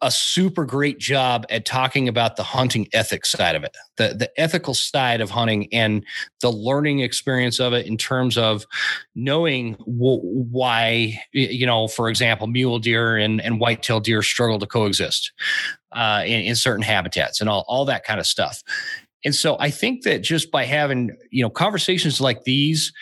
a 0.00 0.10
super 0.10 0.64
great 0.64 0.98
job 0.98 1.44
at 1.50 1.64
talking 1.64 2.06
about 2.06 2.36
the 2.36 2.42
hunting 2.42 2.86
ethics 2.92 3.30
side 3.30 3.56
of 3.56 3.64
it, 3.64 3.76
the 3.96 4.14
the 4.14 4.40
ethical 4.40 4.74
side 4.74 5.20
of 5.20 5.30
hunting 5.30 5.68
and 5.72 6.04
the 6.40 6.50
learning 6.50 7.00
experience 7.00 7.58
of 7.58 7.72
it 7.72 7.86
in 7.86 7.96
terms 7.96 8.38
of 8.38 8.64
knowing 9.14 9.74
why, 9.84 11.20
you 11.32 11.66
know, 11.66 11.88
for 11.88 12.08
example, 12.08 12.46
mule 12.46 12.78
deer 12.78 13.16
and, 13.16 13.40
and 13.40 13.58
whitetail 13.58 13.98
deer 13.98 14.22
struggle 14.22 14.58
to 14.58 14.66
coexist 14.66 15.32
uh, 15.92 16.22
in, 16.24 16.42
in 16.42 16.54
certain 16.54 16.82
habitats 16.82 17.40
and 17.40 17.50
all, 17.50 17.64
all 17.66 17.84
that 17.84 18.04
kind 18.04 18.20
of 18.20 18.26
stuff. 18.26 18.62
And 19.24 19.34
so 19.34 19.56
I 19.58 19.70
think 19.70 20.04
that 20.04 20.22
just 20.22 20.52
by 20.52 20.64
having, 20.64 21.16
you 21.30 21.42
know, 21.42 21.50
conversations 21.50 22.20
like 22.20 22.44
these 22.44 22.92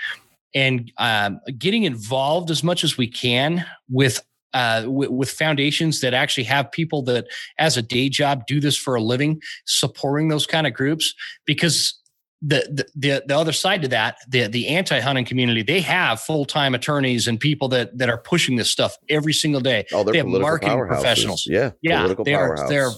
and 0.54 0.90
um, 0.96 1.40
getting 1.58 1.82
involved 1.82 2.50
as 2.50 2.64
much 2.64 2.84
as 2.84 2.96
we 2.96 3.06
can 3.06 3.66
with 3.90 4.24
uh, 4.54 4.82
w- 4.82 5.10
with 5.10 5.30
foundations 5.30 6.00
that 6.00 6.14
actually 6.14 6.44
have 6.44 6.70
people 6.72 7.02
that, 7.02 7.26
as 7.58 7.76
a 7.76 7.82
day 7.82 8.08
job, 8.08 8.46
do 8.46 8.60
this 8.60 8.76
for 8.76 8.94
a 8.94 9.02
living, 9.02 9.40
supporting 9.64 10.28
those 10.28 10.46
kind 10.46 10.66
of 10.66 10.74
groups. 10.74 11.14
Because 11.44 11.94
the 12.42 12.66
the 12.70 12.86
the, 12.94 13.24
the 13.26 13.36
other 13.36 13.52
side 13.52 13.82
to 13.82 13.88
that, 13.88 14.18
the 14.28 14.46
the 14.46 14.68
anti 14.68 15.00
hunting 15.00 15.24
community, 15.24 15.62
they 15.62 15.80
have 15.80 16.20
full 16.20 16.44
time 16.44 16.74
attorneys 16.74 17.28
and 17.28 17.40
people 17.40 17.68
that 17.68 17.96
that 17.98 18.08
are 18.08 18.18
pushing 18.18 18.56
this 18.56 18.70
stuff 18.70 18.96
every 19.08 19.32
single 19.32 19.60
day. 19.60 19.86
Oh, 19.92 20.04
they're 20.04 20.12
they 20.12 20.18
have 20.18 20.26
marketing 20.26 20.86
professionals. 20.86 21.46
Yeah, 21.46 21.72
Yeah, 21.82 22.14
they 22.24 22.34
are. 22.34 22.68
They're 22.68 22.90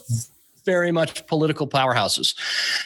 very 0.64 0.92
much 0.92 1.26
political 1.26 1.66
powerhouses, 1.66 2.36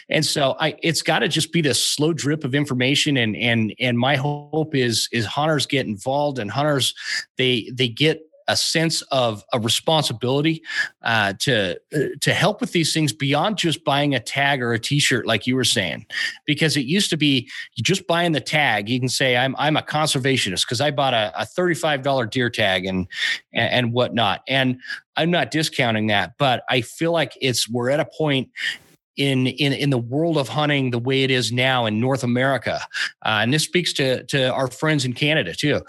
and 0.09 0.25
so 0.25 0.55
I, 0.61 0.77
it's 0.83 1.03
got 1.03 1.21
to 1.21 1.29
just 1.29 1.53
be 1.53 1.63
this 1.63 1.83
slow 1.83 2.13
drip 2.13 2.45
of 2.45 2.55
information. 2.55 3.17
And 3.17 3.35
and 3.35 3.75
and 3.81 3.99
my 3.99 4.17
hope 4.17 4.75
is 4.75 5.09
is 5.11 5.25
hunters 5.25 5.67
get 5.67 5.87
involved, 5.87 6.39
and 6.39 6.51
hunters 6.51 6.95
they 7.39 7.71
they 7.73 7.89
get 7.89 8.21
a 8.49 8.57
sense 8.57 9.03
of 9.11 9.45
a 9.53 9.61
responsibility 9.61 10.63
uh, 11.03 11.33
to 11.41 11.79
uh, 11.95 11.99
to 12.21 12.35
help 12.35 12.61
with 12.61 12.73
these 12.73 12.93
things 12.93 13.13
beyond 13.13 13.59
just 13.59 13.85
buying 13.85 14.15
a 14.15 14.21
tag 14.21 14.63
or 14.63 14.73
a 14.73 14.79
T-shirt, 14.79 15.27
like 15.27 15.47
you 15.47 15.57
were 15.57 15.65
saying, 15.65 16.07
because 16.47 16.77
it 16.77 16.85
used 16.85 17.11
to 17.11 17.17
be 17.17 17.49
you 17.75 17.83
just 17.83 18.07
buying 18.07 18.33
the 18.33 18.41
tag. 18.41 18.89
You 18.89 18.99
can 18.99 19.09
say 19.09 19.37
I'm 19.37 19.55
I'm 19.59 19.77
a 19.77 19.83
conservationist 19.83 20.63
because 20.63 20.81
I 20.81 20.91
bought 20.91 21.15
a, 21.15 21.33
a 21.41 21.47
thirty 21.47 21.75
five 21.75 22.03
dollar 22.03 22.27
deer 22.27 22.51
tag 22.51 22.87
and 22.87 23.07
and, 23.53 23.93
whatnot. 23.93 24.43
And 24.49 24.81
I'm 25.17 25.31
not 25.31 25.51
discounting 25.51 26.07
that, 26.07 26.35
but 26.39 26.65
I 26.69 26.81
feel 26.81 27.13
like 27.13 27.37
it's 27.41 27.69
we're 27.69 27.91
at 27.91 28.01
a 28.01 28.07
point 28.17 28.49
in 29.17 29.47
in 29.47 29.73
in 29.73 29.91
the 29.91 29.99
world 29.99 30.39
of 30.39 30.49
hunting 30.49 30.91
the 30.91 30.99
way 30.99 31.23
it 31.23 31.31
is 31.31 31.53
now 31.53 31.87
in 31.87 32.01
North 32.01 32.25
America, 32.25 32.81
uh, 33.25 33.41
and 33.43 33.53
this 33.53 33.65
speaks 33.65 33.93
to 33.95 34.25
to 34.25 34.53
our 34.53 34.69
friends 34.69 35.05
in 35.05 35.13
Canada 35.13 35.55
too. 35.55 35.83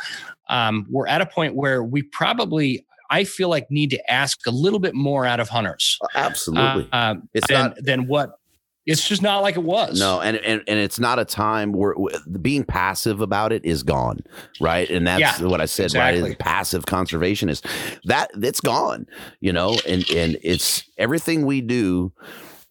Um, 0.50 0.86
we're 0.90 1.08
at 1.08 1.22
a 1.22 1.26
point 1.26 1.56
where 1.56 1.84
we 1.84 2.02
probably. 2.04 2.86
I 3.10 3.26
feel 3.26 3.48
like 3.50 3.70
need 3.70 3.92
to 3.92 4.12
ask 4.12 4.40
a 4.48 4.52
little 4.52 4.80
bit 4.80 4.96
more 4.96 5.24
out 5.26 5.40
of 5.40 5.48
hunters. 5.48 6.00
Absolutely. 6.16 6.90
Uh, 6.92 6.98
um, 6.98 7.30
It's 7.36 7.48
than, 7.48 7.66
not- 7.66 7.76
than 7.84 8.08
what 8.08 8.40
it's 8.88 9.08
just 9.08 9.22
not 9.22 9.40
like 9.44 9.56
it 9.56 9.64
was. 9.64 10.00
No, 10.00 10.20
and, 10.20 10.36
and 10.38 10.62
and 10.68 10.80
it's 10.80 11.00
not 11.00 11.20
a 11.20 11.24
time 11.26 11.72
where 11.74 11.94
being 12.42 12.64
passive 12.64 13.22
about 13.22 13.54
it 13.54 13.64
is 13.64 13.84
gone, 13.84 14.22
right? 14.60 14.90
And 14.90 15.06
that's 15.06 15.22
Yeah, 15.40 15.48
what 15.48 15.62
I 15.62 15.66
said, 15.66 15.94
right? 15.94 16.16
exactly. 16.16 16.32
Is 16.32 16.36
passive 16.38 16.86
conservationist. 16.86 17.66
That 18.06 18.32
it's 18.34 18.60
gone, 18.62 19.06
you 19.42 19.54
know, 19.54 19.78
and 19.88 20.10
and 20.10 20.38
it's 20.44 20.84
everything 20.98 21.46
we 21.46 21.62
do 21.62 22.12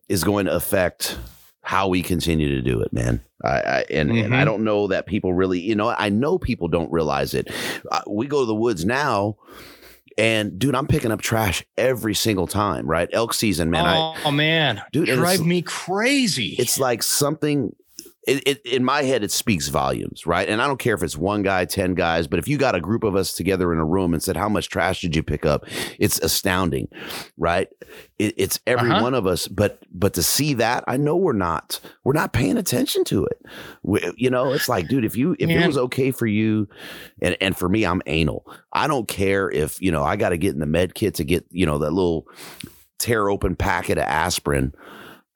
is 0.08 0.24
going 0.24 0.46
to 0.46 0.52
affect 0.52 1.16
how 1.62 1.88
we 1.88 2.02
continue 2.02 2.48
to 2.48 2.60
do 2.60 2.80
it, 2.80 2.92
man. 2.92 3.22
I, 3.44 3.48
I 3.60 3.84
and, 3.90 4.10
and 4.10 4.34
I 4.34 4.42
Mhm. 4.42 4.44
don't 4.44 4.64
know 4.64 4.88
that 4.88 5.06
people 5.06 5.32
really, 5.32 5.60
you 5.60 5.74
know, 5.74 5.90
I 5.96 6.08
know 6.08 6.38
people 6.38 6.68
don't 6.68 6.90
realize 6.92 7.34
it. 7.34 7.48
Uh, 7.90 8.00
we 8.08 8.26
go 8.26 8.40
to 8.40 8.46
the 8.46 8.54
woods 8.54 8.84
now. 8.84 9.36
And 10.18 10.58
dude, 10.58 10.74
I'm 10.74 10.86
picking 10.86 11.10
up 11.10 11.22
trash 11.22 11.64
every 11.78 12.14
single 12.14 12.46
time, 12.46 12.86
right? 12.86 13.08
Elk 13.12 13.32
season, 13.32 13.70
man. 13.70 13.86
I, 13.86 14.14
oh, 14.26 14.30
man, 14.30 14.82
Dude, 14.92 15.06
drive 15.08 15.40
me 15.46 15.62
crazy. 15.62 16.54
it's 16.58 16.78
like 16.78 17.02
something 17.02 17.74
it, 18.26 18.46
it, 18.46 18.60
in 18.64 18.84
my 18.84 19.02
head 19.02 19.22
it 19.24 19.32
speaks 19.32 19.68
volumes 19.68 20.26
right? 20.26 20.48
And 20.48 20.62
i 20.62 20.66
don't 20.66 20.78
care 20.78 20.94
if 20.94 21.02
it's 21.02 21.16
one 21.16 21.42
guy 21.42 21.64
10 21.64 21.94
guys 21.94 22.26
but 22.26 22.38
if 22.38 22.46
you 22.46 22.56
got 22.56 22.74
a 22.74 22.80
group 22.80 23.02
of 23.04 23.16
us 23.16 23.32
together 23.32 23.72
in 23.72 23.78
a 23.78 23.84
room 23.84 24.14
and 24.14 24.22
said 24.22 24.36
how 24.36 24.48
much 24.48 24.68
trash 24.68 25.00
did 25.00 25.16
you 25.16 25.22
pick 25.22 25.44
up? 25.44 25.64
It's 25.98 26.18
astounding 26.20 26.88
right? 27.36 27.68
It, 28.18 28.34
it's 28.36 28.60
every 28.66 28.90
Uh-huh. 28.90 29.02
one 29.02 29.14
of 29.14 29.26
us 29.26 29.48
but 29.48 29.80
but 29.92 30.14
to 30.14 30.22
see 30.22 30.54
that 30.54 30.84
i 30.86 30.96
know 30.96 31.16
we're 31.16 31.32
not 31.32 31.80
we're 32.04 32.12
not 32.12 32.32
paying 32.32 32.56
attention 32.56 33.04
to 33.04 33.24
it. 33.26 33.38
We, 33.82 34.00
you 34.16 34.30
know 34.30 34.52
it's 34.52 34.68
like 34.68 34.88
dude 34.88 35.04
if 35.04 35.16
you 35.16 35.34
if 35.38 35.48
it 35.50 35.66
was 35.66 35.76
okay 35.78 36.10
for 36.12 36.26
you 36.26 36.68
and 37.20 37.36
and 37.40 37.56
for 37.56 37.68
me 37.68 37.84
i'm 37.84 38.02
anal. 38.06 38.46
I 38.72 38.86
don't 38.86 39.08
care 39.08 39.50
if 39.50 39.80
you 39.82 39.90
know 39.90 40.02
i 40.04 40.16
got 40.16 40.28
to 40.30 40.38
get 40.38 40.54
in 40.54 40.60
the 40.60 40.66
med 40.66 40.94
kit 40.94 41.14
to 41.16 41.24
get 41.24 41.44
you 41.50 41.66
know 41.66 41.78
that 41.78 41.92
little 41.92 42.26
tear 42.98 43.28
open 43.28 43.56
packet 43.56 43.98
of 43.98 44.04
aspirin 44.04 44.72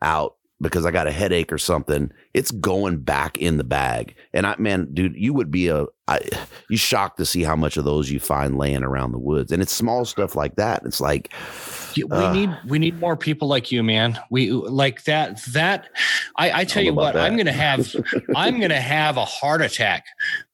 out 0.03 0.36
because 0.61 0.87
I 0.87 0.91
got 0.91 1.07
a 1.07 1.13
headache 1.13 1.53
or 1.53 1.59
something, 1.59 2.11
it's 2.33 2.51
going 2.51 2.99
back 2.99 3.37
in 3.37 3.59
the 3.59 3.65
bag. 3.65 4.15
And 4.33 4.47
I, 4.47 4.57
man, 4.59 4.89
dude, 4.95 5.15
you 5.15 5.35
would 5.35 5.51
be 5.51 5.69
a, 5.69 5.87
I, 6.09 6.21
you 6.71 6.79
shocked 6.79 7.19
to 7.19 7.27
see 7.27 7.43
how 7.43 7.57
much 7.57 7.77
of 7.77 7.85
those 7.85 8.11
you 8.11 8.19
find 8.19 8.57
laying 8.57 8.83
around 8.83 9.13
the 9.13 9.19
woods. 9.19 9.53
And 9.53 9.63
it's 9.63 9.73
small 9.73 10.05
stuff 10.07 10.35
like 10.35 10.57
that. 10.57 10.83
It's 10.87 11.01
like, 11.01 11.33
we 11.97 12.05
uh, 12.05 12.33
need 12.33 12.51
we 12.67 12.79
need 12.79 13.01
more 13.01 13.17
people 13.17 13.49
like 13.49 13.73
you, 13.73 13.83
man. 13.83 14.19
We 14.31 14.51
like 14.51 15.05
that. 15.05 15.43
That 15.45 15.89
I, 16.37 16.61
I 16.61 16.65
tell 16.65 16.83
you 16.83 16.93
what, 16.93 17.15
that. 17.15 17.25
I'm 17.25 17.39
gonna 17.39 17.53
have 17.53 17.95
I'm 18.37 18.61
gonna 18.61 18.81
have 18.81 19.17
a 19.17 19.25
heart 19.25 19.63
attack 19.63 20.05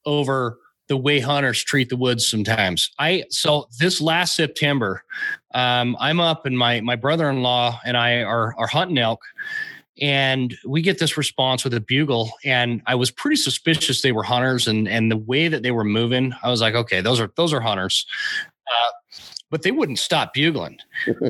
over 0.07 0.59
the 0.89 0.97
way 0.97 1.21
hunters 1.21 1.63
treat 1.65 1.89
the 1.89 1.97
woods 1.97 2.29
sometimes. 2.29 2.91
I 2.99 3.25
so 3.31 3.67
this 3.81 4.01
last 4.01 4.37
September, 4.37 5.03
um, 5.53 5.97
I'm 5.99 6.21
up 6.21 6.47
and 6.47 6.57
my 6.57 6.81
my 6.81 6.95
brother-in-law 6.95 7.81
and 7.85 7.97
I 7.97 8.23
are 8.23 8.55
are 8.57 8.69
hunting 8.69 8.99
elk 8.99 9.21
and 10.01 10.56
we 10.66 10.81
get 10.81 10.98
this 10.98 11.16
response 11.16 11.64
with 11.64 11.74
a 11.74 11.81
bugle 11.81 12.31
and 12.44 12.81
i 12.86 12.94
was 12.94 13.10
pretty 13.10 13.36
suspicious 13.36 14.01
they 14.01 14.12
were 14.12 14.23
hunters 14.23 14.66
and 14.66 14.89
and 14.89 15.10
the 15.10 15.16
way 15.16 15.48
that 15.48 15.62
they 15.62 15.70
were 15.70 15.85
moving 15.85 16.32
i 16.43 16.51
was 16.51 16.60
like 16.60 16.74
okay 16.74 17.01
those 17.01 17.20
are 17.20 17.31
those 17.36 17.52
are 17.52 17.60
hunters. 17.60 18.06
Uh, 18.66 18.90
but 19.51 19.62
they 19.62 19.70
wouldn't 19.70 19.98
stop 19.98 20.32
bugling. 20.32 20.78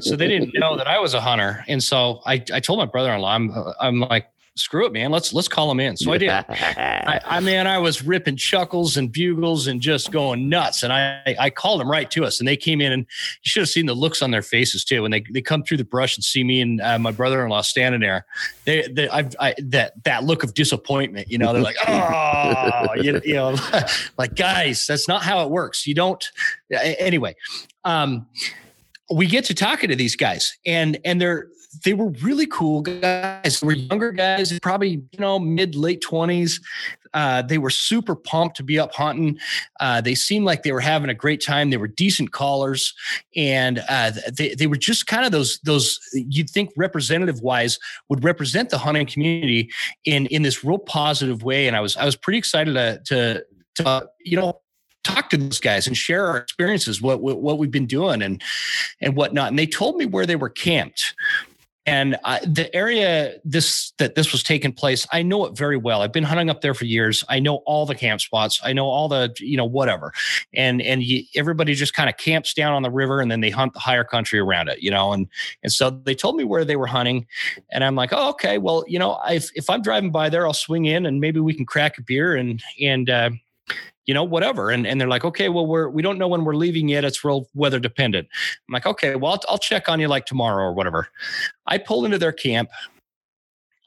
So 0.00 0.14
they 0.14 0.28
didn't 0.28 0.52
know 0.58 0.76
that 0.76 0.86
i 0.86 0.98
was 0.98 1.14
a 1.14 1.20
hunter 1.20 1.64
and 1.66 1.82
so 1.82 2.20
i, 2.24 2.34
I 2.52 2.60
told 2.60 2.78
my 2.78 2.86
brother-in-law 2.86 3.34
i'm 3.34 3.52
i'm 3.80 4.00
like 4.00 4.28
screw 4.56 4.86
it, 4.86 4.92
man. 4.92 5.10
Let's 5.10 5.32
let's 5.32 5.48
call 5.48 5.70
him 5.70 5.80
in. 5.80 5.96
So 5.96 6.12
I 6.12 6.18
did. 6.18 6.30
I, 6.48 7.20
I 7.24 7.40
mean, 7.40 7.66
I 7.66 7.78
was 7.78 8.04
ripping 8.04 8.36
chuckles 8.36 8.96
and 8.96 9.10
bugles 9.10 9.66
and 9.66 9.80
just 9.80 10.10
going 10.10 10.48
nuts. 10.48 10.82
And 10.82 10.92
I 10.92 11.36
I 11.38 11.50
called 11.50 11.80
them 11.80 11.90
right 11.90 12.10
to 12.10 12.24
us, 12.24 12.38
and 12.38 12.46
they 12.46 12.56
came 12.56 12.80
in, 12.80 12.92
and 12.92 13.02
you 13.02 13.48
should 13.48 13.60
have 13.60 13.68
seen 13.68 13.86
the 13.86 13.94
looks 13.94 14.22
on 14.22 14.30
their 14.30 14.42
faces 14.42 14.84
too 14.84 15.02
when 15.02 15.10
they 15.10 15.24
they 15.30 15.42
come 15.42 15.62
through 15.62 15.78
the 15.78 15.84
brush 15.84 16.16
and 16.16 16.24
see 16.24 16.44
me 16.44 16.60
and 16.60 16.80
uh, 16.80 16.98
my 16.98 17.12
brother 17.12 17.42
in 17.42 17.50
law 17.50 17.62
standing 17.62 18.00
there. 18.00 18.26
They, 18.64 18.86
they 18.88 19.08
I, 19.08 19.28
I 19.40 19.54
that 19.58 20.02
that 20.04 20.24
look 20.24 20.42
of 20.42 20.54
disappointment. 20.54 21.30
You 21.30 21.38
know, 21.38 21.52
they're 21.52 21.62
like, 21.62 21.76
oh, 21.86 22.94
you, 22.96 23.20
you 23.24 23.34
know, 23.34 23.56
like 24.18 24.34
guys, 24.34 24.86
that's 24.86 25.08
not 25.08 25.22
how 25.22 25.42
it 25.44 25.50
works. 25.50 25.86
You 25.86 25.94
don't. 25.94 26.24
Anyway, 26.70 27.36
um, 27.84 28.26
we 29.12 29.26
get 29.26 29.44
to 29.46 29.54
talking 29.54 29.90
to 29.90 29.96
these 29.96 30.16
guys, 30.16 30.56
and 30.66 30.98
and 31.04 31.20
they're 31.20 31.48
they 31.84 31.94
were 31.94 32.10
really 32.22 32.46
cool 32.46 32.82
guys. 32.82 33.60
They 33.60 33.66
were 33.66 33.72
younger 33.72 34.12
guys, 34.12 34.58
probably 34.60 34.90
you 34.90 35.18
know 35.18 35.38
mid 35.38 35.74
late 35.74 36.00
twenties. 36.00 36.60
Uh, 37.14 37.42
they 37.42 37.58
were 37.58 37.70
super 37.70 38.14
pumped 38.14 38.56
to 38.56 38.62
be 38.62 38.78
up 38.78 38.94
hunting. 38.94 39.38
Uh, 39.80 40.00
they 40.00 40.14
seemed 40.14 40.46
like 40.46 40.62
they 40.62 40.72
were 40.72 40.80
having 40.80 41.10
a 41.10 41.14
great 41.14 41.44
time. 41.44 41.70
They 41.70 41.76
were 41.76 41.88
decent 41.88 42.32
callers, 42.32 42.94
and 43.36 43.82
uh, 43.88 44.12
they 44.32 44.54
they 44.54 44.66
were 44.66 44.76
just 44.76 45.06
kind 45.06 45.24
of 45.24 45.32
those 45.32 45.58
those 45.64 45.98
you'd 46.12 46.50
think 46.50 46.70
representative 46.76 47.40
wise 47.40 47.78
would 48.08 48.24
represent 48.24 48.70
the 48.70 48.78
hunting 48.78 49.06
community 49.06 49.70
in 50.04 50.26
in 50.26 50.42
this 50.42 50.64
real 50.64 50.78
positive 50.78 51.42
way. 51.42 51.66
And 51.66 51.76
I 51.76 51.80
was 51.80 51.96
I 51.96 52.04
was 52.04 52.16
pretty 52.16 52.38
excited 52.38 52.74
to 52.74 53.00
to 53.06 53.44
to 53.76 54.08
you 54.24 54.38
know 54.38 54.60
talk 55.04 55.30
to 55.30 55.36
those 55.36 55.60
guys 55.60 55.86
and 55.86 55.96
share 55.96 56.26
our 56.26 56.36
experiences, 56.36 57.02
what, 57.02 57.20
what, 57.20 57.40
what 57.42 57.58
we've 57.58 57.70
been 57.70 57.86
doing 57.86 58.22
and 58.22 58.42
and 59.00 59.16
whatnot. 59.16 59.48
And 59.48 59.58
they 59.58 59.66
told 59.66 59.96
me 59.96 60.06
where 60.06 60.26
they 60.26 60.36
were 60.36 60.48
camped. 60.48 61.14
And 61.84 62.16
I, 62.24 62.38
the 62.40 62.72
area 62.74 63.34
this 63.44 63.92
that 63.98 64.14
this 64.14 64.30
was 64.30 64.44
taking 64.44 64.72
place, 64.72 65.04
I 65.12 65.22
know 65.22 65.44
it 65.46 65.56
very 65.56 65.76
well. 65.76 66.02
I've 66.02 66.12
been 66.12 66.22
hunting 66.22 66.48
up 66.48 66.60
there 66.60 66.74
for 66.74 66.84
years. 66.84 67.24
I 67.28 67.40
know 67.40 67.56
all 67.66 67.86
the 67.86 67.96
camp 67.96 68.20
spots. 68.20 68.60
I 68.62 68.72
know 68.72 68.86
all 68.86 69.08
the 69.08 69.34
you 69.40 69.56
know 69.56 69.64
whatever, 69.64 70.12
and 70.54 70.80
and 70.80 71.02
you, 71.02 71.24
everybody 71.34 71.74
just 71.74 71.92
kind 71.92 72.08
of 72.08 72.16
camps 72.18 72.54
down 72.54 72.72
on 72.72 72.82
the 72.82 72.90
river, 72.90 73.20
and 73.20 73.30
then 73.30 73.40
they 73.40 73.50
hunt 73.50 73.72
the 73.72 73.80
higher 73.80 74.04
country 74.04 74.38
around 74.38 74.68
it, 74.68 74.80
you 74.80 74.92
know. 74.92 75.12
And 75.12 75.26
and 75.64 75.72
so 75.72 75.90
they 75.90 76.14
told 76.14 76.36
me 76.36 76.44
where 76.44 76.64
they 76.64 76.76
were 76.76 76.86
hunting, 76.86 77.26
and 77.72 77.82
I'm 77.82 77.96
like, 77.96 78.10
oh 78.12 78.30
okay, 78.30 78.58
well 78.58 78.84
you 78.86 79.00
know, 79.00 79.18
if 79.28 79.50
if 79.56 79.68
I'm 79.68 79.82
driving 79.82 80.12
by 80.12 80.28
there, 80.28 80.46
I'll 80.46 80.54
swing 80.54 80.84
in, 80.84 81.04
and 81.04 81.20
maybe 81.20 81.40
we 81.40 81.52
can 81.52 81.66
crack 81.66 81.98
a 81.98 82.02
beer 82.02 82.36
and 82.36 82.62
and 82.80 83.10
uh, 83.10 83.30
you 84.06 84.14
know, 84.14 84.24
whatever. 84.24 84.70
And, 84.70 84.86
and 84.86 85.00
they're 85.00 85.08
like, 85.08 85.24
okay, 85.24 85.48
well, 85.48 85.66
we're, 85.66 85.88
we 85.88 86.02
don't 86.02 86.18
know 86.18 86.28
when 86.28 86.44
we're 86.44 86.56
leaving 86.56 86.88
yet. 86.88 87.04
It's 87.04 87.24
real 87.24 87.48
weather 87.54 87.78
dependent. 87.78 88.28
I'm 88.68 88.72
like, 88.72 88.86
okay, 88.86 89.14
well, 89.14 89.32
I'll, 89.32 89.40
I'll 89.48 89.58
check 89.58 89.88
on 89.88 90.00
you 90.00 90.08
like 90.08 90.26
tomorrow 90.26 90.64
or 90.64 90.72
whatever. 90.72 91.08
I 91.66 91.78
pull 91.78 92.04
into 92.04 92.18
their 92.18 92.32
camp. 92.32 92.70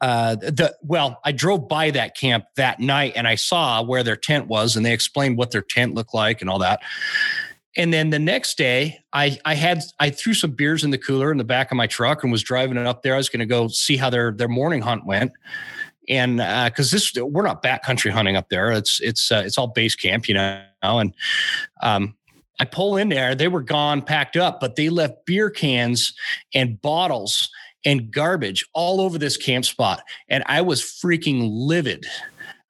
Uh, 0.02 0.36
the, 0.36 0.76
well, 0.84 1.20
I 1.24 1.32
drove 1.32 1.68
by 1.68 1.90
that 1.92 2.16
camp 2.16 2.46
that 2.58 2.80
night 2.80 3.14
and 3.16 3.28
I 3.28 3.36
saw 3.36 3.82
where 3.82 4.04
their 4.04 4.18
tent 4.18 4.48
was 4.48 4.76
and 4.76 4.86
they 4.86 4.94
explained 4.94 5.38
what 5.38 5.52
their 5.52 5.62
tent 5.62 5.96
looked 5.96 6.14
like 6.14 6.42
and 6.42 6.50
all 6.50 6.60
that. 6.60 6.82
And 7.78 7.94
then 7.94 8.10
the 8.10 8.20
next 8.20 8.58
day, 8.58 9.00
I 9.12 9.38
I 9.44 9.56
had 9.56 9.84
I 10.00 10.10
threw 10.10 10.34
some 10.34 10.52
beers 10.52 10.86
in 10.86 10.92
the 10.92 10.98
cooler 10.98 11.30
in 11.30 11.38
the 11.38 11.44
back 11.44 11.72
of 11.72 11.78
my 11.78 11.88
truck 11.88 12.24
and 12.24 12.32
was 12.32 12.42
driving 12.42 12.78
it 12.78 12.88
up 12.88 13.04
there. 13.04 13.16
I 13.16 13.18
was 13.18 13.28
going 13.28 13.42
to 13.42 13.46
go 13.46 13.68
see 13.68 13.98
how 13.98 14.10
their 14.10 14.32
their 14.32 14.48
morning 14.48 14.82
hunt 14.82 15.06
went 15.06 15.34
and 16.10 16.38
because 16.69 16.94
uh, 16.94 16.95
this 16.95 17.14
we're 17.15 17.44
not 17.44 17.64
backcountry 17.64 18.11
hunting 18.11 18.36
up 18.36 18.49
there. 18.49 18.72
It's 18.72 18.99
it's 19.02 19.32
uh, 19.32 19.44
it's 19.45 19.57
all 19.57 19.68
base 19.68 19.95
camp 19.95 20.27
you 20.27 20.36
know 20.36 20.64
and 20.84 21.14
um, 21.82 22.15
i 22.60 22.65
pull 22.65 22.98
in 22.98 23.10
there. 23.10 23.36
They 23.36 23.48
were 23.48 23.61
gone 23.61 24.02
packed 24.02 24.38
up 24.38 24.60
but 24.60 24.76
they 24.76 24.90
left 24.90 25.26
beer 25.26 25.49
cans 25.49 26.14
and 26.53 26.82
bottles 26.82 27.49
and 27.84 28.11
garbage 28.11 28.65
all 28.73 29.02
over 29.02 29.18
this 29.18 29.38
camp 29.38 29.65
spot. 29.65 30.02
And 30.30 30.44
i 30.48 30.61
was 30.61 30.82
freaking 30.82 31.49
livid. 31.52 32.06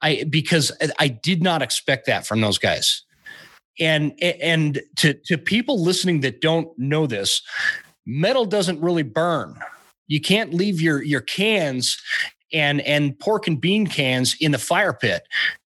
I 0.01 0.25
because 0.29 0.71
i 0.99 1.07
did 1.07 1.41
not 1.41 1.61
expect 1.61 2.05
that 2.07 2.25
from 2.25 2.41
those 2.41 2.57
guys. 2.57 3.03
And 3.79 4.13
and 4.21 4.81
to 4.97 5.13
to 5.25 5.37
people 5.37 5.83
listening 5.83 6.21
that 6.21 6.41
don't 6.41 6.67
know 6.77 7.07
this 7.07 7.41
metal 8.05 8.45
doesn't 8.45 8.81
really 8.81 9.03
burn. 9.03 9.59
You 10.07 10.21
can't 10.21 10.53
leave 10.53 10.79
your 10.79 11.03
your 11.03 11.21
cans 11.21 11.99
and 12.53 12.81
and 12.81 13.17
pork 13.19 13.47
and 13.47 13.59
bean 13.59 13.87
cans 13.87 14.35
in 14.39 14.51
the 14.51 14.57
fire 14.57 14.93
pit. 14.93 15.23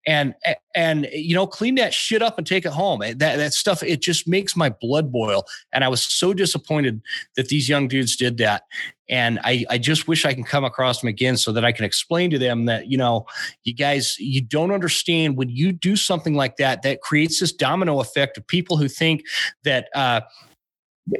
And 0.06 0.34
and 0.74 1.06
you 1.12 1.34
know 1.34 1.46
clean 1.46 1.74
that 1.74 1.92
shit 1.92 2.22
up 2.22 2.38
and 2.38 2.46
take 2.46 2.64
it 2.64 2.72
home. 2.72 3.00
That 3.00 3.18
that 3.18 3.52
stuff 3.52 3.82
it 3.82 4.00
just 4.00 4.26
makes 4.26 4.56
my 4.56 4.70
blood 4.70 5.12
boil. 5.12 5.44
And 5.72 5.84
i 5.84 5.88
was 5.88 6.02
so 6.02 6.32
disappointed 6.32 7.02
that 7.36 7.48
these 7.48 7.68
young 7.68 7.88
dudes 7.88 8.16
did 8.16 8.38
that. 8.38 8.62
And 9.10 9.38
i 9.44 9.66
i 9.68 9.76
just 9.76 10.08
wish 10.08 10.24
i 10.24 10.32
can 10.32 10.44
come 10.44 10.64
across 10.64 11.00
them 11.00 11.08
again 11.08 11.36
so 11.36 11.52
that 11.52 11.64
i 11.64 11.72
can 11.72 11.84
explain 11.84 12.30
to 12.30 12.38
them 12.38 12.64
that 12.66 12.86
you 12.90 12.96
know 12.96 13.26
you 13.64 13.74
guys 13.74 14.16
you 14.18 14.40
don't 14.40 14.72
understand 14.72 15.36
when 15.36 15.50
you 15.50 15.72
do 15.72 15.94
something 15.94 16.34
like 16.34 16.56
that 16.56 16.82
that 16.82 17.02
creates 17.02 17.40
this 17.40 17.52
domino 17.52 18.00
effect 18.00 18.38
of 18.38 18.46
people 18.46 18.76
who 18.76 18.88
think 18.88 19.24
that 19.64 19.88
uh 19.94 20.20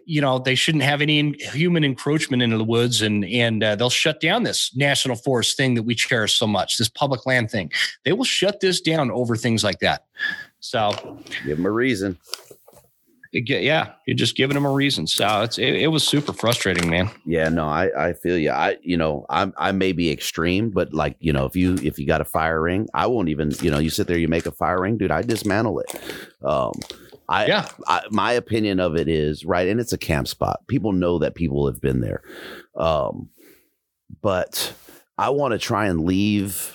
you 0.05 0.21
know 0.21 0.39
they 0.39 0.55
shouldn't 0.55 0.85
have 0.85 1.01
any 1.01 1.33
human 1.53 1.85
encroachment 1.85 2.43
into 2.43 2.59
the 2.59 2.65
woods 2.65 3.03
and 3.03 3.25
and 3.25 3.63
uh, 3.63 3.77
they'll 3.77 3.91
shut 3.91 4.21
down 4.21 4.43
this 4.43 4.75
national 4.77 5.17
forest 5.17 5.57
thing 5.57 5.75
that 5.75 5.83
we 5.83 5.95
cherish 5.95 6.39
so 6.39 6.47
much 6.47 6.77
this 6.77 6.89
public 6.89 7.27
land 7.27 7.51
thing. 7.51 7.71
They 8.05 8.13
will 8.13 8.25
shut 8.25 8.61
this 8.61 8.81
down 8.81 9.11
over 9.11 9.37
things 9.37 9.65
like 9.65 9.81
that. 9.81 10.07
So 10.61 11.21
give 11.45 11.57
them 11.57 11.67
a 11.67 11.71
reason. 11.71 12.19
yeah 13.33 13.93
you're 14.07 14.17
just 14.17 14.37
giving 14.37 14.55
them 14.55 14.65
a 14.65 14.73
reason. 14.73 15.07
So 15.07 15.43
it's 15.43 15.59
it, 15.59 15.75
it 15.77 15.89
was 15.89 16.07
super 16.07 16.33
frustrating 16.33 16.91
man. 16.91 17.11
Yeah 17.25 17.49
no 17.49 17.69
i 17.69 18.09
i 18.09 18.13
feel 18.13 18.37
you 18.39 18.51
i 18.51 18.77
you 18.83 18.97
know 18.97 19.27
i 19.31 19.51
i 19.57 19.73
may 19.73 19.93
be 19.93 20.11
extreme 20.11 20.71
but 20.71 20.93
like 20.93 21.17
you 21.21 21.33
know 21.33 21.47
if 21.47 21.55
you 21.55 21.75
if 21.83 21.99
you 21.99 22.07
got 22.07 22.21
a 22.21 22.25
fire 22.25 22.61
ring 22.61 22.89
i 22.95 23.07
won't 23.07 23.29
even 23.29 23.53
you 23.61 23.71
know 23.71 23.79
you 23.79 23.91
sit 23.91 24.07
there 24.07 24.19
you 24.19 24.29
make 24.29 24.47
a 24.47 24.51
fire 24.51 24.81
ring 24.81 24.97
dude 24.99 25.11
i 25.11 25.23
dismantle 25.23 25.81
it. 25.81 26.01
Um 26.43 26.73
I, 27.29 27.47
yeah. 27.47 27.69
I, 27.87 28.03
my 28.11 28.33
opinion 28.33 28.81
of 28.81 28.97
it 28.97 29.09
is 29.09 29.45
right, 29.45 29.69
and 29.69 29.81
it's 29.81 29.93
a 29.93 29.99
camp 29.99 30.29
spot. 30.29 30.67
People 30.67 30.93
know 30.93 31.19
that 31.19 31.35
people 31.35 31.67
have 31.67 31.81
been 31.81 32.01
there, 32.01 32.23
um, 32.75 33.29
but 34.23 34.73
I 35.19 35.31
want 35.31 35.53
to 35.53 35.59
try 35.59 35.87
and 35.87 36.05
leave. 36.05 36.75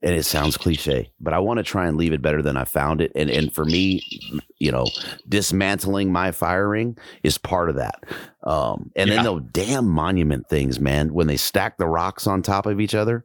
And 0.00 0.14
it 0.14 0.22
sounds 0.22 0.56
cliche, 0.56 1.10
but 1.18 1.34
I 1.34 1.40
want 1.40 1.58
to 1.58 1.64
try 1.64 1.88
and 1.88 1.96
leave 1.96 2.12
it 2.12 2.22
better 2.22 2.40
than 2.40 2.56
I 2.56 2.62
found 2.62 3.00
it. 3.00 3.10
And 3.16 3.28
and 3.28 3.52
for 3.52 3.64
me, 3.64 4.00
you 4.60 4.70
know, 4.70 4.86
dismantling 5.28 6.12
my 6.12 6.30
firing 6.30 6.96
is 7.24 7.36
part 7.36 7.68
of 7.68 7.74
that. 7.76 8.04
Um, 8.44 8.92
and 8.94 9.08
yeah. 9.08 9.16
then 9.16 9.24
those 9.24 9.42
damn 9.50 9.88
monument 9.88 10.48
things, 10.48 10.78
man, 10.78 11.12
when 11.12 11.26
they 11.26 11.36
stack 11.36 11.78
the 11.78 11.88
rocks 11.88 12.28
on 12.28 12.42
top 12.42 12.66
of 12.66 12.80
each 12.80 12.94
other. 12.94 13.24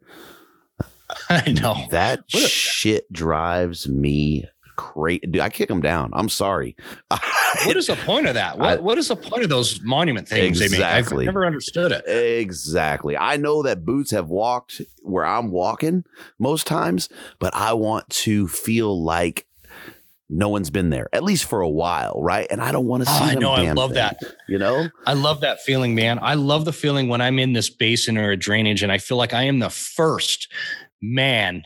I 1.30 1.52
know 1.52 1.76
that 1.92 2.24
a- 2.34 2.40
shit 2.40 3.12
drives 3.14 3.88
me 3.88 4.46
crazy. 4.84 5.20
Dude, 5.20 5.40
I 5.40 5.50
kick 5.50 5.70
them 5.70 5.82
down. 5.82 6.10
I'm 6.14 6.30
sorry. 6.30 6.76
what 7.66 7.78
is 7.78 7.88
the 7.88 7.96
point 7.96 8.28
of 8.28 8.34
that? 8.34 8.58
What 8.58 8.80
I, 8.80 8.82
What 8.82 8.98
is 8.98 9.08
the 9.08 9.16
point 9.16 9.44
of 9.44 9.50
those 9.50 9.82
monument 9.82 10.28
things? 10.28 10.60
Exactly. 10.62 11.24
I've 11.24 11.28
never 11.28 11.46
understood 11.46 11.92
it. 11.92 12.08
Exactly. 12.08 13.18
I 13.18 13.38
know 13.38 13.64
that 13.64 13.86
boots 13.86 14.12
have 14.12 14.30
walked 14.30 14.82
where 15.02 15.26
I'm 15.26 15.52
walking 15.52 16.04
most 16.40 16.68
times, 16.68 17.10
but 17.40 17.56
I 17.56 17.74
want 17.74 18.10
to 18.10 18.48
feel 18.48 19.04
like 19.04 19.48
no 20.30 20.50
one's 20.50 20.70
been 20.70 20.90
there 20.90 21.08
at 21.14 21.24
least 21.24 21.46
for 21.46 21.62
a 21.62 21.70
while, 21.70 22.20
right? 22.22 22.48
And 22.50 22.62
I 22.62 22.72
don't 22.72 22.88
want 22.88 23.04
to 23.04 23.10
oh, 23.10 23.14
see. 23.14 23.24
Oh, 23.24 23.28
I 23.28 23.36
know. 23.36 23.52
I 23.52 23.72
love 23.72 23.92
thing, 23.92 23.96
that. 23.96 24.20
You 24.48 24.58
know, 24.58 24.90
I 25.06 25.14
love 25.14 25.42
that 25.42 25.62
feeling, 25.62 25.96
man. 25.96 26.20
I 26.22 26.34
love 26.34 26.66
the 26.66 26.74
feeling 26.74 27.08
when 27.08 27.22
I'm 27.22 27.40
in 27.40 27.54
this 27.54 27.70
basin 27.70 28.18
or 28.18 28.32
a 28.32 28.38
drainage, 28.38 28.84
and 28.84 28.92
I 28.92 28.98
feel 28.98 29.18
like 29.18 29.34
I 29.34 29.44
am 29.44 29.60
the 29.60 29.70
first 29.70 30.48
man 31.02 31.64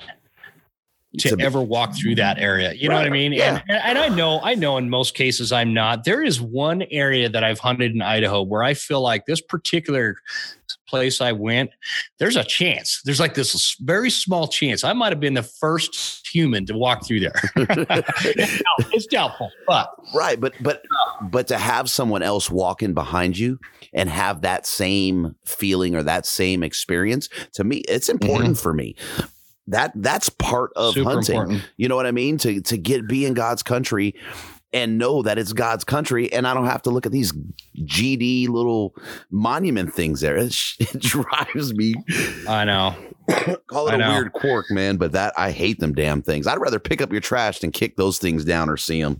to, 1.19 1.35
To- 1.35 1.43
ever 1.43 1.61
walk 1.61 1.95
through 1.95 2.15
that 2.15 2.37
area. 2.37 2.73
You 2.73 2.89
know 2.89 2.95
what 2.95 3.05
I 3.05 3.09
mean? 3.09 3.33
yeah. 3.33 3.61
And, 3.67 3.81
and 3.83 3.97
I 3.97 4.09
know, 4.09 4.39
I 4.41 4.55
know 4.55 4.77
in 4.77 4.89
most 4.89 5.15
cases 5.15 5.51
I'm 5.51 5.73
not. 5.73 6.03
There 6.03 6.23
is 6.23 6.41
one 6.41 6.83
area 6.91 7.29
that 7.29 7.43
I've 7.43 7.59
hunted 7.59 7.93
in 7.93 8.01
Idaho 8.01 8.41
where 8.41 8.63
I 8.63 8.73
feel 8.73 9.01
like 9.01 9.25
this 9.25 9.41
particular 9.41 10.17
place 10.87 11.21
I 11.21 11.31
went, 11.33 11.71
there's 12.17 12.35
a 12.35 12.43
chance. 12.43 13.01
There's 13.03 13.19
like 13.19 13.33
this 13.33 13.75
very 13.81 14.09
small 14.09 14.47
chance. 14.47 14.83
I 14.83 14.93
might 14.93 15.11
have 15.11 15.19
been 15.19 15.33
the 15.33 15.43
first 15.43 16.27
human 16.27 16.65
to 16.67 16.77
walk 16.77 17.05
through 17.05 17.21
there. 17.21 17.33
it's, 17.55 18.57
doubt- 18.57 18.93
it's 18.93 19.05
doubtful, 19.07 19.51
but 19.67 19.89
Right, 20.13 20.39
but 20.39 20.53
but 20.61 20.83
but 21.21 21.47
to 21.47 21.57
have 21.57 21.89
someone 21.89 22.23
else 22.23 22.49
walk 22.49 22.81
in 22.81 22.93
behind 22.93 23.37
you 23.37 23.59
and 23.93 24.09
have 24.09 24.41
that 24.41 24.65
same 24.65 25.35
feeling 25.45 25.95
or 25.95 26.03
that 26.03 26.25
same 26.25 26.63
experience, 26.63 27.29
to 27.53 27.63
me, 27.63 27.77
it's 27.87 28.09
mm-hmm. 28.09 28.23
important 28.25 28.57
for 28.57 28.73
me. 28.73 28.95
That 29.67 29.91
that's 29.95 30.29
part 30.29 30.71
of 30.75 30.93
super 30.93 31.09
hunting. 31.09 31.35
important. 31.35 31.69
You 31.77 31.89
know 31.89 31.95
what 31.95 32.05
I 32.05 32.11
mean? 32.11 32.37
To 32.39 32.61
to 32.61 32.77
get 32.77 33.07
be 33.07 33.25
in 33.25 33.33
God's 33.33 33.63
country 33.63 34.15
and 34.73 34.97
know 34.97 35.21
that 35.21 35.37
it's 35.37 35.53
God's 35.53 35.83
country, 35.83 36.31
and 36.31 36.47
I 36.47 36.53
don't 36.53 36.65
have 36.65 36.81
to 36.83 36.89
look 36.89 37.05
at 37.05 37.11
these 37.11 37.33
GD 37.79 38.49
little 38.49 38.95
monument 39.31 39.93
things 39.93 40.21
there. 40.21 40.37
It, 40.47 40.55
it 40.79 41.01
drives 41.01 41.73
me. 41.73 41.95
I 42.47 42.65
know. 42.65 42.95
Call 43.67 43.87
it 43.87 43.91
I 43.91 43.95
a 43.95 43.97
know. 43.97 44.13
weird 44.13 44.33
quirk, 44.33 44.69
man, 44.69 44.97
but 44.97 45.11
that 45.13 45.33
I 45.37 45.51
hate 45.51 45.79
them 45.79 45.93
damn 45.93 46.21
things. 46.21 46.47
I'd 46.47 46.59
rather 46.59 46.79
pick 46.79 47.01
up 47.01 47.11
your 47.11 47.21
trash 47.21 47.59
than 47.59 47.71
kick 47.71 47.97
those 47.97 48.19
things 48.19 48.45
down 48.45 48.69
or 48.69 48.77
see 48.77 49.01
them. 49.01 49.19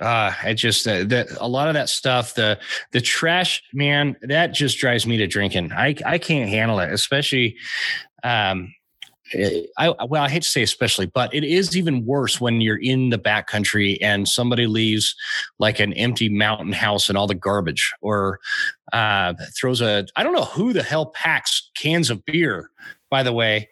Uh, 0.00 0.32
it 0.44 0.54
just 0.54 0.86
uh, 0.88 1.04
that 1.04 1.28
a 1.40 1.46
lot 1.46 1.68
of 1.68 1.74
that 1.74 1.88
stuff, 1.88 2.34
the 2.34 2.58
the 2.92 3.00
trash, 3.00 3.62
man, 3.72 4.16
that 4.22 4.48
just 4.48 4.78
drives 4.78 5.06
me 5.06 5.16
to 5.16 5.26
drinking. 5.26 5.72
I 5.72 5.94
I 6.04 6.18
can't 6.18 6.48
handle 6.48 6.78
it, 6.80 6.92
especially. 6.92 7.56
Um, 8.24 8.72
I 9.78 9.94
well, 10.06 10.22
I 10.22 10.28
hate 10.28 10.42
to 10.42 10.48
say 10.48 10.62
especially, 10.62 11.06
but 11.06 11.32
it 11.34 11.44
is 11.44 11.76
even 11.76 12.04
worse 12.04 12.40
when 12.40 12.60
you're 12.60 12.80
in 12.80 13.10
the 13.10 13.18
backcountry 13.18 13.98
and 14.00 14.28
somebody 14.28 14.66
leaves 14.66 15.14
like 15.58 15.80
an 15.80 15.92
empty 15.94 16.28
mountain 16.28 16.72
house 16.72 17.08
and 17.08 17.16
all 17.16 17.26
the 17.26 17.34
garbage, 17.34 17.92
or 18.00 18.40
uh, 18.92 19.34
throws 19.58 19.80
a 19.80 20.06
I 20.16 20.22
don't 20.22 20.34
know 20.34 20.44
who 20.44 20.72
the 20.72 20.82
hell 20.82 21.06
packs 21.06 21.70
cans 21.74 22.10
of 22.10 22.24
beer. 22.24 22.70
By 23.10 23.22
the 23.22 23.32
way, 23.32 23.68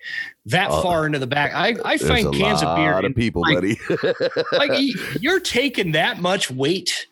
that 0.47 0.71
Uh, 0.71 0.83
far 0.83 1.07
into 1.07 1.19
the 1.19 1.27
back, 1.27 1.53
I 1.55 1.75
I 1.85 1.97
find 1.97 2.33
cans 2.35 2.63
of 2.63 2.77
beer 2.77 2.93
A 2.93 2.95
lot 2.97 3.05
of 3.07 3.15
people, 3.15 3.43
like- 3.43 3.55
buddy. 3.55 3.79
like 4.53 4.73
you're 5.21 5.41
taking 5.41 5.93
that 5.93 6.21
much 6.21 6.51
weight 6.51 7.07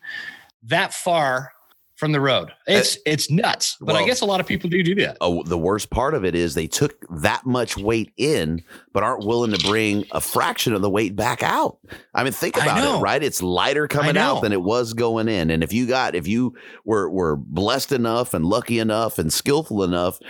that 0.65 0.93
far 0.93 1.53
from 1.99 2.13
the 2.13 2.21
road. 2.21 2.51
Uh, 2.51 2.79
it's 2.79 2.97
it's 3.05 3.29
nuts. 3.29 3.77
But 3.81 3.97
I 3.97 4.07
guess 4.07 4.21
a 4.21 4.25
lot 4.25 4.39
of 4.39 4.47
people 4.47 4.71
do 4.71 4.83
do 4.85 4.95
that. 4.97 5.17
oh, 5.21 5.43
the 5.43 5.59
worst 5.59 5.91
part 5.91 6.15
of 6.15 6.25
it 6.25 6.37
is 6.37 6.55
they 6.55 6.69
took 6.69 6.95
that 7.11 7.45
much 7.45 7.77
weight 7.77 8.13
in, 8.17 8.63
but 8.93 9.03
aren't 9.03 9.27
willing 9.27 9.53
to 9.53 9.59
bring 9.67 10.05
a 10.13 10.21
fraction 10.21 10.73
of 10.75 10.81
the 10.81 10.89
weight 10.89 11.17
back 11.17 11.43
out. 11.43 11.79
I 12.15 12.23
mean, 12.23 12.33
think 12.33 12.57
about 12.57 12.99
it, 12.99 13.03
right? 13.03 13.21
It's 13.23 13.43
lighter 13.43 13.89
coming 13.89 14.17
out 14.17 14.43
than 14.43 14.53
it 14.53 14.63
was 14.63 14.95
going 14.95 15.29
in. 15.29 15.51
And 15.51 15.65
if 15.65 15.73
you 15.73 15.87
got, 15.87 16.15
if 16.15 16.29
you 16.29 16.55
were 16.85 17.11
were 17.11 17.37
blessed 17.37 17.91
enough 17.91 18.33
and 18.33 18.47
lucky 18.47 18.79
enough 18.79 19.19
and 19.19 19.33
skillful 19.33 19.83
enough 19.83 20.21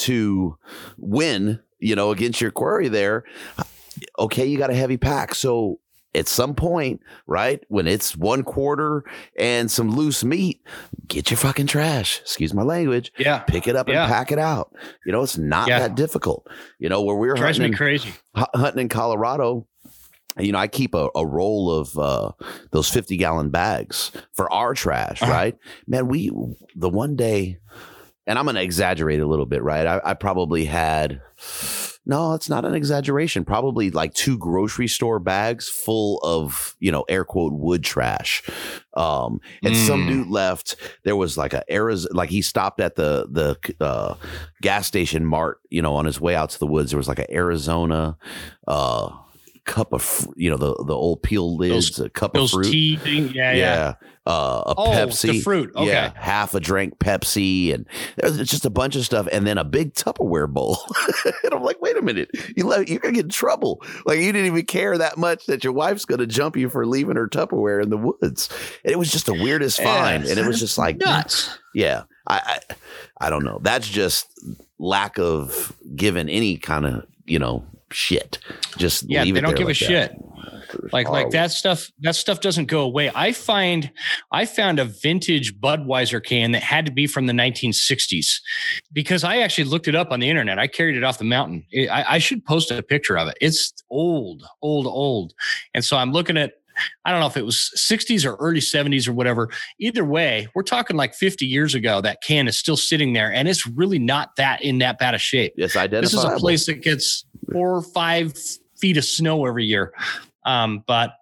to 0.00 0.58
win, 0.98 1.60
you 1.78 1.96
know, 1.96 2.10
against 2.10 2.42
your 2.42 2.50
quarry 2.50 2.88
there, 2.88 3.24
okay, 4.18 4.44
you 4.44 4.58
got 4.58 4.70
a 4.70 4.74
heavy 4.74 4.98
pack, 4.98 5.34
so. 5.34 5.80
At 6.14 6.28
some 6.28 6.54
point, 6.54 7.00
right 7.26 7.62
when 7.68 7.86
it's 7.88 8.16
one 8.16 8.44
quarter 8.44 9.04
and 9.38 9.70
some 9.70 9.90
loose 9.96 10.22
meat, 10.22 10.62
get 11.08 11.30
your 11.30 11.38
fucking 11.38 11.66
trash. 11.66 12.20
Excuse 12.20 12.54
my 12.54 12.62
language 12.62 13.12
Yeah. 13.18 13.40
pick 13.40 13.66
it 13.66 13.74
up 13.76 13.88
and 13.88 13.96
pack 13.96 14.30
it 14.30 14.38
out. 14.38 14.72
You 15.04 15.12
know, 15.12 15.22
it's 15.22 15.36
not 15.38 15.68
Yeah. 15.68 15.80
that 15.80 15.94
difficult. 15.96 16.46
You 16.78 16.88
know, 16.88 17.02
where 17.02 17.16
we 17.16 17.26
were 17.28 17.34
Drives 17.34 17.58
hunting 17.58 17.72
me 17.72 17.76
crazy. 17.76 18.12
hu- 18.36 18.44
hunting 18.54 18.82
in 18.82 18.88
Colorado, 18.88 19.66
you 20.38 20.52
know, 20.52 20.58
I 20.58 20.68
keep 20.68 20.94
a, 20.94 21.08
a 21.16 21.26
roll 21.26 21.70
of 21.70 21.98
uh, 21.98 22.32
those 22.70 22.88
50 22.90 23.16
gallon 23.16 23.50
bags 23.50 24.10
for 24.34 24.52
our 24.52 24.74
trash, 24.74 25.20
Uh-huh. 25.22 25.30
right? 25.32 25.56
Man, 25.86 26.08
we, 26.08 26.30
the 26.76 26.88
one 26.88 27.16
day, 27.16 27.58
and 28.26 28.38
I'm 28.38 28.44
going 28.44 28.56
to 28.56 28.62
exaggerate 28.62 29.20
a 29.20 29.26
little 29.26 29.46
bit, 29.46 29.62
right? 29.62 29.86
I, 29.86 30.00
I 30.04 30.14
probably 30.14 30.64
had, 30.64 31.20
no, 32.06 32.34
it's 32.34 32.48
not 32.48 32.64
an 32.64 32.74
exaggeration. 32.74 33.44
Probably 33.44 33.90
like 33.90 34.12
two 34.14 34.36
grocery 34.38 34.88
store 34.88 35.18
bags 35.18 35.68
full 35.68 36.18
of, 36.22 36.76
you 36.80 36.92
know, 36.92 37.04
air 37.08 37.24
quote 37.24 37.52
wood 37.54 37.82
trash. 37.82 38.42
Um, 38.94 39.40
and 39.62 39.76
some 39.76 40.04
Mm. 40.04 40.08
dude 40.08 40.28
left. 40.28 40.76
There 41.04 41.16
was 41.16 41.36
like 41.38 41.52
a 41.54 41.64
Arizona, 41.72 42.14
like 42.14 42.30
he 42.30 42.42
stopped 42.42 42.80
at 42.80 42.94
the 42.96 43.26
the 43.30 43.84
uh, 43.84 44.14
gas 44.62 44.86
station 44.86 45.24
mart, 45.24 45.60
you 45.70 45.82
know, 45.82 45.94
on 45.96 46.04
his 46.04 46.20
way 46.20 46.34
out 46.36 46.50
to 46.50 46.58
the 46.58 46.66
woods. 46.66 46.90
There 46.90 46.98
was 46.98 47.08
like 47.08 47.18
an 47.18 47.26
Arizona 47.30 48.16
uh, 48.68 49.10
cup 49.64 49.92
of, 49.92 50.28
you 50.36 50.50
know, 50.50 50.56
the 50.56 50.74
the 50.86 50.94
old 50.94 51.22
peel 51.22 51.56
lids, 51.56 51.98
a 52.00 52.08
cup 52.10 52.34
Those 52.34 52.52
of 52.52 52.58
fruit. 52.64 52.70
tea 52.72 52.96
thing. 52.96 53.28
Yeah, 53.34 53.52
yeah. 53.52 53.54
yeah. 53.54 53.94
Uh, 54.26 54.62
a 54.68 54.74
Oh, 54.78 54.86
Pepsi. 54.90 55.32
the 55.32 55.40
fruit. 55.42 55.70
Okay. 55.76 55.86
Yeah, 55.88 56.10
half 56.16 56.54
a 56.54 56.60
drink 56.60 56.98
Pepsi, 56.98 57.74
and 57.74 57.86
there's 58.16 58.38
just 58.48 58.64
a 58.64 58.70
bunch 58.70 58.96
of 58.96 59.04
stuff, 59.04 59.28
and 59.30 59.46
then 59.46 59.58
a 59.58 59.64
big 59.64 59.92
Tupperware 59.92 60.48
bowl. 60.48 60.78
and 61.44 61.52
I'm 61.52 61.62
like, 61.62 61.80
wait 61.82 61.96
a 61.98 62.02
minute, 62.02 62.30
you 62.56 62.66
you're 62.86 62.98
gonna 63.00 63.12
get 63.14 63.24
in 63.26 63.28
trouble. 63.28 63.82
Like 64.06 64.18
you 64.20 64.32
didn't 64.32 64.46
even 64.46 64.64
care 64.64 64.96
that 64.96 65.18
much 65.18 65.44
that 65.46 65.62
your 65.62 65.74
wife's 65.74 66.06
gonna 66.06 66.26
jump 66.26 66.56
you 66.56 66.70
for 66.70 66.86
leaving 66.86 67.16
her 67.16 67.28
Tupperware 67.28 67.82
in 67.82 67.90
the 67.90 67.98
woods. 67.98 68.48
And 68.82 68.92
it 68.92 68.98
was 68.98 69.12
just 69.12 69.26
the 69.26 69.34
weirdest 69.34 69.82
find, 69.82 70.24
and 70.24 70.38
it 70.38 70.46
was 70.46 70.58
just 70.58 70.78
like 70.78 70.96
Nuts. 70.96 71.58
yeah, 71.74 72.04
I, 72.26 72.60
I 72.70 73.26
I 73.26 73.30
don't 73.30 73.44
know. 73.44 73.58
That's 73.62 73.88
just 73.88 74.26
lack 74.78 75.18
of 75.18 75.76
giving 75.94 76.30
any 76.30 76.56
kind 76.56 76.86
of 76.86 77.06
you 77.26 77.38
know 77.38 77.66
shit. 77.90 78.38
Just 78.76 79.04
Yeah, 79.08 79.22
leave 79.24 79.34
they 79.34 79.40
it 79.40 79.42
don't 79.42 79.56
give 79.56 79.66
like 79.66 79.76
a 79.76 79.80
that. 79.80 80.10
shit. 80.10 80.16
Like 80.92 81.08
like 81.08 81.30
that 81.30 81.52
stuff. 81.52 81.90
That 82.00 82.16
stuff 82.16 82.40
doesn't 82.40 82.66
go 82.66 82.80
away. 82.82 83.10
I 83.14 83.32
find 83.32 83.92
I 84.32 84.44
found 84.44 84.80
a 84.80 84.84
vintage 84.84 85.54
Budweiser 85.60 86.24
can 86.24 86.50
that 86.52 86.62
had 86.62 86.84
to 86.86 86.92
be 86.92 87.06
from 87.06 87.26
the 87.26 87.32
1960s 87.32 88.40
because 88.92 89.22
I 89.22 89.38
actually 89.38 89.64
looked 89.64 89.86
it 89.86 89.94
up 89.94 90.10
on 90.10 90.18
the 90.20 90.28
internet. 90.28 90.58
I 90.58 90.66
carried 90.66 90.96
it 90.96 91.04
off 91.04 91.18
the 91.18 91.24
mountain. 91.24 91.64
I, 91.90 92.04
I 92.08 92.18
should 92.18 92.44
post 92.44 92.70
a 92.72 92.82
picture 92.82 93.16
of 93.16 93.28
it. 93.28 93.36
It's 93.40 93.72
old, 93.90 94.42
old, 94.62 94.86
old. 94.86 95.32
And 95.74 95.84
so 95.84 95.96
I'm 95.96 96.12
looking 96.12 96.36
at. 96.36 96.52
I 97.04 97.10
don't 97.10 97.20
know 97.20 97.26
if 97.26 97.36
it 97.36 97.44
was 97.44 97.70
60s 97.76 98.24
or 98.24 98.36
early 98.36 98.60
70s 98.60 99.08
or 99.08 99.12
whatever. 99.12 99.50
Either 99.78 100.04
way, 100.04 100.48
we're 100.54 100.62
talking 100.62 100.96
like 100.96 101.14
50 101.14 101.46
years 101.46 101.74
ago. 101.74 102.00
That 102.00 102.22
can 102.22 102.48
is 102.48 102.58
still 102.58 102.76
sitting 102.76 103.12
there, 103.12 103.32
and 103.32 103.48
it's 103.48 103.66
really 103.66 103.98
not 103.98 104.36
that 104.36 104.62
in 104.62 104.78
that 104.78 104.98
bad 104.98 105.14
a 105.14 105.18
shape 105.18 105.54
Yes, 105.56 105.76
I 105.76 105.86
definitely. 105.86 106.00
this 106.02 106.14
is 106.14 106.24
a 106.24 106.36
place 106.38 106.66
that 106.66 106.82
gets 106.82 107.24
four 107.52 107.76
or 107.76 107.82
five 107.82 108.36
feet 108.78 108.96
of 108.96 109.04
snow 109.04 109.46
every 109.46 109.64
year. 109.64 109.92
Um, 110.44 110.84
but 110.86 111.14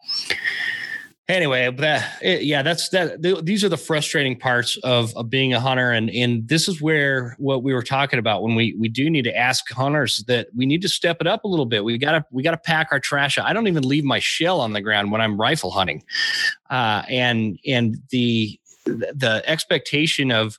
anyway, 1.29 1.71
that 1.71 2.19
it, 2.23 2.43
yeah, 2.43 2.63
that's 2.63 2.89
that. 2.91 3.23
th- 3.23 3.45
these 3.45 3.65
are 3.65 3.69
the 3.69 3.77
frustrating 3.77 4.39
parts 4.39 4.77
of, 4.79 5.17
of 5.17 5.31
being 5.31 5.53
a 5.55 5.61
hunter, 5.61 5.91
and 5.91 6.11
and 6.11 6.49
this 6.49 6.69
is 6.69 6.81
where 6.81 7.35
what 7.39 7.63
we 7.63 7.73
were 7.73 7.83
talking 7.83 8.19
about 8.19 8.43
when 8.43 8.55
we 8.55 8.75
we 8.79 8.89
do 8.89 9.09
need 9.11 9.23
to 9.23 9.37
ask 9.37 9.71
hunters 9.71 10.25
that 10.29 10.49
we 10.55 10.67
need 10.67 10.83
to 10.83 10.89
step 10.89 11.19
it 11.21 11.27
up 11.27 11.45
a 11.45 11.49
little 11.49 11.67
bit. 11.67 11.85
We 11.85 11.99
gotta 11.99 12.25
we 12.31 12.43
gotta 12.43 12.59
pack 12.59 12.89
our 12.91 13.01
trash. 13.01 13.39
I 13.39 13.53
don't 13.53 13.69
even 13.69 13.83
leave 13.83 14.05
my 14.05 14.19
shell 14.19 14.61
on 14.61 14.73
the 14.73 14.81
ground 14.81 15.13
when 15.13 15.21
I'm 15.21 15.41
rifle 15.41 15.71
hunting, 15.71 16.03
uh, 16.71 17.03
and 17.09 17.59
and 17.67 17.97
the 18.11 18.59
the 18.85 19.43
expectation 19.47 20.31
of 20.31 20.59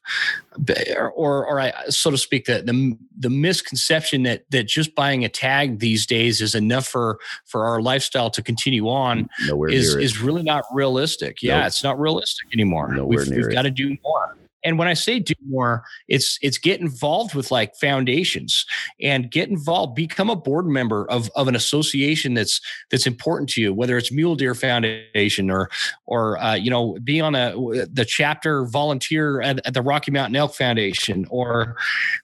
or 1.15 1.45
or 1.45 1.59
I, 1.59 1.73
so 1.89 2.11
to 2.11 2.17
speak 2.17 2.45
the, 2.45 2.61
the 2.61 2.97
the 3.17 3.29
misconception 3.29 4.23
that 4.23 4.43
that 4.51 4.67
just 4.67 4.95
buying 4.95 5.25
a 5.25 5.29
tag 5.29 5.79
these 5.79 6.05
days 6.05 6.41
is 6.41 6.55
enough 6.55 6.87
for 6.87 7.19
for 7.45 7.65
our 7.65 7.81
lifestyle 7.81 8.29
to 8.31 8.41
continue 8.41 8.87
on 8.87 9.29
Nowhere 9.47 9.69
is 9.69 9.95
is 9.95 10.21
really 10.21 10.43
not 10.43 10.63
realistic. 10.73 11.41
Yeah, 11.41 11.59
Nope. 11.59 11.67
it's 11.67 11.83
not 11.83 11.99
realistic 11.99 12.47
anymore. 12.53 12.93
Nowhere 12.93 13.25
we've 13.27 13.29
we've 13.29 13.51
got 13.51 13.63
to 13.63 13.71
do 13.71 13.97
more. 14.03 14.37
And 14.64 14.77
when 14.77 14.88
I 14.88 14.94
say 14.94 15.19
do 15.19 15.34
more, 15.48 15.84
it's 16.07 16.38
it's 16.41 16.57
get 16.57 16.80
involved 16.80 17.35
with 17.35 17.52
like 17.52 17.76
foundations 17.76 18.65
and 19.02 19.30
get 19.30 19.49
involved, 19.49 19.95
become 19.95 20.30
a 20.30 20.35
board 20.35 20.68
member 20.68 21.10
of, 21.10 21.30
of 21.35 21.48
an 21.48 21.56
association 21.56 22.34
that's 22.34 22.61
that's 22.91 23.07
important 23.07 23.49
to 23.52 23.61
you, 23.61 23.73
whether 23.73 23.98
it's 23.98 24.11
Mule 24.11 24.35
Deer 24.35 24.56
Foundation 24.56 25.49
or 25.49 25.69
or 26.06 26.38
uh, 26.41 26.56
you 26.56 26.69
know 26.69 26.98
be 27.03 27.19
on 27.22 27.35
a 27.35 27.53
the 27.91 28.06
chapter 28.07 28.65
volunteer 28.65 29.41
at, 29.41 29.65
at 29.65 29.73
the 29.73 29.81
Rocky 29.81 30.11
Mountain 30.11 30.35
Elk 30.35 30.53
Foundation 30.53 31.26
or 31.30 31.76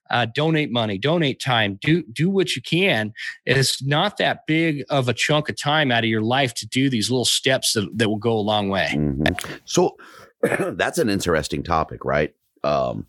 uh, 0.09 0.25
donate 0.25 0.71
money, 0.71 0.97
donate 0.97 1.39
time, 1.39 1.77
do 1.81 2.03
do 2.11 2.29
what 2.29 2.55
you 2.55 2.61
can. 2.61 3.13
It's 3.45 3.81
not 3.83 4.17
that 4.17 4.45
big 4.47 4.83
of 4.89 5.09
a 5.09 5.13
chunk 5.13 5.49
of 5.49 5.59
time 5.59 5.91
out 5.91 6.03
of 6.03 6.09
your 6.09 6.21
life 6.21 6.53
to 6.55 6.67
do 6.67 6.89
these 6.89 7.09
little 7.09 7.25
steps 7.25 7.73
that, 7.73 7.89
that 7.97 8.09
will 8.09 8.17
go 8.17 8.33
a 8.33 8.39
long 8.39 8.69
way. 8.69 8.89
Mhm. 8.93 9.59
So 9.65 9.97
that's 10.71 10.97
an 10.97 11.09
interesting 11.09 11.63
topic, 11.63 12.05
right? 12.05 12.33
Um, 12.63 13.07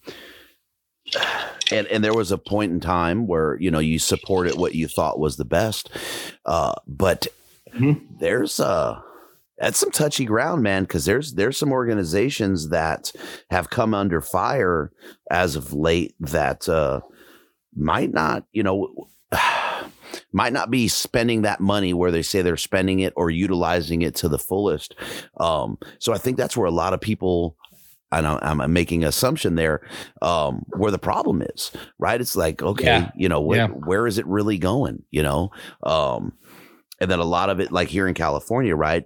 and 1.73 1.87
and 1.89 2.05
there 2.05 2.15
was 2.15 2.31
a 2.33 2.39
point 2.39 2.73
in 2.73 2.81
time 2.81 3.27
where 3.27 3.57
you 3.61 3.71
know 3.71 3.79
you 3.79 3.99
supported 3.99 4.57
what 4.57 4.75
you 4.75 4.87
thought 4.89 5.19
was 5.19 5.37
the 5.37 5.45
best, 5.45 5.91
uh, 6.47 6.75
but 6.87 7.27
Mhm. 7.75 8.01
there's 8.19 8.59
uh 8.59 9.01
that's 9.59 9.79
some 9.79 9.91
touchy 9.93 10.25
ground, 10.25 10.63
man. 10.63 10.85
Because 10.85 11.05
there's 11.05 11.35
there's 11.35 11.59
some 11.59 11.71
organizations 11.73 12.71
that 12.71 13.13
have 13.51 13.71
come 13.71 13.95
under 13.95 14.21
fire 14.21 14.91
as 15.31 15.55
of 15.55 15.73
late 15.73 16.15
that 16.19 16.69
uh, 16.69 17.01
might 17.77 18.13
not, 18.13 18.45
you 18.53 18.63
know. 18.63 19.09
Might 20.33 20.53
not 20.53 20.71
be 20.71 20.89
spending 20.89 21.43
that 21.43 21.61
money 21.61 21.93
where 21.93 22.11
they 22.11 22.23
say 22.23 22.43
they're 22.43 22.57
spending 22.57 23.01
it 23.01 23.13
or 23.17 23.31
utilizing 23.31 24.03
it 24.03 24.15
to 24.17 24.29
the 24.29 24.39
fullest. 24.39 24.95
Um, 25.39 25.79
so 25.99 26.13
I 26.13 26.19
think 26.19 26.37
that's 26.37 26.57
where 26.57 26.67
a 26.67 26.73
lot 26.73 26.93
of 26.93 27.01
people 27.01 27.57
and 28.13 28.27
I'm 28.27 28.73
making 28.73 29.05
an 29.05 29.09
assumption 29.09 29.55
there 29.55 29.83
um, 30.21 30.65
where 30.71 30.91
the 30.91 30.99
problem 30.99 31.43
is, 31.43 31.71
right? 31.99 32.21
It's 32.21 32.35
like, 32.35 32.61
okay, 32.61 32.85
yeah. 32.85 33.11
you 33.15 33.29
know, 33.29 33.49
wh- 33.49 33.57
yeah. 33.57 33.69
where 33.69 34.07
is 34.07 34.19
it 34.19 34.27
really 34.27 34.59
going? 34.59 35.05
You 35.11 35.23
know, 35.23 35.51
um, 35.85 36.33
and 37.01 37.11
then 37.11 37.21
a 37.21 37.25
lot 37.25 37.51
of 37.51 37.61
it, 37.61 37.71
like 37.71 37.89
here 37.89 38.09
in 38.09 38.15
California, 38.15 38.75
right? 38.75 39.05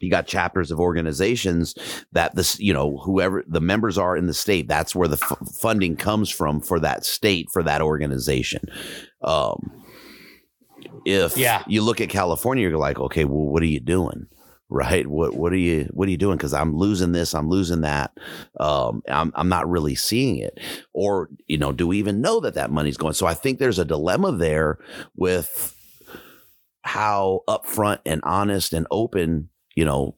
You 0.00 0.10
got 0.10 0.26
chapters 0.26 0.70
of 0.70 0.80
organizations 0.80 1.74
that 2.12 2.34
this, 2.34 2.58
you 2.60 2.72
know, 2.72 2.98
whoever 2.98 3.44
the 3.46 3.60
members 3.60 3.98
are 3.98 4.16
in 4.16 4.26
the 4.26 4.34
state, 4.34 4.68
that's 4.68 4.94
where 4.94 5.08
the 5.08 5.18
f- 5.20 5.38
funding 5.60 5.96
comes 5.96 6.30
from 6.30 6.60
for 6.60 6.78
that 6.80 7.04
state 7.04 7.48
for 7.52 7.62
that 7.64 7.82
organization. 7.82 8.62
Um, 9.22 9.84
if 11.04 11.36
yeah. 11.36 11.62
you 11.66 11.82
look 11.82 12.00
at 12.00 12.08
California, 12.08 12.68
you're 12.68 12.78
like, 12.78 12.98
okay, 12.98 13.24
well, 13.24 13.46
what 13.46 13.62
are 13.62 13.66
you 13.66 13.80
doing? 13.80 14.26
right? 14.70 15.06
What 15.06 15.34
what 15.34 15.52
are 15.52 15.56
you 15.56 15.88
what 15.94 16.08
are 16.08 16.10
you 16.10 16.18
doing? 16.18 16.36
Because 16.36 16.52
i'm 16.52 16.76
losing 16.76 17.12
this 17.12 17.34
i'm 17.34 17.48
losing 17.48 17.80
that. 17.82 18.12
Um 18.60 19.02
I'm, 19.08 19.32
I'm 19.34 19.48
not 19.48 19.68
really 19.68 19.94
seeing 19.94 20.36
it. 20.36 20.58
Or 20.92 21.30
you 21.46 21.56
know 21.56 21.72
do 21.72 21.86
we 21.86 21.98
even 21.98 22.20
know 22.20 22.40
that 22.40 22.54
that 22.54 22.70
money's 22.70 22.98
going? 22.98 23.14
So 23.14 23.26
i 23.26 23.32
think 23.32 23.58
there's 23.58 23.78
a 23.78 23.84
dilemma 23.84 24.32
there 24.32 24.78
with 25.16 25.74
how 26.82 27.44
upfront 27.48 28.00
and 28.04 28.20
honest 28.24 28.74
and 28.74 28.86
open 28.90 29.48
you 29.74 29.84
know 29.84 30.16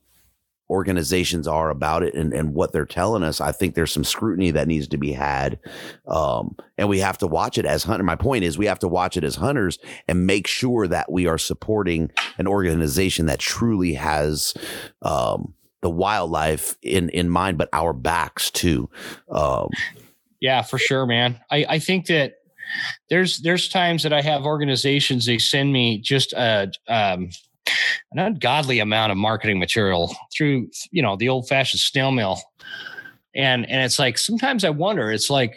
organizations 0.71 1.47
are 1.47 1.69
about 1.69 2.01
it 2.01 2.15
and, 2.15 2.33
and 2.33 2.53
what 2.53 2.71
they're 2.71 2.85
telling 2.85 3.23
us, 3.23 3.41
I 3.41 3.51
think 3.51 3.75
there's 3.75 3.91
some 3.91 4.05
scrutiny 4.05 4.51
that 4.51 4.69
needs 4.69 4.87
to 4.87 4.97
be 4.97 5.11
had. 5.11 5.59
Um, 6.07 6.55
and 6.77 6.87
we 6.87 6.99
have 6.99 7.17
to 7.17 7.27
watch 7.27 7.57
it 7.57 7.65
as 7.65 7.83
hunter. 7.83 8.05
My 8.05 8.15
point 8.15 8.45
is 8.45 8.57
we 8.57 8.67
have 8.67 8.79
to 8.79 8.87
watch 8.87 9.17
it 9.17 9.25
as 9.25 9.35
hunters 9.35 9.79
and 10.07 10.25
make 10.25 10.47
sure 10.47 10.87
that 10.87 11.11
we 11.11 11.27
are 11.27 11.37
supporting 11.37 12.09
an 12.37 12.47
organization 12.47 13.25
that 13.25 13.39
truly 13.39 13.95
has, 13.95 14.53
um, 15.01 15.53
the 15.81 15.89
wildlife 15.89 16.77
in, 16.81 17.09
in 17.09 17.29
mind, 17.29 17.57
but 17.57 17.67
our 17.73 17.91
backs 17.91 18.49
too. 18.49 18.89
Um, 19.29 19.67
yeah, 20.39 20.61
for 20.61 20.77
sure, 20.77 21.05
man. 21.05 21.39
I, 21.51 21.65
I 21.67 21.79
think 21.79 22.05
that 22.05 22.35
there's, 23.09 23.41
there's 23.41 23.67
times 23.67 24.03
that 24.03 24.13
I 24.13 24.21
have 24.21 24.45
organizations, 24.45 25.25
they 25.25 25.37
send 25.37 25.73
me 25.73 25.99
just 25.99 26.31
a, 26.31 26.71
um, 26.87 27.29
an 28.11 28.19
ungodly 28.19 28.79
amount 28.79 29.11
of 29.11 29.17
marketing 29.17 29.59
material 29.59 30.15
through 30.35 30.69
you 30.91 31.01
know 31.01 31.15
the 31.15 31.29
old 31.29 31.47
fashioned 31.47 31.79
snail 31.79 32.11
mail. 32.11 32.41
And 33.33 33.69
and 33.69 33.83
it's 33.83 33.97
like 33.97 34.17
sometimes 34.17 34.65
i 34.65 34.69
wonder 34.69 35.09
it's 35.09 35.29
like 35.29 35.55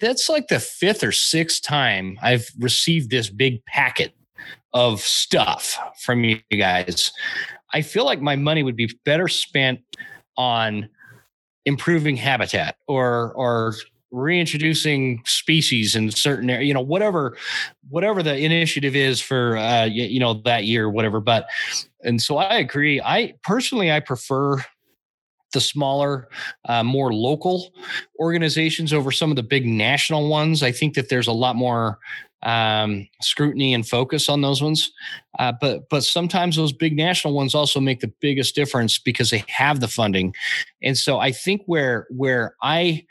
that's 0.00 0.28
like 0.28 0.48
the 0.48 0.60
fifth 0.60 1.02
or 1.02 1.12
sixth 1.12 1.62
time 1.62 2.18
i've 2.20 2.50
received 2.58 3.08
this 3.08 3.30
big 3.30 3.64
packet 3.64 4.14
of 4.76 5.00
stuff 5.00 5.78
from 5.98 6.22
you 6.22 6.38
guys. 6.56 7.10
I 7.72 7.80
feel 7.80 8.04
like 8.04 8.20
my 8.20 8.36
money 8.36 8.62
would 8.62 8.76
be 8.76 8.90
better 9.06 9.26
spent 9.26 9.80
on 10.36 10.88
improving 11.64 12.16
habitat 12.16 12.76
or 12.86 13.32
or 13.34 13.74
reintroducing 14.16 15.22
species 15.26 15.94
in 15.94 16.10
certain 16.10 16.48
area, 16.48 16.66
you 16.66 16.74
know, 16.74 16.80
whatever, 16.80 17.36
whatever 17.88 18.22
the 18.22 18.36
initiative 18.36 18.96
is 18.96 19.20
for, 19.20 19.56
uh, 19.56 19.84
you, 19.84 20.04
you 20.04 20.18
know, 20.18 20.34
that 20.44 20.64
year, 20.64 20.88
whatever. 20.88 21.20
But, 21.20 21.46
and 22.02 22.20
so 22.20 22.38
I 22.38 22.56
agree. 22.56 23.00
I 23.00 23.34
personally, 23.42 23.92
I 23.92 24.00
prefer 24.00 24.64
the 25.52 25.60
smaller, 25.60 26.28
uh, 26.66 26.82
more 26.82 27.12
local 27.12 27.72
organizations 28.18 28.92
over 28.92 29.10
some 29.10 29.30
of 29.30 29.36
the 29.36 29.42
big 29.42 29.66
national 29.66 30.28
ones. 30.28 30.62
I 30.62 30.72
think 30.72 30.94
that 30.94 31.08
there's 31.08 31.28
a 31.28 31.32
lot 31.32 31.56
more 31.56 31.98
um, 32.42 33.08
scrutiny 33.22 33.74
and 33.74 33.86
focus 33.86 34.28
on 34.28 34.40
those 34.40 34.62
ones. 34.62 34.92
Uh, 35.38 35.52
but 35.60 35.88
but 35.88 36.04
sometimes 36.04 36.56
those 36.56 36.72
big 36.72 36.96
national 36.96 37.34
ones 37.34 37.54
also 37.54 37.80
make 37.80 38.00
the 38.00 38.12
biggest 38.20 38.54
difference 38.54 38.98
because 38.98 39.30
they 39.30 39.44
have 39.48 39.80
the 39.80 39.88
funding. 39.88 40.34
And 40.82 40.96
so 40.96 41.18
I 41.18 41.32
think 41.32 41.62
where 41.66 42.06
where 42.10 42.54
I 42.62 43.04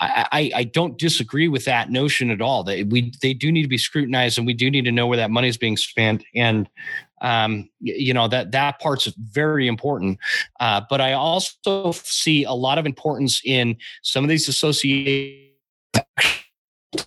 I, 0.00 0.50
I 0.54 0.64
don't 0.64 0.96
disagree 0.96 1.48
with 1.48 1.64
that 1.64 1.90
notion 1.90 2.30
at 2.30 2.40
all. 2.40 2.62
That 2.64 2.88
we 2.88 3.12
they 3.20 3.34
do 3.34 3.50
need 3.50 3.62
to 3.62 3.68
be 3.68 3.78
scrutinized, 3.78 4.38
and 4.38 4.46
we 4.46 4.54
do 4.54 4.70
need 4.70 4.84
to 4.84 4.92
know 4.92 5.06
where 5.06 5.18
that 5.18 5.30
money 5.30 5.48
is 5.48 5.58
being 5.58 5.76
spent. 5.76 6.24
And 6.34 6.68
um, 7.20 7.68
you 7.80 8.14
know 8.14 8.28
that 8.28 8.52
that 8.52 8.80
part's 8.80 9.06
very 9.18 9.66
important. 9.66 10.18
Uh, 10.60 10.82
but 10.88 11.00
I 11.00 11.12
also 11.12 11.92
see 11.92 12.44
a 12.44 12.52
lot 12.52 12.78
of 12.78 12.86
importance 12.86 13.40
in 13.44 13.76
some 14.02 14.24
of 14.24 14.30
these 14.30 14.48
associations 14.48 15.44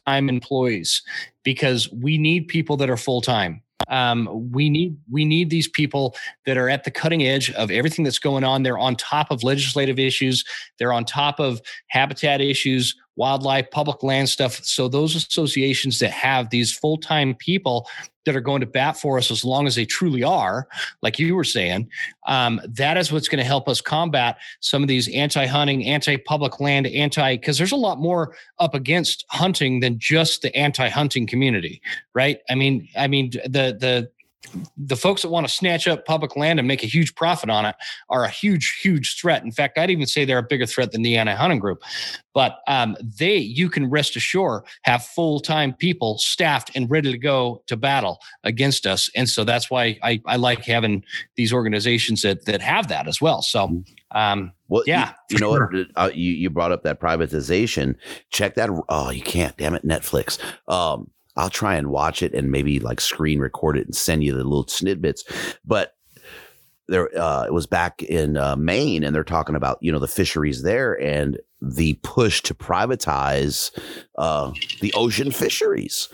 time 0.05 0.29
employees 0.29 1.01
because 1.43 1.91
we 1.91 2.17
need 2.17 2.47
people 2.47 2.77
that 2.77 2.89
are 2.89 2.97
full 2.97 3.21
time. 3.21 3.61
Um, 3.87 4.51
we 4.51 4.69
need 4.69 4.95
we 5.09 5.25
need 5.25 5.49
these 5.49 5.67
people 5.67 6.15
that 6.45 6.57
are 6.57 6.69
at 6.69 6.83
the 6.83 6.91
cutting 6.91 7.23
edge 7.23 7.51
of 7.51 7.71
everything 7.71 8.05
that's 8.05 8.19
going 8.19 8.43
on. 8.43 8.63
They're 8.63 8.77
on 8.77 8.95
top 8.95 9.31
of 9.31 9.43
legislative 9.43 9.97
issues. 9.97 10.45
They're 10.77 10.93
on 10.93 11.03
top 11.03 11.39
of 11.39 11.61
habitat 11.89 12.41
issues, 12.41 12.95
wildlife, 13.15 13.69
public 13.71 14.03
land 14.03 14.29
stuff. 14.29 14.63
So 14.63 14.87
those 14.87 15.15
associations 15.15 15.99
that 15.99 16.11
have 16.11 16.49
these 16.49 16.75
full 16.75 16.97
time 16.97 17.35
people 17.35 17.87
that 18.25 18.35
are 18.35 18.41
going 18.41 18.61
to 18.61 18.67
bat 18.67 18.97
for 18.97 19.17
us 19.17 19.31
as 19.31 19.43
long 19.43 19.65
as 19.65 19.75
they 19.75 19.85
truly 19.85 20.23
are, 20.23 20.67
like 21.01 21.17
you 21.17 21.35
were 21.35 21.43
saying, 21.43 21.89
um, 22.27 22.61
that 22.67 22.95
is 22.97 23.11
what's 23.11 23.27
going 23.27 23.39
to 23.39 23.43
help 23.43 23.67
us 23.67 23.81
combat 23.81 24.37
some 24.59 24.83
of 24.83 24.87
these 24.87 25.07
anti-hunting, 25.13 25.85
anti-public 25.85 26.59
land, 26.59 26.85
anti 26.87 27.35
because 27.35 27.57
there's 27.57 27.71
a 27.71 27.77
lot 27.77 27.99
more 27.99 28.35
up 28.59 28.75
against 28.75 29.25
hunting 29.29 29.79
than 29.79 29.97
just 29.97 30.43
the 30.43 30.55
anti-hunting 30.55 31.25
community, 31.25 31.81
right? 32.13 32.39
I 32.49 32.55
mean, 32.55 32.87
I 32.95 33.07
mean 33.07 33.31
the 33.31 33.75
the 33.79 34.09
the 34.75 34.95
folks 34.95 35.21
that 35.21 35.29
want 35.29 35.47
to 35.47 35.53
snatch 35.53 35.87
up 35.87 36.05
public 36.05 36.35
land 36.35 36.59
and 36.59 36.67
make 36.67 36.83
a 36.83 36.87
huge 36.87 37.15
profit 37.15 37.49
on 37.49 37.65
it 37.65 37.75
are 38.09 38.23
a 38.23 38.29
huge, 38.29 38.79
huge 38.81 39.19
threat. 39.19 39.43
In 39.43 39.51
fact, 39.51 39.77
I'd 39.77 39.89
even 39.89 40.07
say 40.07 40.25
they're 40.25 40.37
a 40.39 40.43
bigger 40.43 40.65
threat 40.65 40.91
than 40.91 41.03
the 41.03 41.17
anti-hunting 41.17 41.59
group. 41.59 41.83
But 42.33 42.59
um, 42.67 42.97
they, 43.01 43.37
you 43.37 43.69
can 43.69 43.89
rest 43.89 44.15
assured, 44.15 44.63
have 44.83 45.03
full-time 45.03 45.73
people 45.73 46.17
staffed 46.17 46.71
and 46.75 46.89
ready 46.89 47.11
to 47.11 47.17
go 47.17 47.61
to 47.67 47.77
battle 47.77 48.19
against 48.43 48.87
us. 48.87 49.09
And 49.15 49.29
so 49.29 49.43
that's 49.43 49.69
why 49.69 49.99
I, 50.01 50.21
I 50.25 50.37
like 50.37 50.63
having 50.63 51.03
these 51.35 51.53
organizations 51.53 52.21
that 52.21 52.45
that 52.45 52.61
have 52.61 52.87
that 52.87 53.07
as 53.07 53.21
well. 53.21 53.41
So. 53.41 53.67
Mm-hmm. 53.67 53.81
Um, 54.13 54.51
well, 54.67 54.83
yeah, 54.85 55.13
you, 55.29 55.35
you 55.35 55.39
know 55.39 55.55
sure. 55.55 55.71
what? 55.71 55.87
Uh, 55.95 56.11
you 56.13 56.33
you 56.33 56.49
brought 56.49 56.73
up 56.73 56.83
that 56.83 56.99
privatization. 56.99 57.95
Check 58.29 58.55
that. 58.55 58.69
Oh, 58.89 59.09
you 59.09 59.21
can't. 59.21 59.55
Damn 59.55 59.73
it, 59.73 59.85
Netflix. 59.87 60.37
Um, 60.67 61.09
I'll 61.35 61.49
try 61.49 61.75
and 61.75 61.87
watch 61.87 62.21
it 62.21 62.33
and 62.33 62.51
maybe 62.51 62.79
like 62.79 62.99
screen 62.99 63.39
record 63.39 63.77
it 63.77 63.85
and 63.85 63.95
send 63.95 64.23
you 64.23 64.33
the 64.33 64.43
little 64.43 64.67
snippets. 64.67 65.23
But 65.65 65.95
there, 66.87 67.09
uh, 67.17 67.45
it 67.45 67.53
was 67.53 67.67
back 67.67 68.03
in 68.03 68.35
uh, 68.35 68.55
Maine, 68.57 69.03
and 69.03 69.15
they're 69.15 69.23
talking 69.23 69.55
about 69.55 69.77
you 69.81 69.91
know 69.91 69.99
the 69.99 70.07
fisheries 70.07 70.63
there 70.63 70.99
and 71.01 71.39
the 71.61 71.93
push 72.03 72.41
to 72.41 72.53
privatize 72.53 73.71
uh, 74.21 74.53
the 74.81 74.93
ocean 74.93 75.31
fisheries. 75.31 76.07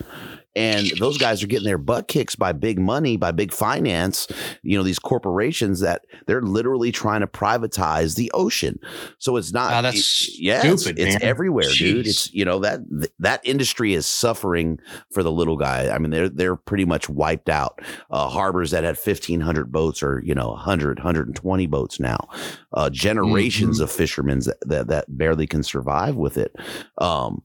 And 0.56 0.90
those 0.98 1.18
guys 1.18 1.40
are 1.42 1.46
getting 1.46 1.66
their 1.66 1.78
butt 1.78 2.08
kicks 2.08 2.34
by 2.34 2.52
big 2.52 2.80
money 2.80 3.16
by 3.16 3.30
big 3.30 3.52
finance 3.52 4.26
you 4.62 4.76
know 4.76 4.82
these 4.82 4.98
corporations 4.98 5.78
that 5.80 6.04
they're 6.26 6.42
literally 6.42 6.90
trying 6.90 7.20
to 7.20 7.28
privatize 7.28 8.16
the 8.16 8.28
ocean. 8.34 8.80
So 9.18 9.36
it's 9.36 9.52
not 9.52 9.70
wow, 9.70 9.82
that's 9.82 10.26
it, 10.26 10.40
yeah 10.40 10.60
stupid, 10.60 10.98
it's, 10.98 11.14
it's 11.14 11.24
everywhere 11.24 11.66
Jeez. 11.66 11.78
dude 11.78 12.06
it's 12.08 12.34
you 12.34 12.44
know 12.44 12.58
that 12.60 12.80
that 13.20 13.40
industry 13.44 13.92
is 13.94 14.06
suffering 14.06 14.80
for 15.12 15.22
the 15.22 15.30
little 15.30 15.56
guy. 15.56 15.90
I 15.90 15.98
mean 15.98 16.10
they're 16.10 16.30
they're 16.30 16.56
pretty 16.56 16.86
much 16.86 17.08
wiped 17.08 17.50
out. 17.50 17.80
Uh, 18.10 18.28
harbors 18.28 18.72
that 18.72 18.82
had 18.82 18.96
1500 18.96 19.70
boats 19.70 20.02
or 20.02 20.22
you 20.24 20.34
know 20.34 20.48
100 20.48 20.98
120 20.98 21.66
boats 21.66 22.00
now. 22.00 22.26
Uh, 22.72 22.90
generations 22.90 23.76
mm-hmm. 23.76 23.84
of 23.84 23.92
fishermen 23.92 24.40
that, 24.40 24.58
that 24.66 24.88
that 24.88 25.04
barely 25.16 25.46
can 25.46 25.62
survive 25.62 26.16
with 26.16 26.36
it. 26.36 26.56
Um 26.96 27.42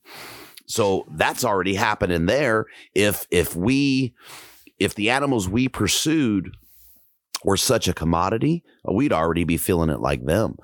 so 0.65 1.05
that's 1.11 1.43
already 1.43 1.75
happening 1.75 2.25
there. 2.25 2.65
If 2.95 3.27
if 3.31 3.55
we 3.55 4.13
if 4.79 4.95
the 4.95 5.09
animals 5.09 5.47
we 5.47 5.67
pursued 5.67 6.55
were 7.43 7.57
such 7.57 7.87
a 7.87 7.93
commodity, 7.93 8.63
we'd 8.85 9.13
already 9.13 9.43
be 9.43 9.57
feeling 9.57 9.89
it 9.89 9.99
like 9.99 10.25
them. 10.25 10.57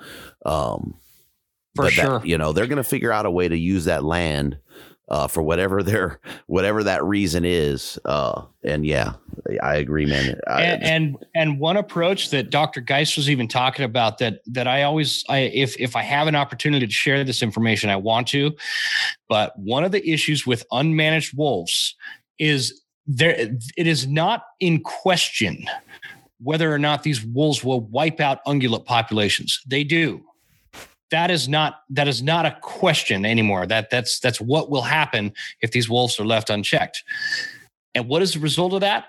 Um, 0.45 0.95
For 1.75 1.89
sure, 1.89 2.19
that, 2.19 2.25
you 2.25 2.37
know 2.37 2.53
they're 2.53 2.67
going 2.67 2.77
to 2.77 2.83
figure 2.83 3.11
out 3.11 3.25
a 3.25 3.31
way 3.31 3.47
to 3.47 3.57
use 3.57 3.85
that 3.85 4.03
land 4.03 4.57
uh, 5.09 5.27
for 5.27 5.41
whatever 5.41 5.83
their 5.83 6.19
whatever 6.47 6.83
that 6.83 7.03
reason 7.03 7.43
is. 7.45 7.99
Uh, 8.05 8.43
and 8.63 8.85
yeah, 8.85 9.13
I 9.61 9.75
agree, 9.75 10.05
man. 10.05 10.39
I, 10.47 10.63
and, 10.63 10.83
and, 10.83 11.17
and 11.35 11.59
one 11.59 11.77
approach 11.77 12.29
that 12.29 12.49
Dr. 12.49 12.81
Geist 12.81 13.17
was 13.17 13.29
even 13.29 13.47
talking 13.47 13.85
about 13.85 14.17
that 14.19 14.39
that 14.47 14.67
I 14.67 14.83
always 14.83 15.23
I 15.29 15.39
if 15.39 15.79
if 15.79 15.95
I 15.95 16.03
have 16.03 16.27
an 16.27 16.35
opportunity 16.35 16.85
to 16.85 16.93
share 16.93 17.23
this 17.23 17.41
information, 17.41 17.89
I 17.89 17.95
want 17.95 18.27
to. 18.29 18.55
But 19.27 19.57
one 19.57 19.83
of 19.83 19.91
the 19.91 20.07
issues 20.09 20.45
with 20.45 20.65
unmanaged 20.71 21.35
wolves 21.35 21.95
is 22.37 22.81
there 23.07 23.35
it 23.75 23.87
is 23.87 24.07
not 24.07 24.43
in 24.59 24.81
question 24.81 25.65
whether 26.41 26.73
or 26.73 26.79
not 26.79 27.03
these 27.03 27.25
wolves 27.25 27.65
will 27.65 27.81
wipe 27.81 28.21
out 28.21 28.43
ungulate 28.45 28.85
populations. 28.85 29.61
They 29.67 29.83
do 29.83 30.23
that 31.11 31.31
is 31.31 31.47
not 31.47 31.81
that 31.89 32.07
is 32.07 32.21
not 32.21 32.45
a 32.45 32.57
question 32.61 33.25
anymore. 33.25 33.65
That 33.65 33.89
that's 33.89 34.19
that's 34.19 34.39
what 34.39 34.69
will 34.69 34.81
happen 34.81 35.33
if 35.61 35.71
these 35.71 35.89
wolves 35.89 36.19
are 36.19 36.25
left 36.25 36.49
unchecked. 36.49 37.03
And 37.95 38.07
what 38.07 38.21
is 38.21 38.33
the 38.33 38.39
result 38.39 38.73
of 38.73 38.81
that? 38.81 39.05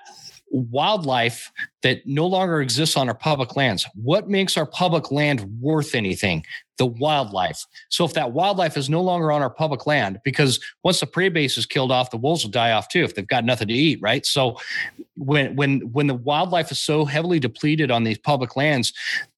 Wildlife 0.50 1.52
that 1.82 2.06
no 2.06 2.26
longer 2.26 2.60
exists 2.60 2.96
on 2.96 3.08
our 3.08 3.14
public 3.14 3.56
lands. 3.56 3.86
What 3.94 4.28
makes 4.28 4.56
our 4.56 4.66
public 4.66 5.10
land 5.10 5.60
worth 5.60 5.94
anything? 5.94 6.44
The 6.78 6.86
wildlife. 6.86 7.66
So 7.88 8.04
if 8.04 8.14
that 8.14 8.32
wildlife 8.32 8.76
is 8.76 8.88
no 8.88 9.02
longer 9.02 9.30
on 9.32 9.42
our 9.42 9.50
public 9.50 9.86
land, 9.86 10.20
because 10.24 10.60
once 10.82 11.00
the 11.00 11.06
prey 11.06 11.28
base 11.28 11.58
is 11.58 11.66
killed 11.66 11.92
off, 11.92 12.10
the 12.10 12.16
wolves 12.16 12.44
will 12.44 12.50
die 12.50 12.72
off 12.72 12.88
too 12.88 13.04
if 13.04 13.14
they've 13.14 13.26
got 13.26 13.44
nothing 13.44 13.68
to 13.68 13.74
eat, 13.74 13.98
right? 14.00 14.24
So 14.24 14.58
when 15.16 15.56
when 15.56 15.80
when 15.92 16.06
the 16.06 16.14
wildlife 16.14 16.70
is 16.70 16.80
so 16.80 17.04
heavily 17.04 17.38
depleted 17.38 17.90
on 17.90 18.04
these 18.04 18.18
public 18.18 18.56
lands, 18.56 18.94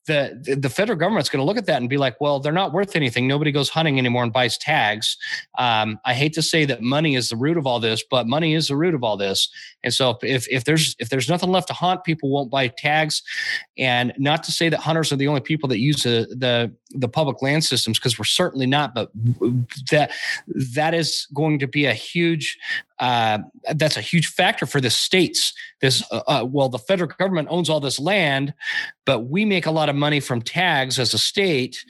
the 0.06 0.56
the 0.60 0.68
federal 0.68 0.98
government's 0.98 1.28
going 1.28 1.40
to 1.40 1.46
look 1.46 1.56
at 1.56 1.66
that 1.66 1.80
and 1.80 1.88
be 1.88 1.96
like, 1.96 2.20
well, 2.20 2.40
they're 2.40 2.52
not 2.52 2.72
worth 2.72 2.96
anything. 2.96 3.28
Nobody 3.28 3.52
goes 3.52 3.68
hunting 3.68 3.98
anymore 3.98 4.24
and 4.24 4.32
buys 4.32 4.58
tags. 4.58 5.16
Um, 5.58 6.00
I 6.04 6.14
hate 6.14 6.32
to 6.34 6.42
say 6.42 6.64
that 6.64 6.82
money 6.82 7.14
is 7.14 7.28
the 7.28 7.36
root 7.36 7.56
of 7.56 7.66
all 7.66 7.78
this, 7.78 8.02
but 8.10 8.26
money 8.26 8.54
is 8.54 8.68
the 8.68 8.76
root 8.76 8.94
of 8.94 9.04
all 9.04 9.16
this. 9.16 9.48
And 9.84 9.94
so 9.94 10.18
if 10.22 10.48
if 10.48 10.64
there's 10.64 10.96
if 10.98 11.08
there's 11.08 11.28
nothing 11.28 11.50
left 11.50 11.68
to 11.68 11.74
hunt, 11.74 12.02
people 12.04 12.30
won't 12.32 12.50
buy 12.50 12.68
tags. 12.68 13.22
And 13.78 14.12
not 14.18 14.42
to 14.44 14.52
say 14.52 14.68
that 14.68 14.80
hunters 14.80 15.12
are 15.12 15.16
the 15.16 15.28
only 15.28 15.40
people 15.40 15.68
that 15.68 15.78
use 15.78 16.02
the 16.02 16.26
the, 16.36 16.72
the 16.90 17.08
public 17.08 17.42
land 17.42 17.64
systems 17.64 17.98
because 17.98 18.18
we're 18.18 18.24
certainly 18.24 18.66
not, 18.66 18.94
but 18.94 19.10
that 19.90 20.12
that 20.74 20.94
is 20.94 21.26
going 21.34 21.58
to 21.60 21.66
be 21.66 21.86
a 21.86 21.94
huge 21.94 22.58
uh, 23.02 23.38
that's 23.74 23.96
a 23.96 24.00
huge 24.00 24.28
factor 24.28 24.64
for 24.64 24.80
the 24.80 24.88
states. 24.88 25.52
This, 25.80 26.04
uh, 26.12 26.22
uh, 26.28 26.46
well, 26.48 26.68
the 26.68 26.78
federal 26.78 27.10
government 27.18 27.48
owns 27.50 27.68
all 27.68 27.80
this 27.80 27.98
land, 27.98 28.54
but 29.04 29.28
we 29.28 29.44
make 29.44 29.66
a 29.66 29.72
lot 29.72 29.88
of 29.88 29.96
money 29.96 30.20
from 30.20 30.40
tags 30.40 31.00
as 31.00 31.12
a 31.12 31.18
state, 31.18 31.84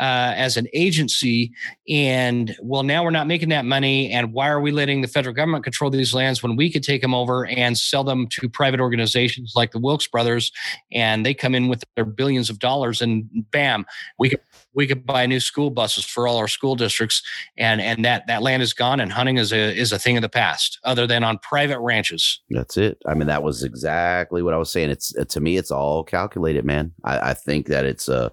uh, 0.00 0.34
as 0.34 0.56
an 0.56 0.66
agency. 0.74 1.52
And 1.88 2.56
well, 2.60 2.82
now 2.82 3.04
we're 3.04 3.10
not 3.10 3.28
making 3.28 3.50
that 3.50 3.64
money. 3.64 4.10
And 4.10 4.32
why 4.32 4.48
are 4.48 4.60
we 4.60 4.72
letting 4.72 5.02
the 5.02 5.08
federal 5.08 5.36
government 5.36 5.62
control 5.62 5.88
these 5.88 6.12
lands 6.12 6.42
when 6.42 6.56
we 6.56 6.68
could 6.68 6.82
take 6.82 7.00
them 7.00 7.14
over 7.14 7.46
and 7.46 7.78
sell 7.78 8.02
them 8.02 8.26
to 8.32 8.48
private 8.48 8.80
organizations 8.80 9.52
like 9.54 9.70
the 9.70 9.78
Wilks 9.78 10.08
brothers? 10.08 10.50
And 10.90 11.24
they 11.24 11.32
come 11.32 11.54
in 11.54 11.68
with 11.68 11.84
their 11.94 12.04
billions 12.04 12.50
of 12.50 12.58
dollars, 12.58 13.00
and 13.00 13.28
bam, 13.52 13.86
we 14.18 14.30
could 14.30 14.40
we 14.76 14.86
could 14.86 15.04
buy 15.04 15.26
new 15.26 15.40
school 15.40 15.70
buses 15.70 16.04
for 16.04 16.28
all 16.28 16.36
our 16.36 16.46
school 16.46 16.76
districts, 16.76 17.22
and 17.58 17.80
and 17.80 18.04
that 18.04 18.26
that 18.28 18.42
land 18.42 18.62
is 18.62 18.72
gone, 18.72 19.00
and 19.00 19.10
hunting 19.10 19.38
is 19.38 19.52
a 19.52 19.74
is 19.76 19.90
a 19.90 19.98
thing 19.98 20.16
of 20.16 20.22
the 20.22 20.28
past, 20.28 20.78
other 20.84 21.06
than 21.06 21.24
on 21.24 21.38
private 21.38 21.80
ranches. 21.80 22.40
That's 22.50 22.76
it. 22.76 22.98
I 23.06 23.14
mean, 23.14 23.26
that 23.26 23.42
was 23.42 23.64
exactly 23.64 24.42
what 24.42 24.54
I 24.54 24.58
was 24.58 24.70
saying. 24.70 24.90
It's 24.90 25.12
to 25.12 25.40
me, 25.40 25.56
it's 25.56 25.72
all 25.72 26.04
calculated, 26.04 26.64
man. 26.64 26.92
I, 27.02 27.30
I 27.30 27.34
think 27.34 27.66
that 27.66 27.84
it's 27.84 28.08
a. 28.08 28.30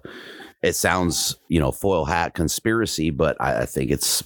It 0.62 0.74
sounds, 0.74 1.36
you 1.48 1.60
know, 1.60 1.72
foil 1.72 2.06
hat 2.06 2.32
conspiracy, 2.32 3.10
but 3.10 3.36
I, 3.38 3.62
I 3.62 3.66
think 3.66 3.90
it's 3.90 4.24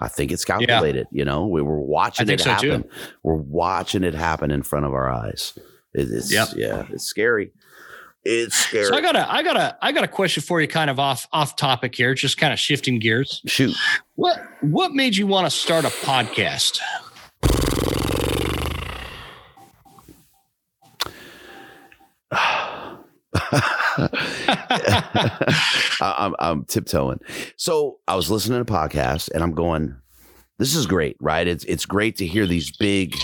I 0.00 0.08
think 0.08 0.32
it's 0.32 0.44
calculated. 0.44 1.06
Yeah. 1.10 1.18
You 1.18 1.24
know, 1.24 1.46
we 1.46 1.60
were 1.60 1.80
watching 1.80 2.28
it 2.28 2.42
happen. 2.42 2.84
So 2.84 2.90
we're 3.22 3.34
watching 3.34 4.04
it 4.04 4.14
happen 4.14 4.50
in 4.50 4.62
front 4.62 4.86
of 4.86 4.94
our 4.94 5.10
eyes. 5.10 5.58
It, 5.94 6.10
it's 6.10 6.32
yep. 6.32 6.48
yeah, 6.56 6.86
it's 6.90 7.04
scary. 7.04 7.52
It's 8.24 8.56
scary. 8.56 8.86
So 8.86 8.94
I 8.94 9.00
got 9.00 9.16
a 9.16 9.30
I 9.30 9.42
got 9.42 9.56
a 9.56 9.76
I 9.80 9.92
got 9.92 10.04
a 10.04 10.08
question 10.08 10.42
for 10.42 10.60
you 10.60 10.68
kind 10.68 10.90
of 10.90 10.98
off 10.98 11.26
off 11.32 11.56
topic 11.56 11.94
here, 11.94 12.14
just 12.14 12.36
kind 12.36 12.52
of 12.52 12.58
shifting 12.58 12.98
gears. 12.98 13.42
Shoot. 13.46 13.74
What 14.16 14.38
what 14.60 14.92
made 14.92 15.16
you 15.16 15.26
want 15.26 15.46
to 15.46 15.50
start 15.50 15.84
a 15.84 15.88
podcast? 15.88 16.80
I'm, 26.00 26.34
I'm 26.38 26.64
tiptoeing. 26.64 27.20
So 27.56 27.98
I 28.06 28.14
was 28.16 28.30
listening 28.30 28.64
to 28.64 28.72
a 28.72 28.76
podcast 28.76 29.30
and 29.32 29.42
I'm 29.42 29.52
going, 29.52 29.96
this 30.58 30.74
is 30.74 30.86
great, 30.86 31.16
right? 31.20 31.46
It's 31.46 31.64
it's 31.64 31.86
great 31.86 32.16
to 32.16 32.26
hear 32.26 32.46
these 32.46 32.76
big 32.76 33.16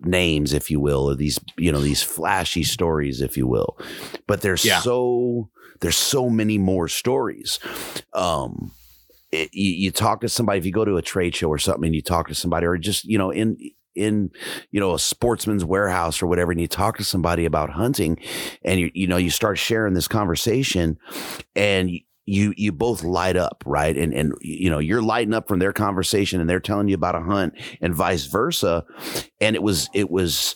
names, 0.00 0.52
if 0.52 0.70
you 0.70 0.80
will, 0.80 1.10
or 1.10 1.14
these, 1.14 1.40
you 1.56 1.72
know, 1.72 1.80
these 1.80 2.02
flashy 2.02 2.62
stories, 2.62 3.20
if 3.20 3.36
you 3.36 3.46
will. 3.46 3.78
But 4.26 4.40
there's 4.40 4.64
yeah. 4.64 4.80
so 4.80 5.50
there's 5.80 5.96
so 5.96 6.28
many 6.28 6.58
more 6.58 6.88
stories. 6.88 7.58
Um, 8.12 8.72
it, 9.30 9.50
you, 9.52 9.72
you, 9.72 9.90
talk 9.90 10.20
to 10.22 10.28
somebody 10.28 10.58
if 10.58 10.66
you 10.66 10.72
go 10.72 10.84
to 10.84 10.96
a 10.96 11.02
trade 11.02 11.34
show 11.34 11.48
or 11.48 11.58
something, 11.58 11.86
and 11.86 11.94
you 11.94 12.02
talk 12.02 12.28
to 12.28 12.34
somebody, 12.34 12.66
or 12.66 12.78
just 12.78 13.04
you 13.04 13.18
know 13.18 13.30
in 13.30 13.56
in 13.94 14.30
you 14.70 14.80
know 14.80 14.94
a 14.94 14.98
sportsman's 14.98 15.64
warehouse 15.64 16.22
or 16.22 16.26
whatever, 16.26 16.52
and 16.52 16.60
you 16.60 16.68
talk 16.68 16.96
to 16.96 17.04
somebody 17.04 17.44
about 17.44 17.70
hunting, 17.70 18.18
and 18.62 18.80
you 18.80 18.90
you 18.94 19.06
know 19.06 19.16
you 19.16 19.30
start 19.30 19.58
sharing 19.58 19.94
this 19.94 20.08
conversation, 20.08 20.98
and 21.54 21.90
you 22.28 22.52
you 22.56 22.72
both 22.72 23.02
light 23.02 23.36
up, 23.36 23.62
right? 23.66 23.96
And 23.96 24.12
and 24.12 24.34
you 24.40 24.70
know, 24.70 24.78
you're 24.78 25.02
lighting 25.02 25.34
up 25.34 25.48
from 25.48 25.58
their 25.58 25.72
conversation 25.72 26.40
and 26.40 26.48
they're 26.48 26.60
telling 26.60 26.88
you 26.88 26.94
about 26.94 27.14
a 27.14 27.20
hunt 27.20 27.54
and 27.80 27.94
vice 27.94 28.26
versa. 28.26 28.84
And 29.40 29.56
it 29.56 29.62
was 29.62 29.88
it 29.94 30.10
was 30.10 30.54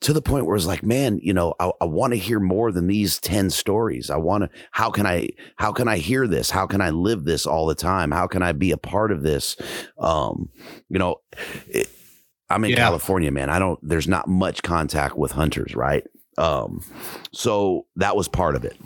to 0.00 0.12
the 0.12 0.22
point 0.22 0.46
where 0.46 0.54
it's 0.54 0.66
like, 0.66 0.84
man, 0.84 1.18
you 1.22 1.32
know, 1.32 1.54
I, 1.58 1.72
I 1.80 1.84
want 1.86 2.12
to 2.12 2.18
hear 2.18 2.38
more 2.38 2.70
than 2.70 2.86
these 2.86 3.18
10 3.18 3.50
stories. 3.50 4.10
I 4.10 4.16
want 4.16 4.44
to, 4.44 4.50
how 4.70 4.90
can 4.90 5.06
I, 5.06 5.30
how 5.56 5.72
can 5.72 5.88
I 5.88 5.98
hear 5.98 6.28
this? 6.28 6.50
How 6.50 6.68
can 6.68 6.80
I 6.80 6.90
live 6.90 7.24
this 7.24 7.46
all 7.46 7.66
the 7.66 7.74
time? 7.74 8.12
How 8.12 8.28
can 8.28 8.40
I 8.40 8.52
be 8.52 8.70
a 8.70 8.76
part 8.76 9.10
of 9.10 9.22
this? 9.22 9.56
Um, 9.98 10.50
you 10.88 11.00
know, 11.00 11.16
it, 11.66 11.88
I'm 12.48 12.62
in 12.62 12.70
yeah. 12.70 12.76
California, 12.76 13.32
man. 13.32 13.50
I 13.50 13.58
don't, 13.58 13.80
there's 13.82 14.06
not 14.06 14.28
much 14.28 14.62
contact 14.62 15.18
with 15.18 15.32
hunters, 15.32 15.74
right? 15.74 16.04
Um, 16.36 16.84
so 17.32 17.86
that 17.96 18.14
was 18.14 18.28
part 18.28 18.54
of 18.54 18.64
it 18.64 18.76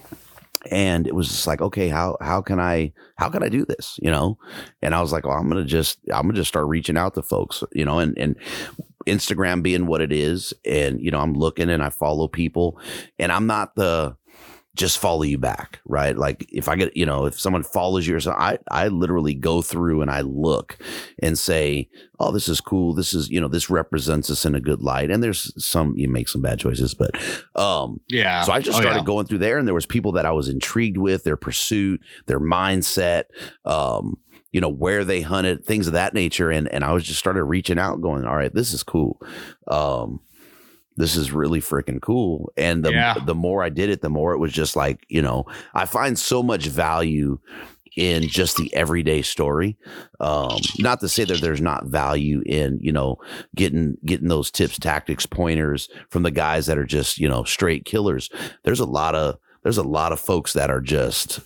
and 0.70 1.06
it 1.06 1.14
was 1.14 1.28
just 1.28 1.46
like 1.46 1.60
okay 1.60 1.88
how 1.88 2.16
how 2.20 2.40
can 2.40 2.60
i 2.60 2.92
how 3.16 3.28
can 3.28 3.42
i 3.42 3.48
do 3.48 3.64
this? 3.64 3.98
You 4.02 4.10
know? 4.10 4.38
And 4.80 4.94
i 4.94 5.00
was 5.00 5.12
like 5.12 5.24
well 5.24 5.36
i'm 5.36 5.48
gonna 5.48 5.64
just 5.64 5.98
i'm 6.12 6.22
gonna 6.22 6.34
just 6.34 6.48
start 6.48 6.66
reaching 6.66 6.96
out 6.96 7.14
to 7.14 7.22
folks 7.22 7.64
you 7.72 7.84
know? 7.84 7.98
And 7.98 8.16
and 8.18 8.36
instagram 9.06 9.62
being 9.62 9.86
what 9.86 10.00
it 10.00 10.12
is 10.12 10.54
and 10.64 11.00
you 11.00 11.10
know 11.10 11.18
i'm 11.18 11.34
looking 11.34 11.68
and 11.68 11.82
i 11.82 11.90
follow 11.90 12.28
people 12.28 12.78
and 13.18 13.32
i'm 13.32 13.48
not 13.48 13.74
the 13.74 14.16
just 14.74 14.98
follow 14.98 15.22
you 15.22 15.36
back, 15.36 15.80
right? 15.84 16.16
Like 16.16 16.46
if 16.50 16.66
I 16.66 16.76
get, 16.76 16.96
you 16.96 17.04
know, 17.04 17.26
if 17.26 17.38
someone 17.38 17.62
follows 17.62 18.06
you 18.06 18.16
or 18.16 18.20
something, 18.20 18.40
I, 18.40 18.58
I 18.70 18.88
literally 18.88 19.34
go 19.34 19.60
through 19.60 20.00
and 20.00 20.10
I 20.10 20.22
look 20.22 20.78
and 21.22 21.38
say, 21.38 21.90
oh, 22.18 22.32
this 22.32 22.48
is 22.48 22.60
cool. 22.60 22.94
This 22.94 23.12
is, 23.12 23.28
you 23.28 23.38
know, 23.38 23.48
this 23.48 23.68
represents 23.68 24.30
us 24.30 24.46
in 24.46 24.54
a 24.54 24.60
good 24.60 24.82
light. 24.82 25.10
And 25.10 25.22
there's 25.22 25.52
some, 25.62 25.94
you 25.96 26.08
make 26.08 26.28
some 26.28 26.40
bad 26.40 26.58
choices, 26.58 26.94
but, 26.94 27.10
um, 27.54 28.00
yeah. 28.08 28.42
So 28.42 28.52
I 28.52 28.60
just 28.60 28.78
started 28.78 28.96
oh, 28.96 29.00
yeah. 29.00 29.04
going 29.04 29.26
through 29.26 29.38
there 29.38 29.58
and 29.58 29.68
there 29.68 29.74
was 29.74 29.86
people 29.86 30.12
that 30.12 30.24
I 30.24 30.32
was 30.32 30.48
intrigued 30.48 30.96
with, 30.96 31.24
their 31.24 31.36
pursuit, 31.36 32.00
their 32.26 32.40
mindset, 32.40 33.24
um, 33.66 34.16
you 34.52 34.60
know 34.60 34.68
where 34.68 35.02
they 35.02 35.22
hunted 35.22 35.64
things 35.64 35.86
of 35.86 35.94
that 35.94 36.12
nature 36.12 36.50
and 36.50 36.68
and 36.68 36.84
i 36.84 36.92
was 36.92 37.04
just 37.04 37.18
started 37.18 37.42
reaching 37.42 37.78
out 37.78 38.02
going 38.02 38.26
all 38.26 38.36
right 38.36 38.52
this 38.52 38.74
is 38.74 38.82
cool 38.82 39.18
um 39.68 40.20
this 40.96 41.16
is 41.16 41.32
really 41.32 41.60
freaking 41.60 42.00
cool. 42.00 42.52
And 42.56 42.84
the 42.84 42.92
yeah. 42.92 43.14
the 43.24 43.34
more 43.34 43.62
I 43.62 43.68
did 43.68 43.90
it, 43.90 44.02
the 44.02 44.10
more 44.10 44.32
it 44.32 44.38
was 44.38 44.52
just 44.52 44.76
like, 44.76 45.04
you 45.08 45.22
know, 45.22 45.46
I 45.74 45.86
find 45.86 46.18
so 46.18 46.42
much 46.42 46.66
value 46.66 47.38
in 47.96 48.22
just 48.22 48.56
the 48.56 48.72
everyday 48.74 49.22
story. 49.22 49.76
Um, 50.20 50.58
not 50.78 51.00
to 51.00 51.08
say 51.08 51.24
that 51.24 51.40
there's 51.40 51.60
not 51.60 51.86
value 51.86 52.42
in, 52.46 52.78
you 52.80 52.92
know, 52.92 53.18
getting 53.54 53.96
getting 54.04 54.28
those 54.28 54.50
tips, 54.50 54.78
tactics, 54.78 55.26
pointers 55.26 55.88
from 56.08 56.22
the 56.22 56.30
guys 56.30 56.66
that 56.66 56.78
are 56.78 56.86
just, 56.86 57.18
you 57.18 57.28
know, 57.28 57.44
straight 57.44 57.84
killers. 57.84 58.30
There's 58.64 58.80
a 58.80 58.86
lot 58.86 59.14
of 59.14 59.38
there's 59.62 59.78
a 59.78 59.82
lot 59.82 60.12
of 60.12 60.20
folks 60.20 60.52
that 60.54 60.70
are 60.70 60.80
just 60.80 61.40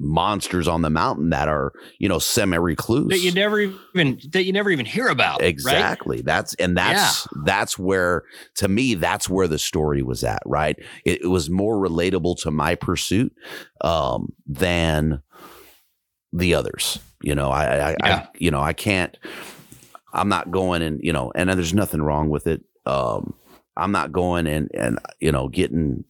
monsters 0.00 0.66
on 0.66 0.80
the 0.80 0.88
mountain 0.88 1.28
that 1.28 1.46
are 1.46 1.72
you 1.98 2.08
know 2.08 2.18
semi 2.18 2.56
recluse 2.56 3.08
that 3.08 3.18
you 3.18 3.30
never 3.30 3.60
even 3.60 4.18
that 4.30 4.44
you 4.44 4.52
never 4.52 4.70
even 4.70 4.86
hear 4.86 5.08
about 5.08 5.42
exactly 5.42 6.16
right? 6.16 6.24
that's 6.24 6.54
and 6.54 6.76
that's 6.76 7.26
yeah. 7.26 7.42
that's 7.44 7.78
where 7.78 8.24
to 8.54 8.66
me 8.66 8.94
that's 8.94 9.28
where 9.28 9.46
the 9.46 9.58
story 9.58 10.02
was 10.02 10.24
at 10.24 10.42
right 10.46 10.78
it, 11.04 11.20
it 11.20 11.26
was 11.26 11.50
more 11.50 11.76
relatable 11.76 12.40
to 12.40 12.50
my 12.50 12.74
pursuit 12.74 13.30
um 13.82 14.32
than 14.46 15.22
the 16.32 16.54
others 16.54 16.98
you 17.22 17.34
know 17.34 17.50
i 17.50 17.64
I, 17.64 17.90
yeah. 17.90 17.96
I 18.02 18.28
you 18.38 18.50
know 18.50 18.60
i 18.60 18.72
can't 18.72 19.18
i'm 20.14 20.30
not 20.30 20.50
going 20.50 20.80
and 20.80 20.98
you 21.02 21.12
know 21.12 21.30
and 21.34 21.50
there's 21.50 21.74
nothing 21.74 22.00
wrong 22.00 22.30
with 22.30 22.46
it 22.46 22.62
um 22.86 23.34
i'm 23.76 23.92
not 23.92 24.12
going 24.12 24.46
and 24.46 24.70
and 24.72 24.98
you 25.20 25.30
know 25.30 25.48
getting 25.48 26.04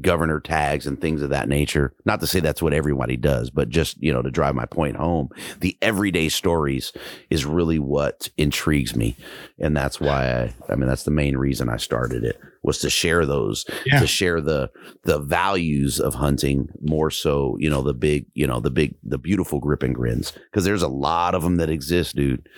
governor 0.00 0.40
tags 0.40 0.86
and 0.86 1.00
things 1.00 1.22
of 1.22 1.30
that 1.30 1.48
nature. 1.48 1.92
Not 2.04 2.20
to 2.20 2.26
say 2.26 2.40
that's 2.40 2.62
what 2.62 2.74
everybody 2.74 3.16
does, 3.16 3.50
but 3.50 3.68
just, 3.68 4.02
you 4.02 4.12
know, 4.12 4.22
to 4.22 4.30
drive 4.30 4.54
my 4.54 4.66
point 4.66 4.96
home, 4.96 5.30
the 5.60 5.76
everyday 5.80 6.28
stories 6.28 6.92
is 7.30 7.44
really 7.44 7.78
what 7.78 8.28
intrigues 8.36 8.94
me. 8.94 9.16
And 9.58 9.76
that's 9.76 10.00
why 10.00 10.30
I, 10.30 10.54
I 10.68 10.76
mean, 10.76 10.88
that's 10.88 11.04
the 11.04 11.10
main 11.10 11.36
reason 11.36 11.68
I 11.68 11.76
started 11.76 12.24
it 12.24 12.40
was 12.66 12.78
to 12.80 12.90
share 12.90 13.24
those, 13.24 13.64
yeah. 13.86 14.00
to 14.00 14.06
share 14.06 14.40
the, 14.40 14.68
the 15.04 15.20
values 15.20 16.00
of 16.00 16.14
hunting 16.14 16.68
more 16.82 17.10
so, 17.10 17.56
you 17.60 17.70
know, 17.70 17.80
the 17.80 17.94
big, 17.94 18.26
you 18.34 18.46
know, 18.46 18.58
the 18.58 18.70
big, 18.70 18.96
the 19.04 19.18
beautiful 19.18 19.60
grip 19.60 19.84
and 19.84 19.94
grins. 19.94 20.32
Cause 20.52 20.64
there's 20.64 20.82
a 20.82 20.88
lot 20.88 21.34
of 21.34 21.42
them 21.42 21.56
that 21.56 21.70
exist, 21.70 22.16
dude. 22.16 22.48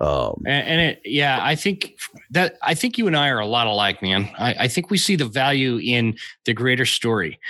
Um, 0.00 0.42
and, 0.46 0.68
and, 0.68 0.80
it, 0.80 1.00
yeah, 1.04 1.40
I 1.42 1.56
think 1.56 1.98
that 2.30 2.56
I 2.62 2.74
think 2.74 2.98
you 2.98 3.08
and 3.08 3.16
I 3.16 3.30
are 3.30 3.40
a 3.40 3.46
lot 3.46 3.66
alike, 3.66 4.00
man. 4.00 4.30
I, 4.38 4.54
I 4.60 4.68
think 4.68 4.90
we 4.90 4.98
see 4.98 5.16
the 5.16 5.24
value 5.24 5.78
in 5.78 6.14
the 6.44 6.54
greater 6.54 6.86
story. 6.86 7.40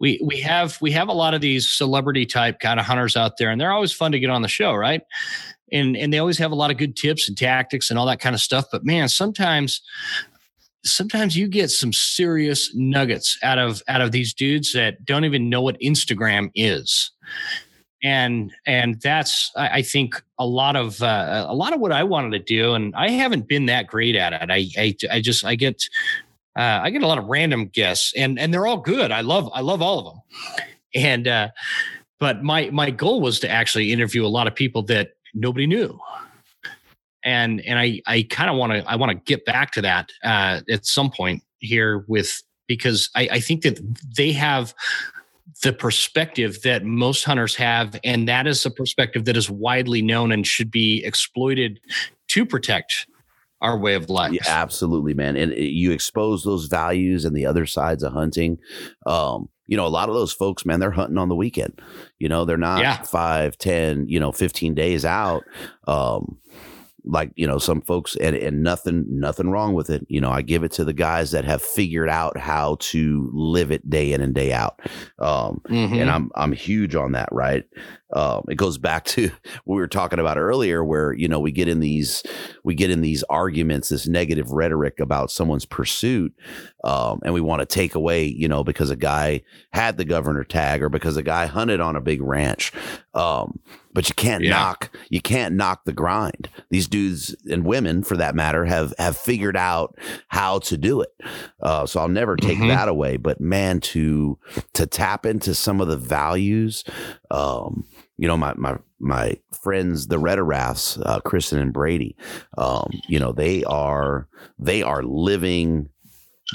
We 0.00 0.18
we 0.24 0.40
have 0.40 0.80
we 0.80 0.90
have 0.92 1.08
a 1.08 1.12
lot 1.12 1.34
of 1.34 1.42
these 1.42 1.70
celebrity 1.70 2.24
type 2.24 2.60
kind 2.60 2.80
of 2.80 2.86
hunters 2.86 3.14
out 3.14 3.32
there, 3.36 3.50
and 3.50 3.60
they're 3.60 3.72
always 3.72 3.92
fun 3.92 4.12
to 4.12 4.18
get 4.18 4.30
on 4.30 4.40
the 4.40 4.48
show, 4.48 4.74
right? 4.74 5.02
and 5.72 5.96
and 5.96 6.12
they 6.12 6.18
always 6.18 6.38
have 6.38 6.52
a 6.52 6.56
lot 6.56 6.70
of 6.70 6.76
good 6.76 6.96
tips 6.96 7.28
and 7.28 7.36
tactics 7.36 7.90
and 7.90 7.98
all 7.98 8.06
that 8.06 8.20
kind 8.20 8.34
of 8.34 8.40
stuff. 8.40 8.66
But 8.70 8.84
man, 8.84 9.08
sometimes 9.08 9.80
sometimes 10.84 11.36
you 11.36 11.48
get 11.48 11.70
some 11.70 11.92
serious 11.92 12.74
nuggets 12.74 13.38
out 13.42 13.58
of 13.58 13.82
out 13.88 14.00
of 14.00 14.12
these 14.12 14.32
dudes 14.32 14.72
that 14.72 15.04
don't 15.04 15.24
even 15.24 15.48
know 15.48 15.62
what 15.62 15.78
Instagram 15.80 16.50
is 16.54 17.10
and 18.02 18.52
and 18.66 19.00
that's 19.00 19.50
I, 19.56 19.82
think 19.82 20.22
a 20.38 20.46
lot 20.46 20.76
of 20.76 21.02
uh, 21.02 21.46
a 21.48 21.54
lot 21.54 21.72
of 21.72 21.80
what 21.80 21.92
I 21.92 22.04
wanted 22.04 22.30
to 22.32 22.38
do, 22.38 22.74
and 22.74 22.94
I 22.94 23.10
haven't 23.10 23.48
been 23.48 23.66
that 23.66 23.86
great 23.86 24.14
at 24.14 24.32
it. 24.32 24.50
I 24.50 24.68
I, 24.80 24.96
I 25.16 25.20
just 25.20 25.44
I 25.44 25.56
get 25.56 25.82
uh, 26.56 26.80
I 26.82 26.90
get 26.90 27.02
a 27.02 27.06
lot 27.06 27.18
of 27.18 27.24
random 27.26 27.66
guests, 27.66 28.12
and 28.16 28.38
and 28.38 28.54
they're 28.54 28.66
all 28.66 28.78
good. 28.78 29.10
I 29.10 29.22
love 29.22 29.50
I 29.52 29.60
love 29.62 29.82
all 29.82 29.98
of 29.98 30.04
them, 30.04 30.22
and 30.94 31.28
uh, 31.28 31.48
but 32.20 32.42
my 32.42 32.70
my 32.70 32.90
goal 32.90 33.20
was 33.20 33.40
to 33.40 33.50
actually 33.50 33.92
interview 33.92 34.24
a 34.24 34.28
lot 34.28 34.46
of 34.46 34.54
people 34.54 34.82
that 34.84 35.10
nobody 35.34 35.66
knew, 35.66 35.98
and 37.28 37.60
and 37.66 37.78
I 37.78 38.00
I 38.06 38.26
kind 38.30 38.48
of 38.48 38.56
want 38.56 38.72
to 38.72 38.90
I 38.90 38.96
want 38.96 39.12
to 39.12 39.16
get 39.16 39.44
back 39.44 39.72
to 39.72 39.82
that 39.82 40.10
uh, 40.24 40.60
at 40.70 40.86
some 40.86 41.10
point 41.10 41.42
here 41.58 42.04
with 42.08 42.42
because 42.66 43.10
I, 43.14 43.28
I 43.32 43.40
think 43.40 43.62
that 43.62 43.78
they 44.16 44.32
have 44.32 44.74
the 45.62 45.72
perspective 45.72 46.62
that 46.62 46.84
most 46.84 47.24
hunters 47.24 47.54
have, 47.56 47.98
and 48.02 48.28
that 48.28 48.46
is 48.46 48.64
a 48.64 48.70
perspective 48.70 49.26
that 49.26 49.36
is 49.36 49.50
widely 49.50 50.00
known 50.00 50.32
and 50.32 50.46
should 50.46 50.70
be 50.70 51.04
exploited 51.04 51.80
to 52.28 52.46
protect 52.46 53.06
our 53.60 53.76
way 53.76 53.94
of 53.94 54.08
life. 54.08 54.32
Yeah, 54.32 54.42
absolutely, 54.46 55.14
man. 55.14 55.36
And 55.36 55.52
you 55.52 55.90
expose 55.90 56.44
those 56.44 56.66
values 56.66 57.24
and 57.24 57.36
the 57.36 57.44
other 57.44 57.66
sides 57.66 58.02
of 58.02 58.12
hunting. 58.12 58.58
Um, 59.04 59.48
you 59.66 59.76
know, 59.76 59.86
a 59.86 59.88
lot 59.88 60.08
of 60.08 60.14
those 60.14 60.32
folks, 60.32 60.64
man, 60.64 60.80
they're 60.80 60.90
hunting 60.90 61.18
on 61.18 61.28
the 61.28 61.34
weekend. 61.34 61.80
You 62.18 62.28
know, 62.28 62.44
they're 62.44 62.56
not 62.56 62.80
yeah. 62.80 63.02
five, 63.02 63.58
ten, 63.58 64.08
you 64.08 64.18
know, 64.18 64.32
15 64.32 64.74
days 64.74 65.04
out. 65.04 65.44
Um, 65.86 66.38
like 67.08 67.32
you 67.36 67.46
know 67.46 67.58
some 67.58 67.80
folks 67.80 68.16
and, 68.16 68.36
and 68.36 68.62
nothing 68.62 69.04
nothing 69.08 69.50
wrong 69.50 69.74
with 69.74 69.90
it. 69.90 70.06
You 70.08 70.20
know 70.20 70.30
i 70.30 70.42
give 70.42 70.62
it 70.62 70.72
to 70.72 70.84
the 70.84 70.92
guys 70.92 71.30
that 71.32 71.44
have 71.44 71.62
figured 71.62 72.08
out 72.08 72.38
how 72.38 72.76
to 72.80 73.30
live 73.32 73.72
it 73.72 73.88
day 73.88 74.12
in 74.12 74.20
and 74.20 74.34
day 74.34 74.52
out. 74.52 74.80
Um, 75.18 75.60
mm-hmm. 75.68 75.94
and 75.94 76.10
i'm 76.10 76.30
i'm 76.34 76.52
huge 76.52 76.94
on 76.94 77.12
that 77.12 77.28
right? 77.32 77.64
Um, 78.10 78.44
it 78.48 78.54
goes 78.54 78.78
back 78.78 79.04
to 79.06 79.28
what 79.64 79.74
we 79.76 79.80
were 79.80 79.88
talking 79.88 80.18
about 80.18 80.38
earlier 80.38 80.84
where 80.84 81.12
you 81.12 81.28
know 81.28 81.40
we 81.40 81.52
get 81.52 81.68
in 81.68 81.80
these 81.80 82.22
we 82.64 82.74
get 82.74 82.90
in 82.90 83.00
these 83.00 83.22
arguments 83.24 83.88
this 83.88 84.06
negative 84.06 84.52
rhetoric 84.52 85.00
about 85.00 85.30
someone's 85.30 85.66
pursuit 85.66 86.34
um, 86.84 87.20
and 87.24 87.34
we 87.34 87.40
want 87.40 87.60
to 87.60 87.66
take 87.66 87.94
away 87.94 88.24
you 88.24 88.48
know 88.48 88.64
because 88.64 88.90
a 88.90 88.96
guy 88.96 89.42
had 89.72 89.96
the 89.96 90.04
governor 90.04 90.44
tag 90.44 90.82
or 90.82 90.88
because 90.88 91.16
a 91.16 91.22
guy 91.22 91.46
hunted 91.46 91.80
on 91.80 91.96
a 91.96 92.00
big 92.00 92.22
ranch. 92.22 92.72
Um, 93.14 93.58
but 93.98 94.08
you 94.08 94.14
can't 94.14 94.44
yeah. 94.44 94.50
knock 94.50 94.96
you 95.10 95.20
can't 95.20 95.56
knock 95.56 95.84
the 95.84 95.92
grind 95.92 96.48
these 96.70 96.86
dudes 96.86 97.34
and 97.50 97.64
women 97.64 98.04
for 98.04 98.16
that 98.16 98.32
matter 98.32 98.64
have 98.64 98.94
have 98.96 99.16
figured 99.16 99.56
out 99.56 99.98
how 100.28 100.60
to 100.60 100.76
do 100.76 101.00
it 101.00 101.10
uh, 101.62 101.84
so 101.84 101.98
i'll 101.98 102.06
never 102.06 102.36
take 102.36 102.58
mm-hmm. 102.58 102.68
that 102.68 102.86
away 102.86 103.16
but 103.16 103.40
man 103.40 103.80
to 103.80 104.38
to 104.72 104.86
tap 104.86 105.26
into 105.26 105.52
some 105.52 105.80
of 105.80 105.88
the 105.88 105.96
values 105.96 106.84
um, 107.32 107.84
you 108.18 108.26
know, 108.26 108.36
my 108.36 108.52
my 108.56 108.76
my 108.98 109.36
friends, 109.62 110.08
the 110.08 110.18
Rederaths, 110.18 111.00
uh, 111.06 111.20
Kristen 111.20 111.60
and 111.60 111.72
Brady, 111.72 112.16
um, 112.58 112.90
you 113.08 113.20
know, 113.20 113.32
they 113.32 113.62
are 113.64 114.28
they 114.58 114.82
are 114.82 115.04
living 115.04 115.88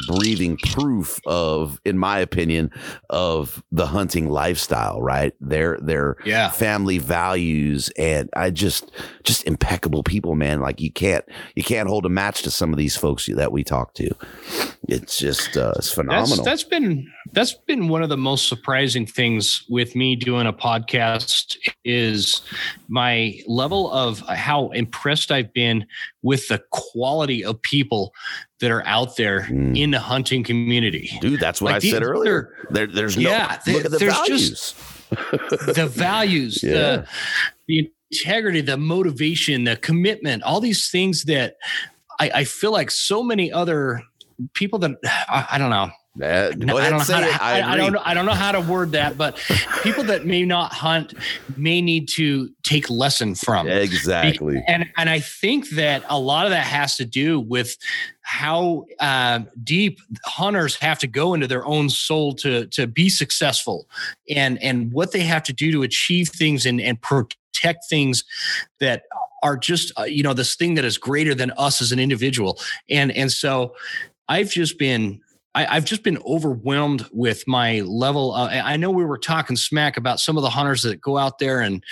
breathing 0.08 0.58
proof 0.58 1.20
of 1.26 1.80
in 1.86 1.98
my 1.98 2.20
opinion 2.20 2.70
of 3.10 3.64
the 3.72 3.88
hunting 3.88 4.30
lifestyle 4.30 5.02
right? 5.02 5.34
Their 5.40 5.78
their 5.82 6.18
yeah. 6.26 6.50
family 6.50 6.98
values 6.98 7.90
and 7.98 8.30
i 8.36 8.50
just 8.50 8.92
just 9.24 9.46
impeccable 9.46 10.04
people 10.04 10.36
man. 10.36 10.60
Like 10.60 10.82
you 10.82 10.92
can't 10.92 11.26
you 11.56 11.64
can't 11.64 11.88
hold 11.88 12.06
a 12.06 12.10
match 12.10 12.44
to 12.44 12.52
some 12.52 12.72
of 12.72 12.78
these 12.78 12.96
folks 12.96 13.28
that 13.34 13.52
we 13.52 13.64
talk 13.64 13.94
to. 13.96 14.10
It's 14.88 15.18
just 15.18 15.58
uh, 15.58 15.74
it's 15.78 15.92
phenomenal. 15.92 16.44
that's, 16.44 16.46
that's 16.46 16.64
been 16.64 17.12
that's 17.32 17.54
been 17.54 17.88
one 17.88 18.04
of 18.04 18.10
the 18.10 18.18
most 18.18 18.48
surprising 18.48 19.06
things 19.06 19.64
with 19.70 19.96
me 19.96 20.16
doing 20.16 20.48
a 20.48 20.54
podcast 20.54 21.58
is 21.86 22.42
my 22.88 23.40
level 23.48 23.92
of 23.92 24.20
how 24.20 24.70
impressed 24.70 25.32
i've 25.32 25.54
been 25.54 25.86
with 26.22 26.48
the 26.48 26.62
quality 26.72 27.44
of 27.44 27.62
people 27.62 28.14
that 28.64 28.72
are 28.72 28.86
out 28.86 29.18
there 29.18 29.42
mm. 29.42 29.78
in 29.78 29.92
the 29.92 30.00
hunting 30.00 30.42
community. 30.42 31.12
Dude, 31.20 31.42
that's 31.42 31.62
what 31.62 31.74
like 31.74 31.84
I 31.84 31.90
said 31.90 32.02
earlier. 32.02 32.56
There, 32.70 32.88
there's 32.88 33.18
no 33.18 33.30
yeah, 33.30 33.60
look 33.68 33.84
at 33.84 33.92
the 33.92 33.98
there's 33.98 34.14
values. 34.14 34.50
Just 34.50 34.76
the 35.76 35.92
values, 35.92 36.64
yeah. 36.64 36.72
the 36.72 37.08
the 37.68 37.92
integrity, 38.10 38.62
the 38.62 38.78
motivation, 38.78 39.66
the 39.66 39.76
commitment, 39.76 40.44
all 40.44 40.62
these 40.62 40.90
things 40.90 41.26
that 41.26 41.58
I, 42.22 42.32
I 42.36 42.44
feel 42.46 42.72
like 42.72 42.90
so 42.90 43.22
many 43.22 43.52
other 43.52 44.02
people 44.54 44.80
that 44.80 44.92
I, 45.28 45.48
I 45.52 45.58
don't 45.58 45.70
know 45.70 45.92
no, 46.16 46.28
I, 46.78 46.90
don't 46.92 47.00
know 47.00 47.16
how 47.16 47.20
to, 47.22 47.44
I, 47.44 47.74
I, 47.74 47.76
don't 47.76 47.92
know. 47.92 48.02
I 48.04 48.14
don't 48.14 48.28
know 48.28 48.34
how 48.34 48.52
to 48.52 48.62
word 48.62 48.92
that, 48.92 49.18
but 49.18 49.36
people 49.82 50.04
that 50.04 50.26
may 50.26 50.46
not 50.46 50.72
hunt 50.72 51.16
may 51.58 51.82
need 51.82 52.08
to 52.10 52.52
take 52.62 52.88
lesson 52.88 53.34
from 53.34 53.68
exactly. 53.68 54.64
And 54.68 54.92
and 54.96 55.10
I 55.10 55.20
think 55.20 55.70
that 55.70 56.04
a 56.10 56.20
lot 56.20 56.46
of 56.46 56.52
that 56.52 56.68
has 56.68 56.98
to 56.98 57.06
do 57.06 57.40
with 57.40 57.78
how 58.22 58.86
uh, 59.00 59.40
deep 59.64 60.00
hunters 60.24 60.76
have 60.76 61.00
to 61.00 61.08
go 61.08 61.34
into 61.34 61.48
their 61.48 61.66
own 61.66 61.90
soul 61.90 62.36
to 62.36 62.68
to 62.68 62.86
be 62.86 63.10
successful, 63.10 63.88
and 64.30 64.62
and 64.62 64.94
what 64.94 65.14
they 65.14 65.22
have 65.22 65.42
to 65.44 65.54
do 65.54 65.72
to 65.72 65.82
achieve 65.82 66.30
things 66.30 66.68
and 66.68 66.80
and 66.80 67.02
protect 67.02 67.86
things 67.90 68.24
that 68.80 69.04
are 69.42 69.58
just 69.58 69.92
uh, 69.98 70.04
you 70.04 70.22
know 70.22 70.36
this 70.36 70.56
thing 70.56 70.76
that 70.76 70.86
is 70.86 71.00
greater 71.00 71.34
than 71.34 71.50
us 71.58 71.82
as 71.82 71.92
an 71.92 71.98
individual. 71.98 72.60
And 72.88 73.12
and 73.12 73.32
so 73.32 73.74
I've 74.30 74.50
just 74.50 74.78
been 74.78 75.22
I, 75.56 75.76
have 75.76 75.86
just 75.86 76.04
been 76.04 76.18
overwhelmed 76.26 77.08
with 77.12 77.48
my 77.48 77.82
level. 77.82 78.34
Of, 78.34 78.50
I 78.52 78.76
know 78.78 78.90
we 78.90 79.06
were 79.06 79.18
talking 79.18 79.56
smack 79.56 79.98
about 79.98 80.20
some 80.20 80.38
of 80.38 80.44
the 80.44 80.50
hunters 80.50 80.82
that 80.84 81.00
go 81.00 81.18
out 81.18 81.40
there 81.40 81.62
and, 81.62 81.84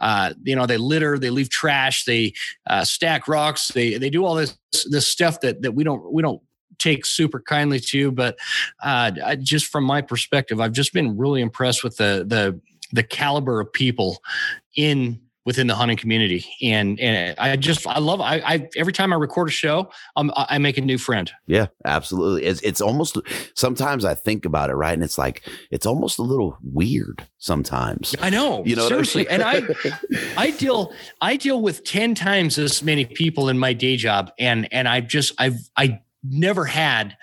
uh, 0.00 0.32
you 0.42 0.56
know, 0.56 0.66
they 0.66 0.78
litter, 0.78 1.18
they 1.18 1.30
leave 1.30 1.50
trash, 1.50 2.04
they 2.04 2.32
uh, 2.66 2.84
stack 2.84 3.28
rocks, 3.28 3.68
they 3.68 3.98
they 3.98 4.10
do 4.10 4.24
all 4.24 4.34
this 4.34 4.56
this 4.88 5.06
stuff 5.06 5.40
that 5.40 5.62
that 5.62 5.72
we 5.72 5.84
don't 5.84 6.12
we 6.12 6.22
don't 6.22 6.40
take 6.78 7.04
super 7.04 7.40
kindly 7.40 7.78
to. 7.78 8.10
But 8.10 8.38
uh, 8.82 9.12
I, 9.24 9.36
just 9.36 9.66
from 9.66 9.84
my 9.84 10.00
perspective, 10.00 10.60
I've 10.60 10.72
just 10.72 10.92
been 10.92 11.16
really 11.16 11.42
impressed 11.42 11.84
with 11.84 11.96
the 11.96 12.24
the 12.26 12.58
the 12.92 13.02
caliber 13.02 13.60
of 13.60 13.72
people 13.72 14.20
in 14.76 15.20
within 15.44 15.66
the 15.66 15.74
hunting 15.74 15.96
community. 15.96 16.44
And 16.62 17.00
and 17.00 17.38
I 17.38 17.56
just 17.56 17.86
I 17.86 17.98
love 17.98 18.20
I, 18.20 18.36
I 18.44 18.68
every 18.76 18.92
time 18.92 19.12
I 19.12 19.16
record 19.16 19.48
a 19.48 19.50
show, 19.50 19.90
I'm, 20.16 20.30
I 20.36 20.58
make 20.58 20.78
a 20.78 20.82
new 20.82 20.98
friend. 20.98 21.30
Yeah, 21.46 21.66
absolutely. 21.84 22.44
It's 22.44 22.60
it's 22.62 22.80
almost 22.80 23.18
sometimes 23.54 24.04
I 24.04 24.14
think 24.14 24.44
about 24.44 24.70
it, 24.70 24.74
right, 24.74 24.92
and 24.92 25.02
it's 25.02 25.18
like 25.18 25.48
it's 25.70 25.86
almost 25.86 26.18
a 26.18 26.22
little 26.22 26.58
weird 26.62 27.26
sometimes. 27.38 28.14
I 28.20 28.30
know, 28.30 28.64
you 28.64 28.76
know, 28.76 28.88
seriously. 28.88 29.28
and 29.28 29.42
I 29.42 29.62
I 30.36 30.50
deal 30.50 30.92
I 31.20 31.36
deal 31.36 31.60
with 31.62 31.84
ten 31.84 32.14
times 32.14 32.58
as 32.58 32.82
many 32.82 33.04
people 33.04 33.48
in 33.48 33.58
my 33.58 33.72
day 33.72 33.96
job, 33.96 34.32
and 34.38 34.68
and 34.72 34.88
I 34.88 35.00
just 35.00 35.34
I've 35.38 35.58
I 35.76 36.00
never 36.22 36.66
had 36.66 37.16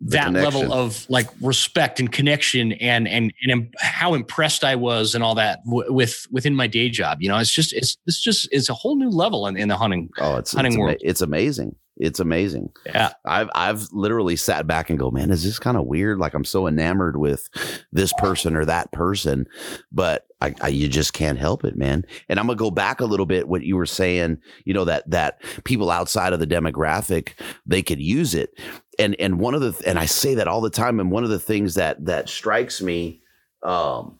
that 0.00 0.32
level 0.32 0.72
of 0.72 1.08
like 1.10 1.26
respect 1.40 1.98
and 1.98 2.10
connection 2.12 2.72
and 2.72 3.08
and 3.08 3.32
and 3.46 3.74
how 3.80 4.14
impressed 4.14 4.64
I 4.64 4.76
was 4.76 5.14
and 5.14 5.24
all 5.24 5.34
that 5.34 5.64
w- 5.64 5.92
with 5.92 6.26
within 6.30 6.54
my 6.54 6.66
day 6.66 6.88
job. 6.88 7.18
You 7.20 7.28
know, 7.28 7.38
it's 7.38 7.50
just 7.50 7.72
it's 7.72 7.96
it's 8.06 8.20
just 8.20 8.48
it's 8.52 8.68
a 8.68 8.74
whole 8.74 8.96
new 8.96 9.10
level 9.10 9.46
in, 9.46 9.56
in 9.56 9.68
the 9.68 9.76
hunting. 9.76 10.10
Oh, 10.18 10.36
it's 10.36 10.52
hunting 10.52 10.74
it's 10.74 10.78
world. 10.78 10.90
Ama- 10.90 11.10
it's 11.10 11.20
amazing. 11.20 11.74
It's 11.96 12.20
amazing. 12.20 12.70
Yeah, 12.86 13.10
I've 13.24 13.50
I've 13.56 13.88
literally 13.92 14.36
sat 14.36 14.68
back 14.68 14.88
and 14.88 14.98
go, 14.98 15.10
man, 15.10 15.32
is 15.32 15.42
this 15.42 15.58
kind 15.58 15.76
of 15.76 15.86
weird? 15.86 16.18
Like 16.18 16.32
I'm 16.32 16.44
so 16.44 16.68
enamored 16.68 17.16
with 17.16 17.48
this 17.92 18.12
person 18.18 18.54
or 18.54 18.64
that 18.66 18.92
person, 18.92 19.46
but 19.90 20.27
I, 20.40 20.54
I, 20.60 20.68
you 20.68 20.88
just 20.88 21.12
can't 21.12 21.38
help 21.38 21.64
it, 21.64 21.76
man. 21.76 22.04
And 22.28 22.38
I'm 22.38 22.46
gonna 22.46 22.56
go 22.56 22.70
back 22.70 23.00
a 23.00 23.06
little 23.06 23.26
bit. 23.26 23.48
What 23.48 23.64
you 23.64 23.76
were 23.76 23.86
saying, 23.86 24.38
you 24.64 24.74
know 24.74 24.84
that 24.84 25.10
that 25.10 25.42
people 25.64 25.90
outside 25.90 26.32
of 26.32 26.40
the 26.40 26.46
demographic 26.46 27.32
they 27.66 27.82
could 27.82 28.00
use 28.00 28.34
it 28.34 28.50
and 28.98 29.16
and 29.18 29.38
one 29.38 29.54
of 29.54 29.60
the 29.60 29.88
and 29.88 29.98
I 29.98 30.06
say 30.06 30.34
that 30.34 30.48
all 30.48 30.60
the 30.60 30.70
time. 30.70 31.00
And 31.00 31.10
one 31.10 31.24
of 31.24 31.30
the 31.30 31.38
things 31.38 31.76
that 31.76 32.04
that 32.04 32.28
strikes 32.28 32.82
me 32.82 33.22
um, 33.62 34.18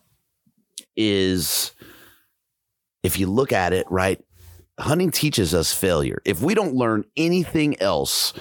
is 0.96 1.72
if 3.02 3.18
you 3.18 3.26
look 3.26 3.52
at 3.52 3.72
it 3.72 3.86
right, 3.90 4.22
hunting 4.78 5.10
teaches 5.10 5.54
us 5.54 5.72
failure. 5.72 6.22
If 6.24 6.40
we 6.40 6.54
don't 6.54 6.74
learn 6.74 7.04
anything 7.16 7.80
else 7.82 8.32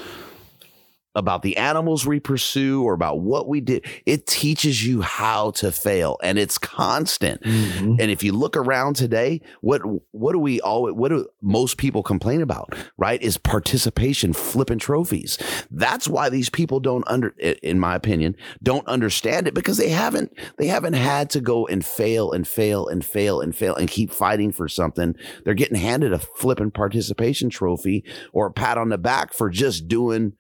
about 1.18 1.42
the 1.42 1.58
animals 1.58 2.06
we 2.06 2.20
pursue 2.20 2.84
or 2.84 2.94
about 2.94 3.20
what 3.22 3.48
we 3.48 3.60
did. 3.60 3.84
It 4.06 4.28
teaches 4.28 4.86
you 4.86 5.02
how 5.02 5.52
to 5.52 5.72
fail 5.72 6.18
and 6.22 6.38
it's 6.38 6.60
constant. 6.60 7.42
Mm-hmm. 7.42 7.96
And 8.00 8.12
if 8.12 8.24
you 8.24 8.32
look 8.32 8.56
around 8.56 8.96
today, 8.96 9.42
what 9.62 9.82
what 10.12 10.34
do 10.34 10.40
we 10.40 10.62
all 10.62 10.94
what 10.94 11.10
do 11.10 11.28
most 11.42 11.78
people 11.78 12.04
complain 12.04 12.42
about, 12.42 12.76
right? 12.98 13.22
Is 13.22 13.38
participation 13.38 14.32
flipping 14.32 14.78
trophies. 14.78 15.40
That's 15.72 16.08
why 16.08 16.30
these 16.30 16.52
people 16.52 16.80
don't 16.80 17.04
under 17.08 17.30
in 17.40 17.80
my 17.80 17.96
opinion, 17.96 18.36
don't 18.62 18.88
understand 18.88 19.48
it 19.48 19.56
because 19.56 19.78
they 19.78 19.90
haven't 19.90 20.32
they 20.58 20.68
haven't 20.68 20.94
had 20.94 21.32
to 21.32 21.42
go 21.42 21.66
and 21.66 21.84
fail 21.84 22.32
and 22.32 22.48
fail 22.48 22.88
and 22.88 23.04
fail 23.04 23.42
and 23.42 23.56
fail 23.56 23.76
and 23.76 23.90
keep 23.90 24.12
fighting 24.12 24.52
for 24.52 24.68
something. 24.68 25.16
They're 25.44 25.56
getting 25.56 25.80
handed 25.80 26.14
a 26.14 26.20
flipping 26.20 26.70
participation 26.70 27.50
trophy 27.50 28.04
or 28.34 28.46
a 28.46 28.52
pat 28.52 28.78
on 28.78 28.90
the 28.90 29.00
back 29.00 29.34
for 29.34 29.50
just 29.50 29.88
doing 29.88 30.34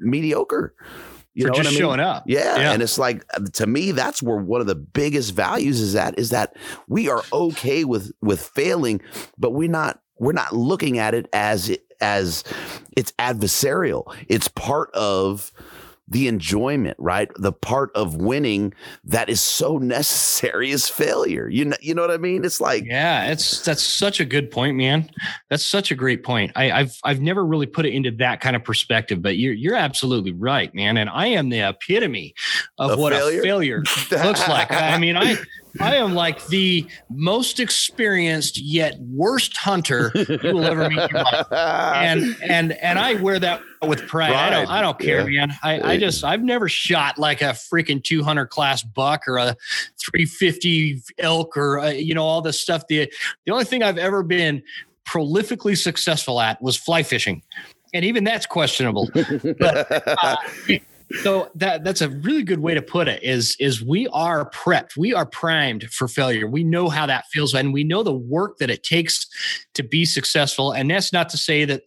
mediocre. 0.00 0.74
You 1.34 1.44
for 1.44 1.48
know 1.50 1.54
just 1.54 1.68
I 1.68 1.70
mean? 1.70 1.78
showing 1.78 2.00
up. 2.00 2.24
Yeah. 2.26 2.56
yeah. 2.56 2.72
And 2.72 2.82
it's 2.82 2.98
like 2.98 3.24
uh, 3.34 3.44
to 3.52 3.66
me, 3.66 3.92
that's 3.92 4.22
where 4.22 4.36
one 4.36 4.60
of 4.60 4.66
the 4.66 4.74
biggest 4.74 5.32
values 5.32 5.80
is 5.80 5.94
at 5.94 6.18
is 6.18 6.30
that 6.30 6.56
we 6.88 7.08
are 7.08 7.22
okay 7.32 7.84
with 7.84 8.12
with 8.20 8.42
failing, 8.42 9.00
but 9.38 9.52
we're 9.52 9.70
not 9.70 10.00
we're 10.18 10.32
not 10.32 10.52
looking 10.52 10.98
at 10.98 11.14
it 11.14 11.28
as 11.32 11.76
as 12.00 12.44
it's 12.96 13.12
adversarial. 13.12 14.12
It's 14.28 14.48
part 14.48 14.90
of 14.92 15.52
the 16.10 16.26
enjoyment, 16.26 16.96
right? 16.98 17.30
The 17.36 17.52
part 17.52 17.90
of 17.94 18.16
winning 18.16 18.74
that 19.04 19.28
is 19.28 19.40
so 19.40 19.78
necessary 19.78 20.70
is 20.70 20.88
failure. 20.88 21.48
You 21.48 21.66
know, 21.66 21.76
you 21.80 21.94
know 21.94 22.02
what 22.02 22.10
I 22.10 22.18
mean? 22.18 22.44
It's 22.44 22.60
like 22.60 22.84
yeah, 22.84 23.30
it's 23.30 23.64
that's 23.64 23.82
such 23.82 24.20
a 24.20 24.24
good 24.24 24.50
point, 24.50 24.76
man. 24.76 25.08
That's 25.48 25.64
such 25.64 25.90
a 25.90 25.94
great 25.94 26.22
point. 26.24 26.52
I, 26.56 26.66
have 26.66 26.96
I've 27.04 27.20
never 27.20 27.46
really 27.46 27.66
put 27.66 27.86
it 27.86 27.94
into 27.94 28.10
that 28.12 28.40
kind 28.40 28.56
of 28.56 28.64
perspective, 28.64 29.22
but 29.22 29.36
you're 29.36 29.54
you're 29.54 29.76
absolutely 29.76 30.32
right, 30.32 30.74
man. 30.74 30.96
And 30.96 31.08
I 31.08 31.28
am 31.28 31.48
the 31.48 31.60
epitome 31.60 32.34
of 32.78 32.92
a 32.92 32.96
what 32.96 33.12
failure? 33.12 33.40
a 33.40 33.42
failure 33.42 33.78
looks 34.10 34.46
like. 34.48 34.72
I 34.72 34.98
mean, 34.98 35.16
I 35.16 35.36
I 35.78 35.96
am 35.96 36.14
like 36.14 36.46
the 36.46 36.86
most 37.10 37.60
experienced 37.60 38.58
yet 38.58 38.98
worst 39.00 39.56
hunter 39.56 40.10
you 40.14 40.54
will 40.54 40.64
ever 40.64 40.88
meet 40.88 40.98
in 40.98 41.08
your 41.10 41.22
life. 41.22 41.46
And 41.52 42.36
and 42.42 42.72
and 42.72 42.98
I 42.98 43.14
wear 43.14 43.38
that 43.38 43.62
with 43.82 44.06
pride. 44.06 44.32
pride. 44.32 44.34
I 44.34 44.50
don't 44.50 44.68
I 44.68 44.80
don't 44.80 44.98
care, 44.98 45.28
yeah. 45.28 45.46
man. 45.46 45.56
I, 45.62 45.92
I 45.92 45.96
just 45.98 46.24
I've 46.24 46.42
never 46.42 46.68
shot 46.68 47.18
like 47.18 47.42
a 47.42 47.54
freaking 47.72 48.02
200 48.02 48.46
class 48.46 48.82
buck 48.82 49.28
or 49.28 49.36
a 49.36 49.56
350 50.04 51.02
elk 51.18 51.56
or 51.56 51.76
a, 51.76 51.86
uh, 51.86 51.90
you 51.90 52.14
know 52.14 52.24
all 52.24 52.42
this 52.42 52.60
stuff. 52.60 52.86
The 52.88 53.12
the 53.46 53.52
only 53.52 53.64
thing 53.64 53.82
I've 53.82 53.98
ever 53.98 54.22
been 54.22 54.62
prolifically 55.08 55.76
successful 55.76 56.40
at 56.40 56.60
was 56.62 56.76
fly 56.76 57.02
fishing. 57.02 57.42
And 57.92 58.04
even 58.04 58.22
that's 58.24 58.46
questionable. 58.46 59.08
but 59.58 60.06
uh, 60.22 60.36
so 61.22 61.50
that 61.54 61.82
that's 61.82 62.00
a 62.00 62.08
really 62.08 62.42
good 62.42 62.60
way 62.60 62.74
to 62.74 62.82
put 62.82 63.08
it 63.08 63.22
is 63.22 63.56
is 63.58 63.84
we 63.84 64.06
are 64.08 64.48
prepped 64.50 64.96
we 64.96 65.12
are 65.12 65.26
primed 65.26 65.84
for 65.90 66.06
failure 66.06 66.46
we 66.46 66.62
know 66.62 66.88
how 66.88 67.06
that 67.06 67.24
feels 67.32 67.54
and 67.54 67.72
we 67.72 67.82
know 67.82 68.02
the 68.02 68.14
work 68.14 68.58
that 68.58 68.70
it 68.70 68.82
takes 68.82 69.26
to 69.74 69.82
be 69.82 70.04
successful 70.04 70.72
and 70.72 70.90
that's 70.90 71.12
not 71.12 71.28
to 71.28 71.36
say 71.36 71.64
that 71.64 71.82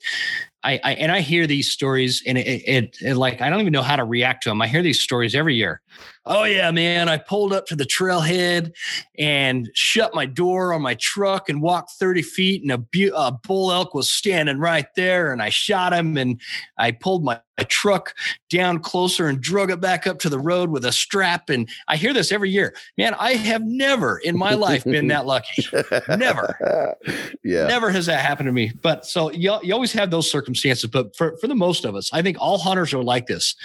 I, 0.64 0.80
I 0.84 0.94
and 0.94 1.12
I 1.12 1.22
hear 1.22 1.46
these 1.46 1.72
stories 1.72 2.24
and 2.26 2.38
it, 2.38 2.48
it, 2.48 2.98
it, 3.02 3.16
like 3.16 3.42
I 3.42 3.50
don't 3.50 3.62
even 3.62 3.74
know 3.74 3.82
how 3.82 3.98
to 3.98 4.06
react 4.06 4.44
to 4.44 4.50
them. 4.50 4.62
I 4.62 4.68
hear 4.68 4.82
these 4.82 5.02
stories 5.02 5.36
every 5.36 5.56
year. 5.56 5.82
Oh 6.26 6.46
yeah, 6.46 6.72
man! 6.72 7.10
I 7.10 7.18
pulled 7.18 7.52
up 7.52 7.66
to 7.68 7.76
the 7.76 7.84
trailhead 7.84 8.74
and 9.20 9.70
shut 9.74 10.16
my 10.16 10.26
door 10.26 10.74
on 10.74 10.82
my 10.82 10.96
truck 10.96 11.50
and 11.50 11.62
walked 11.62 11.92
thirty 12.00 12.22
feet, 12.22 12.62
and 12.62 12.72
a, 12.72 12.78
bu- 12.78 13.14
a 13.14 13.32
bull 13.32 13.74
elk 13.74 13.94
was 13.94 14.10
standing 14.10 14.58
right 14.58 14.88
there, 14.96 15.34
and 15.34 15.42
I 15.42 15.50
shot 15.50 15.92
him, 15.92 16.16
and 16.16 16.40
I 16.78 16.92
pulled 16.92 17.26
my, 17.26 17.42
my 17.58 17.66
truck 17.66 18.16
down 18.50 18.80
closer 18.80 19.28
and 19.28 19.42
drug 19.42 19.70
it 19.70 19.82
back 19.82 20.08
up 20.08 20.20
to 20.20 20.30
the 20.30 20.40
road 20.40 20.70
with 20.70 20.86
a 20.86 20.94
strap. 20.94 21.50
And 21.50 21.70
I 21.88 21.98
hear 21.98 22.14
this 22.14 22.32
every 22.32 22.50
year. 22.50 22.74
Man, 22.98 23.14
I 23.16 23.34
have 23.34 23.64
never 23.64 24.18
in 24.18 24.38
my 24.38 24.54
life 24.54 24.84
been 24.86 25.08
that 25.10 25.26
lucky. 25.26 25.66
never. 26.18 26.96
Yeah. 27.44 27.68
Never 27.68 27.92
has 27.92 28.06
that 28.06 28.24
happened 28.26 28.48
to 28.48 28.54
me. 28.54 28.72
But 28.82 29.06
so 29.06 29.30
you, 29.32 29.58
you 29.62 29.74
always 29.74 29.94
have 29.94 30.10
those 30.10 30.30
circumstances. 30.30 30.90
But 30.90 31.16
for, 31.16 31.38
for 31.38 31.48
the 31.48 31.56
most 31.56 31.86
of 31.86 31.96
us, 31.96 32.12
I 32.14 32.22
think 32.22 32.38
all 32.40 32.58
hunters 32.58 32.94
are 32.94 33.04
like 33.04 33.28
this 33.28 33.56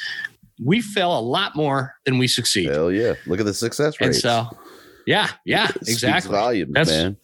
we 0.65 0.81
fail 0.81 1.19
a 1.19 1.21
lot 1.21 1.55
more 1.57 1.95
than 2.05 2.19
we 2.19 2.29
succeed. 2.29 2.69
Hell 2.69 2.91
yeah! 2.91 3.15
Look 3.27 3.41
at 3.41 3.47
the 3.47 3.55
success 3.55 4.01
rate. 4.01 4.09
And 4.09 4.17
so, 4.17 4.49
yeah, 5.07 5.29
yeah, 5.45 5.69
exactly. 5.87 6.33
Volumes, 6.33 6.73
That's, 6.75 6.91
man. 6.91 7.17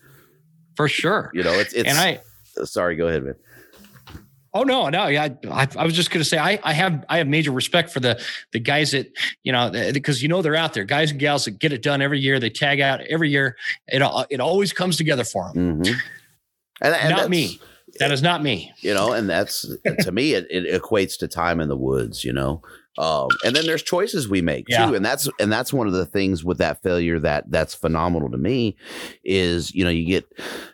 For 0.76 0.88
sure. 0.88 1.30
You 1.34 1.42
know, 1.42 1.52
it's 1.52 1.72
it's. 1.72 1.88
And 1.88 1.98
I. 1.98 2.20
Sorry, 2.64 2.96
go 2.96 3.08
ahead, 3.08 3.24
man. 3.24 3.34
Oh 4.56 4.62
no, 4.62 4.88
no, 4.88 5.08
yeah. 5.08 5.30
I, 5.50 5.66
I 5.76 5.84
was 5.84 5.94
just 5.94 6.12
going 6.12 6.22
to 6.22 6.28
say 6.28 6.38
I, 6.38 6.60
I 6.62 6.72
have 6.72 7.04
I 7.08 7.18
have 7.18 7.26
major 7.26 7.50
respect 7.50 7.90
for 7.90 7.98
the 7.98 8.22
the 8.52 8.60
guys 8.60 8.92
that 8.92 9.10
you 9.42 9.50
know 9.50 9.70
because 9.92 10.22
you 10.22 10.28
know 10.28 10.42
they're 10.42 10.54
out 10.54 10.74
there, 10.74 10.84
guys 10.84 11.10
and 11.10 11.18
gals 11.18 11.44
that 11.46 11.58
get 11.58 11.72
it 11.72 11.82
done 11.82 12.00
every 12.00 12.20
year. 12.20 12.38
They 12.38 12.50
tag 12.50 12.80
out 12.80 13.00
every 13.00 13.30
year. 13.30 13.56
It 13.88 14.00
it 14.30 14.40
always 14.40 14.72
comes 14.72 14.96
together 14.96 15.24
for 15.24 15.50
them. 15.52 15.82
Mm-hmm. 15.82 15.94
And, 16.82 16.94
and 16.94 17.10
not 17.10 17.30
me. 17.30 17.60
That 17.98 18.12
is 18.12 18.22
not 18.22 18.42
me. 18.42 18.72
You 18.78 18.94
know, 18.94 19.12
and 19.12 19.28
that's 19.28 19.66
to 20.00 20.12
me 20.12 20.34
it, 20.34 20.46
it 20.50 20.82
equates 20.82 21.18
to 21.18 21.28
time 21.28 21.60
in 21.60 21.68
the 21.68 21.76
woods. 21.76 22.24
You 22.24 22.32
know, 22.32 22.62
um, 22.96 23.28
and 23.44 23.56
then 23.56 23.66
there's 23.66 23.82
choices 23.82 24.28
we 24.28 24.40
make 24.40 24.66
yeah. 24.68 24.86
too, 24.86 24.94
and 24.94 25.04
that's 25.04 25.28
and 25.40 25.50
that's 25.50 25.72
one 25.72 25.86
of 25.86 25.92
the 25.92 26.06
things 26.06 26.44
with 26.44 26.58
that 26.58 26.82
failure 26.82 27.18
that 27.20 27.50
that's 27.50 27.74
phenomenal 27.74 28.30
to 28.30 28.38
me 28.38 28.76
is 29.24 29.74
you 29.74 29.84
know 29.84 29.90
you 29.90 30.06
get 30.06 30.26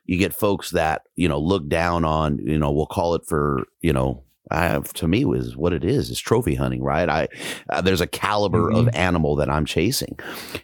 you 0.05 0.19
get 0.19 0.35
folks 0.35 0.71
that 0.71 1.03
you 1.17 1.29
know 1.29 1.39
look 1.39 1.67
down 1.69 2.05
on 2.05 2.39
you 2.39 2.59
know 2.59 2.71
we'll 2.71 2.87
call 2.87 3.15
it 3.15 3.25
for 3.27 3.67
you 3.81 3.93
know 3.93 4.23
I, 4.51 4.65
have, 4.65 4.93
to 4.95 5.07
me 5.07 5.25
was 5.25 5.57
what 5.57 5.73
it 5.73 5.85
is 5.85 6.11
is 6.11 6.19
trophy 6.19 6.57
hunting 6.57 6.83
right 6.83 7.09
i 7.09 7.29
uh, 7.69 7.81
there's 7.81 8.01
a 8.01 8.07
caliber 8.07 8.71
mm-hmm. 8.71 8.89
of 8.89 8.95
animal 8.95 9.37
that 9.37 9.49
i'm 9.49 9.65
chasing 9.65 10.19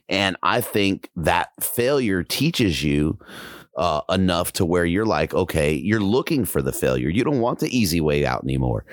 and 0.09 0.37
i 0.43 0.61
think 0.61 1.09
that 1.15 1.51
failure 1.62 2.24
teaches 2.24 2.83
you 2.83 3.19
uh, 3.77 4.01
enough 4.11 4.53
to 4.53 4.65
where 4.65 4.85
you're 4.85 5.07
like 5.07 5.35
okay 5.35 5.73
you're 5.73 6.01
looking 6.01 6.44
for 6.44 6.62
the 6.62 6.73
failure 6.73 7.09
you 7.09 7.23
don't 7.23 7.40
want 7.40 7.59
the 7.59 7.77
easy 7.77 8.01
way 8.01 8.24
out 8.24 8.43
anymore 8.43 8.85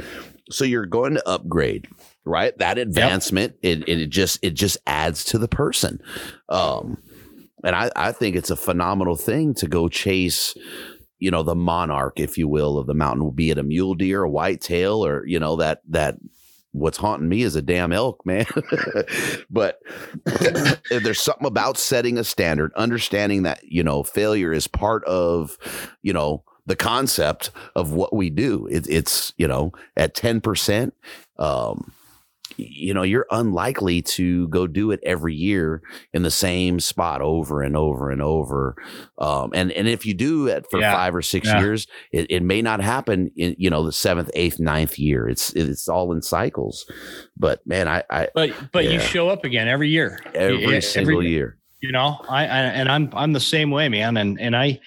so 0.49 0.65
you're 0.65 0.85
going 0.85 1.13
to 1.13 1.27
upgrade 1.27 1.87
right? 2.25 2.57
That 2.57 2.77
advancement, 2.77 3.55
yep. 3.61 3.83
it, 3.87 3.89
it 3.89 4.07
just 4.07 4.39
it 4.41 4.51
just 4.51 4.77
adds 4.87 5.23
to 5.25 5.37
the 5.37 5.47
person. 5.47 6.01
Um, 6.49 6.97
and 7.63 7.75
I, 7.75 7.91
I 7.95 8.11
think 8.11 8.35
it's 8.35 8.51
a 8.51 8.55
phenomenal 8.55 9.15
thing 9.15 9.53
to 9.55 9.67
go 9.67 9.87
chase, 9.87 10.55
you 11.19 11.31
know, 11.31 11.43
the 11.43 11.55
monarch, 11.55 12.19
if 12.19 12.37
you 12.37 12.47
will, 12.47 12.77
of 12.77 12.87
the 12.87 12.93
mountain, 12.93 13.29
be 13.31 13.49
it 13.49 13.57
a 13.57 13.63
mule 13.63 13.95
deer, 13.95 14.23
a 14.23 14.29
white 14.29 14.61
tail, 14.61 15.05
or 15.05 15.25
you 15.25 15.39
know 15.39 15.55
that 15.57 15.81
that 15.89 16.15
what's 16.73 16.97
haunting 16.97 17.29
me 17.29 17.43
is 17.43 17.55
a 17.55 17.61
damn 17.61 17.93
elk, 17.93 18.25
man. 18.25 18.45
but 19.49 19.79
there's 20.89 21.21
something 21.21 21.47
about 21.47 21.77
setting 21.77 22.17
a 22.17 22.23
standard, 22.23 22.73
understanding 22.75 23.43
that 23.43 23.63
you 23.63 23.83
know 23.83 24.03
failure 24.03 24.51
is 24.51 24.67
part 24.67 25.03
of, 25.05 25.57
you 26.01 26.11
know 26.11 26.43
the 26.65 26.75
concept 26.75 27.51
of 27.75 27.93
what 27.93 28.15
we 28.15 28.29
do. 28.29 28.67
It, 28.67 28.87
it's 28.89 29.33
you 29.37 29.47
know 29.47 29.71
at 29.95 30.15
ten 30.15 30.41
percent. 30.41 30.93
Um, 31.39 31.93
you 32.57 32.93
know, 32.93 33.03
you're 33.03 33.25
unlikely 33.31 34.01
to 34.01 34.47
go 34.49 34.67
do 34.67 34.91
it 34.91 34.99
every 35.03 35.35
year 35.35 35.81
in 36.13 36.23
the 36.23 36.31
same 36.31 36.79
spot 36.79 37.21
over 37.21 37.61
and 37.61 37.75
over 37.75 38.09
and 38.09 38.21
over. 38.21 38.75
Um, 39.17 39.51
and 39.53 39.71
and 39.71 39.87
if 39.87 40.05
you 40.05 40.13
do 40.13 40.47
it 40.47 40.65
for 40.69 40.79
yeah. 40.79 40.93
five 40.93 41.15
or 41.15 41.21
six 41.21 41.47
yeah. 41.47 41.59
years, 41.59 41.87
it, 42.11 42.27
it 42.29 42.43
may 42.43 42.61
not 42.61 42.81
happen 42.81 43.31
in 43.35 43.55
you 43.57 43.69
know 43.69 43.85
the 43.85 43.91
seventh, 43.91 44.29
eighth, 44.33 44.59
ninth 44.59 44.97
year. 44.99 45.27
It's 45.27 45.53
it's 45.53 45.87
all 45.87 46.11
in 46.11 46.21
cycles. 46.21 46.89
But 47.37 47.65
man, 47.65 47.87
I, 47.87 48.03
I 48.09 48.27
but 48.33 48.51
but 48.71 48.85
yeah. 48.85 48.91
you 48.91 48.99
show 48.99 49.29
up 49.29 49.43
again 49.43 49.67
every 49.67 49.89
year, 49.89 50.19
every 50.33 50.81
single 50.81 51.15
every, 51.15 51.29
year 51.29 51.57
you 51.83 51.91
know? 51.91 52.17
I, 52.27 52.43
I, 52.43 52.45
and 52.45 52.89
i'm 52.89 53.09
i'm 53.13 53.33
the 53.33 53.39
same 53.39 53.69
way 53.69 53.89
man. 53.89 54.17
And 54.17 54.39
and 54.39 54.55
i 54.55 54.79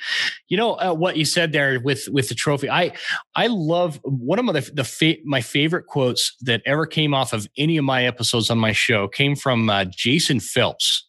you 0.49 0.57
know 0.57 0.73
uh, 0.75 0.95
what 0.95 1.17
you 1.17 1.25
said 1.25 1.53
there 1.53 1.79
with 1.81 2.09
with 2.11 2.29
the 2.29 2.35
trophy 2.35 2.69
i 2.69 2.93
i 3.37 3.47
love 3.47 4.01
one 4.03 4.41
of 4.41 4.47
the 4.47 4.69
the 4.75 4.85
fa- 4.85 5.23
my 5.25 5.41
favorite 5.41 5.87
quotes 5.87 6.35
that 6.41 6.63
ever 6.67 6.87
came 6.87 7.15
off 7.15 7.33
of 7.33 7.47
any 7.57 7.77
of 7.77 7.85
my 7.85 8.05
episodes 8.05 8.51
on 8.51 8.59
my 8.59 8.73
show 8.73 9.07
came 9.07 9.37
from 9.37 9.71
uh, 9.71 9.85
jason 9.85 10.41
phelps 10.41 11.07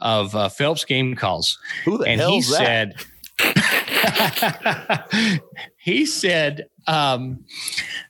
of 0.00 0.34
uh, 0.34 0.48
phelps 0.48 0.84
game 0.84 1.14
calls. 1.14 1.58
Who 1.84 1.98
the 1.98 2.04
and 2.04 2.20
he 2.20 2.42
said 2.42 2.94
he 5.78 6.06
said 6.06 6.68
um, 6.86 7.44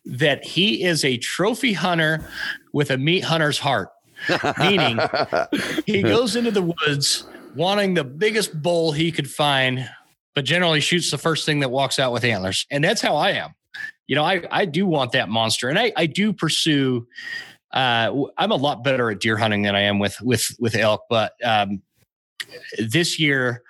that 0.04 0.44
he 0.44 0.84
is 0.84 1.04
a 1.04 1.16
trophy 1.18 1.72
hunter 1.72 2.28
with 2.72 2.90
a 2.90 2.98
meat 2.98 3.24
hunter's 3.24 3.58
heart 3.58 3.90
Meaning, 4.58 4.98
he 5.86 6.02
goes 6.02 6.36
into 6.36 6.50
the 6.50 6.62
woods 6.62 7.26
wanting 7.54 7.94
the 7.94 8.04
biggest 8.04 8.60
bull 8.60 8.92
he 8.92 9.12
could 9.12 9.30
find, 9.30 9.88
but 10.34 10.44
generally 10.44 10.80
shoots 10.80 11.10
the 11.10 11.18
first 11.18 11.44
thing 11.44 11.60
that 11.60 11.70
walks 11.70 11.98
out 11.98 12.12
with 12.12 12.24
antlers. 12.24 12.66
And 12.70 12.82
that's 12.82 13.00
how 13.00 13.16
I 13.16 13.30
am. 13.30 13.54
You 14.06 14.16
know, 14.16 14.24
I, 14.24 14.42
I 14.50 14.64
do 14.64 14.86
want 14.86 15.12
that 15.12 15.28
monster, 15.28 15.68
and 15.68 15.78
I, 15.78 15.92
I 15.96 16.06
do 16.06 16.32
pursue. 16.32 17.06
Uh, 17.72 18.24
I'm 18.38 18.50
a 18.50 18.56
lot 18.56 18.82
better 18.82 19.10
at 19.10 19.20
deer 19.20 19.36
hunting 19.36 19.62
than 19.62 19.74
I 19.74 19.82
am 19.82 19.98
with 19.98 20.18
with 20.22 20.56
with 20.58 20.74
elk, 20.74 21.02
but 21.10 21.32
um, 21.44 21.82
this 22.78 23.20
year, 23.20 23.62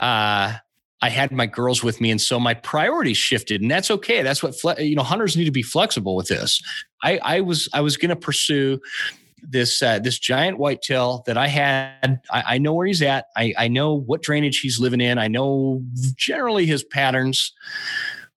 uh, 0.00 0.54
I 1.02 1.08
had 1.08 1.32
my 1.32 1.46
girls 1.46 1.82
with 1.82 2.00
me, 2.00 2.12
and 2.12 2.20
so 2.20 2.38
my 2.38 2.54
priorities 2.54 3.16
shifted, 3.16 3.60
and 3.60 3.68
that's 3.68 3.90
okay. 3.90 4.22
That's 4.22 4.40
what 4.40 4.58
fle- 4.58 4.78
you 4.78 4.94
know. 4.94 5.02
Hunters 5.02 5.36
need 5.36 5.46
to 5.46 5.50
be 5.50 5.62
flexible 5.62 6.14
with 6.14 6.28
this. 6.28 6.62
I, 7.02 7.18
I 7.22 7.40
was 7.40 7.68
I 7.74 7.80
was 7.80 7.96
going 7.96 8.10
to 8.10 8.16
pursue 8.16 8.80
this 9.42 9.82
uh, 9.82 9.98
this 9.98 10.18
giant 10.18 10.58
whitetail 10.58 11.22
that 11.26 11.36
I 11.36 11.48
had. 11.48 12.20
I, 12.30 12.42
I 12.54 12.58
know 12.58 12.74
where 12.74 12.86
he's 12.86 13.02
at. 13.02 13.26
I, 13.36 13.54
I 13.58 13.68
know 13.68 13.94
what 13.94 14.22
drainage 14.22 14.60
he's 14.60 14.78
living 14.78 15.00
in. 15.00 15.18
I 15.18 15.28
know 15.28 15.82
generally 16.16 16.66
his 16.66 16.84
patterns. 16.84 17.52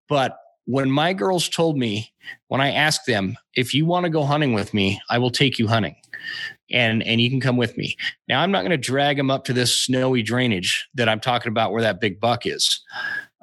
But 0.07 0.37
when 0.65 0.89
my 0.89 1.13
girls 1.13 1.47
told 1.47 1.77
me, 1.77 2.11
when 2.47 2.61
I 2.61 2.71
asked 2.71 3.05
them, 3.05 3.37
if 3.53 3.73
you 3.73 3.85
want 3.85 4.05
to 4.05 4.09
go 4.09 4.23
hunting 4.23 4.53
with 4.53 4.73
me, 4.73 4.99
I 5.09 5.17
will 5.19 5.31
take 5.31 5.59
you 5.59 5.67
hunting 5.67 5.95
and 6.71 7.03
and 7.03 7.21
you 7.21 7.29
can 7.29 7.39
come 7.39 7.57
with 7.57 7.77
me. 7.77 7.95
Now 8.27 8.41
I'm 8.41 8.51
not 8.51 8.61
going 8.61 8.71
to 8.71 8.77
drag 8.77 9.17
them 9.17 9.29
up 9.29 9.45
to 9.45 9.53
this 9.53 9.79
snowy 9.79 10.23
drainage 10.23 10.87
that 10.95 11.09
I'm 11.09 11.19
talking 11.19 11.49
about 11.49 11.71
where 11.71 11.81
that 11.81 12.01
big 12.01 12.19
buck 12.19 12.45
is, 12.45 12.81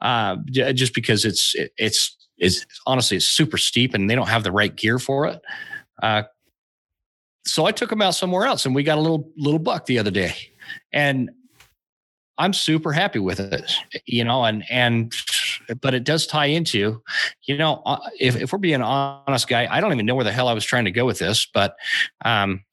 uh, 0.01 0.36
just 0.51 0.94
because 0.94 1.24
it's 1.24 1.55
it, 1.55 1.72
it's 1.78 2.16
it's 2.39 2.66
honestly 2.86 3.16
it's 3.16 3.26
super 3.26 3.59
steep 3.59 3.94
and 3.94 4.10
they 4.10 4.14
don't 4.14 4.28
have 4.28 4.44
the 4.44 4.52
right 4.52 4.74
gear 4.74 4.98
for 4.98 5.26
it. 5.26 5.40
Uh, 6.02 6.24
so 7.44 7.66
I 7.66 7.73
took 7.73 7.90
them 7.90 8.02
out 8.02 8.14
somewhere 8.14 8.47
else, 8.47 8.66
and 8.66 8.74
we 8.74 8.82
got 8.82 8.98
a 8.98 9.01
little 9.01 9.31
little 9.36 9.59
buck 9.59 9.86
the 9.86 9.98
other 9.98 10.10
day, 10.10 10.35
and 10.93 11.31
I'm 12.39 12.52
super 12.52 12.93
happy 12.93 13.19
with 13.19 13.40
it, 13.40 13.73
you 14.06 14.24
know, 14.24 14.44
and 14.44 14.64
and 14.70 15.14
but 15.81 15.94
it 15.94 16.05
does 16.05 16.27
tie 16.27 16.47
into, 16.47 17.02
you 17.44 17.56
know, 17.56 17.82
uh, 17.85 17.98
if 18.19 18.36
if 18.36 18.52
we're 18.52 18.59
being 18.59 18.82
honest, 18.82 19.48
guy, 19.48 19.69
I 19.70 19.81
don't 19.81 19.93
even 19.93 20.06
know 20.06 20.14
where 20.14 20.24
the 20.24 20.32
hell 20.32 20.48
I 20.48 20.52
was 20.52 20.64
trying 20.64 20.85
to 20.86 20.90
go 20.90 21.05
with 21.05 21.19
this, 21.19 21.47
but 21.52 21.77
um, 22.24 22.64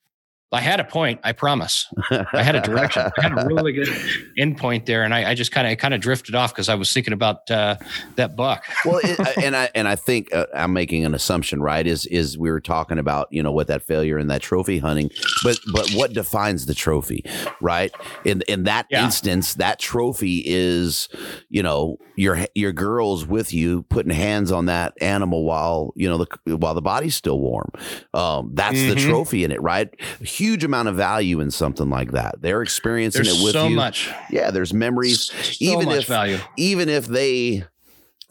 I 0.52 0.62
had 0.62 0.80
a 0.80 0.84
point, 0.84 1.20
I 1.24 1.32
promise. 1.34 1.88
I 2.10 2.42
had 2.42 2.56
a 2.56 2.62
direction. 2.62 3.04
I 3.18 3.22
had 3.22 3.38
a 3.38 3.46
really 3.46 3.72
good 3.72 3.88
endpoint 4.40 4.88
there, 4.88 5.04
and 5.04 5.14
I, 5.14 5.32
I 5.32 5.36
just 5.36 5.52
kind 5.52 5.68
of 5.68 5.78
kind 5.78 5.94
of 5.94 6.02
drifted 6.02 6.34
off 6.34 6.52
because 6.52 6.70
I 6.70 6.76
was 6.76 6.92
thinking 6.92 7.14
about 7.14 7.50
uh, 7.52 7.76
that 8.16 8.36
buck. 8.36 8.66
well, 8.86 9.00
it, 9.04 9.20
and 9.38 9.56
I 9.56 9.70
and 9.76 9.88
I 9.88 9.96
think 9.96 10.34
uh, 10.34 10.48
I'm 10.56 10.74
making 10.74 11.06
an 11.06 11.14
assumption, 11.14 11.62
right? 11.62 11.86
Is 11.86 12.08
is 12.08 12.36
we 12.36 12.50
were 12.50 12.62
talking 12.62 12.98
about 12.98 13.28
you 13.30 13.44
know 13.44 13.52
what 13.52 13.68
that 13.68 13.84
failure 13.84 14.18
in 14.18 14.26
that 14.28 14.42
trophy 14.42 14.80
hunting, 14.80 15.12
but 15.44 15.60
but 15.72 15.92
what 15.92 16.14
defines 16.14 16.66
the 16.66 16.74
trophy, 16.74 17.24
right? 17.62 17.94
In 18.26 18.42
in 18.48 18.64
that 18.64 18.88
yeah. 18.90 19.06
instance, 19.06 19.54
that 19.56 19.78
trophy 19.78 20.42
is 20.48 21.10
you 21.50 21.62
know 21.62 22.00
your 22.16 22.40
your 22.56 22.72
girls 22.72 23.24
with 23.26 23.54
you 23.54 23.84
putting 23.84 24.12
hands 24.12 24.52
on 24.52 24.66
that 24.66 24.94
animal 25.00 25.44
while 25.46 25.94
you 25.96 26.10
know 26.10 26.18
the 26.18 26.58
while 26.58 26.74
the 26.74 26.82
body's 26.82 27.14
still 27.14 27.40
warm. 27.40 27.70
Um, 28.16 28.50
that's 28.56 28.76
mm-hmm. 28.78 28.90
the 28.90 28.96
trophy 28.96 29.44
in 29.44 29.52
it, 29.52 29.62
right? 29.62 29.94
Huge 30.40 30.64
amount 30.64 30.88
of 30.88 30.96
value 30.96 31.42
in 31.42 31.52
something 31.52 31.90
like 31.90 32.12
that. 32.12 32.36
They're 32.42 32.62
experiencing 32.62 33.24
there's 33.24 33.42
it 33.42 33.44
with 33.44 33.54
so 33.54 33.68
you. 33.68 33.76
much. 33.76 34.10
Yeah, 34.30 34.52
there's 34.52 34.74
memories. 34.74 35.24
So 35.24 35.54
even 35.60 35.90
if 35.90 36.08
value. 36.08 36.40
even 36.58 36.88
if 36.90 37.06
they 37.06 37.66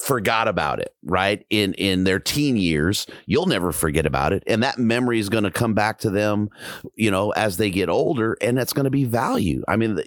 forgot 0.01 0.49
about 0.49 0.79
it 0.81 0.95
right? 1.09 1.45
In 1.51 1.75
in 1.75 2.05
their 2.05 2.21
teen 2.21 2.57
years 2.57 3.07
you'll 3.27 3.47
never 3.47 3.73
forget 3.73 4.07
about 4.07 4.33
it. 4.33 4.43
And 4.47 4.63
that 4.63 4.79
memory 4.79 5.19
is 5.19 5.29
going 5.29 5.45
to 5.45 5.51
come 5.51 5.75
back 5.75 5.99
to 6.01 6.11
them 6.11 6.51
you 6.95 7.11
know 7.11 7.31
as 7.33 7.57
they 7.57 7.71
get 7.71 7.89
older 7.89 8.37
and 8.41 8.57
that's 8.57 8.73
going 8.73 8.85
to 8.85 8.91
be 8.91 9.05
value 9.05 9.63
i 9.69 9.77
mean 9.77 9.99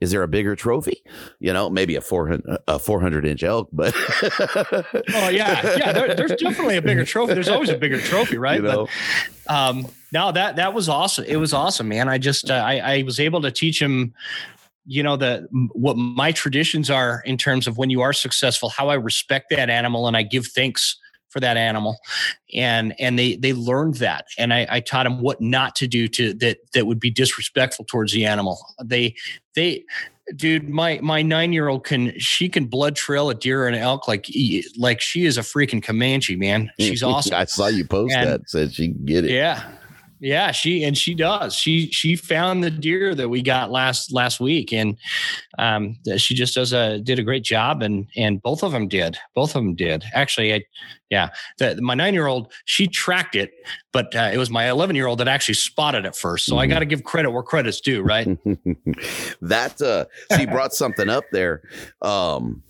is 0.00 0.10
there 0.10 0.22
a 0.22 0.28
bigger 0.28 0.54
trophy? 0.54 1.02
You 1.40 1.52
know 1.52 1.70
maybe 1.70 1.96
a 1.96 2.00
400 2.00 2.58
a 2.68 2.78
400 2.78 3.24
inch 3.26 3.42
elk 3.42 3.68
but 3.72 3.94
oh 5.14 5.28
yeah. 5.28 5.76
Yeah 5.76 5.92
there, 5.92 6.14
there's 6.14 6.32
definitely 6.32 6.76
a 6.76 6.82
bigger 6.82 7.04
trophy. 7.04 7.34
There's 7.34 7.48
always 7.48 7.70
a 7.70 7.78
bigger 7.78 8.00
trophy 8.00 8.38
right? 8.38 8.62
You 8.62 8.68
know? 8.68 8.88
but 9.46 9.54
um 9.54 9.86
no 10.12 10.32
that 10.32 10.56
that 10.56 10.74
was 10.74 10.88
awesome. 10.88 11.24
It 11.26 11.36
was 11.36 11.52
awesome 11.52 11.88
man. 11.88 12.08
I 12.08 12.18
just 12.18 12.50
uh, 12.50 12.54
i 12.54 12.78
i 12.78 13.02
was 13.02 13.18
able 13.18 13.40
to 13.42 13.50
teach 13.50 13.80
him 13.80 14.14
you 14.86 15.02
know 15.02 15.16
the 15.16 15.46
what 15.72 15.96
my 15.96 16.32
traditions 16.32 16.90
are 16.90 17.22
in 17.24 17.38
terms 17.38 17.66
of 17.66 17.78
when 17.78 17.90
you 17.90 18.02
are 18.02 18.12
successful 18.12 18.68
how 18.68 18.88
i 18.88 18.94
respect 18.94 19.46
that 19.50 19.70
animal 19.70 20.06
and 20.06 20.16
i 20.16 20.22
give 20.22 20.46
thanks 20.46 20.98
for 21.34 21.40
that 21.40 21.58
animal. 21.58 21.98
And 22.54 22.94
and 22.98 23.18
they 23.18 23.36
they 23.36 23.52
learned 23.52 23.96
that. 23.96 24.26
And 24.38 24.54
I, 24.54 24.66
I 24.70 24.80
taught 24.80 25.02
them 25.02 25.20
what 25.20 25.40
not 25.42 25.74
to 25.76 25.86
do 25.86 26.08
to 26.08 26.32
that 26.34 26.58
that 26.72 26.86
would 26.86 27.00
be 27.00 27.10
disrespectful 27.10 27.84
towards 27.84 28.12
the 28.12 28.24
animal. 28.24 28.58
They 28.82 29.16
they 29.54 29.84
dude 30.36 30.70
my 30.70 31.00
my 31.02 31.20
nine 31.20 31.52
year 31.52 31.68
old 31.68 31.84
can 31.84 32.18
she 32.18 32.48
can 32.48 32.64
blood 32.66 32.96
trail 32.96 33.28
a 33.28 33.34
deer 33.34 33.66
and 33.66 33.76
elk 33.76 34.08
like 34.08 34.26
like 34.78 35.00
she 35.02 35.26
is 35.26 35.36
a 35.36 35.42
freaking 35.42 35.82
comanche 35.82 36.36
man. 36.36 36.70
She's 36.78 37.02
awesome. 37.02 37.34
I 37.34 37.44
saw 37.44 37.66
you 37.66 37.84
post 37.84 38.14
and, 38.14 38.30
that 38.30 38.48
said 38.48 38.72
she 38.72 38.92
can 38.92 39.04
get 39.04 39.24
it. 39.24 39.32
Yeah 39.32 39.70
yeah, 40.20 40.52
she 40.52 40.84
and 40.84 40.96
she 40.96 41.14
does. 41.14 41.54
She 41.54 41.90
she 41.90 42.16
found 42.16 42.62
the 42.62 42.70
deer 42.70 43.14
that 43.14 43.28
we 43.28 43.42
got 43.42 43.70
last 43.70 44.12
last 44.12 44.40
week, 44.40 44.72
and 44.72 44.96
um, 45.58 45.96
she 46.16 46.34
just 46.34 46.54
does 46.54 46.72
a 46.72 46.98
did 46.98 47.18
a 47.18 47.22
great 47.22 47.42
job, 47.42 47.82
and 47.82 48.06
and 48.16 48.40
both 48.40 48.62
of 48.62 48.72
them 48.72 48.88
did. 48.88 49.18
Both 49.34 49.50
of 49.50 49.62
them 49.62 49.74
did. 49.74 50.04
Actually, 50.14 50.54
I, 50.54 50.64
yeah, 51.10 51.30
the, 51.58 51.80
my 51.82 51.94
nine 51.94 52.14
year 52.14 52.26
old 52.26 52.52
she 52.64 52.86
tracked 52.86 53.34
it, 53.34 53.52
but 53.92 54.14
uh, 54.14 54.30
it 54.32 54.38
was 54.38 54.50
my 54.50 54.70
eleven 54.70 54.96
year 54.96 55.06
old 55.06 55.18
that 55.20 55.28
actually 55.28 55.54
spotted 55.54 56.06
it 56.06 56.16
first. 56.16 56.46
So 56.46 56.54
mm-hmm. 56.54 56.60
I 56.60 56.66
got 56.66 56.78
to 56.78 56.86
give 56.86 57.04
credit 57.04 57.30
where 57.30 57.42
credit's 57.42 57.80
due, 57.80 58.02
right? 58.02 58.26
that 59.42 59.80
uh, 59.82 60.06
she 60.36 60.46
brought 60.46 60.74
something 60.74 61.08
up 61.08 61.24
there. 61.32 61.62
Um, 62.02 62.62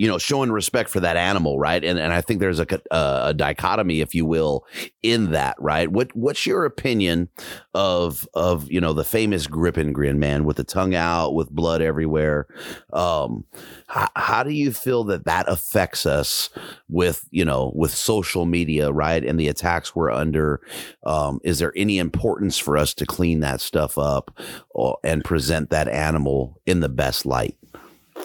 you 0.00 0.08
know, 0.08 0.16
showing 0.16 0.50
respect 0.50 0.88
for 0.88 0.98
that 0.98 1.18
animal, 1.18 1.58
right? 1.58 1.84
And 1.84 1.98
and 1.98 2.14
I 2.14 2.22
think 2.22 2.40
there's 2.40 2.58
a, 2.58 2.66
a, 2.90 3.20
a 3.24 3.34
dichotomy, 3.34 4.00
if 4.00 4.14
you 4.14 4.24
will, 4.24 4.64
in 5.02 5.32
that, 5.32 5.56
right? 5.58 5.92
What 5.92 6.16
what's 6.16 6.46
your 6.46 6.64
opinion 6.64 7.28
of 7.74 8.26
of 8.32 8.72
you 8.72 8.80
know 8.80 8.94
the 8.94 9.04
famous 9.04 9.46
grip 9.46 9.76
and 9.76 9.94
grin 9.94 10.18
man 10.18 10.46
with 10.46 10.56
the 10.56 10.64
tongue 10.64 10.94
out, 10.94 11.34
with 11.34 11.50
blood 11.50 11.82
everywhere? 11.82 12.46
Um, 12.94 13.44
how, 13.88 14.08
how 14.16 14.42
do 14.42 14.52
you 14.52 14.72
feel 14.72 15.04
that 15.04 15.26
that 15.26 15.46
affects 15.50 16.06
us 16.06 16.48
with 16.88 17.28
you 17.30 17.44
know 17.44 17.70
with 17.74 17.90
social 17.90 18.46
media, 18.46 18.90
right? 18.92 19.22
And 19.22 19.38
the 19.38 19.48
attacks 19.48 19.94
we're 19.94 20.10
under. 20.10 20.62
Um, 21.04 21.40
is 21.44 21.58
there 21.58 21.74
any 21.76 21.98
importance 21.98 22.56
for 22.56 22.78
us 22.78 22.94
to 22.94 23.04
clean 23.04 23.40
that 23.40 23.60
stuff 23.60 23.98
up 23.98 24.34
or, 24.70 24.96
and 25.04 25.22
present 25.22 25.68
that 25.68 25.88
animal 25.88 26.58
in 26.64 26.80
the 26.80 26.88
best 26.88 27.26
light? 27.26 27.58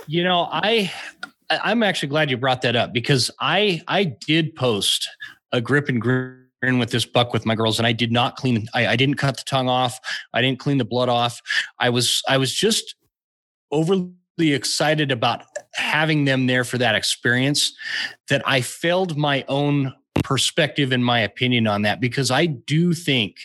You 0.07 0.23
know, 0.23 0.47
I 0.51 0.91
I'm 1.49 1.83
actually 1.83 2.09
glad 2.09 2.29
you 2.29 2.37
brought 2.37 2.61
that 2.61 2.75
up 2.75 2.93
because 2.93 3.31
I 3.39 3.81
I 3.87 4.03
did 4.03 4.55
post 4.55 5.07
a 5.51 5.61
grip 5.61 5.89
and 5.89 6.01
grin 6.01 6.79
with 6.79 6.91
this 6.91 7.05
buck 7.05 7.33
with 7.33 7.45
my 7.45 7.55
girls 7.55 7.77
and 7.77 7.87
I 7.87 7.91
did 7.91 8.11
not 8.11 8.35
clean 8.35 8.67
I, 8.73 8.87
I 8.87 8.95
didn't 8.95 9.15
cut 9.15 9.37
the 9.37 9.43
tongue 9.45 9.69
off. 9.69 9.99
I 10.33 10.41
didn't 10.41 10.59
clean 10.59 10.77
the 10.77 10.85
blood 10.85 11.09
off. 11.09 11.41
I 11.79 11.89
was 11.89 12.21
I 12.27 12.37
was 12.37 12.53
just 12.53 12.95
overly 13.71 14.13
excited 14.39 15.11
about 15.11 15.43
having 15.73 16.25
them 16.25 16.47
there 16.47 16.63
for 16.63 16.77
that 16.77 16.95
experience 16.95 17.73
that 18.29 18.41
I 18.45 18.61
failed 18.61 19.17
my 19.17 19.45
own 19.47 19.93
perspective 20.23 20.91
and 20.91 21.05
my 21.05 21.19
opinion 21.19 21.67
on 21.67 21.83
that 21.83 22.01
because 22.01 22.31
I 22.31 22.45
do 22.45 22.93
think 22.93 23.37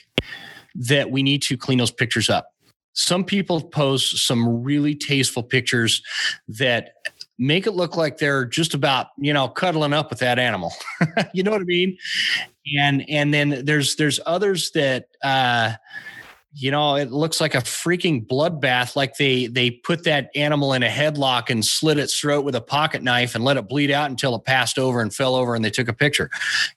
that 0.75 1.11
we 1.11 1.23
need 1.23 1.43
to 1.43 1.57
clean 1.57 1.79
those 1.79 1.91
pictures 1.91 2.31
up. 2.31 2.55
Some 2.93 3.25
people 3.25 3.61
post 3.61 4.27
some 4.27 4.63
really 4.63 4.95
tasteful 4.95 5.43
pictures 5.43 6.03
that 6.49 6.93
make 7.41 7.67
it 7.67 7.73
look 7.73 7.97
like 7.97 8.19
they're 8.19 8.45
just 8.45 8.75
about 8.75 9.09
you 9.19 9.33
know 9.33 9.49
cuddling 9.49 9.95
up 9.95 10.11
with 10.11 10.21
that 10.21 10.39
animal. 10.39 10.73
You 11.33 11.43
know 11.43 11.51
what 11.51 11.61
i 11.61 11.65
mean? 11.65 11.97
And 12.79 13.09
and 13.09 13.33
then 13.33 13.65
there's 13.65 13.97
there's 13.97 14.21
others 14.27 14.71
that 14.73 15.07
uh 15.25 15.73
you 16.53 16.71
know 16.71 16.97
it 16.97 17.13
looks 17.13 17.41
like 17.41 17.55
a 17.55 17.59
freaking 17.59 18.27
bloodbath 18.27 18.97
like 18.97 19.17
they 19.17 19.47
they 19.47 19.71
put 19.71 20.03
that 20.05 20.31
animal 20.35 20.73
in 20.73 20.83
a 20.83 20.89
headlock 20.89 21.49
and 21.49 21.65
slit 21.65 21.97
its 21.97 22.19
throat 22.19 22.45
with 22.45 22.57
a 22.57 22.61
pocket 22.61 23.03
knife 23.03 23.35
and 23.37 23.45
let 23.45 23.57
it 23.57 23.69
bleed 23.69 23.91
out 23.91 24.11
until 24.11 24.35
it 24.35 24.45
passed 24.45 24.79
over 24.79 25.01
and 25.01 25.15
fell 25.15 25.37
over 25.37 25.55
and 25.55 25.65
they 25.65 25.71
took 25.71 25.89
a 25.89 25.93
picture. 25.93 26.29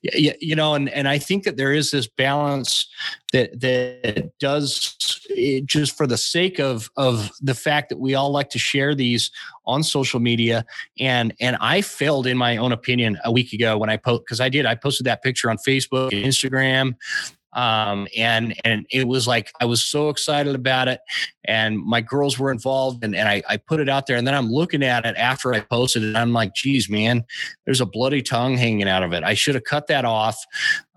You, 0.01 0.33
you 0.39 0.55
know 0.55 0.75
and 0.75 0.89
and 0.89 1.07
i 1.07 1.17
think 1.17 1.43
that 1.43 1.57
there 1.57 1.73
is 1.73 1.89
this 1.91 2.07
balance 2.07 2.87
that 3.31 3.59
that 3.61 4.31
does 4.39 5.21
eh, 5.35 5.61
just 5.65 5.97
for 5.97 6.05
the 6.05 6.17
sake 6.17 6.59
of 6.59 6.91
of 6.95 7.31
the 7.41 7.55
fact 7.55 7.89
that 7.89 7.97
we 7.97 8.13
all 8.13 8.31
like 8.31 8.49
to 8.51 8.59
share 8.59 8.93
these 8.93 9.31
on 9.65 9.81
social 9.81 10.19
media. 10.19 10.65
And 10.99 11.33
and 11.39 11.57
i 11.59 11.81
failed 11.81 12.27
in 12.27 12.37
my 12.37 12.57
own 12.57 12.71
opinion 12.71 13.17
a 13.23 13.31
week 13.31 13.53
ago 13.53 13.77
when 13.77 13.89
i 13.89 13.97
post 13.97 14.23
because 14.25 14.39
i 14.39 14.49
did. 14.49 14.65
I 14.65 14.75
posted 14.75 15.07
that 15.07 15.23
picture 15.23 15.49
on 15.49 15.57
facebook 15.57 16.11
and 16.11 16.25
instagram 16.25 16.95
um, 17.55 18.07
and 18.17 18.55
and 18.63 18.85
it 18.91 19.07
was 19.07 19.27
like 19.27 19.51
I 19.61 19.65
was 19.65 19.83
so 19.83 20.09
excited 20.09 20.55
about 20.55 20.87
it, 20.87 20.99
and 21.45 21.77
my 21.77 22.01
girls 22.01 22.39
were 22.39 22.51
involved, 22.51 23.03
and, 23.03 23.15
and 23.15 23.27
I, 23.27 23.43
I 23.49 23.57
put 23.57 23.79
it 23.79 23.89
out 23.89 24.07
there, 24.07 24.17
and 24.17 24.25
then 24.25 24.33
I'm 24.33 24.49
looking 24.49 24.83
at 24.83 25.05
it 25.05 25.15
after 25.17 25.53
I 25.53 25.59
posted 25.59 26.03
it, 26.03 26.15
I'm 26.15 26.33
like, 26.33 26.53
geez, 26.53 26.89
man, 26.89 27.25
there's 27.65 27.81
a 27.81 27.85
bloody 27.85 28.21
tongue 28.21 28.57
hanging 28.57 28.87
out 28.87 29.03
of 29.03 29.13
it. 29.13 29.23
I 29.23 29.33
should 29.33 29.55
have 29.55 29.63
cut 29.63 29.87
that 29.87 30.05
off. 30.05 30.37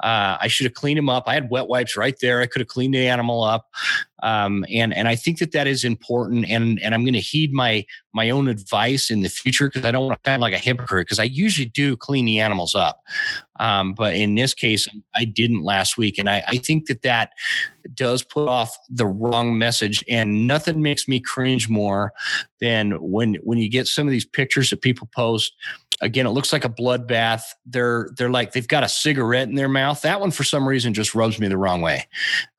Uh, 0.00 0.36
I 0.40 0.48
should 0.48 0.64
have 0.64 0.74
cleaned 0.74 0.98
him 0.98 1.08
up. 1.08 1.24
I 1.26 1.34
had 1.34 1.50
wet 1.50 1.68
wipes 1.68 1.96
right 1.96 2.14
there. 2.20 2.40
I 2.40 2.46
could 2.46 2.60
have 2.60 2.68
cleaned 2.68 2.94
the 2.94 3.08
animal 3.08 3.42
up. 3.42 3.66
Um, 4.22 4.64
and 4.70 4.94
and 4.94 5.08
I 5.08 5.16
think 5.16 5.38
that 5.38 5.52
that 5.52 5.66
is 5.66 5.84
important. 5.84 6.46
And 6.48 6.80
and 6.82 6.94
I'm 6.94 7.02
going 7.02 7.14
to 7.14 7.20
heed 7.20 7.52
my 7.52 7.84
my 8.12 8.30
own 8.30 8.48
advice 8.48 9.10
in 9.10 9.22
the 9.22 9.28
future 9.28 9.68
because 9.68 9.84
I 9.84 9.90
don't 9.90 10.06
want 10.06 10.22
to 10.22 10.30
sound 10.30 10.42
like 10.42 10.54
a 10.54 10.58
hypocrite 10.58 11.06
because 11.06 11.18
I 11.18 11.24
usually 11.24 11.68
do 11.68 11.96
clean 11.96 12.26
the 12.26 12.40
animals 12.40 12.74
up. 12.74 13.02
Um, 13.58 13.94
but 13.94 14.14
in 14.14 14.34
this 14.34 14.52
case, 14.52 14.86
I 15.14 15.24
didn't 15.24 15.62
last 15.62 15.96
week, 15.96 16.18
and 16.18 16.28
I, 16.28 16.42
I 16.46 16.56
think 16.58 16.86
that 16.86 17.02
that 17.02 17.30
does 17.94 18.22
put 18.22 18.48
off 18.48 18.76
the 18.88 19.06
wrong 19.06 19.56
message 19.58 20.04
and 20.08 20.46
nothing 20.46 20.82
makes 20.82 21.06
me 21.06 21.20
cringe 21.20 21.68
more 21.68 22.12
than 22.60 22.92
when 22.92 23.34
when 23.42 23.58
you 23.58 23.68
get 23.68 23.86
some 23.86 24.06
of 24.06 24.10
these 24.10 24.24
pictures 24.24 24.70
that 24.70 24.82
people 24.82 25.08
post 25.14 25.54
again 26.00 26.26
it 26.26 26.30
looks 26.30 26.52
like 26.52 26.64
a 26.64 26.68
bloodbath. 26.68 27.42
They're 27.64 28.10
they're 28.16 28.30
like 28.30 28.52
they've 28.52 28.68
got 28.68 28.84
a 28.84 28.88
cigarette 28.88 29.48
in 29.48 29.54
their 29.54 29.68
mouth. 29.68 30.02
That 30.02 30.20
one 30.20 30.30
for 30.30 30.44
some 30.44 30.68
reason 30.68 30.94
just 30.94 31.14
rubs 31.14 31.38
me 31.38 31.48
the 31.48 31.58
wrong 31.58 31.80
way 31.80 32.06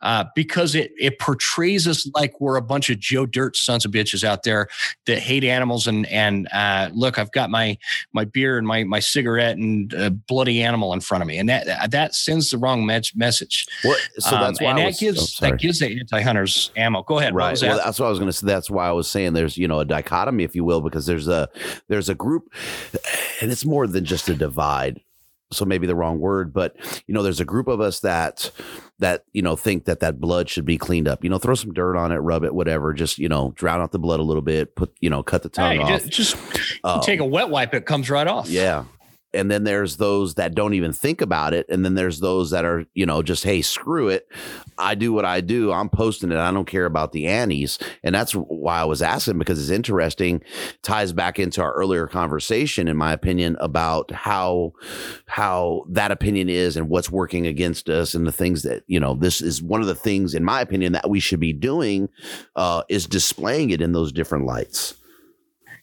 uh, 0.01 0.26
because 0.35 0.76
it 0.76 0.91
it 0.97 1.19
portrays 1.19 1.88
us 1.88 2.09
like 2.14 2.39
we're 2.39 2.57
a 2.57 2.61
bunch 2.61 2.89
of 2.89 2.99
joe 2.99 3.26
dirt 3.26 3.55
sons 3.55 3.85
of 3.85 3.91
bitches 3.91 4.23
out 4.23 4.43
there 4.43 4.68
that 5.05 5.19
hate 5.19 5.43
animals 5.43 5.88
and 5.88 6.05
and 6.07 6.47
uh, 6.51 6.89
look 6.93 7.18
i've 7.19 7.31
got 7.31 7.49
my 7.49 7.77
my 8.14 8.26
beer 8.26 8.57
and 8.57 8.68
my 8.68 8.84
my 8.84 8.99
cigarette 8.99 9.57
and 9.57 9.93
a 9.93 10.11
bloody 10.11 10.61
animal 10.61 10.93
in 10.93 10.99
front 10.99 11.22
of 11.22 11.27
me. 11.27 11.38
And 11.38 11.49
that 11.49 11.91
that 11.91 12.15
sends 12.15 12.49
the 12.49 12.57
wrong 12.57 12.85
me- 12.85 12.97
message. 13.15 13.65
What? 13.84 13.99
So 14.19 14.31
that's 14.31 14.59
um, 14.59 14.65
why 14.65 14.72
and 14.72 14.80
I 14.80 14.84
that 14.84 14.88
was, 14.88 14.99
gives 14.99 15.39
oh, 15.41 15.47
that 15.47 15.59
gives 15.59 15.80
the 15.80 15.88
anti-hunters 15.88 16.72
ammo. 16.76 17.03
Go 17.03 17.19
ahead 17.19 17.34
right. 17.34 17.51
was 17.51 17.61
well 17.61 17.77
that? 17.77 17.85
that's 17.85 17.99
what 17.99 18.07
i 18.07 18.09
was 18.09 18.19
going 18.19 18.30
to 18.30 18.34
say 18.34 18.45
that's 18.45 18.69
why 18.69 18.88
i 18.88 18.91
was 18.91 19.07
saying 19.07 19.34
there's 19.34 19.57
you 19.57 19.68
know 19.68 19.80
a 19.80 19.85
dichotomy 19.85 20.43
if 20.43 20.55
you 20.55 20.64
will 20.64 20.81
because 20.81 21.05
there's 21.05 21.27
a 21.27 21.49
there's 21.88 22.09
a 22.09 22.15
group 22.15 22.53
and 23.41 23.51
it's 23.51 23.65
more 23.65 23.88
than 23.88 24.05
just 24.05 24.30
a 24.30 24.35
divide. 24.35 24.99
So 25.53 25.64
maybe 25.64 25.88
the 25.88 25.95
wrong 25.95 26.19
word 26.19 26.51
but 26.51 26.76
you 27.07 27.14
know 27.14 27.23
there's 27.23 27.39
a 27.39 27.45
group 27.45 27.69
of 27.69 27.80
us 27.80 28.01
that 28.01 28.51
that 28.99 29.23
you 29.31 29.41
know 29.41 29.55
think 29.55 29.85
that 29.85 30.01
that 30.01 30.19
blood 30.19 30.49
should 30.49 30.65
be 30.65 30.77
cleaned 30.77 31.07
up. 31.07 31.23
You 31.23 31.30
know 31.30 31.38
throw 31.38 31.55
some 31.55 31.72
dirt 31.73 31.95
on 31.95 32.11
it 32.11 32.18
rub 32.18 32.43
it 32.43 32.53
whatever. 32.53 32.93
Just 32.93 33.18
you 33.18 33.30
know 33.30 33.53
drown 33.55 33.80
out 33.80 33.93
the 33.93 33.99
blood 33.99 34.19
a 34.19 34.23
little 34.23 34.41
bit 34.41 34.76
put 34.76 34.93
you 34.99 35.09
know 35.09 35.23
cut 35.23 35.43
the 35.43 35.49
tongue 35.49 35.77
Hey, 35.77 35.84
off. 35.84 36.03
just, 36.05 36.35
just 36.35 36.35
Um, 36.84 36.99
take 36.99 37.22
a 37.22 37.26
wet 37.26 37.49
wipe 37.49 37.73
it 37.73 37.85
comes 37.85 38.09
right 38.09 38.27
off. 38.27 38.49
Yeah. 38.49 38.84
And 39.38 39.51
then 39.51 39.64
there's 39.64 39.97
those 39.97 40.34
that 40.35 40.55
don't 40.55 40.73
even 40.73 40.91
think 40.91 41.22
about 41.22 41.53
it. 41.53 41.68
And 41.69 41.85
then 41.85 41.93
there's 41.93 42.19
those 42.19 42.49
that 42.49 42.65
are, 42.65 42.85
you 42.95 43.05
know, 43.05 43.22
just, 43.22 43.43
hey, 43.43 43.61
screw 43.61 44.09
it. 44.09 44.27
I 44.77 44.95
do 44.95 45.14
what 45.14 45.26
I 45.26 45.41
do. 45.41 45.72
I'm 45.72 45.89
posting 45.89 46.31
it. 46.31 46.38
I 46.38 46.51
don't 46.51 46.65
care 46.65 46.85
about 46.85 47.11
the 47.11 47.27
antis. 47.27 47.77
And 48.03 48.14
that's 48.15 48.34
why 48.34 48.80
I 48.80 48.85
was 48.85 49.01
asking 49.01 49.38
because 49.38 49.59
it's 49.59 49.69
interesting, 49.69 50.41
ties 50.81 51.14
back 51.14 51.39
into 51.39 51.61
our 51.61 51.73
earlier 51.73 52.07
conversation, 52.07 52.88
in 52.88 52.97
my 52.97 53.14
opinion, 53.14 53.57
about 53.59 54.11
how 54.11 54.73
how 55.27 55.85
that 55.89 56.11
opinion 56.11 56.49
is 56.49 56.76
and 56.76 56.89
what's 56.89 57.11
working 57.11 57.45
against 57.45 57.89
us 57.89 58.15
and 58.15 58.26
the 58.26 58.31
things 58.31 58.64
that, 58.64 58.84
you 58.88 58.99
know, 58.99 59.14
this 59.14 59.41
is 59.41 59.61
one 59.61 59.81
of 59.81 59.88
the 59.88 59.95
things, 59.95 60.34
in 60.34 60.43
my 60.43 60.61
opinion, 60.61 60.93
that 60.93 61.09
we 61.09 61.19
should 61.19 61.39
be 61.39 61.53
doing 61.53 62.09
uh, 62.55 62.81
is 62.89 63.05
displaying 63.05 63.69
it 63.69 63.81
in 63.81 63.91
those 63.91 64.11
different 64.11 64.45
lights. 64.45 64.95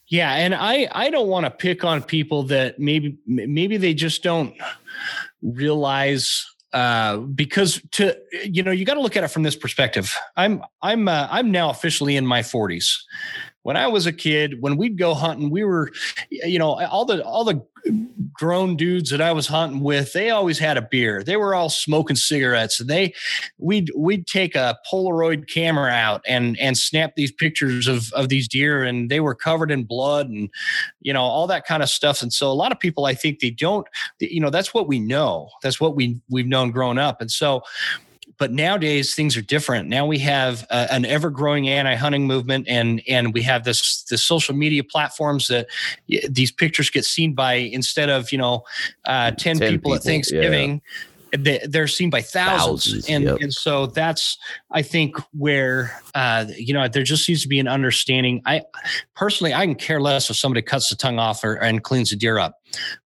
Yeah, 0.09 0.35
and 0.35 0.55
I 0.55 0.89
I 0.93 1.11
don't 1.11 1.29
want 1.29 1.47
to 1.47 1.51
pick 1.51 1.85
on 1.85 2.03
people 2.03 2.45
that 2.45 2.79
maybe 2.79 3.19
maybe 3.27 3.77
they 3.77 3.95
just 3.95 4.23
don't 4.23 4.55
realize 5.43 6.47
uh, 6.75 7.19
because 7.19 7.81
to 7.93 8.17
you 8.45 8.63
know 8.63 8.71
you 8.71 8.85
got 8.85 8.95
to 8.95 9.01
look 9.01 9.17
at 9.17 9.25
it 9.25 9.29
from 9.29 9.45
this 9.45 9.57
perspective. 9.57 10.15
I'm 10.37 10.63
I'm 10.83 11.09
uh, 11.09 11.29
I'm 11.31 11.51
now 11.51 11.71
officially 11.71 12.17
in 12.17 12.27
my 12.27 12.41
40s. 12.41 12.97
When 13.65 13.79
I 13.79 13.89
was 13.89 14.07
a 14.07 14.13
kid, 14.13 14.61
when 14.61 14.77
we'd 14.77 14.99
go 14.99 15.15
hunting, 15.15 15.51
we 15.51 15.65
were, 15.65 15.91
you 16.31 16.59
know, 16.59 16.79
all 16.85 17.07
the 17.07 17.25
all 17.25 17.45
the 17.45 17.65
grown 18.33 18.77
dudes 18.77 19.11
that 19.11 19.21
I 19.21 19.33
was 19.33 19.47
hunting 19.47 19.81
with, 19.81 20.13
they 20.13 20.29
always 20.29 20.59
had 20.59 20.77
a 20.77 20.83
beer. 20.83 21.23
They 21.23 21.37
were 21.37 21.55
all 21.55 21.71
smoking 21.71 22.17
cigarettes, 22.17 22.79
and 22.79 22.91
they 22.91 23.15
we'd 23.57 23.91
we'd 23.97 24.27
take 24.27 24.55
a 24.55 24.77
Polaroid 24.91 25.49
camera 25.49 25.91
out 25.91 26.23
and 26.27 26.59
and 26.61 26.77
snap 26.77 27.15
these 27.17 27.33
pictures 27.33 27.87
of 27.87 28.13
of 28.13 28.29
these 28.29 28.49
deer, 28.49 28.83
and 28.83 29.11
they 29.11 29.21
were 29.21 29.35
covered 29.35 29.71
in 29.71 29.85
blood 29.85 30.29
and 30.29 30.51
you 31.01 31.15
know 31.15 31.23
all 31.23 31.47
that 31.47 31.65
kind 31.65 31.83
of 31.83 31.89
stuff. 31.89 32.21
And 32.21 32.35
so 32.35 32.51
a 32.51 32.53
lot 32.53 32.71
of 32.71 32.79
people, 32.79 33.07
I 33.07 33.15
think, 33.15 33.41
they 33.41 33.51
don't, 33.51 33.87
you 34.21 34.41
know, 34.41 34.51
that's 34.51 34.75
what 34.75 34.89
we 34.89 34.99
know. 34.99 35.49
That's 35.63 35.81
what 35.81 35.97
we 35.97 36.21
we've 36.29 36.47
known 36.47 36.71
growing 36.71 36.99
up, 36.99 37.23
and 37.23 37.31
so 37.31 37.63
but 38.39 38.53
nowadays 38.53 39.15
things 39.15 39.37
are 39.37 39.43
different. 39.43 39.89
Now 39.89 40.07
we 40.07 40.19
have 40.21 40.67
uh, 40.71 40.87
an 40.91 41.05
ever-growing 41.05 41.69
anti-hunting 41.69 42.27
movement, 42.27 42.67
and 42.69 43.03
and 43.09 43.33
we 43.33 43.43
have 43.43 43.65
this 43.65 44.03
the 44.05 44.19
social 44.19 44.55
media 44.55 44.85
platforms 44.85 45.49
that 45.49 45.67
these 46.29 46.51
pictures 46.51 46.91
get 46.91 47.05
seen 47.05 47.35
by 47.35 47.55
instead 47.55 48.11
of 48.11 48.33
you 48.33 48.39
know 48.39 48.65
uh, 49.07 49.31
10, 49.33 49.37
10 49.37 49.59
people, 49.59 49.71
people, 49.71 49.95
at 49.95 50.03
Thanksgiving. 50.03 50.83
They, 51.37 51.61
they're 51.69 51.89
seen 51.89 52.11
by 52.11 52.21
thousands, 52.21 52.85
Thousands, 52.85 53.09
and 53.09 53.25
yep. 53.25 53.39
and 53.41 53.53
so 53.53 53.87
that's 53.87 54.39
I 54.71 54.83
think 54.83 55.17
where 55.33 56.01
uh, 56.15 56.47
you 56.57 56.73
know 56.73 56.87
there 56.87 57.03
just 57.03 57.29
needs 57.29 57.43
to 57.43 57.49
be 57.49 57.59
an 57.59 57.67
understanding. 57.67 58.41
I 58.47 58.63
personally 59.17 59.53
I 59.53 59.67
can 59.67 59.75
care 59.75 60.01
less 60.01 60.31
if 60.31 60.37
somebody 60.37 60.63
cuts 60.63 60.91
the 60.91 60.95
tongue 60.95 61.19
off 61.19 61.43
or, 61.43 61.55
and 61.55 61.83
cleans 61.83 62.11
the 62.11 62.17
deer 62.17 62.39
up, 62.39 62.61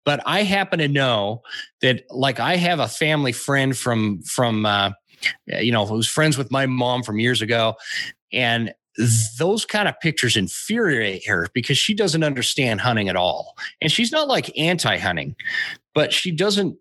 but 0.04 0.20
I 0.26 0.42
happen 0.42 0.78
to 0.80 0.88
know 0.88 1.40
that 1.80 2.04
like 2.10 2.38
I 2.38 2.56
have 2.56 2.80
a 2.80 2.88
family 2.88 3.32
friend 3.32 3.74
from 3.74 4.20
from 4.24 4.66
uh, 4.66 4.90
Uh, 5.52 5.58
you 5.58 5.72
know, 5.72 5.86
who's 5.86 6.08
friends 6.08 6.38
with 6.38 6.50
my 6.50 6.66
mom 6.66 7.02
from 7.02 7.18
years 7.18 7.42
ago. 7.42 7.74
And 8.32 8.72
those 9.38 9.64
kind 9.64 9.88
of 9.88 9.98
pictures 10.00 10.36
infuriate 10.36 11.26
her 11.26 11.48
because 11.54 11.78
she 11.78 11.94
doesn't 11.94 12.24
understand 12.24 12.80
hunting 12.80 13.08
at 13.08 13.16
all. 13.16 13.56
And 13.80 13.92
she's 13.92 14.10
not 14.10 14.26
like 14.26 14.56
anti 14.58 14.98
hunting, 14.98 15.36
but 15.94 16.12
she 16.12 16.32
doesn't 16.32 16.76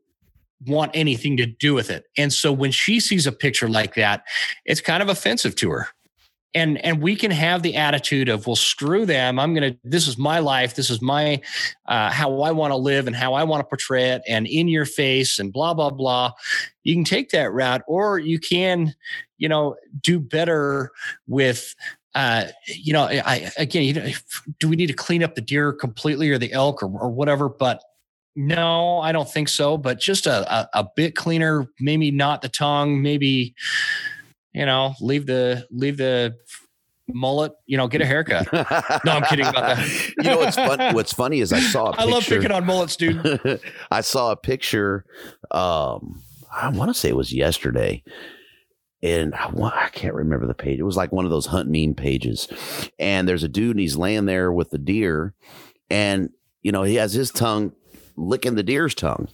want 0.66 0.92
anything 0.96 1.38
to 1.38 1.46
do 1.46 1.74
with 1.76 1.92
it. 1.92 2.06
And 2.18 2.34
so 2.34 2.52
when 2.52 2.72
she 2.72 3.00
sees 3.00 3.28
a 3.28 3.32
picture 3.32 3.70
like 3.70 3.94
that, 3.96 4.24
it's 4.66 4.82
kind 4.82 5.04
of 5.04 5.10
offensive 5.10 5.56
to 5.58 5.70
her. 5.70 5.90
And 6.54 6.84
and 6.84 7.02
we 7.02 7.16
can 7.16 7.32
have 7.32 7.62
the 7.62 7.76
attitude 7.76 8.30
of 8.30 8.48
well 8.48 8.56
screw 8.56 9.06
them. 9.06 9.38
I'm 9.38 9.54
to 9.56 9.78
this 9.84 10.08
is 10.08 10.18
my 10.18 10.40
life. 10.40 10.76
This 10.76 10.90
is 10.90 11.02
my 11.02 11.42
uh, 11.86 12.10
how 12.10 12.42
I 12.42 12.52
want 12.52 12.72
to 12.72 12.78
live 12.78 13.06
and 13.06 13.16
how 13.16 13.34
I 13.34 13.44
want 13.44 13.62
to 13.62 13.66
portray 13.66 14.12
it 14.12 14.22
and 14.28 14.48
in 14.48 14.68
your 14.68 14.86
face 14.86 15.40
and 15.40 15.52
blah 15.54 15.74
blah 15.74 15.90
blah. 15.90 16.32
You 16.84 16.96
can 16.96 17.04
take 17.04 17.30
that 17.32 17.52
route 17.52 17.84
or 17.88 18.18
you 18.18 18.40
can 18.40 18.96
you 19.38 19.50
know 19.50 19.76
do 20.02 20.20
better 20.20 20.92
with 21.28 21.76
uh, 22.16 22.46
you 22.66 22.94
know 22.94 23.04
I 23.04 23.52
again 23.58 23.84
you 23.84 23.94
know 23.94 24.10
do 24.60 24.70
we 24.70 24.76
need 24.76 24.88
to 24.88 24.94
clean 24.94 25.24
up 25.24 25.36
the 25.36 25.42
deer 25.42 25.74
completely 25.74 26.32
or 26.32 26.38
the 26.38 26.54
elk 26.54 26.82
or, 26.82 26.88
or 26.88 27.10
whatever? 27.10 27.50
But 27.50 27.84
no 28.36 29.00
I 29.00 29.12
don't 29.12 29.30
think 29.30 29.50
so. 29.50 29.78
But 29.78 30.00
just 30.00 30.28
a, 30.28 30.52
a, 30.52 30.70
a 30.76 30.88
bit 30.96 31.16
cleaner 31.16 31.68
maybe 31.80 32.10
not 32.10 32.42
the 32.42 32.50
tongue 32.50 33.02
maybe 33.02 33.54
you 34.54 34.66
know 34.66 34.94
leave 35.02 35.26
the 35.26 35.68
leave 35.72 35.98
the 35.98 36.36
mullet 37.10 37.54
you 37.66 37.78
know 37.78 37.88
get 37.88 38.02
a 38.02 38.06
haircut 38.06 38.52
no 39.06 39.14
i'm 39.14 39.24
kidding 39.24 39.46
about 39.46 39.78
that 39.78 40.08
you 40.18 40.24
know 40.24 40.38
what's 40.38 40.56
fun? 40.56 40.94
What's 40.94 41.14
funny 41.14 41.40
is 41.40 41.54
I 41.54 41.60
saw. 41.60 41.92
I 41.92 42.04
i 42.04 42.06
love 42.06 42.26
picking 42.26 42.52
on 42.52 42.66
mullets 42.66 42.96
dude 42.96 43.62
I 43.92 44.02
saw 44.02 44.32
a 44.32 44.36
picture. 44.36 45.06
Um, 45.52 46.22
I 46.52 46.70
want 46.70 46.90
to 46.90 46.94
say 46.94 47.10
it 47.10 47.16
was 47.16 47.34
yesterday, 47.34 48.04
and 49.02 49.34
I, 49.36 49.50
I 49.56 49.90
can't 49.92 50.14
remember 50.14 50.48
the 50.48 50.54
page. 50.54 50.80
It 50.80 50.84
was 50.84 50.98
like 50.98 51.12
one 51.12 51.26
of 51.26 51.32
those 51.32 51.46
hunt 51.46 51.70
meme 51.70 51.94
pages, 51.94 52.48
and 53.00 53.28
there's 53.28 53.44
a 53.44 53.50
dude 53.50 53.72
and 53.72 53.80
he's 53.80 53.96
laying 53.96 54.26
there 54.26 54.52
with 54.52 54.72
the 54.72 54.78
deer, 54.78 55.34
and 55.90 56.30
you 56.62 56.72
know 56.72 56.84
he 56.84 56.96
has 56.96 57.14
his 57.14 57.32
tongue 57.32 57.74
licking 58.18 58.56
the 58.56 58.64
deer's 58.64 58.96
tongue, 58.96 59.30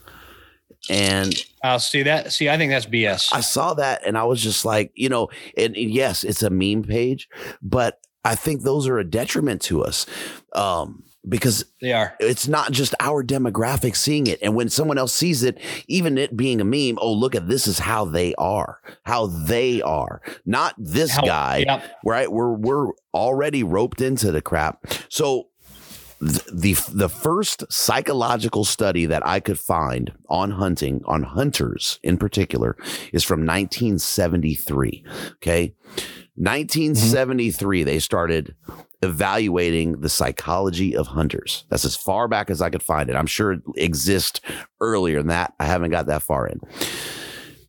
and 0.89 1.45
i'll 1.63 1.79
see 1.79 2.03
that 2.03 2.33
see 2.33 2.49
i 2.49 2.57
think 2.57 2.71
that's 2.71 2.85
bs 2.85 3.29
I 3.31 3.41
saw 3.41 3.73
that 3.75 4.05
and 4.05 4.17
I 4.17 4.23
was 4.23 4.41
just 4.41 4.65
like, 4.65 4.91
you 4.95 5.09
know, 5.09 5.29
and, 5.57 5.75
and 5.75 5.89
yes, 5.89 6.23
it's 6.23 6.43
a 6.43 6.49
meme 6.49 6.83
page, 6.83 7.29
but 7.61 7.99
I 8.25 8.35
think 8.35 8.61
those 8.61 8.87
are 8.87 8.97
a 8.97 9.03
detriment 9.03 9.61
to 9.63 9.83
us. 9.83 10.05
Um, 10.53 11.03
because 11.27 11.63
they 11.79 11.93
are 11.93 12.15
it's 12.19 12.49
not 12.49 12.73
just 12.73 12.93
our 12.99 13.23
demographic 13.23 13.95
seeing 13.95 14.27
it. 14.27 14.39
And 14.41 14.55
when 14.55 14.67
someone 14.67 14.97
else 14.97 15.13
sees 15.13 15.41
it, 15.41 15.57
even 15.87 16.17
it 16.17 16.35
being 16.35 16.59
a 16.59 16.65
meme, 16.65 16.99
oh, 17.01 17.13
look 17.13 17.33
at 17.33 17.47
this 17.47 17.65
is 17.65 17.79
how 17.79 18.03
they 18.03 18.35
are, 18.35 18.81
how 19.05 19.27
they 19.27 19.81
are, 19.81 20.21
not 20.45 20.75
this 20.77 21.11
How- 21.11 21.25
guy, 21.25 21.63
yep. 21.65 21.83
right? 22.05 22.29
We're, 22.29 22.51
we're 22.53 22.91
already 23.13 23.63
roped 23.63 24.01
into 24.01 24.33
the 24.33 24.41
crap. 24.41 24.85
So 25.07 25.47
the, 26.23 26.73
the 26.91 27.09
first 27.09 27.63
psychological 27.71 28.63
study 28.63 29.05
that 29.05 29.25
I 29.25 29.39
could 29.39 29.59
find 29.59 30.11
on 30.29 30.51
hunting, 30.51 31.01
on 31.05 31.23
hunters 31.23 31.99
in 32.03 32.17
particular, 32.17 32.77
is 33.11 33.23
from 33.23 33.41
1973. 33.41 35.03
Okay. 35.33 35.75
1973, 36.35 37.83
they 37.83 37.99
started 37.99 38.55
evaluating 39.03 39.99
the 40.01 40.09
psychology 40.09 40.95
of 40.95 41.07
hunters. 41.07 41.65
That's 41.69 41.85
as 41.85 41.95
far 41.95 42.27
back 42.27 42.49
as 42.49 42.61
I 42.61 42.69
could 42.69 42.81
find 42.81 43.09
it. 43.09 43.15
I'm 43.15 43.27
sure 43.27 43.53
it 43.53 43.61
exists 43.75 44.41
earlier 44.79 45.19
than 45.19 45.27
that. 45.27 45.53
I 45.59 45.65
haven't 45.65 45.91
got 45.91 46.07
that 46.07 46.23
far 46.23 46.47
in. 46.47 46.59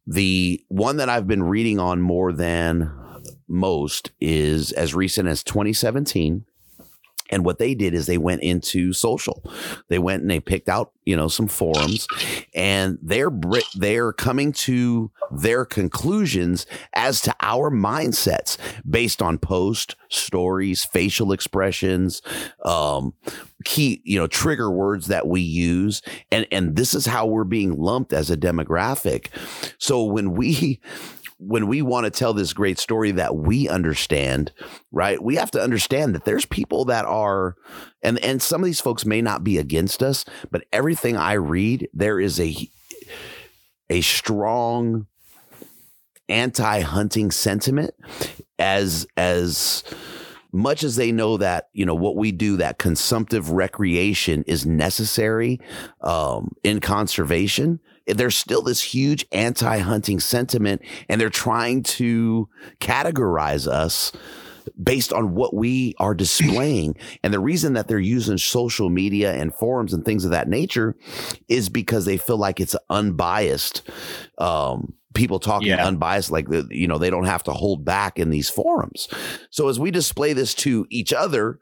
The 0.06 0.64
one 0.68 0.98
that 0.98 1.09
I've 1.09 1.26
been 1.26 1.43
reading 1.43 1.78
on 1.78 2.01
more 2.01 2.32
than 2.32 2.90
most 3.48 4.12
is 4.20 4.72
as 4.72 4.94
recent 4.94 5.28
as 5.28 5.43
2017. 5.43 6.44
And 7.35 7.44
what 7.44 7.59
they 7.59 7.74
did 7.74 7.94
is 7.94 8.06
they 8.06 8.16
went 8.16 8.43
into 8.43 8.93
social. 8.93 9.43
They 9.89 9.98
went 9.98 10.23
and 10.23 10.31
they 10.31 10.39
picked 10.39 10.69
out, 10.69 10.93
you 11.05 11.16
know, 11.16 11.27
some 11.27 11.48
forums 11.48 12.06
and 12.55 12.97
they're 13.02 13.32
they're 13.74 14.12
coming 14.12 14.52
to 14.52 15.11
their 15.32 15.65
conclusions 15.65 16.65
as 16.93 17.20
to 17.23 17.35
our 17.43 17.73
mindsets 17.73 18.56
based 18.89 19.20
on 19.20 19.39
post 19.39 19.97
stories, 20.09 20.85
facial 20.85 21.32
expressions, 21.32 22.23
um, 22.65 23.15
key, 23.65 24.01
you 24.05 24.16
know, 24.16 24.28
trigger 24.28 24.70
words 24.70 25.09
that 25.09 25.27
we 25.27 25.40
use. 25.40 26.02
And, 26.31 26.47
and 26.52 26.77
this 26.77 26.94
is 26.94 27.06
how 27.06 27.27
we're 27.27 27.43
being 27.43 27.77
lumped 27.77 28.12
as 28.12 28.31
a 28.31 28.36
demographic. 28.36 29.31
So 29.78 30.05
when 30.05 30.35
we, 30.35 30.81
when 31.39 31.66
we 31.66 31.82
want 31.82 32.05
to 32.05 32.11
tell 32.11 32.32
this 32.32 32.52
great 32.52 32.78
story 32.78 33.11
that 33.12 33.36
we 33.36 33.69
understand, 33.69 34.52
right? 34.93 35.23
We 35.23 35.36
have 35.36 35.51
to 35.52 35.62
understand 35.62 36.15
that 36.15 36.24
there's 36.24 36.47
people 36.47 36.85
that 36.86 37.05
are 37.05 37.56
and 38.02 38.19
and 38.20 38.40
some 38.40 38.61
of 38.61 38.66
these 38.66 38.81
folks 38.81 39.05
may 39.05 39.20
not 39.20 39.44
be 39.44 39.59
against 39.59 40.02
us, 40.02 40.24
but 40.51 40.65
everything 40.73 41.16
I 41.16 41.35
read, 41.35 41.89
there 41.93 42.20
is 42.20 42.39
a 42.40 42.69
a 43.90 44.01
strong 44.01 45.06
anti-hunting 46.28 47.31
sentiment 47.31 47.94
as 48.59 49.06
as 49.16 49.85
much 50.52 50.85
as 50.85 50.97
they 50.97 51.12
know 51.12 51.36
that 51.36 51.69
you 51.73 51.85
know 51.85 51.94
what 51.94 52.16
we 52.16 52.32
do 52.32 52.56
that 52.56 52.78
consumptive 52.78 53.51
recreation 53.51 54.43
is 54.47 54.65
necessary 54.65 55.61
um, 56.01 56.52
in 56.62 56.81
conservation 56.81 57.81
there's 58.06 58.36
still 58.36 58.62
this 58.62 58.82
huge 58.82 59.26
anti-hunting 59.32 60.20
sentiment 60.20 60.82
and 61.09 61.20
they're 61.20 61.31
trying 61.31 61.82
to 61.82 62.48
categorize 62.81 63.66
us 63.66 64.12
based 64.82 65.12
on 65.12 65.35
what 65.35 65.55
we 65.55 65.94
are 65.98 66.14
displaying. 66.14 66.97
and 67.22 67.32
the 67.32 67.40
reason 67.40 67.74
that 67.74 67.89
they're 67.89 67.98
using 67.98 68.39
social 68.39 68.90
media 68.90 69.35
and 69.35 69.55
forums 69.55 69.93
and 69.93 70.05
things 70.05 70.24
of 70.24 70.31
that 70.31 70.48
nature 70.48 70.97
is 71.48 71.68
because 71.68 72.05
they 72.05 72.16
feel 72.16 72.39
like 72.39 72.60
it's 72.60 72.76
unbiased. 72.90 73.82
Um, 74.39 74.94
people 75.14 75.39
talking 75.39 75.68
yeah. 75.68 75.86
unbiased, 75.86 76.31
like 76.31 76.48
the, 76.48 76.66
you 76.70 76.89
know, 76.89 76.98
they 76.98 77.10
don't 77.10 77.26
have 77.26 77.44
to 77.44 77.52
hold 77.52 77.85
back 77.85 78.18
in 78.18 78.31
these 78.31 78.51
forums. 78.51 79.09
So 79.51 79.68
as 79.68 79.78
we 79.78 79.90
display 79.90 80.32
this 80.32 80.55
to 80.56 80.86
each 80.90 81.12
other, 81.12 81.60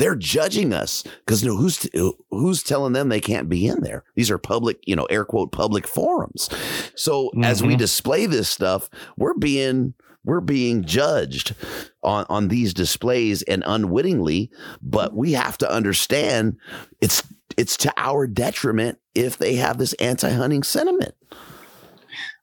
they're 0.00 0.16
judging 0.16 0.72
us 0.72 1.04
because 1.24 1.42
you 1.42 1.50
know, 1.50 1.56
who's 1.56 1.86
who's 2.30 2.62
telling 2.62 2.94
them 2.94 3.10
they 3.10 3.20
can't 3.20 3.50
be 3.50 3.66
in 3.66 3.82
there? 3.82 4.02
These 4.14 4.30
are 4.30 4.38
public, 4.38 4.78
you 4.86 4.96
know, 4.96 5.04
air 5.04 5.26
quote 5.26 5.52
public 5.52 5.86
forums. 5.86 6.48
So 6.96 7.26
mm-hmm. 7.26 7.44
as 7.44 7.62
we 7.62 7.68
mm-hmm. 7.68 7.78
display 7.78 8.24
this 8.24 8.48
stuff, 8.48 8.88
we're 9.18 9.34
being 9.34 9.92
we're 10.24 10.40
being 10.40 10.84
judged 10.84 11.54
on 12.02 12.24
on 12.30 12.48
these 12.48 12.72
displays 12.72 13.42
and 13.42 13.62
unwittingly, 13.66 14.50
but 14.80 15.14
we 15.14 15.32
have 15.32 15.58
to 15.58 15.70
understand 15.70 16.56
it's 17.02 17.22
it's 17.58 17.76
to 17.76 17.92
our 17.98 18.26
detriment 18.26 18.98
if 19.14 19.36
they 19.36 19.56
have 19.56 19.76
this 19.76 19.92
anti-hunting 19.94 20.62
sentiment. 20.62 21.14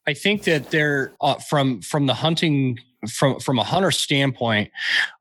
I 0.05 0.13
think 0.13 0.43
that 0.43 0.69
they're 0.69 1.15
uh, 1.21 1.35
from 1.35 1.81
from 1.81 2.05
the 2.05 2.13
hunting 2.13 2.77
from 3.07 3.39
from 3.39 3.59
a 3.59 3.63
hunter 3.63 3.91
standpoint, 3.91 4.71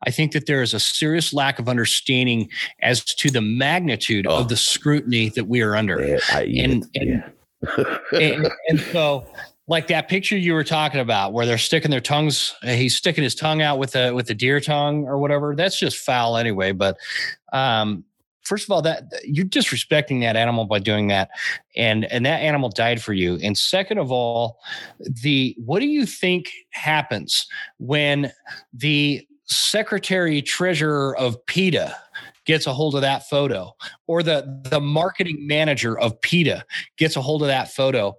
I 0.07 0.11
think 0.11 0.33
that 0.33 0.47
there 0.47 0.63
is 0.63 0.75
a 0.75 0.81
serious 0.81 1.33
lack 1.33 1.59
of 1.59 1.69
understanding 1.69 2.49
as 2.83 3.05
to 3.05 3.31
the 3.31 3.41
magnitude 3.41 4.27
oh. 4.27 4.39
of 4.39 4.49
the 4.49 4.57
scrutiny 4.57 5.31
that 5.31 5.47
we 5.47 5.63
are 5.63 5.77
under. 5.77 6.05
Yeah, 6.05 6.19
I, 6.31 6.43
and, 6.43 6.87
and, 6.95 7.25
yeah. 7.69 7.99
and, 8.13 8.51
and 8.69 8.81
so 8.93 9.27
like 9.69 9.89
that 9.89 10.09
picture 10.09 10.37
you 10.37 10.53
were 10.53 10.65
talking 10.65 11.01
about 11.01 11.33
where 11.33 11.47
they're 11.47 11.59
sticking 11.59 11.91
their 11.91 12.01
tongues 12.01 12.55
he's 12.63 12.95
sticking 12.95 13.25
his 13.25 13.35
tongue 13.35 13.63
out 13.63 13.79
with 13.79 13.97
a 13.97 14.13
with 14.13 14.31
a 14.31 14.35
deer 14.35 14.61
tongue 14.61 15.05
or 15.07 15.19
whatever 15.19 15.55
that's 15.57 15.79
just 15.79 15.97
foul 15.99 16.37
anyway 16.37 16.73
but 16.73 16.97
um 17.53 18.05
first 18.47 18.65
of 18.65 18.71
all 18.71 18.81
that 18.83 19.05
you're 19.25 19.45
disrespecting 19.45 20.21
that 20.21 20.37
animal 20.37 20.65
by 20.65 20.79
doing 20.79 21.09
that 21.09 21.31
and 21.77 22.05
and 22.07 22.25
that 22.25 22.41
animal 22.41 22.69
died 22.69 23.03
for 23.03 23.13
you. 23.13 23.39
And 23.43 23.59
second 23.59 23.99
of 23.99 24.13
all 24.13 24.59
the 25.01 25.57
what 25.59 25.81
do 25.81 25.87
you 25.87 26.07
think 26.07 26.53
happens 26.71 27.47
when 27.79 28.33
the 28.73 29.27
secretary 29.45 30.43
treasurer 30.43 31.17
of 31.17 31.45
PETA 31.47 31.95
gets 32.45 32.67
a 32.67 32.73
hold 32.73 32.95
of 32.95 33.01
that 33.01 33.29
photo 33.29 33.75
or 34.07 34.23
the 34.23 34.63
the 34.71 34.81
marketing 34.81 35.47
manager 35.47 35.99
of 35.99 36.21
PETA 36.21 36.65
gets 36.97 37.17
a 37.17 37.21
hold 37.21 37.43
of 37.43 37.49
that 37.49 37.73
photo 37.73 38.17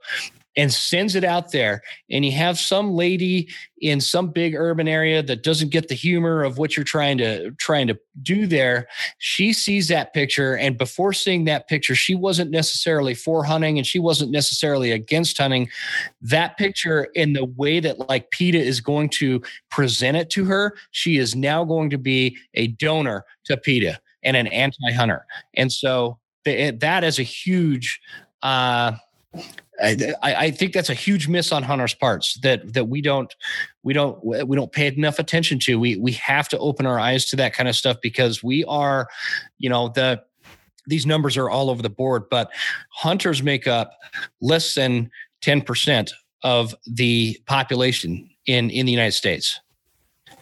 and 0.58 0.74
sends 0.74 1.16
it 1.16 1.24
out 1.24 1.52
there. 1.52 1.84
And 2.10 2.26
you 2.26 2.32
have 2.32 2.58
some 2.58 2.94
lady 2.94 3.48
in 3.80 4.02
some 4.02 4.30
big 4.30 4.56
urban 4.56 4.88
area 4.88 5.22
that 5.22 5.44
doesn't 5.44 5.70
get 5.70 5.88
the 5.88 5.94
humor 5.94 6.44
of 6.44 6.58
what 6.58 6.76
you're 6.76 6.84
trying 6.84 7.20
to 7.20 7.52
trying 7.52 7.86
to 7.88 8.00
do 8.24 8.48
there. 8.48 8.88
She 9.20 9.54
sees 9.54 9.88
that 9.90 10.16
picture 10.16 10.58
and 10.58 10.76
before 10.76 11.14
seeing 11.14 11.46
that 11.46 11.68
picture 11.68 11.94
she 11.94 12.16
wasn't 12.16 12.50
necessarily 12.50 13.14
for 13.14 13.44
hunting 13.44 13.78
and 13.78 13.86
she 13.86 14.00
wasn't 14.00 14.32
necessarily 14.32 14.92
against 14.92 15.38
hunting. 15.38 15.70
That 16.22 16.58
picture 16.58 17.04
in 17.14 17.34
the 17.34 17.46
way 17.46 17.80
that 17.80 18.10
like 18.10 18.32
PETA 18.32 18.60
is 18.60 18.82
going 18.82 19.10
to 19.10 19.42
present 19.70 20.18
it 20.18 20.32
to 20.32 20.46
her 20.46 20.76
she 20.90 21.18
is 21.18 21.36
now 21.36 21.64
going 21.64 21.92
to 21.92 22.00
be 22.00 22.36
a 22.56 22.68
donor 22.68 23.26
to 23.46 23.58
PETA 23.58 24.00
and 24.24 24.36
an 24.36 24.48
anti-hunter. 24.48 25.26
And 25.54 25.72
so 25.72 26.18
that 26.46 27.04
is 27.04 27.20
a 27.20 27.24
huge 27.24 28.02
uh 28.42 28.94
I, 29.82 30.16
I, 30.24 30.52
think 30.52 30.74
that's 30.74 30.90
a 30.90 30.95
huge 30.95 31.28
miss 31.28 31.52
on 31.52 31.64
hunters' 31.64 31.94
parts 31.94 32.40
that 32.41 32.74
that 32.74 32.86
we 32.86 33.02
don't 33.02 33.34
we 33.84 33.94
don't 33.94 34.24
we 34.24 34.56
don't 34.56 34.72
pay 34.72 34.88
enough 34.88 35.20
attention 35.20 35.60
to. 35.60 35.80
We 35.80 35.98
we 35.98 36.14
have 36.14 36.49
to 36.49 36.60
open 36.60 36.86
our 36.86 36.99
eyes 36.99 37.26
to 37.28 37.36
that 37.36 37.54
kind 37.54 37.70
of 37.70 37.76
stuff 37.76 37.98
because 38.02 38.44
we 38.44 38.64
are, 38.66 39.08
you 39.60 39.70
know, 39.70 39.90
the 39.90 40.24
these 40.88 41.06
numbers 41.06 41.38
are 41.38 41.49
all 41.49 41.70
over 41.70 41.82
the 41.82 41.90
board, 41.90 42.24
but 42.30 42.49
hunters 42.90 43.44
make 43.44 43.68
up 43.68 43.91
less 44.41 44.74
than 44.74 45.12
ten 45.41 45.62
percent 45.62 46.12
of 46.44 46.74
the 46.86 47.40
population 47.45 48.30
in 48.45 48.70
in 48.70 48.86
the 48.86 48.91
United 48.91 49.14
States. 49.14 49.60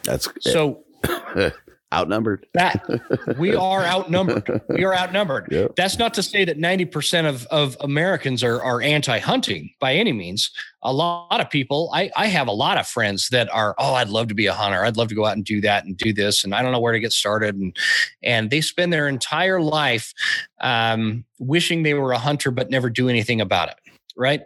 That's 0.04 0.28
so. 0.40 0.84
Eh. 1.36 1.50
Outnumbered. 1.96 2.46
That 2.54 2.86
we 3.38 3.56
are 3.56 3.84
outnumbered. 3.84 4.62
We 4.70 4.84
are 4.84 4.94
outnumbered. 4.94 5.48
Yep. 5.52 5.76
That's 5.76 5.98
not 5.98 6.14
to 6.16 6.24
say 6.24 6.46
that 6.46 6.58
90% 6.58 7.28
of, 7.28 7.46
of 7.48 7.78
Americans 7.80 8.44
are, 8.44 8.62
are 8.62 8.82
anti-hunting 8.82 9.72
by 9.80 9.94
any 9.96 10.12
means. 10.12 10.52
A 10.84 10.94
lot 10.94 11.40
of 11.40 11.50
people, 11.50 11.90
I, 11.94 12.12
I 12.16 12.28
have 12.28 12.48
a 12.48 12.52
lot 12.52 12.78
of 12.78 12.88
friends 12.88 13.30
that 13.30 13.52
are, 13.54 13.74
oh, 13.80 13.94
I'd 13.94 14.10
love 14.10 14.28
to 14.28 14.36
be 14.36 14.46
a 14.46 14.54
hunter. 14.54 14.84
I'd 14.84 14.98
love 14.98 15.08
to 15.08 15.16
go 15.16 15.26
out 15.26 15.36
and 15.36 15.46
do 15.46 15.62
that 15.62 15.86
and 15.86 15.96
do 15.98 16.14
this. 16.14 16.44
And 16.44 16.54
I 16.54 16.62
don't 16.62 16.72
know 16.72 16.80
where 16.80 16.94
to 16.94 17.00
get 17.00 17.14
started. 17.14 17.56
And 17.56 17.76
and 18.22 18.50
they 18.50 18.62
spend 18.62 18.92
their 18.92 19.08
entire 19.08 19.62
life 19.62 20.14
um, 20.62 21.26
wishing 21.40 21.84
they 21.84 21.94
were 21.94 22.12
a 22.12 22.18
hunter, 22.18 22.52
but 22.52 22.70
never 22.70 22.90
do 22.90 23.10
anything 23.10 23.42
about 23.42 23.70
it. 23.70 23.76
Right. 24.16 24.42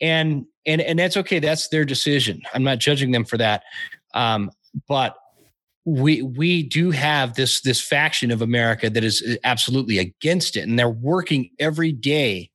And 0.00 0.46
and 0.66 0.80
and 0.80 0.98
that's 0.98 1.16
okay. 1.16 1.38
That's 1.38 1.68
their 1.68 1.84
decision. 1.84 2.42
I'm 2.54 2.62
not 2.62 2.78
judging 2.78 3.12
them 3.12 3.24
for 3.24 3.36
that. 3.38 3.64
Um, 4.14 4.50
but 4.88 5.16
we 5.84 6.22
we 6.22 6.62
do 6.62 6.90
have 6.90 7.34
this 7.34 7.60
this 7.62 7.80
faction 7.80 8.30
of 8.30 8.42
America 8.42 8.88
that 8.88 9.02
is 9.02 9.22
uh, 9.22 9.36
absolutely 9.44 9.98
against 9.98 10.56
it, 10.56 10.60
and 10.60 10.78
they're 10.78 10.88
working 10.88 11.50
every 11.58 11.92
day 11.92 12.50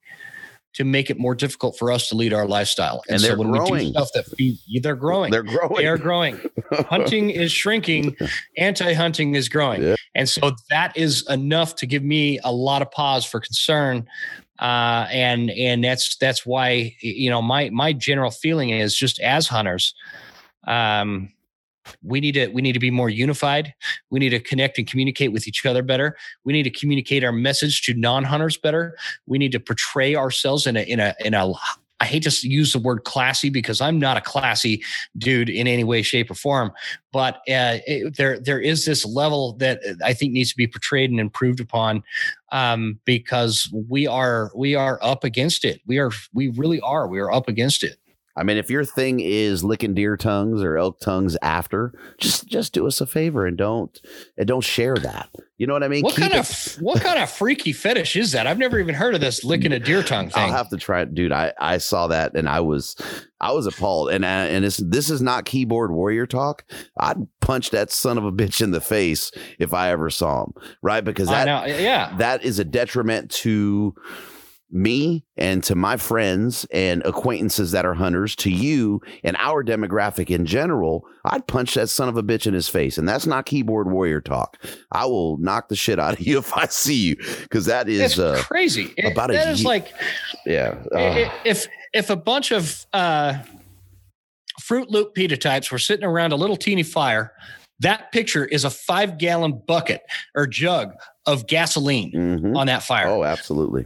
to 0.77 0.83
make 0.83 1.09
it 1.09 1.17
more 1.17 1.33
difficult 1.33 1.75
for 1.75 1.91
us 1.91 2.07
to 2.07 2.15
lead 2.15 2.33
our 2.33 2.47
lifestyle. 2.47 3.01
And, 3.09 3.15
and 3.15 3.21
so 3.21 3.35
when 3.35 3.49
growing. 3.49 3.71
we 3.71 3.79
do 3.85 3.89
stuff 3.89 4.09
that 4.13 4.27
feed, 4.37 4.59
they're 4.83 4.95
growing. 4.95 5.31
They're 5.31 5.41
growing. 5.41 5.75
They 5.75 5.87
are 5.87 5.97
growing. 5.97 6.39
Hunting 6.71 7.31
is 7.31 7.51
shrinking. 7.51 8.15
Anti-hunting 8.57 9.33
is 9.33 9.49
growing. 9.49 9.81
Yeah. 9.81 9.95
And 10.13 10.29
so 10.29 10.51
that 10.69 10.95
is 10.95 11.27
enough 11.29 11.73
to 11.77 11.87
give 11.87 12.03
me 12.03 12.39
a 12.43 12.51
lot 12.51 12.83
of 12.83 12.91
pause 12.91 13.25
for 13.25 13.39
concern. 13.39 14.07
Uh, 14.59 15.07
and 15.11 15.49
and 15.51 15.83
that's 15.83 16.15
that's 16.17 16.45
why 16.45 16.95
you 17.01 17.29
know 17.29 17.41
my 17.41 17.69
my 17.71 17.91
general 17.91 18.31
feeling 18.31 18.69
is 18.69 18.95
just 18.95 19.19
as 19.19 19.47
hunters, 19.47 19.95
um, 20.67 21.31
we 22.03 22.19
need 22.19 22.33
to 22.33 22.47
we 22.47 22.61
need 22.61 22.73
to 22.73 22.79
be 22.79 22.91
more 22.91 23.09
unified 23.09 23.73
we 24.09 24.19
need 24.19 24.29
to 24.29 24.39
connect 24.39 24.77
and 24.77 24.87
communicate 24.87 25.31
with 25.31 25.47
each 25.47 25.65
other 25.65 25.83
better 25.83 26.15
we 26.43 26.53
need 26.53 26.63
to 26.63 26.69
communicate 26.69 27.23
our 27.23 27.31
message 27.31 27.81
to 27.81 27.93
non-hunters 27.93 28.57
better 28.57 28.95
we 29.25 29.37
need 29.37 29.51
to 29.51 29.59
portray 29.59 30.15
ourselves 30.15 30.67
in 30.67 30.77
a 30.77 30.81
in 30.81 30.99
a 30.99 31.15
in 31.23 31.33
a 31.33 31.53
I 31.99 32.05
hate 32.05 32.23
to 32.23 32.47
use 32.47 32.73
the 32.73 32.79
word 32.79 33.03
classy 33.05 33.49
because 33.49 33.81
I'm 33.81 33.97
not 33.97 34.17
a 34.17 34.21
classy 34.21 34.83
dude 35.17 35.49
in 35.49 35.67
any 35.67 35.83
way, 35.83 36.01
shape, 36.01 36.29
or 36.29 36.35
form. 36.35 36.71
But 37.11 37.35
uh, 37.49 37.81
it, 37.87 38.17
there, 38.17 38.39
there 38.39 38.59
is 38.59 38.85
this 38.85 39.05
level 39.05 39.53
that 39.53 39.81
I 40.03 40.13
think 40.13 40.33
needs 40.33 40.51
to 40.51 40.57
be 40.57 40.67
portrayed 40.67 41.09
and 41.09 41.19
improved 41.19 41.59
upon, 41.59 42.03
um, 42.51 42.99
because 43.05 43.71
we 43.73 44.05
are 44.05 44.51
we 44.55 44.75
are 44.75 44.99
up 45.01 45.23
against 45.23 45.65
it. 45.65 45.81
We 45.87 45.97
are 45.97 46.11
we 46.33 46.49
really 46.49 46.79
are. 46.81 47.07
We 47.07 47.19
are 47.19 47.31
up 47.31 47.47
against 47.47 47.83
it. 47.83 47.97
I 48.37 48.43
mean, 48.43 48.57
if 48.57 48.69
your 48.69 48.85
thing 48.85 49.19
is 49.19 49.63
licking 49.63 49.95
deer 49.95 50.15
tongues 50.15 50.61
or 50.61 50.77
elk 50.77 50.99
tongues 50.99 51.35
after, 51.41 51.91
just 52.19 52.47
just 52.47 52.71
do 52.71 52.85
us 52.85 53.01
a 53.01 53.07
favor 53.07 53.47
and 53.47 53.57
don't 53.57 53.99
and 54.37 54.47
don't 54.47 54.63
share 54.63 54.95
that. 54.95 55.29
You 55.57 55.65
know 55.65 55.73
what 55.73 55.83
I 55.83 55.87
mean? 55.87 56.03
What 56.03 56.13
Keep 56.13 56.29
kind 56.29 56.33
it. 56.35 56.39
of 56.39 56.81
what 56.81 57.01
kind 57.01 57.17
of 57.19 57.31
freaky 57.31 57.73
fetish 57.73 58.15
is 58.15 58.33
that? 58.33 58.45
I've 58.45 58.59
never 58.59 58.79
even 58.79 58.93
heard 58.93 59.15
of 59.15 59.21
this 59.21 59.43
licking 59.43 59.71
a 59.71 59.79
deer 59.79 60.03
tongue 60.03 60.29
thing. 60.29 60.43
I'll 60.43 60.51
have 60.51 60.69
to 60.69 60.77
try 60.77 61.01
it, 61.01 61.15
dude. 61.15 61.31
I 61.31 61.51
I 61.59 61.79
saw 61.79 62.07
that 62.07 62.35
and 62.35 62.47
I 62.47 62.59
was 62.59 62.95
I 63.41 63.51
was 63.53 63.65
appalled. 63.65 64.11
And 64.11 64.23
uh, 64.23 64.27
and 64.27 64.63
this 64.63 64.77
this 64.77 65.09
is 65.09 65.19
not 65.19 65.45
keyboard 65.45 65.91
warrior 65.91 66.27
talk. 66.27 66.63
I'd 66.99 67.17
punch 67.41 67.71
that 67.71 67.89
son 67.89 68.19
of 68.19 68.25
a 68.25 68.31
bitch 68.31 68.61
in 68.61 68.69
the 68.69 68.81
face 68.81 69.31
if 69.57 69.73
I 69.73 69.89
ever 69.89 70.11
saw 70.11 70.43
him. 70.43 70.53
Right? 70.83 71.03
Because 71.03 71.27
that 71.29 71.67
yeah 71.81 72.15
that 72.17 72.43
is 72.43 72.59
a 72.59 72.63
detriment 72.63 73.31
to 73.31 73.95
me 74.69 75.23
and 75.37 75.63
to 75.63 75.75
my 75.75 75.95
friends 75.95 76.65
and 76.71 77.01
acquaintances 77.05 77.71
that 77.71 77.85
are 77.85 77.93
hunters, 77.93 78.35
to 78.35 78.51
you 78.51 79.01
and 79.23 79.37
our 79.39 79.63
demographic 79.63 80.29
in 80.29 80.45
general, 80.45 81.05
I'd 81.23 81.47
punch 81.47 81.73
that 81.75 81.87
son 81.87 82.09
of 82.09 82.17
a 82.17 82.23
bitch 82.23 82.47
in 82.47 82.53
his 82.53 82.67
face. 82.67 82.97
And 82.97 83.07
that's 83.07 83.25
not 83.25 83.45
keyboard 83.45 83.89
warrior 83.89 84.19
talk. 84.19 84.57
I 84.91 85.05
will 85.05 85.37
knock 85.37 85.69
the 85.69 85.75
shit 85.75 85.99
out 85.99 86.13
of 86.19 86.19
you 86.19 86.37
if 86.39 86.53
I 86.53 86.65
see 86.67 86.95
you 86.95 87.15
because 87.43 87.65
that 87.65 87.87
is 87.87 88.19
uh, 88.19 88.41
crazy. 88.43 88.93
About 89.03 89.31
it, 89.31 89.35
is 89.47 89.63
like, 89.63 89.93
yeah. 90.45 90.75
Uh, 90.93 91.29
if 91.45 91.67
if 91.93 92.09
a 92.09 92.15
bunch 92.17 92.51
of 92.51 92.85
uh, 92.91 93.37
Fruit 94.61 94.89
Loop 94.89 95.13
PETA 95.13 95.37
types 95.37 95.71
were 95.71 95.79
sitting 95.79 96.05
around 96.05 96.31
a 96.33 96.35
little 96.35 96.57
teeny 96.57 96.83
fire. 96.83 97.31
That 97.79 98.11
picture 98.11 98.43
is 98.43 98.63
a 98.65 98.71
five 98.71 99.19
gallon 99.19 99.61
bucket 99.67 100.01
or 100.33 100.47
jug 100.47 100.93
of 101.27 101.45
gasoline 101.45 102.11
Mhm. 102.11 102.57
on 102.57 102.65
that 102.67 102.81
fire. 102.81 103.07
Oh, 103.07 103.23
absolutely. 103.23 103.85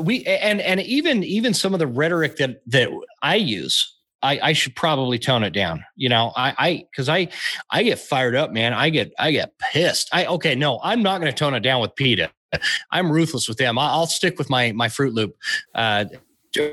We 0.00 0.24
and 0.24 0.60
and 0.60 0.80
even 0.80 1.22
even 1.22 1.54
some 1.54 1.74
of 1.74 1.78
the 1.78 1.86
rhetoric 1.86 2.36
that 2.36 2.62
that 2.66 2.88
I 3.22 3.36
use, 3.36 3.96
I, 4.22 4.40
I 4.42 4.52
should 4.52 4.74
probably 4.74 5.18
tone 5.18 5.42
it 5.42 5.50
down. 5.50 5.84
You 5.96 6.08
know, 6.08 6.32
I 6.36 6.54
I 6.58 6.84
because 6.90 7.08
I 7.08 7.28
I 7.70 7.82
get 7.82 7.98
fired 7.98 8.34
up, 8.34 8.52
man. 8.52 8.72
I 8.72 8.90
get 8.90 9.12
I 9.18 9.32
get 9.32 9.58
pissed. 9.58 10.08
I 10.12 10.26
okay, 10.26 10.54
no, 10.54 10.80
I'm 10.82 11.02
not 11.02 11.20
going 11.20 11.30
to 11.30 11.36
tone 11.36 11.54
it 11.54 11.60
down 11.60 11.80
with 11.80 11.94
PETA. 11.94 12.30
I'm 12.90 13.10
ruthless 13.10 13.48
with 13.48 13.58
them. 13.58 13.78
I'll 13.78 14.06
stick 14.06 14.38
with 14.38 14.48
my 14.48 14.72
my 14.72 14.88
Fruit 14.88 15.12
Loop 15.14 15.36
uh, 15.74 16.06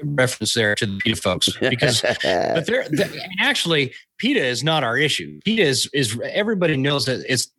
reference 0.03 0.53
there 0.53 0.75
to 0.75 0.85
the 0.85 0.97
PETA 0.97 1.21
folks 1.21 1.49
because 1.69 2.01
but 2.01 2.65
they're, 2.65 2.87
they 2.89 3.19
actually 3.41 3.93
PETA 4.17 4.43
is 4.43 4.63
not 4.63 4.83
our 4.83 4.97
issue. 4.97 5.39
PETA 5.43 5.61
is 5.61 5.89
is 5.93 6.19
everybody 6.31 6.77
knows 6.77 7.05
that 7.05 7.25
it's 7.27 7.51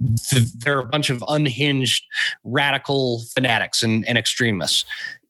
they're 0.56 0.80
a 0.80 0.86
bunch 0.86 1.10
of 1.10 1.22
unhinged 1.28 2.04
radical 2.44 3.22
fanatics 3.34 3.82
and, 3.82 4.06
and 4.08 4.16
extremists. 4.16 4.84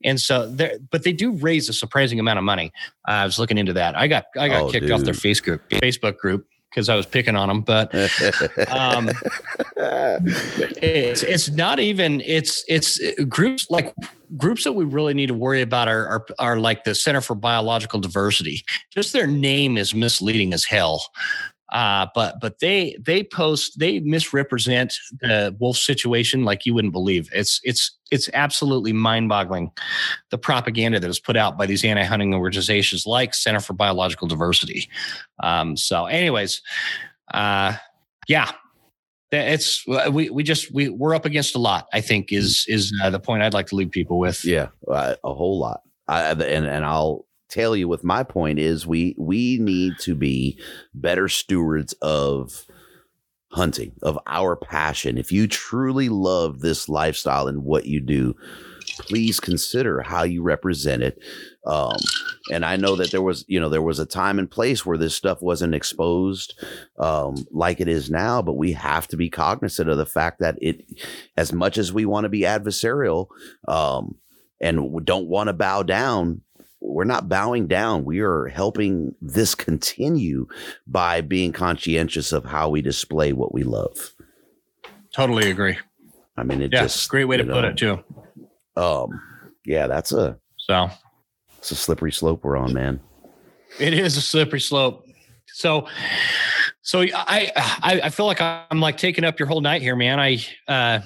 And 0.04 0.20
so 0.20 0.48
they're 0.50 0.78
but 0.90 1.02
they 1.04 1.12
do 1.12 1.32
raise 1.32 1.68
a 1.68 1.72
surprising 1.72 2.20
amount 2.20 2.38
of 2.38 2.44
money. 2.44 2.72
Uh, 3.08 3.12
I 3.12 3.24
was 3.24 3.38
looking 3.38 3.58
into 3.58 3.72
that. 3.72 3.96
I 3.96 4.06
got 4.06 4.24
I 4.38 4.48
got 4.48 4.62
Oh, 4.62 4.70
kicked 4.70 4.90
off 4.90 5.02
their 5.02 5.14
dude. 5.14 5.22
Facebook 5.22 5.60
Facebook 5.70 6.16
group 6.18 6.46
because 6.70 6.88
I 6.88 6.96
was 6.96 7.06
picking 7.06 7.36
on 7.36 7.48
them, 7.48 7.60
but 7.62 7.94
um, 8.68 9.08
it's 9.76 11.22
it's 11.22 11.50
not 11.50 11.78
even 11.78 12.20
it's 12.24 12.64
it's 12.68 12.98
groups 13.28 13.66
like 13.70 13.94
groups 14.36 14.64
that 14.64 14.72
we 14.72 14.84
really 14.84 15.14
need 15.14 15.26
to 15.26 15.34
worry 15.34 15.62
about 15.62 15.88
are, 15.88 16.06
are 16.08 16.26
are 16.38 16.58
like 16.58 16.84
the 16.84 16.94
Center 16.94 17.20
for 17.20 17.34
Biological 17.34 18.00
Diversity. 18.00 18.62
Just 18.92 19.12
their 19.12 19.26
name 19.26 19.76
is 19.76 19.94
misleading 19.94 20.52
as 20.52 20.64
hell. 20.64 21.04
Uh, 21.74 22.06
but 22.14 22.36
but 22.40 22.60
they 22.60 22.96
they 23.04 23.24
post 23.24 23.80
they 23.80 23.98
misrepresent 23.98 24.94
the 25.20 25.54
wolf 25.58 25.76
situation 25.76 26.44
like 26.44 26.64
you 26.64 26.72
wouldn't 26.72 26.92
believe. 26.92 27.28
It's 27.32 27.60
it's 27.64 27.98
it's 28.12 28.30
absolutely 28.32 28.92
mind 28.92 29.28
boggling 29.28 29.72
the 30.30 30.38
propaganda 30.38 31.00
that 31.00 31.10
is 31.10 31.18
put 31.18 31.36
out 31.36 31.58
by 31.58 31.66
these 31.66 31.84
anti 31.84 32.04
hunting 32.04 32.32
organizations 32.32 33.06
like 33.06 33.34
Center 33.34 33.58
for 33.58 33.72
Biological 33.72 34.28
Diversity. 34.28 34.88
Um, 35.42 35.76
so, 35.76 36.06
anyways, 36.06 36.62
uh, 37.32 37.74
yeah, 38.28 38.52
it's 39.32 39.84
we 40.12 40.30
we 40.30 40.44
just 40.44 40.72
we 40.72 40.90
we're 40.90 41.16
up 41.16 41.24
against 41.24 41.56
a 41.56 41.58
lot. 41.58 41.88
I 41.92 42.00
think 42.00 42.32
is 42.32 42.64
is 42.68 42.96
uh, 43.02 43.10
the 43.10 43.18
point 43.18 43.42
I'd 43.42 43.52
like 43.52 43.66
to 43.68 43.74
leave 43.74 43.90
people 43.90 44.20
with. 44.20 44.44
Yeah, 44.44 44.68
uh, 44.88 45.16
a 45.24 45.34
whole 45.34 45.58
lot. 45.58 45.80
I, 46.06 46.30
and 46.30 46.66
and 46.66 46.84
I'll 46.84 47.26
tell 47.54 47.76
you 47.76 47.88
with 47.88 48.04
my 48.04 48.22
point 48.22 48.58
is 48.58 48.86
we 48.86 49.14
we 49.18 49.58
need 49.58 49.94
to 50.00 50.14
be 50.14 50.58
better 50.92 51.28
stewards 51.28 51.92
of 52.02 52.66
hunting 53.52 53.92
of 54.02 54.18
our 54.26 54.56
passion. 54.56 55.16
If 55.16 55.30
you 55.30 55.46
truly 55.46 56.08
love 56.08 56.60
this 56.60 56.88
lifestyle 56.88 57.46
and 57.46 57.62
what 57.62 57.86
you 57.86 58.00
do, 58.00 58.34
please 58.98 59.38
consider 59.38 60.02
how 60.02 60.24
you 60.24 60.42
represent 60.42 61.02
it. 61.02 61.18
Um, 61.64 61.96
and 62.50 62.64
I 62.64 62.76
know 62.76 62.96
that 62.96 63.12
there 63.12 63.22
was, 63.22 63.44
you 63.48 63.60
know, 63.60 63.68
there 63.68 63.80
was 63.80 63.98
a 63.98 64.06
time 64.06 64.38
and 64.38 64.50
place 64.50 64.84
where 64.84 64.98
this 64.98 65.14
stuff 65.14 65.40
wasn't 65.40 65.74
exposed 65.74 66.60
um, 66.98 67.36
like 67.50 67.80
it 67.80 67.88
is 67.88 68.10
now, 68.10 68.42
but 68.42 68.54
we 68.54 68.72
have 68.72 69.08
to 69.08 69.16
be 69.16 69.30
cognizant 69.30 69.88
of 69.88 69.96
the 69.96 70.06
fact 70.06 70.40
that 70.40 70.58
it, 70.60 70.84
as 71.36 71.52
much 71.52 71.78
as 71.78 71.92
we 71.92 72.04
want 72.04 72.24
to 72.24 72.28
be 72.28 72.40
adversarial 72.40 73.28
um, 73.68 74.16
and 74.60 75.04
don't 75.06 75.28
want 75.28 75.46
to 75.46 75.52
bow 75.52 75.82
down, 75.82 76.42
we're 76.84 77.04
not 77.04 77.28
bowing 77.28 77.66
down. 77.66 78.04
We 78.04 78.20
are 78.20 78.46
helping 78.46 79.14
this 79.20 79.54
continue 79.54 80.46
by 80.86 81.22
being 81.22 81.52
conscientious 81.52 82.32
of 82.32 82.44
how 82.44 82.68
we 82.68 82.82
display 82.82 83.32
what 83.32 83.54
we 83.54 83.62
love. 83.62 84.14
Totally 85.12 85.50
agree. 85.50 85.78
I 86.36 86.42
mean, 86.42 86.60
it 86.60 86.72
Yeah, 86.72 86.82
just 86.82 87.08
great 87.08 87.24
way 87.24 87.36
to 87.36 87.44
you 87.44 87.50
put 87.50 87.64
it 87.64 87.76
too. 87.76 88.02
Um, 88.76 89.08
yeah, 89.64 89.86
that's 89.86 90.12
a 90.12 90.38
So 90.58 90.90
it's 91.58 91.70
a 91.70 91.76
slippery 91.76 92.12
slope 92.12 92.44
we're 92.44 92.56
on, 92.56 92.74
man. 92.74 93.00
It 93.80 93.94
is 93.94 94.16
a 94.16 94.20
slippery 94.20 94.60
slope. 94.60 95.06
So, 95.46 95.88
so 96.82 97.00
I, 97.02 97.50
I, 97.56 98.00
I 98.04 98.10
feel 98.10 98.26
like 98.26 98.40
I'm 98.40 98.80
like 98.80 98.98
taking 98.98 99.24
up 99.24 99.38
your 99.38 99.48
whole 99.48 99.60
night 99.60 99.82
here, 99.82 99.96
man. 99.96 100.20
I, 100.20 100.44
uh, 100.68 101.00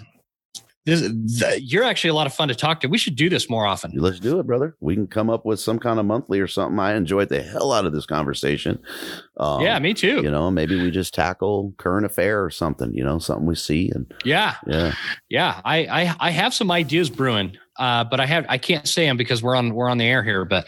this, 0.89 1.02
the, 1.02 1.60
you're 1.62 1.85
actually 1.85 2.10
a 2.10 2.15
lot 2.15 2.27
of 2.27 2.32
fun 2.32 2.48
to 2.48 2.55
talk 2.55 2.81
to. 2.81 2.89
We 2.89 2.97
should 2.97 3.15
do 3.15 3.28
this 3.28 3.51
more 3.51 3.66
often. 3.66 3.93
Let's 3.94 4.19
do 4.19 4.40
it, 4.40 4.47
brother. 4.47 4.74
We 4.81 4.94
can 4.94 5.06
come 5.06 5.28
up 5.28 5.44
with 5.44 5.60
some 5.60 5.78
kind 5.78 6.01
of 6.01 6.06
monthly 6.06 6.40
or 6.40 6.47
something. 6.47 6.78
I 6.78 6.94
enjoyed 6.94 7.28
the 7.28 7.43
hell 7.43 7.73
out 7.73 7.85
of 7.85 7.93
this 7.93 8.06
conversation. 8.06 8.78
Um, 9.36 9.60
yeah, 9.60 9.78
me 9.78 9.93
too. 9.93 10.23
You 10.23 10.31
know, 10.31 10.51
maybe 10.51 10.81
we 10.81 10.90
just 10.90 11.12
tackle 11.12 11.74
current 11.77 12.06
affair 12.06 12.43
or 12.43 12.48
something. 12.48 12.94
You 12.94 13.05
know, 13.05 13.19
something 13.19 13.47
we 13.47 13.55
see 13.55 13.90
and 13.94 14.12
yeah, 14.24 14.55
yeah. 14.66 14.94
yeah. 15.28 15.60
I, 15.65 15.78
I, 15.86 16.16
I 16.19 16.31
have 16.31 16.55
some 16.55 16.70
ideas 16.70 17.10
brewing, 17.10 17.59
uh, 17.78 18.02
but 18.05 18.18
I 18.18 18.26
have 18.26 18.44
I 18.48 18.59
can't 18.59 18.88
say 18.88 19.06
them 19.06 19.16
because 19.16 19.42
we're 19.42 19.55
on 19.55 19.74
we're 19.74 19.88
on 19.88 19.98
the 19.98 20.05
air 20.05 20.22
here. 20.22 20.44
But 20.44 20.64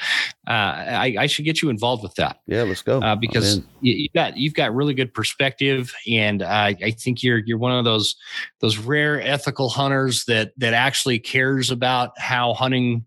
uh, 0.46 0.50
I, 0.50 1.16
I 1.18 1.26
should 1.26 1.44
get 1.44 1.60
you 1.60 1.68
involved 1.68 2.02
with 2.02 2.14
that. 2.14 2.40
Yeah, 2.46 2.62
let's 2.62 2.82
go. 2.82 3.00
uh, 3.00 3.16
because 3.16 3.58
you, 3.80 3.94
you've 3.94 4.12
got 4.12 4.36
you've 4.36 4.54
got 4.54 4.74
really 4.74 4.94
good 4.94 5.12
perspective, 5.12 5.92
and 6.08 6.42
uh, 6.42 6.46
I 6.82 6.94
think 6.98 7.22
you're 7.22 7.38
you're 7.38 7.58
one 7.58 7.72
of 7.72 7.84
those 7.84 8.14
those 8.60 8.78
rare 8.78 9.20
ethical 9.20 9.68
hunters 9.68 10.24
that 10.26 10.52
that 10.58 10.72
actually 10.72 11.18
cares 11.18 11.70
about 11.70 12.18
how 12.18 12.54
hunting, 12.54 13.04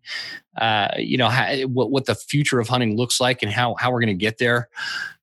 uh, 0.58 0.90
you 0.98 1.18
know, 1.18 1.30
how, 1.30 1.56
what 1.62 1.92
what 1.92 2.06
the 2.06 2.16
future 2.16 2.60
of 2.60 2.68
hunting 2.68 2.98
looks 2.98 3.22
like 3.22 3.42
and 3.42 3.52
how 3.52 3.76
how 3.76 3.92
we're 3.92 4.02
going 4.02 4.08
to 4.08 4.14
get 4.14 4.38
there. 4.38 4.70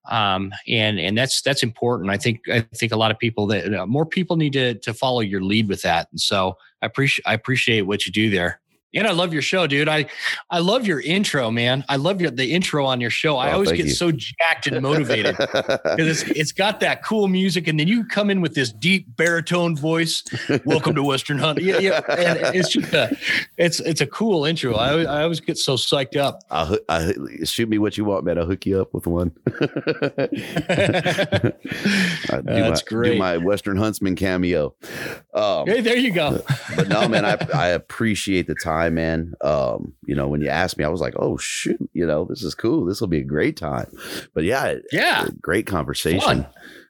Um, 0.08 0.52
and 0.66 0.98
and 0.98 1.16
that's 1.16 1.42
that's 1.42 1.62
important. 1.62 2.10
I 2.10 2.16
think 2.16 2.48
I 2.48 2.60
think 2.74 2.92
a 2.92 2.96
lot 2.96 3.10
of 3.10 3.18
people 3.18 3.46
that 3.48 3.72
uh, 3.72 3.86
more 3.86 4.06
people 4.06 4.36
need 4.36 4.54
to 4.54 4.74
to 4.74 4.94
follow 4.94 5.20
your 5.20 5.42
lead 5.42 5.68
with 5.68 5.82
that. 5.82 6.08
And 6.10 6.20
so 6.20 6.56
I 6.80 6.86
appreciate 6.86 7.24
I 7.26 7.34
appreciate 7.34 7.82
what 7.82 8.06
you 8.06 8.12
do 8.12 8.30
there. 8.30 8.60
And 8.92 9.06
I 9.06 9.12
love 9.12 9.32
your 9.32 9.42
show, 9.42 9.68
dude. 9.68 9.88
I 9.88 10.06
I 10.50 10.58
love 10.58 10.84
your 10.84 11.00
intro, 11.00 11.52
man. 11.52 11.84
I 11.88 11.94
love 11.94 12.20
your 12.20 12.32
the 12.32 12.52
intro 12.52 12.84
on 12.84 13.00
your 13.00 13.10
show. 13.10 13.36
I 13.36 13.50
Oh, 13.50 13.54
always 13.54 13.70
get 13.70 13.86
you. 13.86 13.92
so 13.92 14.10
jacked 14.10 14.66
and 14.66 14.82
motivated 14.82 15.36
because 15.38 16.22
it's 16.22 16.30
it's 16.30 16.52
got 16.52 16.80
that 16.80 17.04
cool 17.04 17.28
music, 17.28 17.68
and 17.68 17.78
then 17.78 17.86
you 17.86 18.04
come 18.04 18.30
in 18.30 18.40
with 18.40 18.54
this 18.54 18.72
deep 18.72 19.06
baritone 19.16 19.76
voice. 19.76 20.24
Welcome 20.64 20.96
to 20.96 21.04
Western 21.04 21.38
Hunt. 21.38 21.60
Yeah, 21.62 21.78
yeah. 21.78 22.00
And 22.08 22.56
it's 22.56 22.70
just 22.70 22.92
a, 22.92 23.16
it's 23.58 23.78
it's 23.78 24.00
a 24.00 24.06
cool 24.08 24.44
intro. 24.44 24.74
I 24.74 24.90
always- 24.90 25.06
I 25.06 25.22
always 25.22 25.40
get 25.40 25.56
so 25.58 25.74
psyched 25.76 26.16
up. 26.16 26.40
I'll, 26.50 26.76
I, 26.88 27.02
hoo- 27.02 27.44
shoot 27.44 27.68
me 27.68 27.78
what 27.78 27.96
you 27.96 28.04
want, 28.04 28.24
man. 28.24 28.38
I'll 28.38 28.46
hook 28.46 28.66
you 28.66 28.80
up 28.80 28.92
with 28.92 29.06
one. 29.06 29.30
Do 29.50 29.68
That's 32.44 32.82
my, 32.82 32.88
great. 32.88 33.12
Do 33.12 33.18
my 33.18 33.36
Western 33.36 33.76
Huntsman 33.76 34.16
cameo. 34.16 34.74
Um, 35.34 35.66
hey, 35.66 35.80
there 35.80 35.96
you 35.96 36.12
go. 36.12 36.42
but 36.76 36.88
no, 36.88 37.08
man, 37.08 37.24
I, 37.24 37.36
I 37.54 37.68
appreciate 37.68 38.46
the 38.46 38.54
time, 38.54 38.79
man. 38.88 39.34
Um, 39.42 39.92
you 40.06 40.14
know, 40.14 40.28
when 40.28 40.40
you 40.40 40.48
asked 40.48 40.78
me, 40.78 40.84
I 40.84 40.88
was 40.88 41.00
like, 41.02 41.14
oh 41.18 41.36
shoot, 41.36 41.78
you 41.92 42.06
know, 42.06 42.24
this 42.24 42.42
is 42.42 42.54
cool. 42.54 42.86
This 42.86 43.00
will 43.00 43.08
be 43.08 43.18
a 43.20 43.24
great 43.24 43.56
time. 43.58 43.90
But 44.34 44.44
yeah, 44.44 44.76
Yeah, 44.92 45.26
great 45.42 45.66
conversation. 45.66 46.20
Fun. 46.20 46.46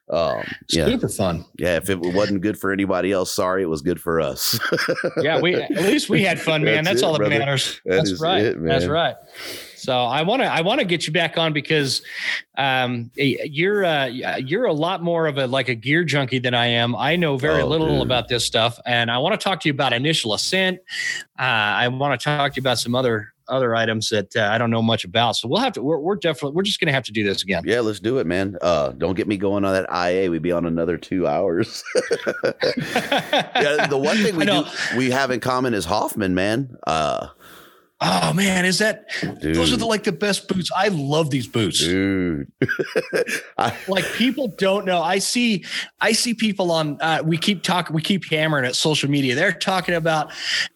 Um, 0.09 0.43
yeah, 0.69 0.85
super 0.87 1.07
fun. 1.07 1.45
yeah. 1.57 1.77
If 1.77 1.89
it 1.89 1.97
wasn't 1.99 2.41
good 2.41 2.57
for 2.59 2.71
anybody 2.73 3.11
else, 3.13 3.31
sorry, 3.33 3.63
it 3.63 3.67
was 3.69 3.81
good 3.81 3.99
for 4.01 4.19
us. 4.19 4.59
Yeah, 5.21 5.39
we 5.39 5.55
at 5.55 5.71
least 5.71 6.09
we 6.09 6.23
had 6.23 6.39
fun, 6.39 6.63
man. 6.65 6.83
That's 6.83 7.01
That's, 7.01 7.01
it, 7.01 7.05
all 7.05 7.13
that 7.13 7.19
brother. 7.19 7.39
matters. 7.39 7.79
That 7.85 7.95
That's 8.05 8.21
right. 8.21 8.43
it, 8.43 8.61
That's 8.63 8.87
right. 8.87 9.15
So 9.81 9.97
I 9.97 10.21
want 10.21 10.43
to 10.43 10.45
I 10.47 10.61
want 10.61 10.79
to 10.79 10.85
get 10.85 11.07
you 11.07 11.13
back 11.13 11.37
on 11.39 11.53
because 11.53 12.03
um, 12.57 13.09
you're 13.15 13.83
uh, 13.83 14.05
you're 14.05 14.65
a 14.65 14.73
lot 14.73 15.01
more 15.01 15.25
of 15.25 15.37
a 15.39 15.47
like 15.47 15.69
a 15.69 15.75
gear 15.75 16.03
junkie 16.03 16.37
than 16.39 16.53
I 16.53 16.67
am. 16.67 16.95
I 16.95 17.15
know 17.15 17.35
very 17.37 17.63
Oh, 17.63 17.67
little 17.67 17.87
dude. 17.87 18.01
about 18.05 18.27
this 18.27 18.45
stuff, 18.45 18.79
and 18.85 19.09
I 19.09 19.17
want 19.17 19.39
to 19.39 19.43
talk 19.43 19.59
to 19.61 19.67
you 19.69 19.73
about 19.73 19.91
initial 19.91 20.35
ascent. 20.35 20.79
Uh, 21.39 21.41
I 21.43 21.87
want 21.87 22.19
to 22.19 22.23
talk 22.23 22.53
to 22.53 22.57
you 22.57 22.61
about 22.61 22.77
some 22.77 22.93
other 22.93 23.33
other 23.47 23.75
items 23.75 24.07
that 24.09 24.33
uh, 24.35 24.49
I 24.51 24.57
don't 24.57 24.69
know 24.69 24.81
much 24.83 25.03
about. 25.03 25.35
So 25.35 25.47
we'll 25.47 25.59
have 25.59 25.73
to. 25.73 25.81
We're, 25.81 25.97
we're 25.97 26.15
definitely 26.15 26.51
we're 26.55 26.61
just 26.63 26.79
going 26.79 26.87
to 26.87 26.93
have 26.93 27.03
to 27.05 27.11
do 27.11 27.23
this 27.23 27.41
again. 27.41 27.63
yeah, 27.65 27.79
let's 27.79 27.99
do 27.99 28.19
it, 28.19 28.27
man. 28.27 28.57
Uh, 28.61 28.89
don't 28.91 29.15
get 29.15 29.27
me 29.27 29.35
going 29.35 29.65
on 29.65 29.73
that 29.73 29.87
IA. 29.91 30.29
We'd 30.29 30.41
be 30.43 30.51
on 30.51 30.65
another 30.67 30.97
two 30.97 31.25
hours. 31.27 31.83
yeah, 32.53 33.87
the 33.87 33.97
one 33.97 34.17
thing 34.17 34.35
we 34.35 34.45
do 34.45 34.63
we 34.95 35.09
have 35.11 35.31
in 35.31 35.39
common 35.39 35.73
is 35.73 35.85
Hoffman, 35.85 36.35
man. 36.35 36.77
Uh, 36.85 37.27
Oh 38.03 38.33
man, 38.33 38.65
is 38.65 38.79
that 38.79 39.05
dude, 39.39 39.55
those 39.55 39.71
are 39.71 39.77
the 39.77 39.85
like 39.85 40.03
the 40.03 40.11
best 40.11 40.47
boots? 40.47 40.71
I 40.75 40.87
love 40.87 41.29
these 41.29 41.45
boots. 41.47 41.79
dude. 41.79 42.51
I, 43.57 43.77
like 43.87 44.05
people 44.13 44.47
don't 44.57 44.85
know 44.85 45.01
i 45.01 45.19
see 45.19 45.63
i 45.99 46.11
see 46.11 46.33
people 46.33 46.71
on 46.71 46.99
uh, 47.01 47.21
we 47.23 47.37
keep 47.37 47.61
talking 47.63 47.93
we 47.95 48.01
keep 48.01 48.25
hammering 48.29 48.65
at 48.65 48.75
social 48.75 49.09
media 49.09 49.35
they're 49.35 49.51
talking 49.51 49.95
about 49.95 50.31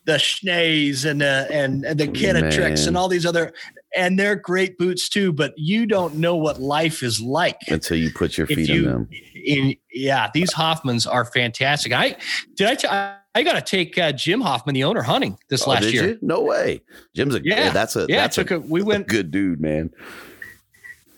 the 0.05 0.13
Schnee's 0.13 1.05
and 1.05 1.21
the 1.21 1.47
and, 1.51 1.83
and 1.85 1.99
the 1.99 2.07
Kenetreks 2.07 2.79
Man. 2.79 2.87
and 2.89 2.97
all 2.97 3.07
these 3.07 3.25
other 3.25 3.53
and 3.95 4.19
they're 4.19 4.35
great 4.35 4.77
boots 4.77 5.09
too 5.09 5.33
but 5.33 5.53
you 5.57 5.85
don't 5.85 6.15
know 6.15 6.35
what 6.35 6.61
life 6.61 7.01
is 7.01 7.19
like 7.19 7.57
until 7.69 7.97
you 7.97 8.11
put 8.11 8.37
your 8.37 8.45
feet 8.47 8.69
in 8.69 8.83
them. 8.85 9.09
in 9.33 9.75
yeah 9.91 10.29
these 10.33 10.53
hoffmans 10.53 11.11
are 11.11 11.25
fantastic 11.25 11.91
i 11.91 12.15
did 12.55 12.67
i 12.67 12.75
t- 12.75 12.87
I 12.87 13.17
I 13.35 13.43
got 13.43 13.53
to 13.53 13.61
take 13.61 13.97
uh, 13.97 14.11
Jim 14.13 14.39
Hoffman, 14.41 14.73
the 14.73 14.85
owner, 14.85 15.01
hunting 15.01 15.37
this 15.49 15.67
Oh, 15.67 15.71
last 15.71 15.91
year. 15.91 16.07
you? 16.07 16.19
No 16.21 16.41
way. 16.41 16.81
Jim's 17.13 17.35
a 17.35 17.41
Yeah. 17.43 17.69
That's 17.71 17.95
a 17.97 18.05
Yeah, 18.07 18.21
that's 18.21 18.35
took 18.37 18.51
a, 18.51 18.59
we 18.59 18.81
went 18.81 19.07
good 19.07 19.29
dude, 19.29 19.59
man. 19.59 19.91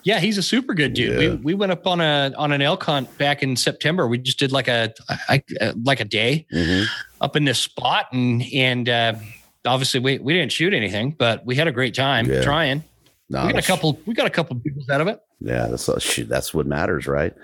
Yeah, 0.02 0.20
he's 0.20 0.38
a 0.38 0.42
super 0.42 0.74
good 0.74 0.94
dude. 0.94 1.12
Yeah. 1.20 1.30
We 1.30 1.36
we 1.36 1.54
went 1.54 1.70
up 1.72 1.86
on 1.86 2.00
a 2.00 2.32
on 2.36 2.50
an 2.52 2.62
elk 2.62 2.82
hunt 2.84 3.16
back 3.18 3.42
in 3.42 3.56
September. 3.56 4.06
We 4.08 4.18
just 4.18 4.38
did 4.38 4.52
like 4.52 4.66
a 4.68 4.92
uh, 5.28 5.72
like 5.84 6.00
a 6.00 6.04
day 6.04 6.46
Mhm. 6.52 6.86
up 7.20 7.36
in 7.36 7.44
this 7.44 7.58
spot, 7.58 8.06
and 8.12 8.42
and 8.54 8.88
uh, 8.88 9.14
obviously 9.66 10.00
we 10.00 10.18
we 10.18 10.32
didn't 10.32 10.52
shoot 10.52 10.72
anything, 10.72 11.10
but 11.18 11.44
we 11.44 11.56
had 11.56 11.68
a 11.68 11.72
great 11.72 11.94
time 11.94 12.26
Yeah. 12.26 12.42
trying. 12.42 12.84
We 13.28 13.34
got 13.36 13.58
a 13.58 13.62
couple 13.62 14.00
we 14.06 14.14
got 14.14 14.26
a 14.26 14.30
couple 14.30 14.56
peoples 14.60 14.88
out 14.88 15.02
of 15.02 15.08
it. 15.08 15.20
Yeah, 15.40 15.66
that's 15.66 15.88
uh, 15.88 15.98
shoot, 15.98 16.28
that's 16.28 16.54
what 16.54 16.66
matters, 16.66 17.06
right? 17.06 17.34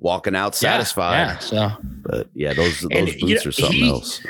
Walking 0.00 0.34
out 0.34 0.54
satisfied. 0.54 1.14
Yeah, 1.14 1.38
so 1.38 1.70
But 2.02 2.28
yeah, 2.34 2.52
those 2.54 2.82
And, 2.82 3.06
those 3.08 3.14
you 3.16 3.20
boots 3.28 3.44
know, 3.44 3.48
are 3.50 3.52
something 3.52 3.76
he- 3.78 3.88
else. 3.88 4.20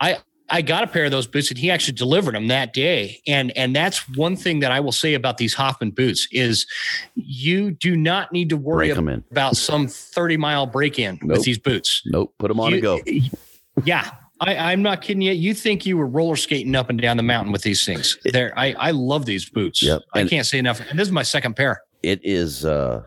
I 0.00 0.18
I 0.50 0.60
got 0.60 0.84
a 0.84 0.86
pair 0.86 1.06
of 1.06 1.10
those 1.10 1.26
boots 1.26 1.48
and 1.50 1.56
he 1.56 1.70
actually 1.70 1.94
delivered 1.94 2.34
them 2.34 2.48
that 2.48 2.74
day. 2.74 3.20
And 3.26 3.56
and 3.56 3.74
that's 3.74 4.06
one 4.10 4.36
thing 4.36 4.60
that 4.60 4.72
I 4.72 4.80
will 4.80 4.92
say 4.92 5.14
about 5.14 5.38
these 5.38 5.54
Hoffman 5.54 5.92
boots 5.92 6.28
is 6.32 6.66
you 7.14 7.70
do 7.70 7.96
not 7.96 8.30
need 8.32 8.50
to 8.50 8.56
worry 8.56 8.90
about 8.90 9.56
some 9.56 9.86
30 9.88 10.36
mile 10.36 10.66
break 10.66 10.98
in 10.98 11.18
Nope. 11.22 11.38
with 11.38 11.44
these 11.44 11.58
boots. 11.58 12.02
Nope. 12.06 12.34
Put 12.38 12.48
them 12.48 12.60
on 12.60 12.70
You- 12.70 12.74
and 12.76 12.82
go. 12.82 13.00
Yeah. 13.84 14.10
I, 14.40 14.72
I'm 14.72 14.82
not 14.82 15.00
kidding 15.00 15.22
you. 15.22 15.32
You 15.32 15.54
think 15.54 15.86
you 15.86 15.96
were 15.96 16.06
roller 16.08 16.36
skating 16.36 16.74
up 16.74 16.90
and 16.90 17.00
down 17.00 17.16
the 17.16 17.22
mountain 17.22 17.52
with 17.52 17.62
these 17.62 17.84
things. 17.86 18.18
There, 18.24 18.52
I, 18.58 18.72
I 18.74 18.90
love 18.90 19.26
these 19.26 19.48
boots. 19.48 19.80
Yep. 19.82 20.02
I 20.12 20.24
can't 20.26 20.44
say 20.44 20.58
enough. 20.58 20.80
And 20.90 20.98
this 20.98 21.06
is 21.08 21.12
my 21.12 21.22
second 21.22 21.54
pair. 21.54 21.82
It 22.02 22.20
is 22.24 22.64
uh 22.66 23.02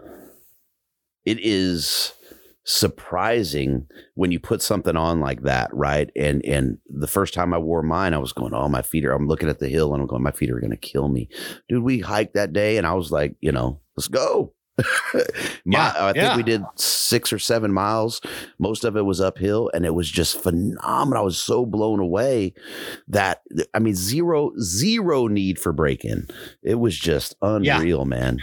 it 1.28 1.40
is 1.42 2.14
surprising 2.64 3.86
when 4.16 4.32
you 4.32 4.40
put 4.40 4.62
something 4.62 4.96
on 4.96 5.20
like 5.20 5.42
that, 5.42 5.70
right? 5.74 6.10
And 6.16 6.44
and 6.46 6.78
the 6.88 7.08
first 7.08 7.34
time 7.34 7.54
I 7.54 7.58
wore 7.58 7.84
mine, 7.84 8.14
I 8.14 8.18
was 8.18 8.32
going, 8.32 8.54
"Oh, 8.54 8.70
my 8.70 8.82
feet 8.82 9.04
are." 9.04 9.12
I'm 9.12 9.28
looking 9.28 9.50
at 9.50 9.60
the 9.60 9.68
hill 9.68 9.94
and 9.94 10.02
I'm 10.02 10.08
going, 10.08 10.24
"My 10.24 10.32
feet 10.32 10.50
are 10.50 10.60
going 10.62 10.72
to 10.72 10.78
kill 10.78 11.10
me." 11.10 11.28
Dude, 11.68 11.84
we 11.84 12.00
hiked 12.00 12.34
that 12.36 12.54
day, 12.54 12.78
and 12.78 12.88
I 12.88 12.94
was 12.94 13.12
like, 13.12 13.36
you 13.42 13.52
know, 13.52 13.82
let's 13.98 14.08
go. 14.08 14.54
My, 15.14 15.24
Yeah, 15.66 15.94
I 15.98 16.14
think 16.14 16.24
yeah. 16.24 16.38
we 16.38 16.44
did 16.44 16.64
six 16.76 17.34
or 17.34 17.40
seven 17.40 17.74
miles. 17.74 18.22
Most 18.60 18.86
of 18.86 18.96
it 18.96 19.02
was 19.02 19.20
uphill, 19.20 19.70
and 19.74 19.86
it 19.86 19.94
was 19.94 20.10
just 20.10 20.42
phenomenal. 20.42 21.24
I 21.24 21.26
was 21.26 21.38
so 21.38 21.66
blown 21.66 22.00
away 22.00 22.54
that 23.10 23.42
I 23.74 23.80
mean, 23.80 23.96
zero 23.96 24.54
zero 24.62 25.28
need 25.28 25.60
for 25.60 25.74
break 25.74 26.06
in. 26.06 26.28
It 26.64 26.76
was 26.76 26.98
just 26.98 27.36
unreal, 27.42 28.06
man. 28.06 28.40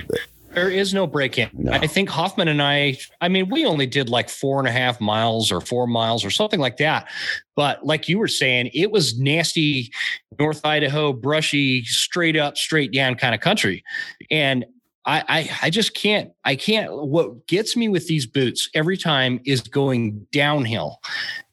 There 0.55 0.71
is 0.71 0.95
no 0.95 1.07
break 1.07 1.39
in. 1.39 1.51
No. 1.53 1.73
I 1.73 1.87
think 1.87 2.09
Hoffman 2.09 2.49
and 2.49 2.63
I, 2.63 2.97
I 3.21 3.29
mean, 3.29 3.49
we 3.49 3.67
only 3.67 3.87
did 3.87 4.09
like 4.09 4.29
four 4.29 4.59
and 4.59 4.69
a 4.69 4.73
half 4.73 5.01
miles 5.01 5.51
or 5.51 5.61
four 5.61 5.87
miles 5.87 6.25
or 6.25 6.31
something 6.31 6.61
like 6.61 6.77
that. 6.77 7.09
But 7.57 7.85
like 7.85 8.09
you 8.09 8.19
were 8.19 8.29
saying, 8.29 8.71
it 8.73 8.91
was 8.93 9.19
nasty 9.19 9.93
North 10.39 10.65
Idaho, 10.65 11.13
brushy, 11.13 11.85
straight 11.85 12.37
up, 12.37 12.57
straight 12.57 12.93
down 12.93 13.17
kind 13.17 13.35
of 13.35 13.41
country. 13.41 13.83
And 14.31 14.65
I, 15.07 15.23
I, 15.29 15.51
I 15.67 15.71
just 15.71 15.95
can't, 15.95 16.31
I 16.45 16.57
can't, 16.57 16.91
what 16.93 17.47
gets 17.47 17.77
me 17.77 17.89
with 17.89 18.07
these 18.07 18.25
boots 18.27 18.71
every 18.75 18.97
time 18.97 19.41
is 19.45 19.61
going 19.61 20.27
downhill 20.33 21.01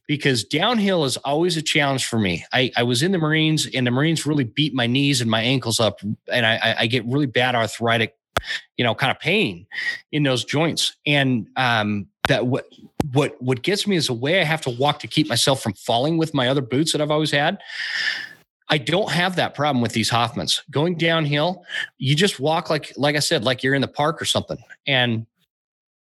because 0.08 0.44
downhill 0.44 1.06
is 1.06 1.18
always 1.18 1.58
a 1.58 1.62
challenge 1.62 2.06
for 2.06 2.20
me. 2.20 2.46
I, 2.54 2.72
I 2.78 2.84
was 2.84 3.02
in 3.02 3.12
the 3.12 3.18
Marines 3.18 3.68
and 3.74 3.86
the 3.88 3.92
Marines 3.92 4.26
really 4.26 4.44
beat 4.44 4.74
my 4.74 4.86
knees 4.88 5.22
and 5.22 5.30
my 5.32 5.42
ankles 5.42 5.80
up 5.80 6.00
and 6.32 6.46
I, 6.46 6.56
I- 6.58 6.76
I 6.82 6.88
get 6.88 7.06
really 7.06 7.26
bad 7.28 7.56
arthritic 7.56 8.16
you 8.78 8.84
know, 8.84 8.96
kind 8.96 9.12
of 9.12 9.20
pain 9.20 9.68
in 10.12 10.24
those 10.24 10.46
joints. 10.46 10.96
And 11.06 11.48
um, 11.56 12.08
that 12.28 12.48
what 12.48 12.66
what 13.14 13.42
what 13.42 13.62
gets 13.62 13.88
me 13.88 13.96
is 13.96 14.08
the 14.08 14.14
way 14.14 14.42
I 14.42 14.44
have 14.44 14.62
to 14.62 14.70
walk 14.70 15.00
to 15.00 15.08
keep 15.08 15.28
myself 15.28 15.62
from 15.62 15.74
falling 15.74 16.18
with 16.18 16.34
my 16.34 16.48
other 16.48 16.62
boots 16.62 16.92
that 16.92 17.02
I've 17.02 17.12
always 17.12 17.32
had. 17.32 17.60
I 18.70 18.78
don't 18.78 19.12
have 19.12 19.36
that 19.36 19.54
problem 19.54 19.82
with 19.82 19.92
these 19.92 20.10
Hoffmans. 20.10 20.62
Going 20.72 20.96
downhill, 20.96 21.66
you 21.98 22.16
just 22.16 22.40
walk 22.40 22.70
like 22.70 22.94
like 22.96 23.16
I 23.16 23.20
said, 23.20 23.44
like 23.44 23.64
you're 23.64 23.76
in 23.76 23.82
the 23.82 23.88
park 23.88 24.22
or 24.22 24.26
something. 24.26 24.58
And 24.88 25.26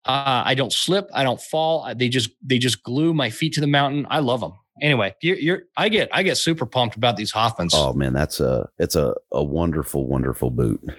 uh, 0.05 0.43
I 0.45 0.55
don't 0.55 0.71
slip, 0.71 1.09
I 1.13 1.23
don't 1.23 1.41
fall. 1.41 1.93
They 1.95 2.09
just 2.09 2.31
they 2.41 2.57
just 2.57 2.83
glue 2.83 3.13
my 3.13 3.29
feet 3.29 3.53
to 3.53 3.61
the 3.61 3.67
mountain. 3.67 4.07
I 4.09 4.19
love 4.19 4.39
them. 4.39 4.53
Anyway, 4.81 5.15
you're, 5.21 5.37
you're 5.37 5.61
I 5.75 5.89
get 5.89 6.09
I 6.11 6.23
get 6.23 6.37
super 6.37 6.65
pumped 6.65 6.95
about 6.95 7.17
these 7.17 7.31
Hoffmans. 7.33 7.71
Oh 7.73 7.93
man, 7.93 8.13
that's 8.13 8.39
a 8.39 8.69
it's 8.77 8.95
a 8.95 9.15
a 9.31 9.43
wonderful 9.43 10.07
wonderful 10.07 10.51
boot. 10.51 10.81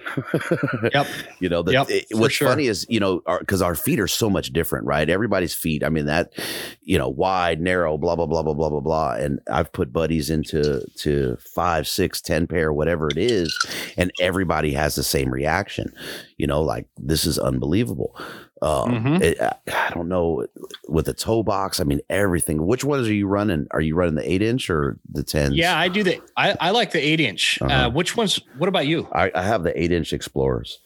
Yep. 0.93 1.07
You 1.39 1.49
know, 1.49 1.61
the, 1.61 1.71
Yep, 1.73 1.89
it- 1.89 2.05
what's 2.11 2.33
sure. 2.33 2.47
funny 2.49 2.67
is 2.67 2.85
you 2.89 2.99
know 2.99 3.21
because 3.39 3.61
our, 3.61 3.75
feet 3.75 3.99
are 3.99 4.07
so 4.07 4.29
much 4.29 4.51
different, 4.51 4.85
right? 4.85 5.09
Everybody's 5.09 5.53
feet. 5.53 5.83
I 5.83 5.89
mean 5.89 6.05
that, 6.05 6.33
you 6.81 6.97
know, 6.97 7.07
wide, 7.07 7.61
narrow, 7.61 7.97
blah 7.97 8.15
blah 8.15 8.25
blah 8.25 8.41
blah 8.43 8.53
blah 8.53 8.69
blah 8.69 8.79
blah. 8.79 9.11
And 9.13 9.39
I've 9.51 9.71
put 9.71 9.93
buddies 9.93 10.29
into 10.29 10.81
to 10.97 11.37
five, 11.37 11.87
six, 11.87 12.21
ten 12.21 12.47
pair, 12.47 12.73
whatever 12.73 13.07
it 13.09 13.17
is, 13.17 13.57
and 13.97 14.11
everybody 14.19 14.73
has 14.73 14.95
the 14.95 15.03
same 15.03 15.29
reaction. 15.31 15.93
You 16.37 16.47
know, 16.47 16.61
like 16.61 16.87
this 16.97 17.25
is 17.25 17.37
unbelievable. 17.39 18.19
Um, 18.61 18.91
Mhm. 18.91 19.21
it, 19.21 19.39
I, 19.41 19.53
I 19.71 19.89
don't 19.93 20.09
know 20.09 20.45
with 20.87 21.05
the 21.05 21.13
toe 21.13 21.43
box. 21.43 21.79
I 21.79 21.83
mean 21.85 22.01
everything. 22.09 22.65
Which 22.65 22.83
ones 22.83 23.07
are 23.07 23.13
you 23.13 23.27
running? 23.27 23.67
Are 23.71 23.81
you 23.81 23.95
running 23.95 24.15
the 24.15 24.29
eight 24.29 24.41
inch 24.41 24.69
or 24.69 24.97
the 25.11 25.23
ten? 25.23 25.53
Yeah, 25.53 25.77
I 25.77 25.87
do 25.87 26.03
the 26.03 26.19
I, 26.35 26.55
I 26.59 26.69
like 26.71 26.91
the 26.91 26.99
eight 26.99 27.19
inch. 27.19 27.57
uh 27.61 27.65
Uh-huh. 27.65 27.89
which 27.91 28.17
ones? 28.17 28.39
What 28.57 28.67
about 28.67 28.85
you? 28.87 29.07
I, 29.13 29.31
I 29.33 29.43
have 29.43 29.63
the 29.63 29.79
eight 29.81 29.91
inch 29.91 30.11
Explorers. 30.13 30.79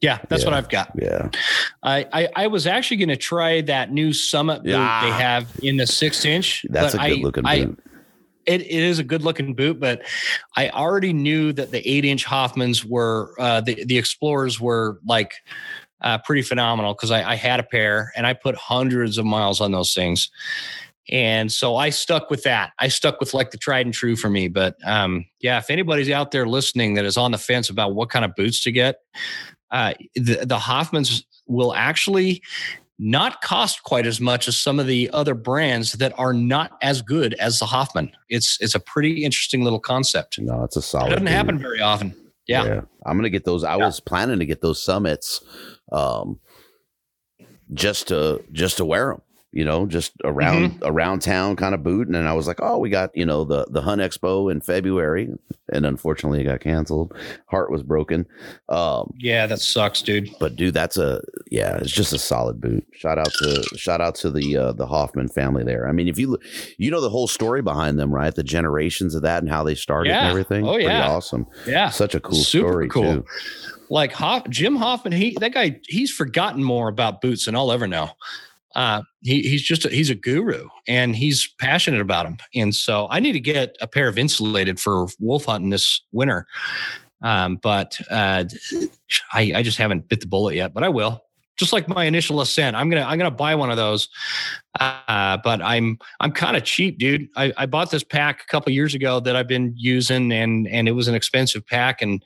Yeah, 0.00 0.18
that's 0.28 0.44
what 0.44 0.52
I've 0.52 0.68
got. 0.68 0.90
Yeah. 1.00 1.28
I 1.82 2.06
I, 2.12 2.28
I 2.34 2.46
was 2.48 2.66
actually 2.66 2.96
going 2.96 3.08
to 3.10 3.16
try 3.16 3.60
that 3.62 3.92
new 3.92 4.12
Summit 4.12 4.64
boot 4.64 4.70
Yeah. 4.72 5.00
they 5.04 5.10
have 5.12 5.48
in 5.62 5.76
the 5.76 5.86
six 5.86 6.24
inch. 6.24 6.66
That's 6.68 6.94
but 6.96 7.04
a 7.06 7.08
good 7.10 7.18
I- 7.18 7.22
looking 7.22 7.46
I- 7.46 7.64
boot. 7.66 7.78
It, 8.44 8.62
it 8.62 8.66
is 8.70 8.98
a 8.98 9.04
good 9.04 9.22
looking 9.22 9.54
boot, 9.54 9.78
but 9.78 10.02
I 10.56 10.68
already 10.70 11.12
knew 11.12 11.52
that 11.52 11.70
the 11.70 11.78
eight 11.88 12.04
inch 12.04 12.26
Hoffmans 12.26 12.84
were 12.84 13.32
uh, 13.38 13.60
the 13.60 13.84
the 13.84 13.96
Explorers 13.96 14.60
were 14.60 14.98
like 15.06 15.34
uh, 16.02 16.18
pretty 16.18 16.42
phenomenal 16.42 16.94
because 16.94 17.10
I, 17.10 17.32
I 17.32 17.34
had 17.36 17.60
a 17.60 17.64
pair 17.64 18.12
and 18.16 18.26
I 18.26 18.34
put 18.34 18.54
hundreds 18.56 19.18
of 19.18 19.24
miles 19.24 19.60
on 19.60 19.72
those 19.72 19.94
things. 19.94 20.30
And 21.10 21.50
so 21.50 21.76
I 21.76 21.90
stuck 21.90 22.30
with 22.30 22.44
that. 22.44 22.72
I 22.78 22.88
stuck 22.88 23.18
with 23.18 23.34
like 23.34 23.50
the 23.50 23.58
tried 23.58 23.86
and 23.86 23.94
true 23.94 24.16
for 24.16 24.30
me. 24.30 24.48
But 24.48 24.76
um, 24.84 25.26
yeah, 25.40 25.58
if 25.58 25.68
anybody's 25.68 26.10
out 26.10 26.30
there 26.30 26.46
listening 26.46 26.94
that 26.94 27.04
is 27.04 27.16
on 27.16 27.32
the 27.32 27.38
fence 27.38 27.70
about 27.70 27.94
what 27.94 28.08
kind 28.08 28.24
of 28.24 28.34
boots 28.36 28.62
to 28.62 28.72
get, 28.72 28.96
uh, 29.70 29.94
the, 30.14 30.44
the 30.46 30.58
Hoffmans 30.58 31.24
will 31.46 31.74
actually 31.74 32.42
not 32.98 33.40
cost 33.42 33.82
quite 33.82 34.06
as 34.06 34.20
much 34.20 34.46
as 34.46 34.56
some 34.56 34.78
of 34.78 34.86
the 34.86 35.10
other 35.12 35.34
brands 35.34 35.92
that 35.94 36.16
are 36.18 36.32
not 36.32 36.78
as 36.82 37.02
good 37.02 37.34
as 37.34 37.58
the 37.58 37.66
Hoffman. 37.66 38.12
It's 38.28 38.58
it's 38.60 38.76
a 38.76 38.80
pretty 38.80 39.24
interesting 39.24 39.64
little 39.64 39.80
concept. 39.80 40.38
No, 40.38 40.62
it's 40.62 40.76
a 40.76 40.82
solid. 40.82 41.06
It 41.06 41.10
doesn't 41.10 41.24
boot. 41.24 41.32
happen 41.32 41.58
very 41.58 41.80
often. 41.80 42.14
Yeah. 42.46 42.82
I'm 43.06 43.16
gonna 43.16 43.30
get 43.30 43.44
those. 43.44 43.64
I 43.64 43.76
was 43.76 43.98
planning 43.98 44.38
to 44.38 44.46
get 44.46 44.60
those 44.60 44.82
summits, 44.82 45.42
um, 45.92 46.40
just 47.72 48.08
to 48.08 48.42
just 48.52 48.78
to 48.78 48.84
wear 48.84 49.08
them. 49.12 49.22
You 49.54 49.66
know, 49.66 49.84
just 49.84 50.12
around 50.24 50.70
Mm-hmm. 50.80 50.84
around 50.86 51.20
town 51.20 51.56
kind 51.56 51.74
of 51.74 51.82
boot. 51.82 52.06
And 52.06 52.14
then 52.14 52.26
I 52.26 52.32
was 52.32 52.46
like, 52.46 52.56
oh, 52.62 52.78
we 52.78 52.88
got 52.88 53.10
you 53.14 53.26
know 53.26 53.44
the 53.44 53.66
the 53.68 53.82
Hunt 53.82 54.00
Expo 54.00 54.50
in 54.50 54.62
February, 54.62 55.28
and 55.70 55.84
unfortunately 55.84 56.40
it 56.40 56.44
got 56.44 56.60
canceled. 56.60 57.14
Heart 57.48 57.70
was 57.70 57.82
broken. 57.82 58.24
Um, 58.70 59.12
Yeah, 59.18 59.46
that 59.46 59.58
sucks, 59.60 60.00
dude. 60.00 60.30
but 60.40 60.56
dude, 60.56 60.72
that's 60.72 60.96
a 60.96 61.20
yeah, 61.50 61.76
it's 61.76 61.92
just 61.92 62.14
a 62.14 62.18
solid 62.18 62.62
boot. 62.62 62.86
Shout 62.94 63.18
out 63.18 63.30
to 63.40 63.62
shout 63.76 64.00
out 64.00 64.14
to 64.16 64.30
the 64.30 64.56
uh, 64.56 64.72
the 64.72 64.86
Hoffman 64.86 65.28
family 65.28 65.64
there. 65.64 65.86
I 65.86 65.92
mean, 65.92 66.08
if 66.08 66.18
you 66.18 66.38
you 66.78 66.90
know 66.90 67.02
the 67.02 67.10
whole 67.10 67.28
story 67.28 67.60
behind 67.60 67.98
them, 67.98 68.10
right? 68.10 68.34
The 68.34 68.42
generations 68.42 69.14
of 69.14 69.20
that 69.20 69.42
and 69.42 69.52
how 69.52 69.64
they 69.64 69.74
started 69.74 70.14
and 70.14 70.28
everything. 70.30 70.66
Oh, 70.66 70.72
Pretty 70.76 70.88
yeah. 70.88 71.10
awesome. 71.10 71.46
Yeah. 71.66 71.90
Such 71.90 72.14
a 72.14 72.20
cool 72.20 72.36
Super 72.38 72.68
story 72.70 72.88
cool. 72.88 73.16
too. 73.16 73.24
Like 73.92 74.12
Hoff, 74.14 74.48
Jim 74.48 74.76
Hoffman, 74.76 75.12
he 75.12 75.36
that 75.38 75.52
guy, 75.52 75.78
he's 75.86 76.10
forgotten 76.10 76.64
more 76.64 76.88
about 76.88 77.20
boots 77.20 77.44
than 77.44 77.54
I'll 77.54 77.70
ever 77.70 77.86
know. 77.86 78.08
Uh, 78.74 79.02
he 79.20 79.42
he's 79.42 79.60
just 79.60 79.84
a, 79.84 79.90
he's 79.90 80.08
a 80.08 80.14
guru 80.14 80.66
and 80.88 81.14
he's 81.14 81.46
passionate 81.60 82.00
about 82.00 82.24
them. 82.24 82.38
And 82.54 82.74
so 82.74 83.06
I 83.10 83.20
need 83.20 83.32
to 83.32 83.40
get 83.40 83.76
a 83.82 83.86
pair 83.86 84.08
of 84.08 84.16
insulated 84.16 84.80
for 84.80 85.08
wolf 85.20 85.44
hunting 85.44 85.68
this 85.68 86.00
winter. 86.10 86.46
Um, 87.20 87.56
but 87.62 88.00
uh, 88.10 88.44
I 89.34 89.52
I 89.56 89.62
just 89.62 89.76
haven't 89.76 90.08
bit 90.08 90.22
the 90.22 90.26
bullet 90.26 90.54
yet, 90.54 90.72
but 90.72 90.84
I 90.84 90.88
will. 90.88 91.22
Just 91.56 91.72
like 91.72 91.86
my 91.86 92.04
initial 92.04 92.40
ascent, 92.40 92.76
I'm 92.76 92.88
gonna 92.88 93.02
I'm 93.02 93.18
gonna 93.18 93.30
buy 93.30 93.54
one 93.54 93.70
of 93.70 93.76
those. 93.76 94.08
Uh, 94.80 95.36
but 95.44 95.60
I'm 95.60 95.98
I'm 96.18 96.32
kind 96.32 96.56
of 96.56 96.64
cheap, 96.64 96.98
dude. 96.98 97.28
I, 97.36 97.52
I 97.56 97.66
bought 97.66 97.90
this 97.90 98.02
pack 98.02 98.42
a 98.42 98.46
couple 98.46 98.72
years 98.72 98.94
ago 98.94 99.20
that 99.20 99.36
I've 99.36 99.48
been 99.48 99.74
using, 99.76 100.32
and 100.32 100.66
and 100.66 100.88
it 100.88 100.92
was 100.92 101.08
an 101.08 101.14
expensive 101.14 101.66
pack, 101.66 102.00
and 102.00 102.22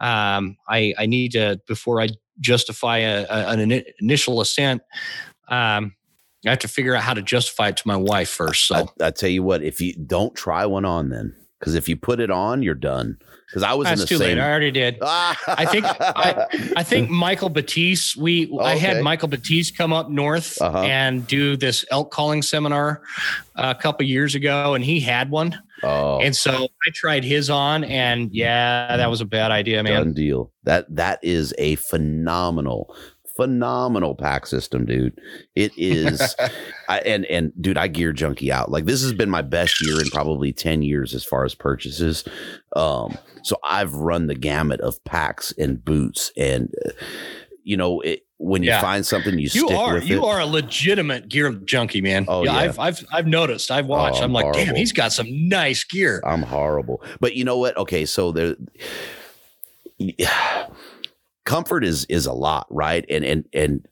um, 0.00 0.56
I 0.68 0.94
I 0.98 1.06
need 1.06 1.32
to 1.32 1.60
before 1.66 2.00
I 2.00 2.08
justify 2.40 2.98
a, 2.98 3.26
a, 3.28 3.48
an 3.48 3.58
ini- 3.58 3.84
initial 4.00 4.40
ascent. 4.40 4.82
Um, 5.48 5.94
I 6.46 6.50
have 6.50 6.58
to 6.60 6.68
figure 6.68 6.94
out 6.94 7.02
how 7.02 7.14
to 7.14 7.22
justify 7.22 7.68
it 7.68 7.76
to 7.76 7.86
my 7.86 7.96
wife 7.96 8.28
first. 8.28 8.66
So 8.66 8.88
I, 9.00 9.06
I 9.06 9.10
tell 9.10 9.28
you 9.28 9.42
what, 9.42 9.62
if 9.62 9.80
you 9.80 9.94
don't 9.94 10.34
try 10.34 10.66
one 10.66 10.84
on, 10.84 11.10
then 11.10 11.36
Because 11.62 11.76
if 11.76 11.88
you 11.88 11.96
put 11.96 12.18
it 12.18 12.28
on, 12.28 12.60
you're 12.64 12.74
done. 12.74 13.16
Because 13.46 13.62
I 13.62 13.72
was 13.74 13.86
That's 13.86 14.00
in 14.00 14.04
the 14.04 14.08
too 14.08 14.16
same. 14.16 14.38
late. 14.38 14.42
I 14.42 14.50
already 14.50 14.70
did. 14.72 14.98
I 15.00 15.64
think 15.70 15.84
I, 15.86 16.46
I 16.76 16.82
think 16.82 17.08
Michael 17.08 17.50
Batiste. 17.50 18.16
We 18.16 18.50
I 18.60 18.74
had 18.76 19.00
Michael 19.04 19.28
Batiste 19.28 19.76
come 19.76 19.92
up 19.92 20.10
north 20.10 20.60
Uh-huh. 20.60 20.78
and 20.82 21.24
do 21.26 21.56
this 21.56 21.84
elk 21.92 22.10
calling 22.10 22.42
seminar 22.42 23.02
uh, 23.54 23.74
a 23.76 23.80
couple 23.80 24.04
years 24.06 24.34
ago, 24.34 24.74
and 24.74 24.82
he 24.84 24.98
had 25.00 25.30
one, 25.30 25.56
oh, 25.84 26.18
and 26.20 26.34
so 26.34 26.64
I 26.64 26.90
tried 26.94 27.22
his 27.24 27.48
on, 27.50 27.84
and 27.84 28.30
yeah, 28.32 28.96
that 28.96 29.08
was 29.10 29.20
a 29.20 29.26
bad 29.26 29.50
idea, 29.52 29.82
man. 29.84 29.92
done 30.02 30.14
deal. 30.14 30.50
That 30.64 30.86
that 30.96 31.20
is 31.22 31.54
a 31.58 31.76
phenomenal, 31.76 32.96
phenomenal 33.36 34.14
pack 34.14 34.46
system, 34.46 34.84
dude. 34.86 35.18
It 35.54 35.72
is, 35.76 36.34
I, 36.88 36.98
and 37.00 37.24
and 37.26 37.52
dude, 37.60 37.78
I 37.78 37.88
gear 37.88 38.12
junkie 38.12 38.52
out. 38.52 38.70
Like 38.70 38.84
this 38.86 39.02
has 39.02 39.12
been 39.12 39.30
my 39.30 39.42
best 39.42 39.80
year 39.80 40.00
in 40.00 40.10
probably 40.10 40.52
ten 40.52 40.82
years 40.82 41.14
as 41.14 41.24
far 41.24 41.44
as 41.44 41.54
purchases. 41.54 42.24
Um, 42.76 43.16
so 43.42 43.56
I've 43.64 43.94
run 43.94 44.26
the 44.26 44.34
gamut 44.34 44.80
of 44.80 45.02
packs 45.04 45.52
and 45.58 45.84
boots, 45.84 46.32
and 46.36 46.72
uh, 46.86 46.90
you 47.64 47.76
know, 47.76 48.00
it, 48.00 48.20
when 48.38 48.62
you 48.64 48.70
Yeah. 48.70 48.80
find 48.80 49.06
something, 49.06 49.34
you, 49.34 49.42
You 49.42 49.48
stick 49.48 49.70
are 49.70 49.98
you 49.98 50.24
it. 50.24 50.26
are 50.26 50.40
a 50.40 50.46
legitimate 50.46 51.28
gear 51.28 51.52
junkie, 51.52 52.00
man. 52.00 52.24
Oh, 52.26 52.44
yeah. 52.44 52.54
I've 52.54 52.78
I've 52.78 53.04
I've 53.12 53.26
noticed. 53.28 53.70
I've 53.70 53.86
watched. 53.86 54.20
Oh, 54.20 54.24
I'm 54.24 54.32
like, 54.32 54.52
damn, 54.52 54.74
he's 54.74 54.92
got 54.92 55.12
some 55.12 55.26
nice 55.48 55.84
gear. 55.84 56.20
I'm 56.26 56.42
horrible. 56.42 57.02
But 57.20 57.36
you 57.36 57.44
know 57.44 57.58
what? 57.58 57.76
Okay, 57.76 58.04
so 58.04 58.32
there 58.32 58.56
comfort 61.44 61.84
is 61.84 62.04
is 62.06 62.26
a 62.26 62.32
lot, 62.32 62.66
right? 62.70 63.04
And 63.10 63.24
and 63.24 63.44
and 63.52 63.88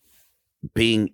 being 0.74 1.10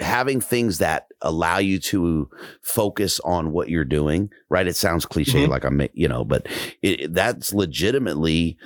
having 0.00 0.40
things 0.40 0.78
that 0.78 1.06
allow 1.22 1.58
you 1.58 1.78
to 1.78 2.28
focus 2.62 3.20
on 3.20 3.52
what 3.52 3.68
you're 3.68 3.84
doing, 3.84 4.28
right? 4.50 4.66
It 4.66 4.76
sounds 4.76 5.06
cliche 5.06 5.44
Mhm. 5.46 5.48
like 5.48 5.64
I'm, 5.64 5.80
you 5.94 6.08
know, 6.08 6.24
but 6.24 6.46
it, 6.82 7.14
that's 7.14 7.54
legitimately 7.54 8.58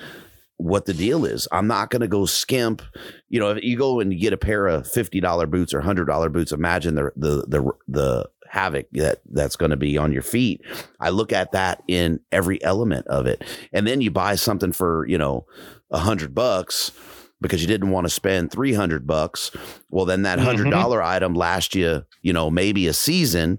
what 0.56 0.86
the 0.86 0.94
deal 0.94 1.24
is. 1.24 1.46
I'm 1.52 1.66
not 1.68 1.90
going 1.90 2.00
to 2.00 2.08
go 2.08 2.24
skimp. 2.26 2.82
You 3.28 3.38
know, 3.38 3.50
if 3.50 3.62
you 3.62 3.76
go 3.76 4.00
and 4.00 4.12
you 4.12 4.18
get 4.18 4.32
a 4.32 4.38
pair 4.38 4.66
of 4.66 4.84
$50 4.84 5.46
boots 5.50 5.72
or 5.74 5.80
$100 5.82 6.32
boots, 6.32 6.50
imagine 6.50 6.94
the 6.96 7.12
the 7.14 7.44
the 7.46 7.72
the 7.86 8.28
havoc 8.50 8.86
that 8.92 9.20
that's 9.30 9.56
going 9.56 9.70
to 9.70 9.76
be 9.76 9.98
on 9.98 10.12
your 10.12 10.22
feet. 10.22 10.62
I 11.00 11.10
look 11.10 11.32
at 11.32 11.52
that 11.52 11.82
in 11.88 12.20
every 12.32 12.62
element 12.62 13.06
of 13.06 13.26
it. 13.26 13.44
And 13.72 13.86
then 13.86 14.00
you 14.00 14.10
buy 14.10 14.34
something 14.36 14.72
for, 14.72 15.06
you 15.06 15.18
know, 15.18 15.46
a 15.90 15.98
hundred 15.98 16.34
bucks 16.34 16.92
because 17.40 17.60
you 17.60 17.68
didn't 17.68 17.90
want 17.90 18.04
to 18.04 18.10
spend 18.10 18.50
300 18.50 19.06
bucks. 19.06 19.50
Well, 19.90 20.04
then 20.04 20.22
that 20.22 20.38
hundred 20.38 20.64
mm-hmm. 20.64 20.72
dollars 20.72 21.02
item 21.04 21.34
lasts 21.34 21.74
you, 21.74 22.04
you 22.22 22.32
know, 22.32 22.50
maybe 22.50 22.86
a 22.88 22.92
season 22.92 23.58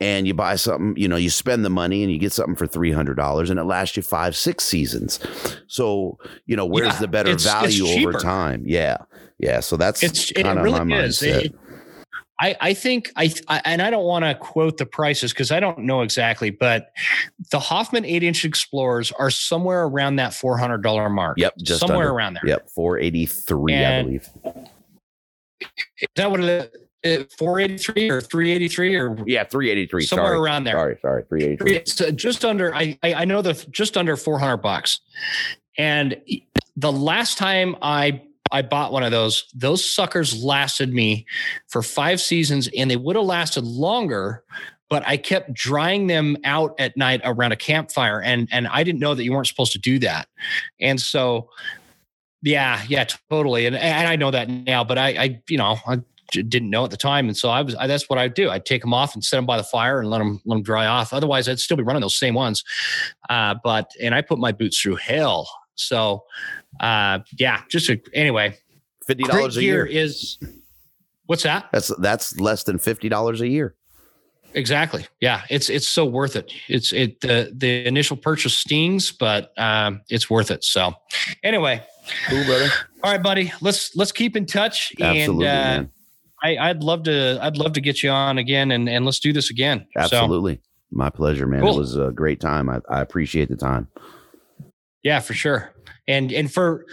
and 0.00 0.26
you 0.26 0.34
buy 0.34 0.56
something, 0.56 0.94
you 0.96 1.08
know, 1.08 1.16
you 1.16 1.30
spend 1.30 1.64
the 1.64 1.70
money 1.70 2.02
and 2.02 2.10
you 2.10 2.18
get 2.18 2.32
something 2.32 2.56
for 2.56 2.66
$300 2.66 3.50
and 3.50 3.58
it 3.58 3.64
lasts 3.64 3.96
you 3.96 4.02
five, 4.02 4.34
six 4.34 4.64
seasons. 4.64 5.20
So, 5.68 6.18
you 6.46 6.56
know, 6.56 6.66
where's 6.66 6.94
Yeah, 6.94 7.00
the 7.00 7.08
better 7.08 7.30
it's- 7.30 7.44
it's 7.44 7.76
value 7.78 8.08
over 8.08 8.18
time? 8.18 8.64
Yeah. 8.66 8.98
Yeah. 9.38 9.60
So 9.60 9.76
that's 9.76 10.02
It's 10.02 10.30
it 10.30 10.42
kind 10.42 10.58
of 10.58 10.64
really 10.64 10.84
my 10.84 11.02
is. 11.02 11.20
mindset. 11.20 11.44
It- 11.44 11.54
I, 12.42 12.56
I 12.60 12.74
think 12.74 13.12
I, 13.14 13.32
I 13.46 13.62
and 13.64 13.80
I 13.80 13.88
don't 13.88 14.02
want 14.04 14.24
to 14.24 14.34
quote 14.34 14.76
the 14.76 14.84
prices 14.84 15.32
because 15.32 15.52
I 15.52 15.60
don't 15.60 15.78
know 15.78 16.02
exactly, 16.02 16.50
but 16.50 16.90
the 17.52 17.60
Hoffman 17.60 18.04
eight 18.04 18.24
inch 18.24 18.44
Explorers 18.44 19.12
are 19.12 19.30
somewhere 19.30 19.84
around 19.84 20.16
that 20.16 20.34
four 20.34 20.58
hundred 20.58 20.82
dollar 20.82 21.08
mark. 21.08 21.38
Yep, 21.38 21.54
just 21.58 21.78
somewhere 21.80 22.08
under. 22.08 22.12
around 22.14 22.34
there. 22.34 22.42
Yep. 22.46 22.70
483, 22.70 23.76
I 23.76 24.02
believe. 24.02 24.28
Is 25.60 26.08
that 26.16 26.30
what 26.32 26.40
it 26.40 26.74
is? 27.04 27.32
Four 27.38 27.60
eighty 27.60 27.78
three 27.78 28.10
or 28.10 28.20
three 28.20 28.50
eighty 28.50 28.66
three 28.66 28.96
or 28.96 29.16
Yeah. 29.24 29.44
383. 29.44 30.02
somewhere 30.04 30.26
sorry. 30.26 30.38
around 30.38 30.64
there. 30.64 30.74
Sorry. 30.74 30.98
Sorry. 31.00 31.22
383. 31.28 31.76
It's 31.76 32.00
uh, 32.00 32.10
just 32.10 32.44
under. 32.44 32.74
I 32.74 32.98
I 33.04 33.14
I 33.14 33.24
know 33.24 33.40
the 33.42 33.54
just 33.70 33.96
under 33.96 34.16
four 34.16 34.40
hundred 34.40 34.58
bucks, 34.58 34.98
and 35.78 36.20
the 36.76 36.90
last 36.90 37.38
time 37.38 37.76
I 37.82 38.22
I 38.52 38.62
bought 38.62 38.92
one 38.92 39.02
of 39.02 39.10
those, 39.10 39.44
those 39.54 39.84
suckers 39.84 40.44
lasted 40.44 40.92
me 40.92 41.26
for 41.68 41.82
five 41.82 42.20
seasons, 42.20 42.68
and 42.76 42.90
they 42.90 42.96
would 42.96 43.16
have 43.16 43.24
lasted 43.24 43.64
longer. 43.64 44.44
But 44.90 45.02
I 45.06 45.16
kept 45.16 45.54
drying 45.54 46.06
them 46.06 46.36
out 46.44 46.74
at 46.78 46.96
night 46.96 47.22
around 47.24 47.52
a 47.52 47.56
campfire, 47.56 48.20
and 48.20 48.46
and 48.52 48.68
I 48.68 48.84
didn't 48.84 49.00
know 49.00 49.14
that 49.14 49.24
you 49.24 49.32
weren't 49.32 49.46
supposed 49.46 49.72
to 49.72 49.78
do 49.78 49.98
that, 50.00 50.28
and 50.80 51.00
so. 51.00 51.48
Yeah, 52.44 52.82
yeah, 52.88 53.04
totally, 53.30 53.66
and 53.66 53.76
and 53.76 54.08
I 54.08 54.16
know 54.16 54.32
that 54.32 54.48
now, 54.48 54.82
but 54.82 54.98
I, 54.98 55.08
I, 55.10 55.42
you 55.48 55.56
know, 55.56 55.76
I 55.86 56.00
didn't 56.32 56.70
know 56.70 56.84
at 56.84 56.90
the 56.90 56.96
time, 56.96 57.28
and 57.28 57.36
so 57.36 57.50
I 57.50 57.62
was. 57.62 57.74
I, 57.76 57.86
that's 57.86 58.08
what 58.08 58.18
I'd 58.18 58.34
do. 58.34 58.50
I'd 58.50 58.64
take 58.64 58.80
them 58.80 58.94
off 58.94 59.14
and 59.14 59.24
set 59.24 59.36
them 59.36 59.46
by 59.46 59.56
the 59.56 59.62
fire 59.62 60.00
and 60.00 60.10
let 60.10 60.18
them 60.18 60.40
let 60.44 60.56
them 60.56 60.62
dry 60.62 60.86
off. 60.86 61.12
Otherwise, 61.12 61.48
I'd 61.48 61.60
still 61.60 61.76
be 61.76 61.82
running 61.82 62.00
those 62.00 62.18
same 62.18 62.34
ones. 62.34 62.64
Uh, 63.28 63.54
but 63.62 63.92
and 64.00 64.14
I 64.14 64.22
put 64.22 64.38
my 64.38 64.52
boots 64.52 64.80
through 64.80 64.96
hell. 64.96 65.48
So, 65.86 66.24
uh, 66.80 67.20
yeah, 67.38 67.62
just 67.70 67.88
a, 67.90 68.00
anyway. 68.14 68.56
$50 69.08 69.56
a 69.56 69.62
year. 69.62 69.84
is 69.84 70.38
what's 71.26 71.42
that 71.42 71.68
That's 71.72 71.88
that's 71.98 72.38
less 72.38 72.62
than 72.62 72.78
fifty 72.78 73.08
dollars 73.08 73.40
a 73.40 73.48
year. 73.48 73.74
exactly? 74.54 75.06
Yeah, 75.20 75.42
it's 75.50 75.68
it's 75.70 75.88
so 75.88 76.04
worth 76.04 76.36
it. 76.36 76.52
It's 76.68 76.92
it 76.92 77.20
the 77.20 77.52
the 77.56 77.86
initial 77.86 78.16
purchase 78.16 78.54
stings, 78.54 79.10
but 79.10 79.52
um, 79.58 80.02
it's 80.08 80.30
worth 80.30 80.50
it. 80.52 80.62
So, 80.64 80.94
anyway, 81.42 81.82
Cool, 82.28 82.44
brother. 82.44 82.68
all 83.02 83.10
right, 83.12 83.22
buddy. 83.22 83.52
Let's 83.60 83.94
let's 83.96 84.12
keep 84.12 84.36
in 84.36 84.46
touch. 84.46 84.92
Absolutely, 85.00 85.46
and, 85.46 85.58
uh, 85.58 85.82
man. 85.82 85.90
I, 86.44 86.70
I'd 86.70 86.82
love 86.82 87.02
to. 87.04 87.38
I'd 87.42 87.56
love 87.56 87.72
to 87.72 87.80
get 87.80 88.02
you 88.04 88.10
on 88.10 88.38
again, 88.38 88.70
and 88.70 88.88
and 88.88 89.04
let's 89.04 89.18
do 89.20 89.32
this 89.32 89.50
again. 89.50 89.86
So, 89.94 90.00
Absolutely, 90.02 90.60
my 90.92 91.10
pleasure, 91.10 91.46
man. 91.46 91.60
Cool. 91.62 91.74
It 91.74 91.78
was 91.78 91.96
a 91.96 92.10
great 92.12 92.40
time. 92.40 92.68
I, 92.70 92.80
I 92.88 93.00
appreciate 93.00 93.48
the 93.48 93.56
time. 93.56 93.88
Yeah, 95.02 95.20
for 95.20 95.34
sure. 95.34 95.72
And 96.08 96.32
and 96.32 96.52
for 96.52 96.86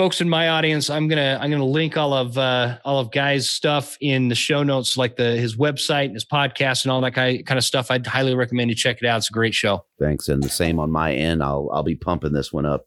folks 0.00 0.22
in 0.22 0.30
my 0.30 0.48
audience, 0.48 0.88
I'm 0.88 1.08
gonna 1.08 1.38
I'm 1.40 1.50
gonna 1.50 1.62
link 1.64 1.98
all 1.98 2.14
of 2.14 2.38
uh, 2.38 2.78
all 2.86 3.00
of 3.00 3.10
Guy's 3.10 3.50
stuff 3.50 3.98
in 4.00 4.28
the 4.28 4.34
show 4.34 4.62
notes, 4.62 4.96
like 4.96 5.16
the 5.16 5.36
his 5.36 5.56
website 5.56 6.06
and 6.06 6.14
his 6.14 6.24
podcast 6.24 6.84
and 6.84 6.92
all 6.92 7.02
that 7.02 7.12
kind 7.12 7.44
kind 7.44 7.58
of 7.58 7.64
stuff. 7.64 7.90
I'd 7.90 8.06
highly 8.06 8.34
recommend 8.34 8.70
you 8.70 8.76
check 8.76 9.02
it 9.02 9.06
out. 9.06 9.18
It's 9.18 9.28
a 9.28 9.32
great 9.32 9.52
show. 9.52 9.84
Thanks, 9.98 10.28
and 10.28 10.42
the 10.42 10.48
same 10.48 10.78
on 10.78 10.90
my 10.90 11.12
end. 11.12 11.42
I'll 11.42 11.68
I'll 11.70 11.82
be 11.82 11.96
pumping 11.96 12.32
this 12.32 12.50
one 12.50 12.64
up 12.64 12.86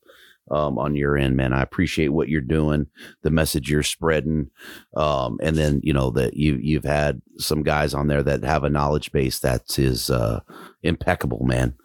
um, 0.49 0.79
on 0.79 0.95
your 0.95 1.15
end, 1.15 1.37
man. 1.37 1.53
I 1.53 1.61
appreciate 1.61 2.09
what 2.09 2.29
you're 2.29 2.41
doing, 2.41 2.87
the 3.21 3.29
message 3.29 3.69
you're 3.69 3.83
spreading, 3.83 4.49
um, 4.95 5.39
and 5.43 5.55
then 5.55 5.81
you 5.83 5.93
know 5.93 6.09
that 6.11 6.35
you 6.35 6.57
you've 6.59 6.83
had 6.83 7.21
some 7.37 7.61
guys 7.61 7.93
on 7.93 8.07
there 8.07 8.23
that 8.23 8.43
have 8.43 8.63
a 8.63 8.71
knowledge 8.71 9.11
base 9.11 9.37
that 9.39 9.77
is 9.77 10.09
uh, 10.09 10.39
impeccable, 10.81 11.43
man. 11.45 11.75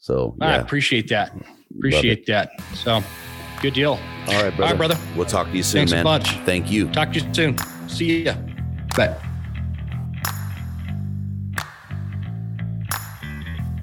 So 0.00 0.36
I 0.40 0.56
appreciate 0.56 1.08
that. 1.08 1.32
Appreciate 1.76 2.26
that. 2.26 2.50
So 2.74 3.02
good 3.60 3.74
deal. 3.74 3.92
all 3.92 3.98
right, 4.42 4.54
brother. 4.56 4.62
All 4.62 4.68
right, 4.68 4.76
brother. 4.76 4.98
We'll 5.16 5.26
talk 5.26 5.50
to 5.50 5.56
you 5.56 5.62
soon, 5.62 5.80
Thanks 5.80 5.92
a 5.92 5.96
man. 5.96 6.04
bunch. 6.04 6.30
Thank 6.40 6.70
you. 6.70 6.88
Talk 6.90 7.12
to 7.12 7.20
you 7.20 7.34
soon. 7.34 7.56
See 7.88 8.24
ya. 8.24 8.34
Bye. 8.96 9.16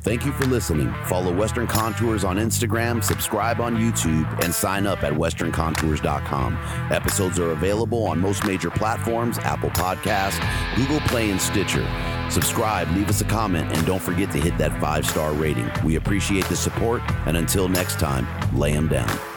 Thank 0.02 0.26
you 0.26 0.32
for 0.32 0.45
listening. 0.45 0.91
Follow 1.06 1.32
Western 1.32 1.68
Contours 1.68 2.23
on 2.23 2.38
Instagram, 2.38 3.03
subscribe 3.03 3.61
on 3.61 3.78
YouTube, 3.78 4.44
and 4.44 4.53
sign 4.53 4.88
up 4.88 5.03
at 5.03 5.14
westerncontours.com. 5.14 6.57
Episodes 6.90 7.38
are 7.40 7.52
available 7.52 8.07
on 8.07 8.19
most 8.19 8.44
major 8.45 8.72
platforms 8.72 9.38
Apple 9.40 9.69
Podcasts, 9.69 10.40
Google 10.76 10.99
Play, 11.02 11.30
and 11.30 11.40
Stitcher. 11.40 11.88
Subscribe, 12.32 12.90
leave 12.95 13.10
us 13.10 13.22
a 13.22 13.26
comment, 13.26 13.72
and 13.78 13.86
don't 13.86 14.02
forget 14.02 14.32
to 14.32 14.40
hit 14.40 14.57
that 14.57 14.80
five 14.82 15.06
star 15.06 15.34
rating. 15.34 15.69
We 15.84 15.98
appreciate 15.98 16.45
the 16.45 16.56
support, 16.56 17.02
and 17.28 17.38
until 17.38 17.68
next 17.68 17.99
time, 17.99 18.28
lay 18.57 18.73
'em 18.73 18.88
down. 18.88 19.31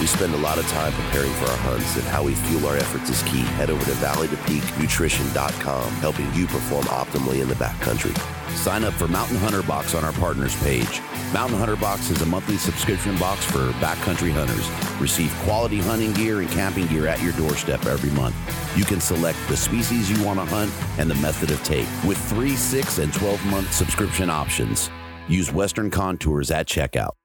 We 0.00 0.06
spend 0.06 0.32
a 0.32 0.38
lot 0.38 0.58
of 0.58 0.66
time 0.68 0.94
preparing 0.94 1.30
for 1.34 1.44
our 1.44 1.56
hunts, 1.58 1.96
and 1.96 2.04
how 2.04 2.22
we 2.22 2.34
fuel 2.34 2.66
our 2.66 2.76
efforts 2.76 3.10
is 3.10 3.22
key. 3.24 3.42
Head 3.42 3.68
over 3.68 3.84
to 3.84 3.90
valleytopeaknutrition.com, 3.90 5.90
helping 5.96 6.32
you 6.32 6.46
perform 6.46 6.86
optimally 6.86 7.42
in 7.42 7.48
the 7.48 7.54
backcountry. 7.56 8.16
Sign 8.56 8.84
up 8.84 8.94
for 8.94 9.08
Mountain 9.08 9.36
Hunter 9.36 9.62
Box 9.62 9.94
on 9.94 10.02
our 10.02 10.14
partners 10.14 10.56
page. 10.62 11.02
Mountain 11.34 11.58
Hunter 11.58 11.76
Box 11.76 12.08
is 12.08 12.22
a 12.22 12.26
monthly 12.26 12.56
subscription 12.56 13.18
box 13.18 13.44
for 13.44 13.72
backcountry 13.72 14.32
hunters. 14.32 14.66
Receive 14.98 15.30
quality 15.44 15.80
hunting 15.80 16.14
gear 16.14 16.40
and 16.40 16.50
camping 16.50 16.86
gear 16.86 17.06
at 17.06 17.22
your 17.22 17.34
doorstep 17.34 17.84
every 17.84 18.10
month. 18.12 18.34
You 18.76 18.84
can 18.84 19.02
select 19.02 19.38
the 19.48 19.56
species 19.56 20.10
you 20.10 20.24
want 20.24 20.40
to 20.40 20.46
hunt 20.46 20.72
and 20.98 21.10
the 21.10 21.14
method 21.16 21.50
of 21.50 21.62
take 21.62 21.86
with 22.04 22.16
three, 22.30 22.56
six, 22.56 22.96
and 22.96 23.12
12 23.12 23.44
month 23.46 23.70
subscription 23.70 24.30
options. 24.30 24.88
Use 25.28 25.52
Western 25.52 25.90
Contours 25.90 26.50
at 26.50 26.66
checkout. 26.66 27.19